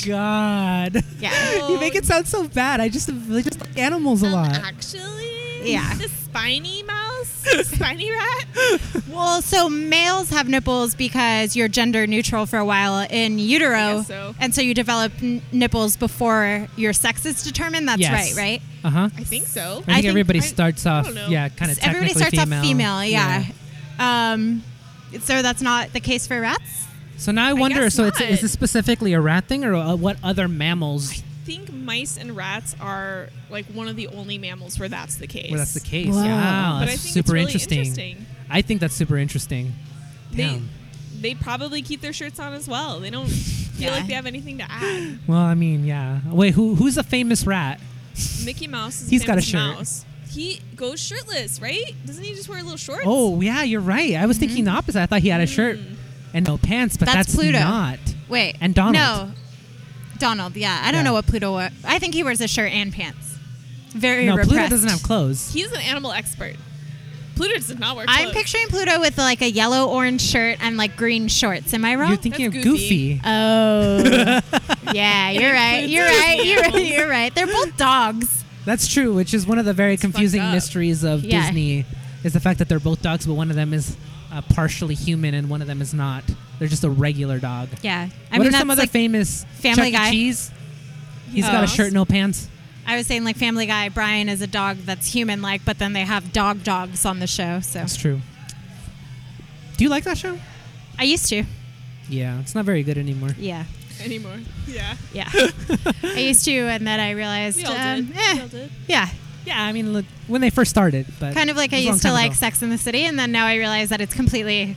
god, 0.09 1.05
Yeah. 1.19 1.69
you 1.69 1.79
make 1.81 1.95
it 1.95 2.05
sound 2.05 2.27
so 2.29 2.47
bad. 2.49 2.81
I 2.81 2.89
just, 2.89 3.09
I 3.11 3.13
just 3.43 3.61
like 3.61 3.79
animals 3.79 4.23
a 4.23 4.27
Um, 4.27 4.33
lot. 4.33 4.55
actually, 4.55 5.73
Yeah. 5.73 5.95
the 5.95 6.09
spiny 6.09 6.83
mouse, 6.85 6.97
the 7.25 7.65
spiny 7.75 8.11
rat. 8.11 9.03
Well, 9.09 9.43
so 9.43 9.69
males 9.69 10.31
have 10.31 10.49
nipples 10.49 10.95
because 10.95 11.55
you're 11.57 11.69
gender 11.69 12.07
neutral 12.07 12.47
for 12.47 12.59
a 12.59 12.65
while 12.65 13.07
in 13.11 13.39
utero, 13.39 13.99
guess 13.99 14.07
so. 14.09 14.35
and 14.41 14.55
so 14.55 14.61
you 14.61 14.75
develop 14.75 15.13
n- 15.23 15.43
nipples 15.53 15.97
before 15.97 16.69
your 16.77 16.93
sex 16.93 17.25
is 17.27 17.43
determined. 17.43 17.89
That's 17.89 18.01
Yes. 18.01 18.37
right, 18.37 18.43
right? 18.43 18.63
Uh 18.85 18.91
huh. 18.91 19.09
I 19.17 19.25
think 19.25 19.47
so. 19.47 19.61
I 19.61 19.75
think, 19.75 19.89
I 19.89 19.95
think- 19.95 20.07
everybody 20.07 20.39
I- 20.39 20.43
starts 20.43 20.87
I 20.87 20.99
off, 20.99 21.05
don't 21.07 21.15
know. 21.15 21.29
yeah, 21.29 21.49
kind 21.49 21.71
of 21.71 21.79
Everybody 21.83 22.15
starts 22.15 22.39
female. 22.39 22.59
off 22.59 22.65
female, 22.65 23.05
yeah. 23.05 23.45
Um, 23.99 24.63
so 25.21 25.43
that's 25.43 25.63
not 25.63 25.93
the 25.93 26.01
case 26.01 26.27
for 26.27 26.41
rats. 26.41 26.87
So 27.17 27.33
now 27.33 27.47
I 27.47 27.53
wonder. 27.53 27.83
guess 27.83 27.95
so 27.95 28.05
it's, 28.05 28.19
not. 28.21 28.31
is 28.31 28.41
this 28.41 28.53
specifically 28.53 29.13
a 29.13 29.21
rat 29.21 29.47
thing, 29.47 29.65
or 29.65 29.75
uh, 29.75 29.95
what 29.95 30.17
other 30.23 30.49
mammals 30.49 31.13
I 31.13 31.23
think 31.57 31.73
mice 31.73 32.17
and 32.17 32.37
rats 32.37 32.75
are 32.81 33.29
like 33.51 33.67
one 33.67 33.89
of 33.89 33.97
the 33.97 34.07
only 34.09 34.39
mammals 34.39 34.79
where 34.79 34.89
that's 34.89 35.17
the 35.17 35.27
case. 35.27 35.51
where 35.51 35.59
that's 35.59 35.75
the 35.75 35.81
case? 35.81 36.09
Wow. 36.15 36.25
Wow, 36.25 36.77
But 36.81 36.83
I 36.83 36.87
that's 36.93 37.03
think 37.03 37.15
super 37.15 37.19
it's 37.21 37.31
really 37.33 37.45
interesting. 37.47 37.79
interesting. 37.81 38.27
I 38.49 38.63
think 38.63 38.81
that's 38.81 38.95
super 38.95 39.17
interesting. 39.19 39.73
They 40.33 40.45
Damn. 40.45 40.69
they 41.21 41.35
probably 41.35 41.83
keep 41.83 42.01
their 42.01 42.13
shirts 42.13 42.39
on 42.39 42.53
as 42.55 42.69
well. 42.69 43.01
They 43.01 43.11
don't 43.11 43.29
feel 43.29 43.89
Yeah. 43.91 43.97
like 43.97 44.07
they 44.07 44.15
have 44.15 44.27
anything 44.27 44.59
to 44.59 44.65
add. 44.71 45.19
Well, 45.27 45.39
I 45.39 45.55
mean, 45.55 45.85
yeah. 45.85 46.21
Wait, 46.27 46.55
who 46.55 46.75
who's 46.77 46.97
a 46.97 47.03
famous 47.03 47.47
rat? 47.47 47.81
Mickey 48.45 48.67
Mouse 48.67 49.01
is 49.03 49.09
a 49.09 49.11
He's 49.11 49.25
got 49.25 49.39
a 49.39 49.43
famous 49.43 49.47
shirt. 49.47 49.77
mouse. 49.79 50.05
He 50.31 50.61
goes 50.77 51.01
shirtless, 51.01 51.61
right? 51.61 51.95
Doesn't 52.07 52.23
he 52.23 52.35
just 52.35 52.49
wear 52.49 52.63
little 52.63 52.77
shorts? 52.77 53.03
Oh 53.07 53.41
yeah, 53.41 53.63
you're 53.65 53.81
right. 53.81 54.15
I 54.15 54.27
was 54.27 54.39
thinking 54.39 54.65
the 54.65 54.71
opposite. 54.71 55.01
I 55.03 55.07
thought 55.07 55.23
he 55.23 55.29
had 55.29 55.41
a 55.41 55.47
shirt 55.47 55.79
and 56.33 56.47
no 56.47 56.57
pants, 56.59 56.97
but 56.97 57.09
Mm. 57.09 57.13
That's 57.15 57.27
that's, 57.33 57.37
Pluto. 57.37 57.59
not. 57.59 57.99
Wait. 58.29 58.55
And 58.61 58.73
Donald. 58.75 58.95
No. 58.95 59.33
Donald, 60.21 60.57
yeah. 60.57 60.81
I 60.85 60.93
don't 60.93 61.01
Yeah. 61.01 61.03
know 61.03 61.13
what 61.15 61.27
Pluto 61.27 61.53
wa- 61.53 61.71
I 61.85 61.99
think 61.99 62.15
he 62.15 62.23
wears 62.23 62.41
a 62.41 62.47
shirt 62.49 62.71
and 62.73 62.93
pants. 62.93 63.35
Very 63.93 64.27
No, 64.27 64.33
repressed. 64.37 64.51
Pluto 64.51 64.69
doesn't 64.69 64.89
have 64.89 65.03
clothes. 65.03 65.53
he's 65.53 65.73
an 65.73 65.81
animal 65.81 66.13
expert. 66.13 66.55
Pluto 67.35 67.55
does 67.55 67.77
not 67.79 67.97
wear 67.97 68.05
clothes. 68.07 68.19
I'm 68.21 68.31
picturing 68.33 68.67
Pluto 68.69 69.01
with 69.01 69.17
like 69.19 69.41
a 69.41 69.51
yellow 69.51 69.87
orange 69.89 70.21
shirt 70.21 70.59
and 70.61 70.77
like 70.77 70.97
green 70.97 71.27
shorts. 71.27 71.73
Am 71.75 71.85
I 71.85 71.95
wrong? 71.97 72.09
You're 72.11 72.19
thinking 72.19 72.47
of 72.47 72.53
That's 72.53 72.65
Goofy. 72.65 73.15
Goofy. 73.15 73.21
oh. 73.25 74.41
yeah, 74.93 75.31
you're 75.31 75.53
right. 75.53 75.89
You're 75.89 76.05
right. 76.05 76.41
You're 76.45 76.61
right. 76.61 76.87
You're 76.87 77.09
right. 77.09 77.35
They're 77.35 77.47
both 77.47 77.77
dogs. 77.77 78.45
That's 78.67 78.87
true, 78.87 79.15
which 79.15 79.33
is 79.33 79.47
one 79.47 79.59
of 79.59 79.65
the 79.65 79.73
very 79.73 79.97
confusing 79.97 80.41
up. 80.43 80.53
mysteries 80.55 81.03
of 81.03 81.25
Yeah. 81.25 81.47
Disney 81.47 81.87
is 82.23 82.35
the 82.35 82.41
fact 82.41 82.59
that 82.59 82.69
they're 82.69 82.79
both 82.79 83.01
dogs, 83.01 83.27
but 83.27 83.35
one 83.35 83.49
of 83.51 83.57
them 83.57 83.73
is 83.73 83.97
uh, 84.33 84.43
partially 84.43 84.95
human 84.95 85.35
and 85.35 85.49
one 85.51 85.61
of 85.63 85.67
them 85.69 85.81
is 85.83 85.93
not. 85.95 86.25
They're 86.59 86.69
just 86.69 86.85
a 86.85 86.91
regular 86.91 87.39
dog. 87.39 87.69
Yeah. 87.83 88.09
I 88.31 88.39
what 88.39 88.45
mean, 88.45 88.55
are 88.55 88.59
some 88.59 88.69
that's 88.69 88.79
other 88.79 88.83
like, 88.83 88.91
famous 88.91 89.45
Family 89.59 89.91
Chuck. 89.93 90.03
Guy. 90.03 90.11
Cheese? 90.11 90.51
He's 91.33 91.45
got 91.45 91.61
Oh. 91.61 91.65
a 91.65 91.69
shirt, 91.69 91.93
no 91.93 92.05
pants. 92.05 92.49
I 92.87 92.97
was 92.97 93.07
saying 93.07 93.25
like 93.25 93.37
Family 93.37 93.67
Guy. 93.67 93.89
Brian 93.89 94.29
is 94.29 94.43
a 94.43 94.47
dog 94.47 94.79
that's 94.79 95.13
human 95.13 95.43
like, 95.43 95.65
but 95.65 95.79
then 95.79 95.93
they 95.93 96.01
have 96.03 96.33
dog 96.33 96.63
dogs 96.65 97.05
on 97.07 97.19
the 97.21 97.27
show. 97.27 97.61
So 97.61 97.79
That's 97.81 97.97
true. 97.97 98.21
Do 99.77 99.85
you 99.85 99.91
like 99.91 100.05
that 100.05 100.19
show? 100.19 100.39
I 100.99 101.05
used 101.05 101.29
to. 101.29 101.45
Yeah, 102.09 102.41
it's 102.41 102.55
not 102.55 102.65
very 102.65 102.83
good 102.83 102.99
anymore. 102.99 103.31
Yeah. 103.39 103.65
anymore. 104.03 104.39
Yeah. 104.67 104.97
Yeah. 105.13 105.31
I 106.03 106.19
used 106.21 106.45
to, 106.47 106.53
and 106.53 106.87
then 106.87 106.99
I 107.01 107.13
realized, 107.13 107.59
We 107.59 107.65
all 107.65 107.73
um, 107.77 108.07
did. 108.07 108.17
eh, 108.17 108.35
We 108.35 108.41
all 108.41 108.49
did. 108.49 108.71
yeah, 108.89 109.09
Yeah, 109.47 109.63
I 109.63 109.73
mean, 109.73 109.93
look, 109.93 110.05
when 110.27 110.41
they 110.41 110.51
first 110.51 110.71
started, 110.71 111.07
but 111.19 111.35
kind 111.35 111.51
of 111.51 111.57
like 111.57 111.73
I 111.73 111.77
was 111.77 111.85
a 111.85 111.87
long 111.87 111.95
used 111.95 112.03
to 112.07 112.13
like 112.13 112.27
ago. 112.33 112.35
Sex 112.35 112.63
in 112.63 112.71
the 112.71 112.79
City, 112.79 113.05
and 113.05 113.19
then 113.19 113.33
now 113.33 113.47
I 113.47 113.57
realize 113.57 113.89
that 113.89 114.01
it's 114.01 114.15
completely 114.15 114.77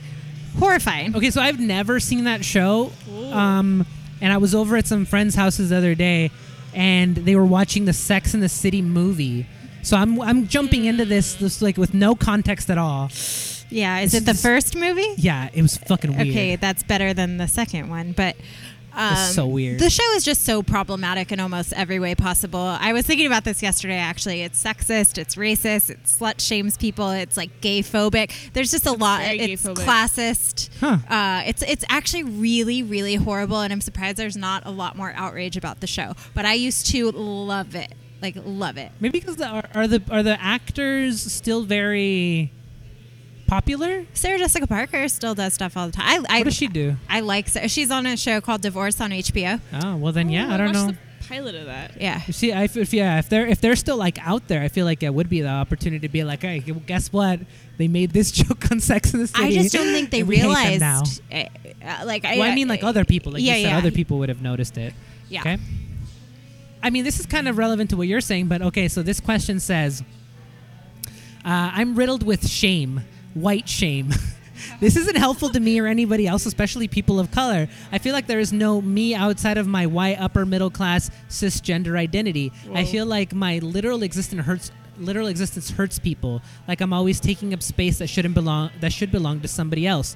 horrifying. 0.58 1.14
Okay, 1.14 1.30
so 1.30 1.40
I've 1.40 1.60
never 1.60 2.00
seen 2.00 2.24
that 2.24 2.44
show. 2.44 2.92
Um, 3.32 3.86
and 4.20 4.32
I 4.32 4.38
was 4.38 4.54
over 4.54 4.76
at 4.76 4.86
some 4.86 5.04
friends' 5.04 5.34
houses 5.34 5.70
the 5.70 5.76
other 5.76 5.94
day, 5.94 6.30
and 6.72 7.14
they 7.14 7.36
were 7.36 7.44
watching 7.44 7.84
the 7.84 7.92
Sex 7.92 8.32
in 8.34 8.40
the 8.40 8.48
City 8.48 8.80
movie. 8.82 9.46
So 9.82 9.96
I'm 9.96 10.20
I'm 10.20 10.48
jumping 10.48 10.86
into 10.86 11.04
this 11.04 11.34
this 11.34 11.60
like 11.60 11.76
with 11.76 11.92
no 11.92 12.14
context 12.14 12.70
at 12.70 12.78
all. 12.78 13.10
Yeah, 13.70 14.00
is 14.00 14.14
it 14.14 14.24
the 14.24 14.34
first 14.34 14.76
movie? 14.76 15.14
Yeah, 15.16 15.50
it 15.52 15.60
was 15.60 15.76
fucking 15.76 16.16
weird. 16.16 16.28
Okay, 16.28 16.56
that's 16.56 16.82
better 16.82 17.12
than 17.12 17.36
the 17.36 17.48
second 17.48 17.90
one, 17.90 18.12
but. 18.12 18.36
Um, 18.96 19.12
It's 19.14 19.34
so 19.34 19.46
weird. 19.46 19.78
The 19.80 19.90
show 19.90 20.08
is 20.14 20.24
just 20.24 20.44
so 20.44 20.62
problematic 20.62 21.32
in 21.32 21.40
almost 21.40 21.72
every 21.72 21.98
way 21.98 22.14
possible. 22.14 22.60
I 22.60 22.92
was 22.92 23.04
thinking 23.06 23.26
about 23.26 23.44
this 23.44 23.62
yesterday. 23.62 23.96
Actually, 23.96 24.42
it's 24.42 24.62
sexist, 24.62 25.18
it's 25.18 25.34
racist, 25.36 25.90
it 25.90 26.04
slut 26.04 26.40
shames 26.40 26.76
people, 26.76 27.10
it's 27.10 27.36
like 27.36 27.60
gay 27.60 27.82
phobic. 27.82 28.32
There's 28.52 28.70
just 28.70 28.86
a 28.86 28.92
lot. 28.92 29.20
very 29.22 29.38
It's 29.40 29.62
gay-phobic. 29.64 29.84
classist. 29.84 30.70
Huh. 30.80 30.98
Uh, 31.08 31.42
it's 31.46 31.62
it's 31.62 31.84
actually 31.88 32.24
really 32.24 32.82
really 32.82 33.16
horrible, 33.16 33.60
and 33.60 33.72
I'm 33.72 33.80
surprised 33.80 34.16
there's 34.16 34.36
not 34.36 34.64
a 34.66 34.70
lot 34.70 34.96
more 34.96 35.12
outrage 35.16 35.56
about 35.56 35.80
the 35.80 35.86
show. 35.86 36.14
But 36.34 36.44
I 36.46 36.54
used 36.54 36.86
to 36.92 37.10
love 37.10 37.74
it, 37.74 37.92
like 38.22 38.36
love 38.44 38.76
it. 38.76 38.92
Maybe 39.00 39.18
because 39.20 39.36
the, 39.36 39.46
are, 39.48 39.64
are 39.74 39.86
the 39.88 40.02
are 40.10 40.22
the 40.22 40.40
actors 40.40 41.20
still 41.20 41.64
very 41.64 42.52
popular? 43.46 44.06
Sarah 44.14 44.38
Jessica 44.38 44.66
Parker 44.66 45.08
still 45.08 45.34
does 45.34 45.54
stuff 45.54 45.76
all 45.76 45.86
the 45.86 45.92
time. 45.92 46.24
I, 46.28 46.36
I, 46.36 46.38
What 46.38 46.44
does 46.44 46.54
she 46.54 46.66
do? 46.68 46.96
I 47.08 47.20
like. 47.20 47.48
Sarah. 47.48 47.68
She's 47.68 47.90
on 47.90 48.06
a 48.06 48.16
show 48.16 48.40
called 48.40 48.62
Divorce 48.62 49.00
on 49.00 49.10
HBO. 49.10 49.60
Oh 49.72 49.96
well, 49.96 50.12
then 50.12 50.28
yeah, 50.30 50.48
Oh, 50.50 50.54
I 50.54 50.56
don't 50.56 50.72
know. 50.72 50.86
The 50.88 50.96
pilot 51.28 51.54
of 51.54 51.66
that. 51.66 52.00
Yeah. 52.00 52.20
You 52.26 52.32
see, 52.34 52.52
I, 52.52 52.64
if 52.64 52.92
yeah, 52.92 53.18
if 53.18 53.28
they're 53.28 53.46
if 53.46 53.60
they're 53.60 53.76
still 53.76 53.96
like 53.96 54.18
out 54.26 54.46
there, 54.48 54.62
I 54.62 54.68
feel 54.68 54.84
like 54.84 55.02
it 55.02 55.12
would 55.12 55.28
be 55.28 55.40
the 55.40 55.48
opportunity 55.48 56.06
to 56.06 56.12
be 56.12 56.22
like, 56.24 56.42
hey, 56.42 56.60
guess 56.60 57.12
what? 57.12 57.40
They 57.78 57.88
made 57.88 58.10
this 58.12 58.30
joke 58.42 58.70
on 58.70 58.80
Sex 58.80 59.14
in 59.14 59.20
the 59.20 59.26
City. 59.26 59.42
I 59.44 59.50
just 59.52 59.72
don't 59.74 59.86
think 59.92 60.10
they 60.10 60.20
and 60.20 60.28
we 60.28 60.36
hate 60.36 60.42
them 60.42 60.50
realized. 60.80 60.80
now. 61.30 61.36
eh, 61.38 61.48
uh, 61.82 62.04
like 62.06 62.24
I, 62.24 62.38
Well, 62.38 62.50
I 62.50 62.54
mean, 62.54 62.68
like 62.68 62.84
other 62.84 63.04
people, 63.04 63.32
like 63.32 63.42
yeah, 63.42 63.56
you 63.56 63.64
said, 63.64 63.70
yeah. 63.70 63.78
other 63.78 63.90
people 63.90 64.18
would 64.18 64.28
have 64.28 64.42
noticed 64.42 64.76
it. 64.78 64.92
Yeah. 65.28 65.40
Okay. 65.40 65.58
I 66.82 66.90
mean, 66.90 67.04
this 67.04 67.18
is 67.18 67.24
kind 67.24 67.48
of 67.48 67.56
relevant 67.56 67.88
to 67.90 67.96
what 67.96 68.06
you're 68.06 68.20
saying, 68.20 68.48
but 68.48 68.60
okay. 68.60 68.88
So 68.88 69.02
this 69.02 69.18
question 69.18 69.58
says, 69.58 70.02
uh, 71.44 71.70
"I'm 71.74 71.94
riddled 71.94 72.22
with 72.22 72.46
shame, 72.46 73.00
white 73.34 73.68
shame." 73.68 74.10
this 74.80 74.96
isn't 74.96 75.16
helpful 75.16 75.50
to 75.50 75.60
me 75.60 75.78
or 75.80 75.86
anybody 75.86 76.26
else, 76.26 76.46
especially 76.46 76.88
people 76.88 77.18
of 77.18 77.30
color. 77.30 77.68
I 77.92 77.98
feel 77.98 78.12
like 78.12 78.26
there 78.26 78.40
is 78.40 78.52
no 78.52 78.80
me 78.80 79.14
outside 79.14 79.58
of 79.58 79.66
my 79.66 79.86
white 79.86 80.16
upper 80.20 80.46
middle 80.46 80.70
class 80.70 81.10
cisgender 81.28 81.98
identity. 81.98 82.52
I 82.72 82.84
feel 82.84 83.06
like 83.06 83.34
my 83.34 83.58
literal 83.58 84.02
existence 84.02 84.44
hurts. 84.44 84.70
Literal 84.96 85.26
existence 85.26 85.70
hurts 85.70 85.98
people. 85.98 86.40
Like 86.68 86.80
I'm 86.80 86.92
always 86.92 87.18
taking 87.18 87.52
up 87.52 87.62
space 87.62 87.98
that 87.98 88.06
shouldn't 88.06 88.34
belong. 88.34 88.70
That 88.80 88.92
should 88.92 89.10
belong 89.10 89.40
to 89.40 89.48
somebody 89.48 89.88
else. 89.88 90.14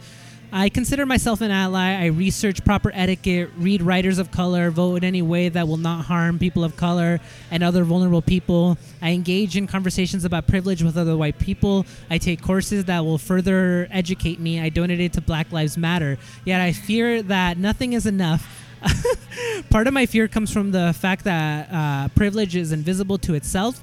I 0.51 0.71
consider 0.71 1.05
myself 1.05 1.43
an 1.43 1.51
ally. 1.51 1.93
I 1.93 2.07
research 2.07 2.65
proper 2.65 2.91
etiquette, 2.95 3.51
read 3.59 3.83
writers 3.83 4.19
of 4.19 4.31
color, 4.31 4.71
vote 4.71 4.97
in 4.97 5.05
any 5.05 5.21
way 5.21 5.51
that 5.51 5.69
will 5.69 5.77
not 5.77 6.07
harm 6.07 6.39
people 6.39 6.65
of 6.65 6.75
color 6.75 7.21
and 7.51 7.63
other 7.63 7.85
vulnerable 7.85 8.23
people. 8.23 8.79
I 9.03 9.11
engage 9.11 9.59
in 9.59 9.67
conversations 9.67 10.25
about 10.25 10.47
privilege 10.47 10.83
with 10.83 10.97
other 10.97 11.17
white 11.19 11.39
people. 11.39 11.85
I 12.09 12.17
take 12.17 12.41
courses 12.41 12.87
that 12.87 13.05
will 13.05 13.19
further 13.19 13.89
educate 13.91 14.41
me. 14.41 14.59
I 14.59 14.71
donate 14.71 15.13
to 15.13 15.21
Black 15.21 15.53
Lives 15.53 15.77
Matter. 15.77 16.17
Yet 16.47 16.63
I 16.63 16.73
fear 16.73 17.23
that 17.25 17.59
nothing 17.59 17.93
is 17.93 18.07
enough. 18.07 18.65
Part 19.71 19.87
of 19.87 19.93
my 19.93 20.07
fear 20.07 20.29
comes 20.29 20.51
from 20.51 20.71
the 20.71 20.95
fact 20.99 21.25
that 21.25 21.69
uh, 21.71 22.09
privilege 22.15 22.57
is 22.57 22.73
invisible 22.73 23.19
to 23.19 23.35
itself. 23.35 23.83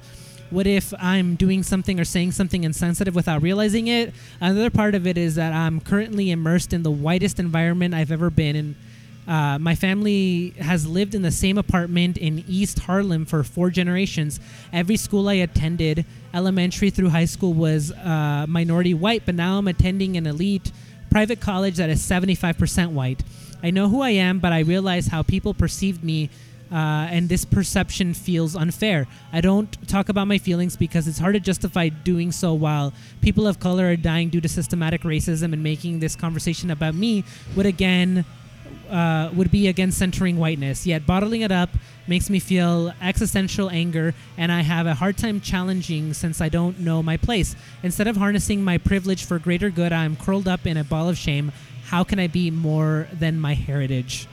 What 0.56 0.66
if 0.66 0.94
I'm 0.98 1.34
doing 1.34 1.62
something 1.62 2.00
or 2.00 2.06
saying 2.06 2.32
something 2.32 2.64
insensitive 2.64 3.14
without 3.14 3.42
realizing 3.42 3.88
it? 3.88 4.14
Another 4.40 4.70
part 4.70 4.94
of 4.94 5.06
it 5.06 5.18
is 5.18 5.34
that 5.34 5.52
I'm 5.52 5.82
currently 5.82 6.30
immersed 6.30 6.72
in 6.72 6.82
the 6.82 6.90
whitest 6.90 7.38
environment 7.38 7.92
I've 7.92 8.10
ever 8.10 8.30
been 8.30 8.56
in. 8.56 8.76
Uh, 9.28 9.58
my 9.58 9.74
family 9.74 10.54
has 10.58 10.86
lived 10.86 11.14
in 11.14 11.20
the 11.20 11.30
same 11.30 11.58
apartment 11.58 12.16
in 12.16 12.42
East 12.48 12.78
Harlem 12.78 13.26
for 13.26 13.44
four 13.44 13.68
generations. 13.68 14.40
Every 14.72 14.96
school 14.96 15.28
I 15.28 15.34
attended, 15.34 16.06
elementary 16.32 16.88
through 16.88 17.10
high 17.10 17.26
school, 17.26 17.52
was 17.52 17.92
uh, 17.92 18.46
minority 18.48 18.94
white, 18.94 19.26
but 19.26 19.34
now 19.34 19.58
I'm 19.58 19.68
attending 19.68 20.16
an 20.16 20.26
elite 20.26 20.72
private 21.10 21.38
college 21.38 21.76
that 21.76 21.90
is 21.90 22.00
75% 22.00 22.92
white. 22.92 23.22
I 23.62 23.70
know 23.70 23.90
who 23.90 24.00
I 24.00 24.10
am, 24.10 24.38
but 24.38 24.54
I 24.54 24.60
realize 24.60 25.08
how 25.08 25.22
people 25.22 25.52
perceived 25.52 26.02
me, 26.02 26.30
uh, 26.70 27.08
and 27.10 27.28
this 27.28 27.44
perception 27.44 28.14
feels 28.14 28.56
unfair. 28.56 29.06
I 29.32 29.40
don't 29.40 29.70
talk 29.88 30.08
about 30.08 30.26
my 30.26 30.38
feelings 30.38 30.76
because 30.76 31.06
it's 31.06 31.18
hard 31.18 31.34
to 31.34 31.40
justify 31.40 31.88
doing 31.88 32.32
so 32.32 32.54
while 32.54 32.92
people 33.20 33.46
of 33.46 33.60
color 33.60 33.90
are 33.90 33.96
dying 33.96 34.30
due 34.30 34.40
to 34.40 34.48
systematic 34.48 35.02
racism, 35.02 35.52
and 35.52 35.62
making 35.62 36.00
this 36.00 36.16
conversation 36.16 36.70
about 36.70 36.94
me 36.94 37.24
would 37.54 37.66
again 37.66 38.24
uh, 38.90 39.30
would 39.34 39.50
be 39.50 39.68
against 39.68 39.98
centering 39.98 40.36
whiteness. 40.36 40.86
Yet 40.86 41.06
bottling 41.06 41.42
it 41.42 41.52
up 41.52 41.70
makes 42.06 42.30
me 42.30 42.38
feel 42.38 42.92
existential 43.00 43.70
anger, 43.70 44.14
and 44.36 44.52
I 44.52 44.62
have 44.62 44.86
a 44.86 44.94
hard 44.94 45.16
time 45.16 45.40
challenging 45.40 46.14
since 46.14 46.40
I 46.40 46.48
don't 46.48 46.80
know 46.80 47.02
my 47.02 47.16
place. 47.16 47.56
Instead 47.82 48.06
of 48.06 48.16
harnessing 48.16 48.62
my 48.62 48.78
privilege 48.78 49.24
for 49.24 49.38
greater 49.38 49.70
good, 49.70 49.92
I'm 49.92 50.16
curled 50.16 50.48
up 50.48 50.66
in 50.66 50.76
a 50.76 50.84
ball 50.84 51.08
of 51.08 51.18
shame. 51.18 51.52
How 51.86 52.04
can 52.04 52.18
I 52.18 52.26
be 52.26 52.50
more 52.50 53.08
than 53.12 53.40
my 53.40 53.54
heritage? 53.54 54.26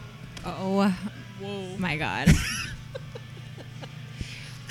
Oh 0.45 0.95
Whoa. 1.43 1.77
my 1.77 1.97
god. 1.97 2.29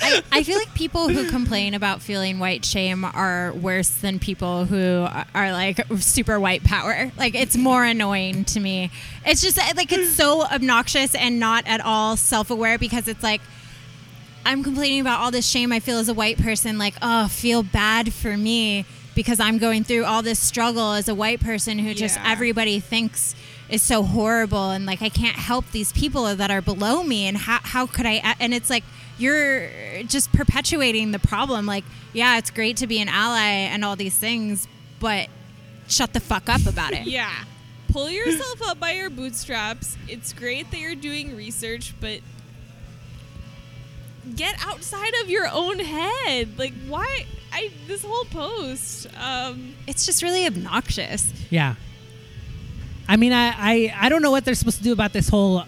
I, 0.01 0.21
I 0.33 0.43
feel 0.43 0.57
like 0.57 0.73
people 0.73 1.07
who 1.07 1.29
complain 1.29 1.73
about 1.73 2.01
feeling 2.01 2.37
white 2.37 2.65
shame 2.65 3.05
are 3.05 3.53
worse 3.53 3.89
than 3.89 4.19
people 4.19 4.65
who 4.65 5.07
are 5.33 5.51
like 5.53 5.79
super 5.99 6.39
white 6.41 6.63
power. 6.63 7.09
Like 7.17 7.35
it's 7.35 7.55
more 7.55 7.85
annoying 7.85 8.43
to 8.45 8.59
me. 8.59 8.91
It's 9.25 9.41
just 9.41 9.55
like 9.57 9.93
it's 9.93 10.09
so 10.13 10.43
obnoxious 10.43 11.15
and 11.15 11.39
not 11.39 11.65
at 11.67 11.79
all 11.79 12.17
self-aware 12.17 12.77
because 12.77 13.07
it's 13.07 13.23
like 13.23 13.39
I'm 14.45 14.61
complaining 14.61 14.99
about 14.99 15.21
all 15.21 15.31
this 15.31 15.47
shame 15.47 15.71
I 15.71 15.79
feel 15.79 15.97
as 15.99 16.09
a 16.09 16.13
white 16.13 16.37
person 16.37 16.77
like 16.77 16.95
oh 17.01 17.29
feel 17.29 17.63
bad 17.63 18.11
for 18.13 18.35
me 18.35 18.83
because 19.15 19.39
I'm 19.39 19.57
going 19.57 19.85
through 19.85 20.03
all 20.03 20.21
this 20.21 20.39
struggle 20.39 20.91
as 20.93 21.07
a 21.07 21.15
white 21.15 21.39
person 21.39 21.79
who 21.79 21.93
just 21.93 22.17
Yeah. 22.17 22.29
everybody 22.31 22.81
thinks 22.81 23.35
is 23.73 23.81
so 23.81 24.03
horrible 24.03 24.69
and 24.71 24.85
like 24.85 25.01
I 25.01 25.09
can't 25.09 25.35
help 25.35 25.71
these 25.71 25.91
people 25.91 26.35
that 26.35 26.51
are 26.51 26.61
below 26.61 27.03
me 27.03 27.27
and 27.27 27.35
how 27.37 27.59
how 27.63 27.85
could 27.87 28.05
I 28.05 28.35
and 28.39 28.53
it's 28.53 28.69
like 28.69 28.83
you're 29.17 29.69
just 30.03 30.31
perpetuating 30.31 31.11
the 31.11 31.19
problem 31.19 31.65
like 31.65 31.83
yeah 32.13 32.37
it's 32.37 32.51
great 32.51 32.77
to 32.77 32.87
be 32.87 32.99
an 33.01 33.09
ally 33.09 33.39
and 33.73 33.83
all 33.83 33.95
these 33.95 34.15
things 34.17 34.67
but 34.99 35.27
shut 35.87 36.13
the 36.13 36.19
fuck 36.19 36.49
up 36.49 36.65
about 36.67 36.93
it 36.93 37.07
Yeah. 37.07 37.31
Pull 37.89 38.09
yourself 38.09 38.59
up 38.63 38.79
by 38.79 38.93
your 38.93 39.11
bootstraps. 39.11 39.97
It's 40.07 40.33
great 40.33 40.71
that 40.71 40.79
you're 40.79 40.95
doing 40.95 41.35
research, 41.37 41.93
but 42.01 42.21
get 44.35 44.55
outside 44.65 45.13
of 45.21 45.29
your 45.29 45.47
own 45.51 45.77
head. 45.79 46.57
Like 46.57 46.73
why 46.87 47.25
I 47.51 47.69
this 47.87 48.03
whole 48.03 48.25
post 48.25 49.07
um 49.19 49.75
it's 49.87 50.05
just 50.05 50.23
really 50.23 50.45
obnoxious 50.47 51.31
Yeah. 51.51 51.75
I 53.07 53.17
mean, 53.17 53.33
I, 53.33 53.47
I, 53.49 53.93
I 54.01 54.09
don't 54.09 54.21
know 54.21 54.31
what 54.31 54.45
they're 54.45 54.55
supposed 54.55 54.77
to 54.77 54.83
do 54.83 54.93
about 54.93 55.13
this 55.13 55.29
whole 55.29 55.63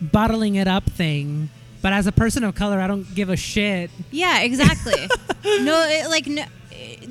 bottling 0.00 0.56
it 0.56 0.66
up 0.68 0.84
thing. 0.84 1.48
But 1.82 1.92
as 1.92 2.06
a 2.06 2.12
person 2.12 2.44
of 2.44 2.54
color, 2.54 2.80
I 2.80 2.86
don't 2.86 3.14
give 3.14 3.28
a 3.28 3.36
shit. 3.36 3.90
Yeah, 4.10 4.40
exactly. 4.40 4.94
no, 5.44 5.86
it, 5.88 6.08
like 6.08 6.26
no, 6.26 6.44
it- 6.70 7.08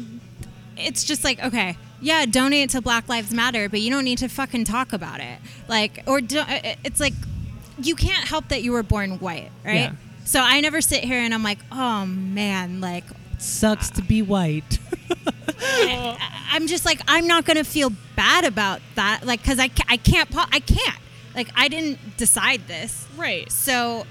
it's 0.76 1.04
just 1.04 1.24
like 1.24 1.42
okay, 1.44 1.78
yeah, 2.02 2.26
donate 2.26 2.72
to 2.72 2.82
Black 2.82 3.08
Lives 3.08 3.32
Matter, 3.32 3.70
but 3.70 3.80
you 3.82 3.92
don't 3.92 4.04
need 4.04 4.18
to 4.18 4.28
fucking 4.28 4.66
talk 4.66 4.92
about 4.92 5.20
it. 5.20 5.38
Like, 5.68 6.04
or 6.08 6.20
do, 6.20 6.42
it- 6.48 6.78
it's 6.84 7.00
like 7.00 7.14
you 7.78 7.96
can't 7.96 8.28
help 8.28 8.48
that 8.50 8.64
you 8.64 8.72
were 8.72 8.84
born 8.84 9.20
white, 9.20 9.52
right? 9.64 9.76
Yeah. 9.76 9.92
So 10.26 10.40
I 10.42 10.60
never 10.62 10.82
sit 10.82 11.04
here 11.04 11.20
and 11.20 11.34
I'm 11.34 11.44
like, 11.44 11.60
oh 11.72 12.06
man, 12.08 12.82
like 12.82 13.04
sucks 13.42 13.90
to 13.92 14.02
be 14.02 14.22
white. 14.22 14.80
I'm 16.52 16.68
just 16.68 16.86
like 16.86 17.02
I'm 17.08 17.28
not 17.28 17.46
gonna 17.46 17.64
feel 17.64 17.92
bad 18.16 18.44
about 18.46 18.82
that, 18.96 19.26
like 19.26 19.42
because 19.42 19.60
I 19.60 19.68
ca- 19.70 19.86
I 19.88 19.98
can't 19.98 20.30
po- 20.30 20.46
I 20.52 20.60
can't 20.60 20.98
like 21.36 21.50
I 21.56 21.68
didn't 21.68 22.18
decide 22.18 22.68
this. 22.68 23.08
Right. 23.18 23.52
So 23.52 24.06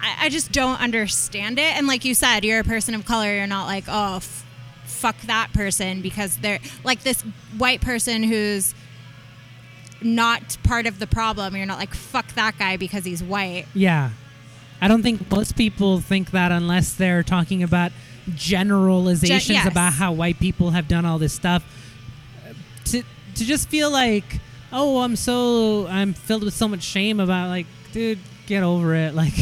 I, 0.00 0.26
I 0.26 0.28
just 0.28 0.52
don't 0.52 0.80
understand 0.80 1.58
it. 1.58 1.76
And 1.76 1.86
like 1.86 2.04
you 2.04 2.14
said, 2.14 2.44
you're 2.44 2.60
a 2.60 2.64
person 2.64 2.94
of 2.94 3.04
color. 3.04 3.34
You're 3.34 3.46
not 3.46 3.66
like, 3.66 3.84
oh, 3.88 4.16
f- 4.16 4.44
fuck 4.84 5.18
that 5.22 5.52
person 5.52 6.02
because 6.02 6.36
they're 6.38 6.60
like 6.84 7.02
this 7.02 7.22
white 7.56 7.80
person 7.80 8.22
who's 8.22 8.74
not 10.02 10.56
part 10.62 10.86
of 10.86 10.98
the 10.98 11.06
problem. 11.06 11.56
You're 11.56 11.66
not 11.66 11.78
like, 11.78 11.94
fuck 11.94 12.32
that 12.34 12.58
guy 12.58 12.76
because 12.76 13.04
he's 13.04 13.22
white. 13.22 13.66
yeah. 13.74 14.10
I 14.80 14.86
don't 14.86 15.02
think 15.02 15.28
most 15.28 15.56
people 15.56 15.98
think 15.98 16.30
that 16.30 16.52
unless 16.52 16.92
they're 16.92 17.24
talking 17.24 17.64
about 17.64 17.90
generalizations 18.36 19.46
Gen- 19.46 19.56
yes. 19.56 19.66
about 19.66 19.92
how 19.92 20.12
white 20.12 20.38
people 20.38 20.70
have 20.70 20.88
done 20.88 21.04
all 21.04 21.18
this 21.18 21.32
stuff. 21.32 21.64
To 22.86 23.02
to 23.34 23.44
just 23.44 23.68
feel 23.68 23.90
like, 23.90 24.40
oh, 24.72 25.00
I'm 25.00 25.16
so 25.16 25.86
I'm 25.88 26.12
filled 26.14 26.44
with 26.44 26.54
so 26.54 26.68
much 26.68 26.82
shame 26.82 27.20
about 27.20 27.48
like, 27.48 27.66
dude, 27.92 28.18
get 28.46 28.62
over 28.62 28.94
it. 28.94 29.14
Like, 29.18 29.34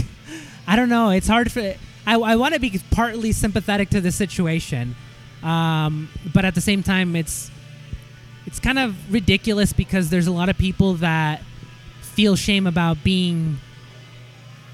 I 0.67 0.77
don't 0.77 0.89
know. 0.89 1.11
It's 1.11 1.29
hard 1.29 1.51
for. 1.53 1.61
I, 2.09 2.15
I 2.15 2.37
want 2.37 2.55
to 2.55 2.61
be 2.61 2.81
partly 2.93 3.33
sympathetic 3.33 3.91
to 3.91 4.01
the 4.01 4.13
situation, 4.13 4.95
um, 5.43 6.09
but 6.33 6.45
at 6.45 6.55
the 6.55 6.61
same 6.61 6.83
time, 6.85 7.17
it's 7.17 7.51
it's 8.47 8.61
kind 8.61 8.79
of 8.79 9.13
ridiculous 9.13 9.73
because 9.73 10.09
there's 10.11 10.27
a 10.29 10.33
lot 10.33 10.49
of 10.49 10.57
people 10.57 10.95
that 10.95 11.43
feel 12.01 12.37
shame 12.37 12.67
about 12.67 13.03
being 13.03 13.59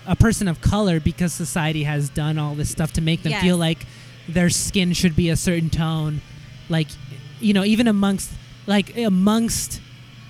a 0.07 0.15
person 0.17 0.47
of 0.49 0.61
color 0.61 1.01
because 1.01 1.33
society 1.33 1.85
has 1.85 2.11
done 2.11 2.37
all 2.39 2.55
this 2.55 2.69
stuff 2.71 2.93
to 2.93 3.01
make 3.01 3.23
them 3.23 3.31
Yes. 3.33 3.43
feel 3.43 3.57
like 3.57 3.87
their 4.29 4.51
skin 4.51 4.93
should 4.93 5.17
be 5.17 5.29
a 5.29 5.37
certain 5.37 5.71
tone. 5.71 6.21
Like 6.69 6.89
you 7.41 7.53
know 7.53 7.65
even 7.65 7.89
amongst 7.89 8.31
like 8.67 8.97
amongst 8.97 9.81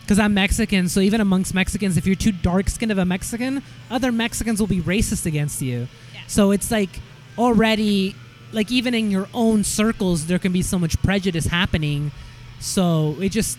because 0.00 0.18
i'm 0.18 0.32
mexican 0.32 0.88
so 0.88 0.98
even 1.00 1.20
amongst 1.20 1.52
mexicans 1.52 1.98
if 1.98 2.06
you're 2.06 2.16
too 2.16 2.32
dark 2.32 2.70
skinned 2.70 2.90
of 2.90 2.96
a 2.96 3.04
mexican 3.04 3.62
other 3.90 4.10
mexicans 4.10 4.58
will 4.58 4.66
be 4.66 4.80
racist 4.80 5.26
against 5.26 5.60
you. 5.60 5.86
So 6.26 6.50
it's 6.50 6.70
like 6.70 6.88
already 7.36 8.14
like 8.52 8.70
even 8.70 8.94
in 8.94 9.10
your 9.10 9.28
own 9.34 9.64
circles 9.64 10.26
there 10.26 10.38
can 10.38 10.52
be 10.52 10.62
so 10.62 10.78
much 10.78 11.00
prejudice 11.02 11.46
happening. 11.46 12.10
So 12.58 13.16
it 13.20 13.30
just 13.30 13.58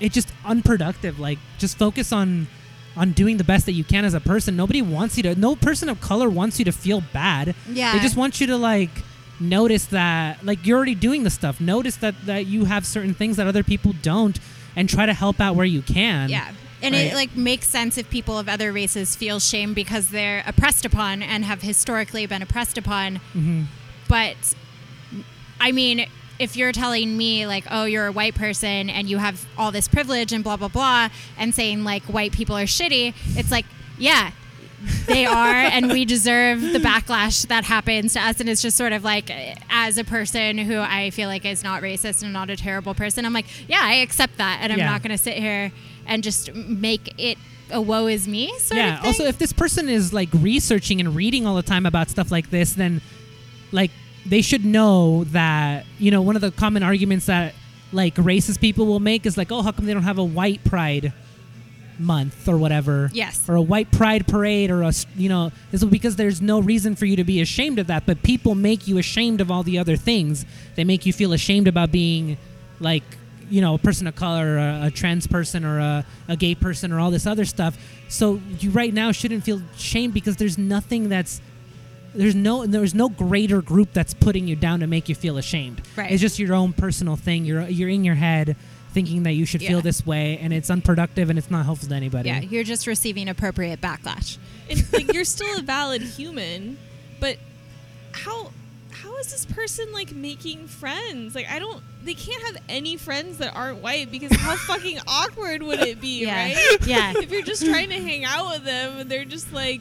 it 0.00 0.12
just 0.12 0.32
unproductive 0.44 1.20
like 1.20 1.38
just 1.58 1.78
focus 1.78 2.12
on 2.12 2.48
on 2.96 3.12
doing 3.12 3.36
the 3.36 3.44
best 3.44 3.66
that 3.66 3.72
you 3.72 3.84
can 3.84 4.04
as 4.04 4.14
a 4.14 4.20
person. 4.20 4.56
Nobody 4.56 4.82
wants 4.82 5.16
you 5.16 5.22
to 5.24 5.34
no 5.36 5.54
person 5.54 5.88
of 5.88 6.00
color 6.00 6.28
wants 6.28 6.58
you 6.58 6.64
to 6.64 6.72
feel 6.72 7.02
bad. 7.12 7.54
Yeah. 7.68 7.92
they 7.92 8.00
just 8.00 8.16
want 8.16 8.40
you 8.40 8.48
to 8.48 8.56
like 8.56 8.90
notice 9.42 9.86
that 9.86 10.44
like 10.44 10.64
you're 10.66 10.76
already 10.76 10.94
doing 10.94 11.22
the 11.24 11.30
stuff 11.30 11.60
notice 11.60 11.96
that 11.96 12.14
that 12.26 12.46
you 12.46 12.64
have 12.66 12.86
certain 12.86 13.12
things 13.14 13.36
that 13.36 13.46
other 13.46 13.62
people 13.62 13.92
don't 14.02 14.38
and 14.76 14.88
try 14.88 15.04
to 15.06 15.12
help 15.14 15.40
out 15.40 15.54
where 15.56 15.66
you 15.66 15.82
can 15.82 16.28
Yeah. 16.30 16.50
And 16.84 16.94
Right. 16.94 17.12
it 17.12 17.14
like 17.14 17.36
makes 17.36 17.68
sense 17.68 17.96
if 17.96 18.10
people 18.10 18.38
of 18.38 18.48
other 18.48 18.72
races 18.72 19.14
feel 19.14 19.38
shame 19.38 19.72
because 19.74 20.08
they're 20.08 20.42
oppressed 20.46 20.84
upon 20.84 21.22
and 21.22 21.44
have 21.44 21.62
historically 21.62 22.26
been 22.26 22.42
oppressed 22.42 22.76
upon. 22.76 23.20
Mhm. 23.36 23.66
But 24.08 24.36
I 25.60 25.70
mean, 25.72 26.06
if 26.40 26.56
you're 26.56 26.72
telling 26.72 27.16
me 27.16 27.46
like, 27.46 27.64
oh, 27.70 27.84
you're 27.84 28.06
a 28.06 28.12
white 28.12 28.34
person 28.34 28.90
and 28.90 29.08
you 29.08 29.18
have 29.18 29.46
all 29.56 29.70
this 29.70 29.86
privilege 29.86 30.32
and 30.32 30.42
blah 30.42 30.56
blah 30.56 30.68
blah, 30.68 31.08
and 31.38 31.54
saying 31.54 31.84
like 31.84 32.02
white 32.04 32.32
people 32.32 32.56
are 32.56 32.64
shitty, 32.64 33.14
it's 33.36 33.50
like, 33.52 33.66
yeah, 33.98 34.32
they 35.06 35.26
are, 35.26 35.54
and 35.54 35.90
we 35.90 36.04
deserve 36.04 36.60
the 36.60 36.78
backlash 36.78 37.46
that 37.48 37.64
happens 37.64 38.12
to 38.14 38.20
us. 38.20 38.40
And 38.40 38.48
it's 38.48 38.62
just 38.62 38.76
sort 38.76 38.92
of 38.92 39.04
like, 39.04 39.30
as 39.70 39.98
a 39.98 40.04
person 40.04 40.58
who 40.58 40.78
I 40.78 41.10
feel 41.10 41.28
like 41.28 41.44
is 41.44 41.62
not 41.62 41.82
racist 41.82 42.22
and 42.22 42.32
not 42.32 42.50
a 42.50 42.56
terrible 42.56 42.94
person, 42.94 43.24
I'm 43.24 43.32
like, 43.32 43.46
yeah, 43.68 43.80
I 43.82 43.94
accept 43.96 44.38
that, 44.38 44.58
and 44.62 44.72
I'm 44.72 44.78
Yeah. 44.78 44.90
not 44.90 45.02
going 45.02 45.10
to 45.16 45.18
sit 45.22 45.34
here 45.34 45.72
and 46.06 46.22
just 46.22 46.54
make 46.54 47.14
it 47.18 47.38
a 47.70 47.80
woe 47.80 48.06
is 48.06 48.28
me 48.28 48.48
sort 48.58 48.76
yeah 48.76 48.94
of 48.96 49.00
thing. 49.00 49.06
also 49.06 49.24
if 49.24 49.38
this 49.38 49.52
person 49.52 49.88
is 49.88 50.12
like 50.12 50.28
researching 50.34 51.00
and 51.00 51.16
reading 51.16 51.46
all 51.46 51.54
the 51.54 51.62
time 51.62 51.86
about 51.86 52.10
stuff 52.10 52.30
like 52.30 52.50
this 52.50 52.74
then 52.74 53.00
like 53.70 53.90
they 54.26 54.42
should 54.42 54.62
know 54.62 55.24
that 55.24 55.86
you 55.98 56.10
know 56.10 56.20
one 56.20 56.36
of 56.36 56.42
the 56.42 56.50
common 56.50 56.82
arguments 56.82 57.26
that 57.26 57.54
like 57.92 58.14
racist 58.16 58.60
people 58.60 58.84
will 58.84 59.00
make 59.00 59.24
is 59.24 59.38
like 59.38 59.50
oh 59.50 59.62
how 59.62 59.72
come 59.72 59.86
they 59.86 59.94
don't 59.94 60.02
have 60.02 60.18
a 60.18 60.24
white 60.24 60.62
pride 60.64 61.14
month 61.98 62.48
or 62.48 62.56
whatever. 62.56 63.10
Yes. 63.12 63.48
or 63.48 63.56
a 63.56 63.62
white 63.62 63.90
pride 63.90 64.26
parade 64.26 64.70
or 64.70 64.82
a 64.82 64.92
you 65.16 65.28
know 65.28 65.52
this 65.70 65.82
is 65.82 65.88
because 65.88 66.16
there's 66.16 66.40
no 66.40 66.60
reason 66.60 66.96
for 66.96 67.06
you 67.06 67.16
to 67.16 67.24
be 67.24 67.40
ashamed 67.40 67.78
of 67.78 67.86
that 67.88 68.06
but 68.06 68.22
people 68.22 68.54
make 68.54 68.86
you 68.86 68.98
ashamed 68.98 69.40
of 69.40 69.50
all 69.50 69.62
the 69.62 69.78
other 69.78 69.96
things. 69.96 70.44
They 70.76 70.84
make 70.84 71.06
you 71.06 71.12
feel 71.12 71.32
ashamed 71.32 71.68
about 71.68 71.92
being 71.92 72.36
like 72.80 73.02
you 73.50 73.60
know 73.60 73.74
a 73.74 73.78
person 73.78 74.06
of 74.06 74.14
color 74.14 74.54
or 74.54 74.58
a, 74.58 74.80
a 74.86 74.90
trans 74.90 75.26
person 75.26 75.64
or 75.64 75.78
a, 75.78 76.06
a 76.28 76.36
gay 76.36 76.54
person 76.54 76.92
or 76.92 77.00
all 77.00 77.10
this 77.10 77.26
other 77.26 77.44
stuff. 77.44 77.76
So 78.08 78.40
you 78.60 78.70
right 78.70 78.92
now 78.92 79.12
shouldn't 79.12 79.44
feel 79.44 79.62
shame 79.76 80.10
because 80.10 80.36
there's 80.36 80.58
nothing 80.58 81.08
that's 81.08 81.40
there's 82.14 82.34
no 82.34 82.66
there's 82.66 82.94
no 82.94 83.08
greater 83.08 83.62
group 83.62 83.92
that's 83.92 84.14
putting 84.14 84.46
you 84.46 84.56
down 84.56 84.80
to 84.80 84.86
make 84.86 85.08
you 85.08 85.14
feel 85.14 85.38
ashamed. 85.38 85.82
Right. 85.96 86.10
it's 86.10 86.20
just 86.20 86.38
your 86.38 86.54
own 86.54 86.72
personal 86.72 87.16
thing. 87.16 87.44
You're 87.44 87.62
you're 87.68 87.88
in 87.88 88.04
your 88.04 88.14
head 88.14 88.56
thinking 88.92 89.22
that 89.24 89.32
you 89.32 89.44
should 89.46 89.62
Yeah. 89.62 89.70
feel 89.70 89.80
this 89.82 90.04
way 90.06 90.38
and 90.38 90.52
it's 90.52 90.70
unproductive 90.70 91.30
and 91.30 91.38
it's 91.38 91.50
not 91.50 91.64
helpful 91.64 91.88
to 91.88 91.94
anybody 91.94 92.28
yeah, 92.28 92.40
you're 92.40 92.64
just 92.64 92.86
receiving 92.86 93.28
appropriate 93.28 93.80
backlash. 93.80 94.38
and 94.70 94.84
like 94.92 95.12
you're 95.12 95.24
still 95.24 95.58
a 95.58 95.62
valid 95.62 96.02
human, 96.02 96.78
but 97.20 97.38
how 98.12 98.50
how 98.90 99.16
is 99.18 99.32
this 99.32 99.44
person 99.46 99.90
like 99.92 100.12
making 100.12 100.66
friends? 100.68 101.34
Like 101.34 101.48
I 101.50 101.58
don't 101.58 101.82
they 102.04 102.14
can't 102.14 102.42
have 102.44 102.56
any 102.68 102.96
friends 102.96 103.38
that 103.38 103.54
aren't 103.56 103.82
white 103.82 104.10
because 104.10 104.36
how 104.36 104.56
fucking 104.68 104.98
awkward 105.06 105.62
would 105.62 105.80
it 105.80 106.00
be, 106.00 106.22
Yeah. 106.22 106.34
right? 106.44 106.78
Yeah. 106.86 107.12
If 107.16 107.30
you're 107.32 107.42
just 107.42 107.64
trying 107.64 107.88
to 107.88 108.00
hang 108.00 108.24
out 108.24 108.50
with 108.52 108.64
them 108.64 108.98
and 109.00 109.10
they're 109.10 109.24
just 109.24 109.52
like 109.52 109.80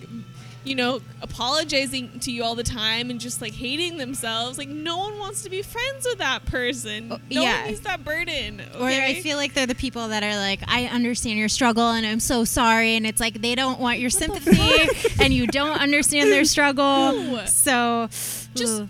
you 0.64 0.76
know, 0.76 1.02
apologizing 1.22 2.20
to 2.20 2.32
you 2.32 2.44
all 2.44 2.54
the 2.56 2.64
time 2.64 3.10
and 3.10 3.20
just 3.20 3.42
like 3.42 3.54
hating 3.54 3.98
themselves. 3.98 4.58
Like 4.58 4.70
no 4.70 4.98
one 4.98 5.18
wants 5.18 5.42
to 5.44 5.50
be 5.50 5.62
friends 5.62 6.06
with 6.06 6.20
that 6.20 6.46
person. 6.46 7.08
Oh, 7.12 7.18
no 7.32 7.42
Oh, 7.42 7.44
yeah. 7.44 7.60
one 7.62 7.68
needs 7.70 7.80
that 7.82 8.04
burden. 8.04 8.62
Or 8.80 8.86
I 8.88 9.16
feel 9.16 9.38
like 9.38 9.54
they're 9.54 9.66
the 9.66 9.74
people 9.76 10.08
that 10.10 10.22
are 10.24 10.36
like, 10.38 10.60
I 10.68 10.86
understand 10.86 11.40
your 11.40 11.50
struggle 11.50 11.90
and 11.90 12.06
I'm 12.06 12.20
so 12.20 12.44
sorry. 12.46 12.96
And 12.96 13.08
it's 13.08 13.20
like 13.20 13.42
they 13.42 13.56
don't 13.56 13.80
want 13.80 14.00
your 14.00 14.10
sympathy 14.12 14.88
and 15.24 15.34
you 15.34 15.48
don't 15.48 15.80
understand 15.80 16.32
their 16.32 16.46
struggle. 16.46 17.14
No. 17.14 17.46
So 17.46 18.08
Just- 18.56 18.82
ugh. 18.82 18.90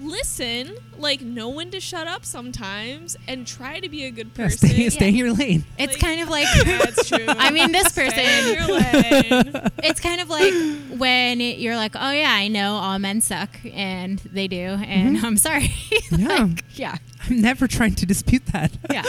listen, 0.00 0.76
like 0.98 1.20
know 1.20 1.48
when 1.48 1.70
to 1.70 1.80
shut 1.80 2.06
up 2.06 2.24
sometimes 2.24 3.16
and 3.28 3.46
try 3.46 3.80
to 3.80 3.88
be 3.88 4.04
a 4.04 4.10
good 4.10 4.30
Yeah, 4.36 4.44
person. 4.44 4.68
stay, 4.68 4.88
stay 4.90 5.08
in 5.08 5.14
your 5.16 5.32
lane 5.32 5.64
it's 5.78 5.92
like- 5.94 6.00
kind 6.00 6.20
of 6.20 6.28
like 6.36 6.46
Yeah, 6.66 6.78
that's 6.78 7.08
true. 7.08 7.24
I 7.28 7.50
mean, 7.50 7.72
this 7.72 7.88
Stay 7.88 8.06
in 8.06 8.10
person. 8.12 8.68
your 8.68 8.78
lane. 8.80 9.70
it's 9.82 10.00
kind 10.00 10.20
of 10.20 10.28
like 10.28 10.52
when 10.98 11.40
it, 11.40 11.58
you're 11.58 11.76
like, 11.76 11.92
oh 11.94 12.10
yeah, 12.10 12.30
I 12.32 12.48
know 12.48 12.74
all 12.74 12.98
men 12.98 13.20
suck, 13.20 13.50
and 13.72 14.18
they 14.20 14.48
do, 14.48 14.56
and 14.56 15.16
mm-hmm. 15.16 15.24
I'm 15.26 15.36
sorry. 15.36 15.72
Yeah. 16.10 16.48
Yeah, 16.74 16.96
i'm 17.30 17.40
never 17.40 17.66
trying 17.66 17.94
to 17.94 18.06
dispute 18.06 18.44
that 18.46 18.72
yeah. 18.90 19.02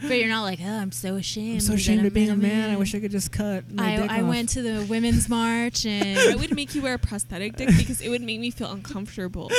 But 0.00 0.16
you're 0.20 0.28
not 0.28 0.42
like, 0.42 0.60
oh, 0.62 0.68
I'm 0.68 0.92
so 0.92 1.16
ashamed. 1.16 1.54
i'm 1.54 1.60
so 1.60 1.72
ashamed 1.74 2.06
of 2.06 2.14
being 2.14 2.30
a 2.30 2.36
man 2.36 2.70
i 2.70 2.76
wish 2.76 2.94
i 2.94 3.00
could 3.00 3.10
just 3.10 3.32
cut 3.32 3.64
my 3.72 3.96
dick 3.96 4.10
I, 4.10 4.18
I 4.20 4.22
went 4.22 4.48
to 4.50 4.62
the 4.62 4.84
women's 4.88 5.28
march 5.40 5.84
and 5.86 6.18
I 6.18 6.36
would 6.36 6.54
make 6.54 6.74
you 6.74 6.82
wear 6.82 6.94
a 6.94 6.98
prosthetic 6.98 7.56
dick 7.56 7.68
because 7.76 8.00
it 8.00 8.08
would 8.08 8.22
make 8.22 8.38
me 8.38 8.50
feel 8.50 8.70
uncomfortable. 8.70 9.50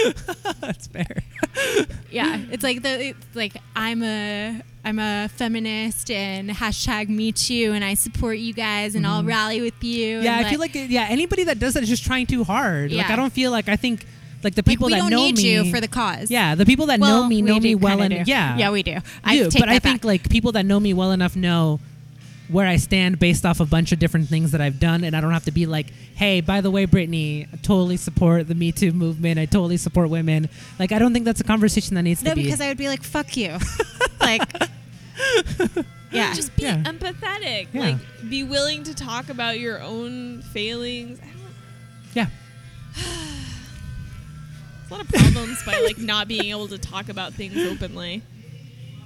that's 0.61 0.87
fair 0.87 1.17
yeah, 2.09 2.41
it's 2.51 2.63
like 2.63 2.81
the 2.81 3.09
it's 3.09 3.35
like 3.35 3.57
I'm 3.75 4.01
a 4.03 4.61
I'm 4.83 4.97
a 4.99 5.27
feminist 5.35 6.09
and 6.09 6.49
hashtag 6.49 7.09
me 7.09 7.31
too, 7.31 7.71
and 7.73 7.83
I 7.83 7.93
support 7.95 8.37
you 8.37 8.53
guys, 8.53 8.95
and 8.95 9.05
I'll 9.05 9.23
rally 9.23 9.61
with 9.61 9.83
you. 9.83 10.17
Mm-hmm. 10.17 10.25
yeah 10.25 10.37
i 10.39 10.49
feel 10.49 10.59
like 10.59 10.71
yeah 10.73 11.07
anybody 11.09 11.43
that 11.45 11.59
does 11.59 11.73
that 11.73 11.83
is 11.83 11.89
just 11.89 12.05
trying 12.05 12.25
too 12.25 12.43
hard 12.43 12.91
like 12.91 13.07
Yeah. 13.07 13.13
i 13.13 13.15
don't 13.15 13.33
feel 13.33 13.51
like 13.51 13.67
i 13.69 13.75
think 13.75 14.05
like 14.43 14.55
the 14.55 14.59
like, 14.59 14.65
people 14.65 14.87
we 14.87 14.93
that 14.93 14.99
don't 14.99 15.09
know 15.09 15.17
need 15.17 15.37
me 15.37 15.53
you 15.53 15.71
for 15.71 15.81
the 15.81 15.87
cause. 15.87 16.31
yeah 16.31 16.55
the 16.55 16.65
people 16.65 16.85
that 16.87 16.99
well, 16.99 17.23
know 17.23 17.27
me 17.27 17.41
know 17.41 17.55
do 17.55 17.61
me 17.61 17.75
well 17.75 17.97
kinda 17.97 18.17
and 18.17 18.27
yeah 18.27 18.57
yeah, 18.57 18.71
we 18.71 18.83
do. 18.83 18.97
I 19.23 19.37
do, 19.37 19.49
take 19.49 19.61
but 19.61 19.69
I 19.69 19.79
think 19.79 20.01
back. 20.01 20.05
like 20.05 20.29
people 20.29 20.53
that 20.53 20.65
know 20.65 20.79
me 20.79 20.93
well 20.93 21.11
enough 21.11 21.35
know 21.35 21.79
where 22.49 22.65
I 22.65 22.77
stand 22.77 23.19
based 23.19 23.45
off 23.45 23.59
a 23.59 23.65
bunch 23.65 23.91
of 23.91 23.99
different 23.99 24.27
things 24.27 24.51
that 24.53 24.61
I've 24.61 24.79
done, 24.79 25.03
and 25.03 25.15
I 25.15 25.21
don't 25.21 25.31
have 25.33 25.45
to 25.45 25.51
be 25.51 25.67
like, 25.67 25.91
"Hey, 26.15 26.41
by 26.41 26.61
the 26.61 26.71
way, 26.71 26.85
Brittany, 26.85 27.47
I 27.53 27.57
totally 27.57 27.95
support 27.95 28.47
the 28.47 28.55
Me 28.55 28.71
Too 28.71 28.91
movement. 28.91 29.39
I 29.39 29.45
totally 29.45 29.77
support 29.77 30.09
women." 30.09 30.49
Like, 30.79 30.91
I 30.91 30.97
don't 30.97 31.13
think 31.13 31.25
that's 31.25 31.39
a 31.39 31.43
conversation 31.43 31.93
that 31.95 32.01
needs 32.01 32.23
no, 32.23 32.31
to 32.31 32.35
be. 32.35 32.41
No, 32.41 32.45
because 32.47 32.59
I 32.61 32.69
would 32.69 32.77
be 32.77 32.87
like, 32.87 33.03
fuck 33.03 33.37
you, 33.37 33.57
like. 34.19 34.41
Yeah, 36.11 36.33
Just 36.33 36.55
be 36.55 36.63
Yeah. 36.63 36.81
empathetic. 36.83 37.67
Yeah. 37.71 37.81
Like 37.81 37.97
be 38.29 38.43
willing 38.43 38.83
to 38.85 38.95
talk 38.95 39.29
about 39.29 39.59
your 39.59 39.79
own 39.79 40.41
failings. 40.41 41.19
I 41.19 41.25
don't 41.25 42.15
Yeah. 42.15 42.27
a 44.89 44.93
lot 44.93 45.01
of 45.01 45.09
problems 45.09 45.63
by 45.65 45.79
like 45.81 45.97
not 45.97 46.27
being 46.27 46.45
able 46.45 46.67
to 46.67 46.77
talk 46.77 47.09
about 47.09 47.33
things 47.33 47.57
openly. 47.57 48.21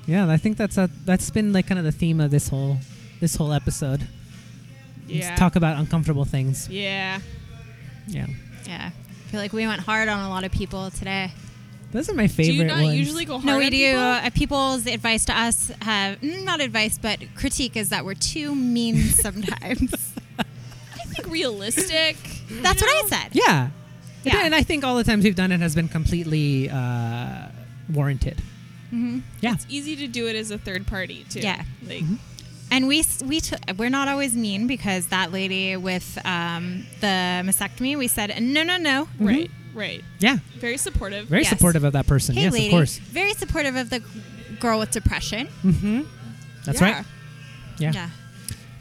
Yeah, 0.05 0.29
I 0.29 0.37
think 0.37 0.57
that's 0.57 0.77
a, 0.77 0.89
that's 1.05 1.29
been 1.29 1.53
like 1.53 1.67
kind 1.67 1.79
of 1.79 1.85
the 1.85 1.91
theme 1.91 2.19
of 2.19 2.31
this 2.31 2.49
whole 2.49 2.77
this 3.19 3.35
whole 3.35 3.53
episode. 3.53 4.01
Is 5.09 5.17
Yeah. 5.25 5.35
talk 5.35 5.55
about 5.55 5.77
uncomfortable 5.77 6.25
things. 6.25 6.67
Yeah. 6.69 7.19
Yeah. 8.07 8.27
Yeah. 8.65 8.91
I 8.93 9.29
feel 9.31 9.39
like 9.39 9.53
we 9.53 9.65
went 9.67 9.81
hard 9.81 10.07
on 10.09 10.19
a 10.25 10.29
lot 10.29 10.43
of 10.43 10.51
people 10.51 10.89
today. 10.91 11.31
Those 11.91 12.09
are 12.09 12.13
my 12.15 12.27
Do 12.27 12.33
favorite 12.33 12.55
you 12.55 12.63
not 12.65 12.81
ones. 12.81 12.97
usually 12.97 13.25
go 13.25 13.33
hard 13.33 13.45
No, 13.45 13.57
we 13.59 13.65
on 13.65 13.71
do. 13.71 13.77
people? 13.77 13.99
Uh, 14.01 14.29
people's 14.31 14.85
advice 14.87 15.25
to 15.25 15.37
us 15.37 15.71
have 15.81 16.19
mm, 16.21 16.43
not 16.43 16.59
advice, 16.59 16.97
but 16.97 17.19
critique 17.35 17.75
is 17.77 17.89
that 17.89 18.03
we're 18.03 18.13
too 18.15 18.55
mean 18.55 18.97
sometimes. 19.25 20.13
I 20.39 21.05
think 21.05 21.27
realistic. 21.31 22.15
That's 22.49 22.81
you 22.81 22.87
what 22.87 23.05
I 23.05 23.07
said. 23.09 23.29
yeah. 23.33 23.69
Yeah. 24.23 24.45
And 24.45 24.55
I 24.55 24.63
think 24.63 24.83
all 24.83 24.95
the 24.95 25.03
times 25.03 25.23
we've 25.23 25.35
done 25.35 25.51
it 25.51 25.59
has 25.59 25.75
been 25.75 25.87
completely 25.89 26.69
uh, 26.69 27.47
warranted. 27.91 28.41
hmm 28.89 29.19
Yeah. 29.41 29.53
It's 29.53 29.65
easy 29.69 29.95
to 29.97 30.07
do 30.07 30.27
it 30.27 30.35
as 30.35 30.51
a 30.51 30.57
third 30.57 30.87
party 30.87 31.25
too. 31.29 31.39
Yeah. 31.41 31.63
Like 31.87 32.03
And 32.71 32.87
we 32.87 33.03
we 33.25 33.39
t- 33.41 33.55
we're 33.77 33.89
not 33.89 34.07
always 34.07 34.35
mean 34.35 34.65
because 34.67 35.07
that 35.07 35.31
lady 35.31 35.75
with 35.77 36.17
um, 36.25 36.85
the 37.01 37.41
mastectomy, 37.45 37.97
we 37.97 38.07
said 38.07 38.41
no, 38.41 38.63
no, 38.63 38.77
no. 38.77 39.07
right, 39.19 39.51
right. 39.75 40.01
Yeah. 40.19 40.37
Very 40.59 40.77
supportive. 40.77 41.27
Very 41.27 41.41
Yes. 41.43 41.49
supportive 41.49 41.83
of 41.83 41.93
that 41.93 42.07
person. 42.07 42.35
Hey, 42.35 42.43
yes, 42.43 42.53
lady, 42.53 42.65
of 42.67 42.71
course. 42.71 42.97
very 42.97 43.33
supportive 43.33 43.75
of 43.75 43.89
the 43.89 44.01
girl 44.59 44.79
with 44.79 44.91
depression. 44.91 45.47
Mm-hmm. 45.63 46.01
That's 46.65 46.79
Yeah. 46.81 46.91
right. 46.97 47.05
Yeah. 47.79 47.91
Yeah. 47.93 48.09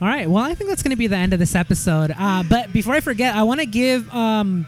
All 0.01 0.09
right. 0.09 0.29
Well, 0.31 0.43
I 0.45 0.55
think 0.55 0.69
that's 0.71 0.83
going 0.83 0.91
to 0.91 0.97
be 0.97 1.07
the 1.09 1.17
end 1.17 1.33
of 1.33 1.39
this 1.39 1.55
episode. 1.55 2.13
Uh, 2.17 2.43
but 2.43 2.73
before 2.73 2.95
I 2.95 3.01
forget, 3.01 3.35
I 3.35 3.43
want 3.45 3.61
to 3.61 3.67
give 3.67 4.09
um, 4.15 4.67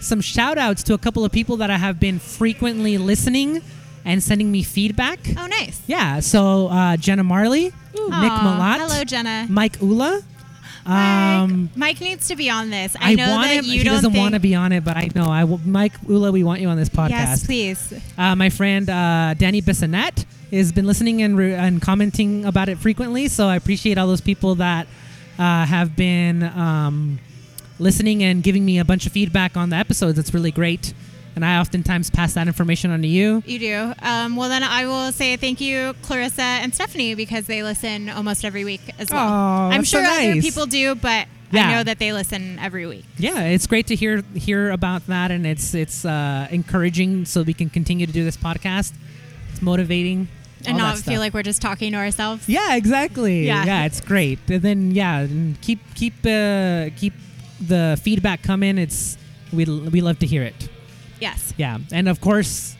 some 0.00 0.20
shout 0.20 0.58
outs 0.58 0.82
to 0.84 0.94
a 0.94 0.98
couple 0.98 1.24
of 1.24 1.32
people 1.32 1.58
that 1.58 1.70
I 1.70 1.76
have 1.76 2.00
been 2.00 2.18
frequently 2.18 2.98
listening 2.98 3.62
and 4.04 4.22
sending 4.22 4.50
me 4.50 4.62
feedback. 4.62 5.20
Oh, 5.36 5.46
nice. 5.46 5.80
Yeah. 5.86 6.20
So 6.20 6.68
uh, 6.68 6.96
Jenna 6.96 7.24
Marley, 7.24 7.64
Nick 7.64 7.74
Aw, 7.94 8.76
Malat, 8.78 8.88
Hello, 8.88 9.04
Jenna. 9.04 9.46
Mike 9.48 9.80
Ula. 9.80 10.22
Um, 10.86 11.62
Mike, 11.62 11.76
Mike 11.76 12.00
needs 12.00 12.28
to 12.28 12.36
be 12.36 12.48
on 12.48 12.70
this. 12.70 12.96
I, 12.98 13.12
I, 13.12 13.14
know 13.14 13.30
want 13.30 13.48
that 13.48 13.54
him. 13.56 13.64
you 13.66 13.78
he 13.78 13.84
don't 13.84 13.96
doesn't 13.96 14.14
want 14.14 14.34
to 14.34 14.40
be 14.40 14.54
on 14.54 14.72
it, 14.72 14.82
but 14.84 14.96
I 14.96 15.10
know. 15.14 15.26
I 15.26 15.44
will, 15.44 15.58
Mike 15.58 15.92
Ula, 16.08 16.32
we 16.32 16.42
want 16.42 16.60
you 16.60 16.68
on 16.68 16.76
this 16.76 16.88
podcast. 16.88 17.10
Yes, 17.10 17.46
please. 17.46 17.94
Uh, 18.16 18.34
my 18.34 18.48
friend 18.48 18.88
uh, 18.88 19.34
Danny 19.36 19.60
Bissonette 19.60 20.24
has 20.50 20.72
been 20.72 20.86
listening 20.86 21.22
and, 21.22 21.36
re- 21.36 21.54
and 21.54 21.82
commenting 21.82 22.44
about 22.46 22.68
it 22.68 22.78
frequently. 22.78 23.28
So 23.28 23.46
I 23.46 23.56
appreciate 23.56 23.98
all 23.98 24.06
those 24.06 24.22
people 24.22 24.56
that 24.56 24.86
uh, 25.38 25.66
have 25.66 25.94
been 25.94 26.42
um, 26.42 27.20
listening 27.80 28.22
and 28.22 28.42
giving 28.42 28.64
me 28.64 28.78
a 28.78 28.84
bunch 28.84 29.06
of 29.06 29.12
feedback 29.12 29.56
on 29.56 29.70
the 29.70 29.76
episodes. 29.76 30.18
It's 30.18 30.32
really 30.32 30.50
great. 30.52 30.92
And 31.36 31.44
I 31.44 31.58
oftentimes 31.60 32.10
pass 32.10 32.34
that 32.34 32.48
information 32.48 32.90
on 32.90 33.02
to 33.02 33.08
you. 33.08 33.42
You 33.46 33.58
do. 33.58 33.92
Um, 34.02 34.34
well, 34.36 34.48
then 34.48 34.62
I 34.64 34.86
will 34.86 35.12
say 35.12 35.36
thank 35.36 35.60
you, 35.60 35.94
Clarissa 36.02 36.42
and 36.42 36.74
Stephanie, 36.74 37.14
because 37.14 37.46
they 37.46 37.62
listen 37.62 38.08
almost 38.08 38.44
every 38.44 38.64
week 38.64 38.80
as 38.98 39.10
well. 39.10 39.26
Aw, 39.28 39.68
I'm 39.70 39.78
that's 39.78 39.90
so 39.90 40.02
sure 40.02 40.06
other 40.10 40.40
people 40.42 40.66
do, 40.66 40.94
but 40.96 41.28
Yeah. 41.52 41.68
I 41.68 41.72
know 41.72 41.84
that 41.84 41.98
they 42.00 42.12
listen 42.12 42.58
every 42.58 42.86
week. 42.86 43.04
Yeah, 43.16 43.42
it's 43.44 43.66
great 43.66 43.86
to 43.88 43.94
hear 43.96 44.22
hear 44.34 44.70
about 44.70 45.06
that, 45.06 45.30
and 45.30 45.46
it's 45.46 45.72
it's 45.74 46.04
uh, 46.04 46.46
encouraging 46.50 47.24
so 47.26 47.42
we 47.42 47.54
can 47.54 47.70
continue 47.70 48.06
to 48.06 48.12
do 48.12 48.22
this 48.24 48.36
podcast. 48.36 48.92
It's 49.50 49.62
motivating. 49.62 50.28
And 50.66 50.76
not 50.76 50.98
feel 50.98 51.20
like 51.20 51.32
we're 51.32 51.42
just 51.42 51.62
talking 51.62 51.92
to 51.92 51.98
ourselves. 51.98 52.46
Yeah, 52.48 52.76
exactly. 52.76 53.46
Yeah. 53.46 53.64
Yeah, 53.64 53.86
it's 53.86 54.00
great. 54.00 54.38
And 54.48 54.60
then 54.62 54.90
yeah, 54.90 55.20
and 55.20 55.58
keep 55.62 55.78
keep 55.94 56.14
uh, 56.26 56.90
keep 56.96 57.14
the 57.60 57.98
feedback 58.02 58.42
come 58.42 58.62
in, 58.62 58.78
It's 58.78 59.16
we 59.52 59.64
we 59.64 60.00
love 60.00 60.18
to 60.20 60.26
hear 60.26 60.42
it. 60.42 60.68
Yes. 61.20 61.52
Yeah, 61.56 61.78
and 61.92 62.08
of 62.08 62.20
course, 62.20 62.76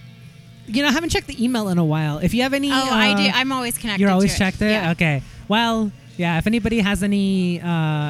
you 0.67 0.83
know, 0.83 0.89
I 0.89 0.93
haven't 0.93 1.11
checked 1.11 1.27
the 1.27 1.43
email 1.43 1.69
in 1.69 1.79
a 1.79 1.85
while. 1.85 2.19
If 2.19 2.33
you 2.33 2.43
have 2.43 2.55
any, 2.55 2.71
Oh, 2.71 2.89
I 2.91 3.13
uh, 3.13 3.17
do. 3.17 3.31
I'm 3.35 3.53
always 3.53 3.77
connected. 3.77 4.01
You're 4.01 4.11
always 4.11 4.33
to 4.33 4.39
checked 4.39 4.63
it. 4.63 4.71
Yeah. 4.71 4.93
Okay. 4.93 5.23
Well, 5.49 5.91
yeah. 6.17 6.39
If 6.39 6.47
anybody 6.47 6.79
has 6.81 7.03
any 7.03 7.61
uh, 7.61 7.67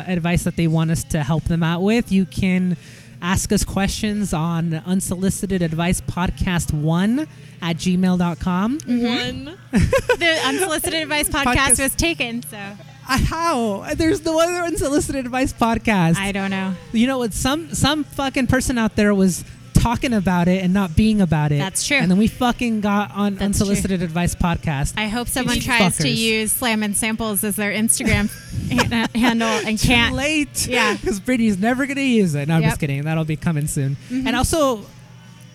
advice 0.06 0.44
that 0.44 0.56
they 0.56 0.68
want 0.68 0.90
us 0.90 1.02
to 1.04 1.22
help 1.22 1.44
them 1.44 1.62
out 1.62 1.82
with, 1.82 2.12
you 2.12 2.26
can 2.26 2.76
ask 3.22 3.52
us 3.52 3.64
questions 3.64 4.32
on 4.32 4.74
unsolicited 4.86 5.62
advice 5.62 6.00
podcast 6.00 6.72
one 6.72 7.26
at 7.60 7.76
gmail.com. 7.76 8.78
Mm-hmm. 8.78 9.04
One. 9.44 9.58
The 9.72 10.40
unsolicited 10.46 11.02
advice 11.02 11.28
podcast, 11.38 11.54
Podcast. 11.54 11.82
was 11.82 11.94
taken, 11.94 12.42
so 12.42 12.56
Uh, 12.56 12.74
how? 13.18 13.86
There's 13.94 14.24
no 14.24 14.40
other 14.40 14.62
unsolicited 14.62 15.24
advice 15.26 15.52
podcast. 15.52 16.16
I 16.16 16.32
don't 16.32 16.50
know. 16.50 16.74
you 16.92 17.06
know 17.06 17.18
what? 17.18 17.32
Some 17.32 17.74
some 17.74 18.04
fucking 18.04 18.46
person 18.46 18.78
out 18.78 18.94
there 18.96 19.14
was 19.14 19.44
talking 19.74 20.12
about 20.12 20.46
it 20.46 20.62
and 20.62 20.74
not 20.74 20.94
being 20.94 21.22
about 21.22 21.52
it. 21.52 21.58
That's 21.58 21.86
true. 21.86 21.96
And 21.96 22.10
then 22.10 22.18
we 22.18 22.26
fucking 22.28 22.82
got 22.82 23.12
on 23.12 23.36
That's 23.36 23.44
unsolicited 23.46 24.02
advice 24.02 24.34
podcast. 24.34 24.92
I 24.98 25.08
hope 25.08 25.26
someone 25.26 25.54
These 25.54 25.64
tries 25.64 25.96
to 25.98 26.08
use 26.08 26.52
Slam 26.52 26.82
and 26.82 26.94
Samples 26.94 27.42
as 27.44 27.56
their 27.56 27.72
Instagram 27.72 28.28
handle 29.14 29.48
and 29.48 29.78
Too 29.78 29.88
can't. 29.88 30.14
late. 30.14 30.66
Yeah. 30.66 30.94
because 31.00 31.18
Brittany's 31.18 31.58
never 31.58 31.86
gonna 31.86 32.02
use 32.02 32.34
it. 32.34 32.48
No, 32.48 32.56
I'm 32.56 32.62
Yep. 32.62 32.70
just 32.72 32.80
kidding. 32.80 33.02
That'll 33.04 33.24
be 33.24 33.36
coming 33.36 33.66
soon. 33.66 33.96
Mhm. 34.10 34.26
And 34.26 34.36
also, 34.36 34.84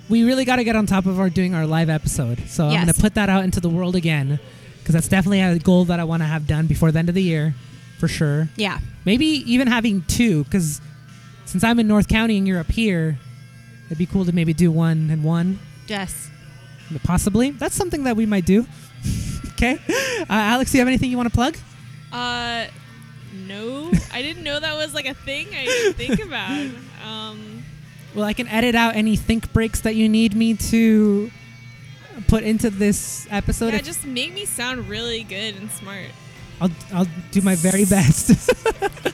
we 0.10 0.23
really 0.23 0.44
got 0.45 0.56
to 0.57 0.64
get 0.64 0.76
on 0.76 0.86
top 0.88 1.06
of 1.06 1.19
our 1.19 1.30
doing 1.30 1.53
our 1.53 1.68
live 1.68 1.90
episode. 1.90 2.40
So 2.48 2.68
I'm 2.68 2.73
gonna 2.80 2.94
put 2.95 3.14
that 3.15 3.30
out 3.30 3.44
into 3.44 3.60
the 3.60 3.69
world 3.69 3.95
again 3.95 4.40
because 4.85 4.93
that's 4.93 5.07
definitely 5.07 5.41
a 5.41 5.57
goal 5.57 5.85
that 5.85 5.99
I 5.99 6.03
want 6.03 6.21
to 6.21 6.27
have 6.27 6.45
done 6.45 6.67
before 6.67 6.91
the 6.91 6.99
end 6.99 7.09
of 7.09 7.15
the 7.15 7.23
year, 7.23 7.55
for 7.97 8.07
sure. 8.07 8.47
Yeah. 8.55 8.77
Maybe 9.03 9.25
even 9.51 9.67
having 9.67 10.03
two, 10.03 10.43
because 10.43 10.79
since 11.45 11.63
I'm 11.63 11.79
in 11.79 11.87
North 11.87 12.07
County 12.07 12.37
and 12.37 12.47
you're 12.47 12.59
up 12.59 12.69
here, 12.71 13.17
it'd 13.87 13.97
be 13.97 14.05
cool 14.05 14.25
to 14.25 14.31
maybe 14.31 14.53
do 14.53 14.71
one 14.71 15.09
and 15.09 15.23
one, 15.23 15.57
Yes. 15.87 16.29
possibly. 17.03 17.49
That's 17.49 17.73
something 17.73 18.03
that 18.03 18.15
we 18.15 18.27
might 18.27 18.45
do. 18.45 18.67
okay, 19.53 19.79
uh, 20.21 20.25
Alex, 20.29 20.71
do 20.71 20.77
you 20.77 20.81
have 20.81 20.87
anything 20.87 21.09
you 21.09 21.17
want 21.17 21.29
to 21.29 21.33
plug? 21.35 21.57
Uh, 22.13 22.67
no. 23.47 23.91
I 24.13 24.21
didn't 24.21 24.43
know 24.43 24.59
that 24.59 24.75
was 24.75 24.93
like 24.93 25.07
a 25.07 25.15
thing. 25.15 25.47
I 25.51 25.65
didn't 25.65 25.93
think 25.95 26.23
about. 26.23 26.69
Um, 27.05 27.63
Well, 28.15 28.25
I 28.25 28.33
can 28.33 28.47
edit 28.47 28.73
out 28.73 28.95
any 28.95 29.15
think 29.15 29.53
breaks 29.53 29.81
that 29.81 29.93
you 29.95 30.09
need 30.09 30.35
me 30.35 30.55
to 30.55 31.29
put 32.27 32.43
into 32.43 32.69
this 32.69 33.27
episode. 33.31 33.69
yeah, 33.73 33.79
If- 33.79 33.85
just 33.85 34.05
make 34.05 34.33
me 34.33 34.45
sound 34.45 34.89
really 34.89 35.23
good 35.23 35.55
and 35.55 35.69
smart. 35.71 36.07
I'll, 36.61 36.71
I'll 36.93 37.07
do 37.31 37.41
my 37.41 37.55
very 37.55 37.85
best. 37.97 38.31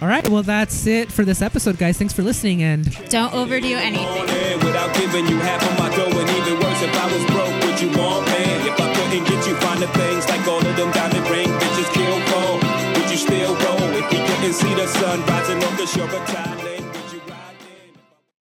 All 0.00 0.08
right, 0.08 0.26
well, 0.28 0.42
that's 0.42 0.86
it 0.86 1.12
for 1.12 1.24
this 1.24 1.42
episode, 1.42 1.76
guys. 1.76 1.98
Thanks 1.98 2.14
for 2.14 2.22
listening, 2.22 2.62
and 2.62 2.84
Don't 3.10 3.34
overdo 3.34 3.76
anything. 3.76 4.58
without 4.64 4.94
giving 4.96 5.26
you 5.26 5.36
half 5.40 5.60
of 5.62 5.78
my 5.78 5.88
dough. 5.94 6.08
And 6.08 6.30
even 6.30 6.54
worse, 6.60 6.80
if 6.82 6.94
I 6.96 7.06
was 7.12 7.24
broke, 7.26 7.54
would 7.64 7.80
you 7.80 7.88
want 7.98 8.24
man? 8.26 8.66
If 8.66 8.80
I 8.80 8.94
couldn't 8.94 9.24
get 9.28 9.46
you 9.46 9.54
finer 9.56 9.86
things 9.88 10.28
like 10.28 10.46
all 10.48 10.64
of 10.64 10.76
them 10.76 10.90
diamond 10.92 11.28
ring 11.28 11.48
bitches 11.48 11.92
kill 11.92 12.16
cold, 12.32 12.62
would 12.96 13.10
you 13.10 13.16
still 13.18 13.54
roll? 13.56 13.90
If 13.92 14.10
we 14.10 14.18
couldn't 14.24 14.52
see 14.54 14.74
the 14.74 14.86
sun 14.86 15.20
rising 15.26 15.62
on 15.62 15.76
the 15.76 15.86
shore 15.86 16.04
of 16.04 16.28
Thailand? 16.28 16.65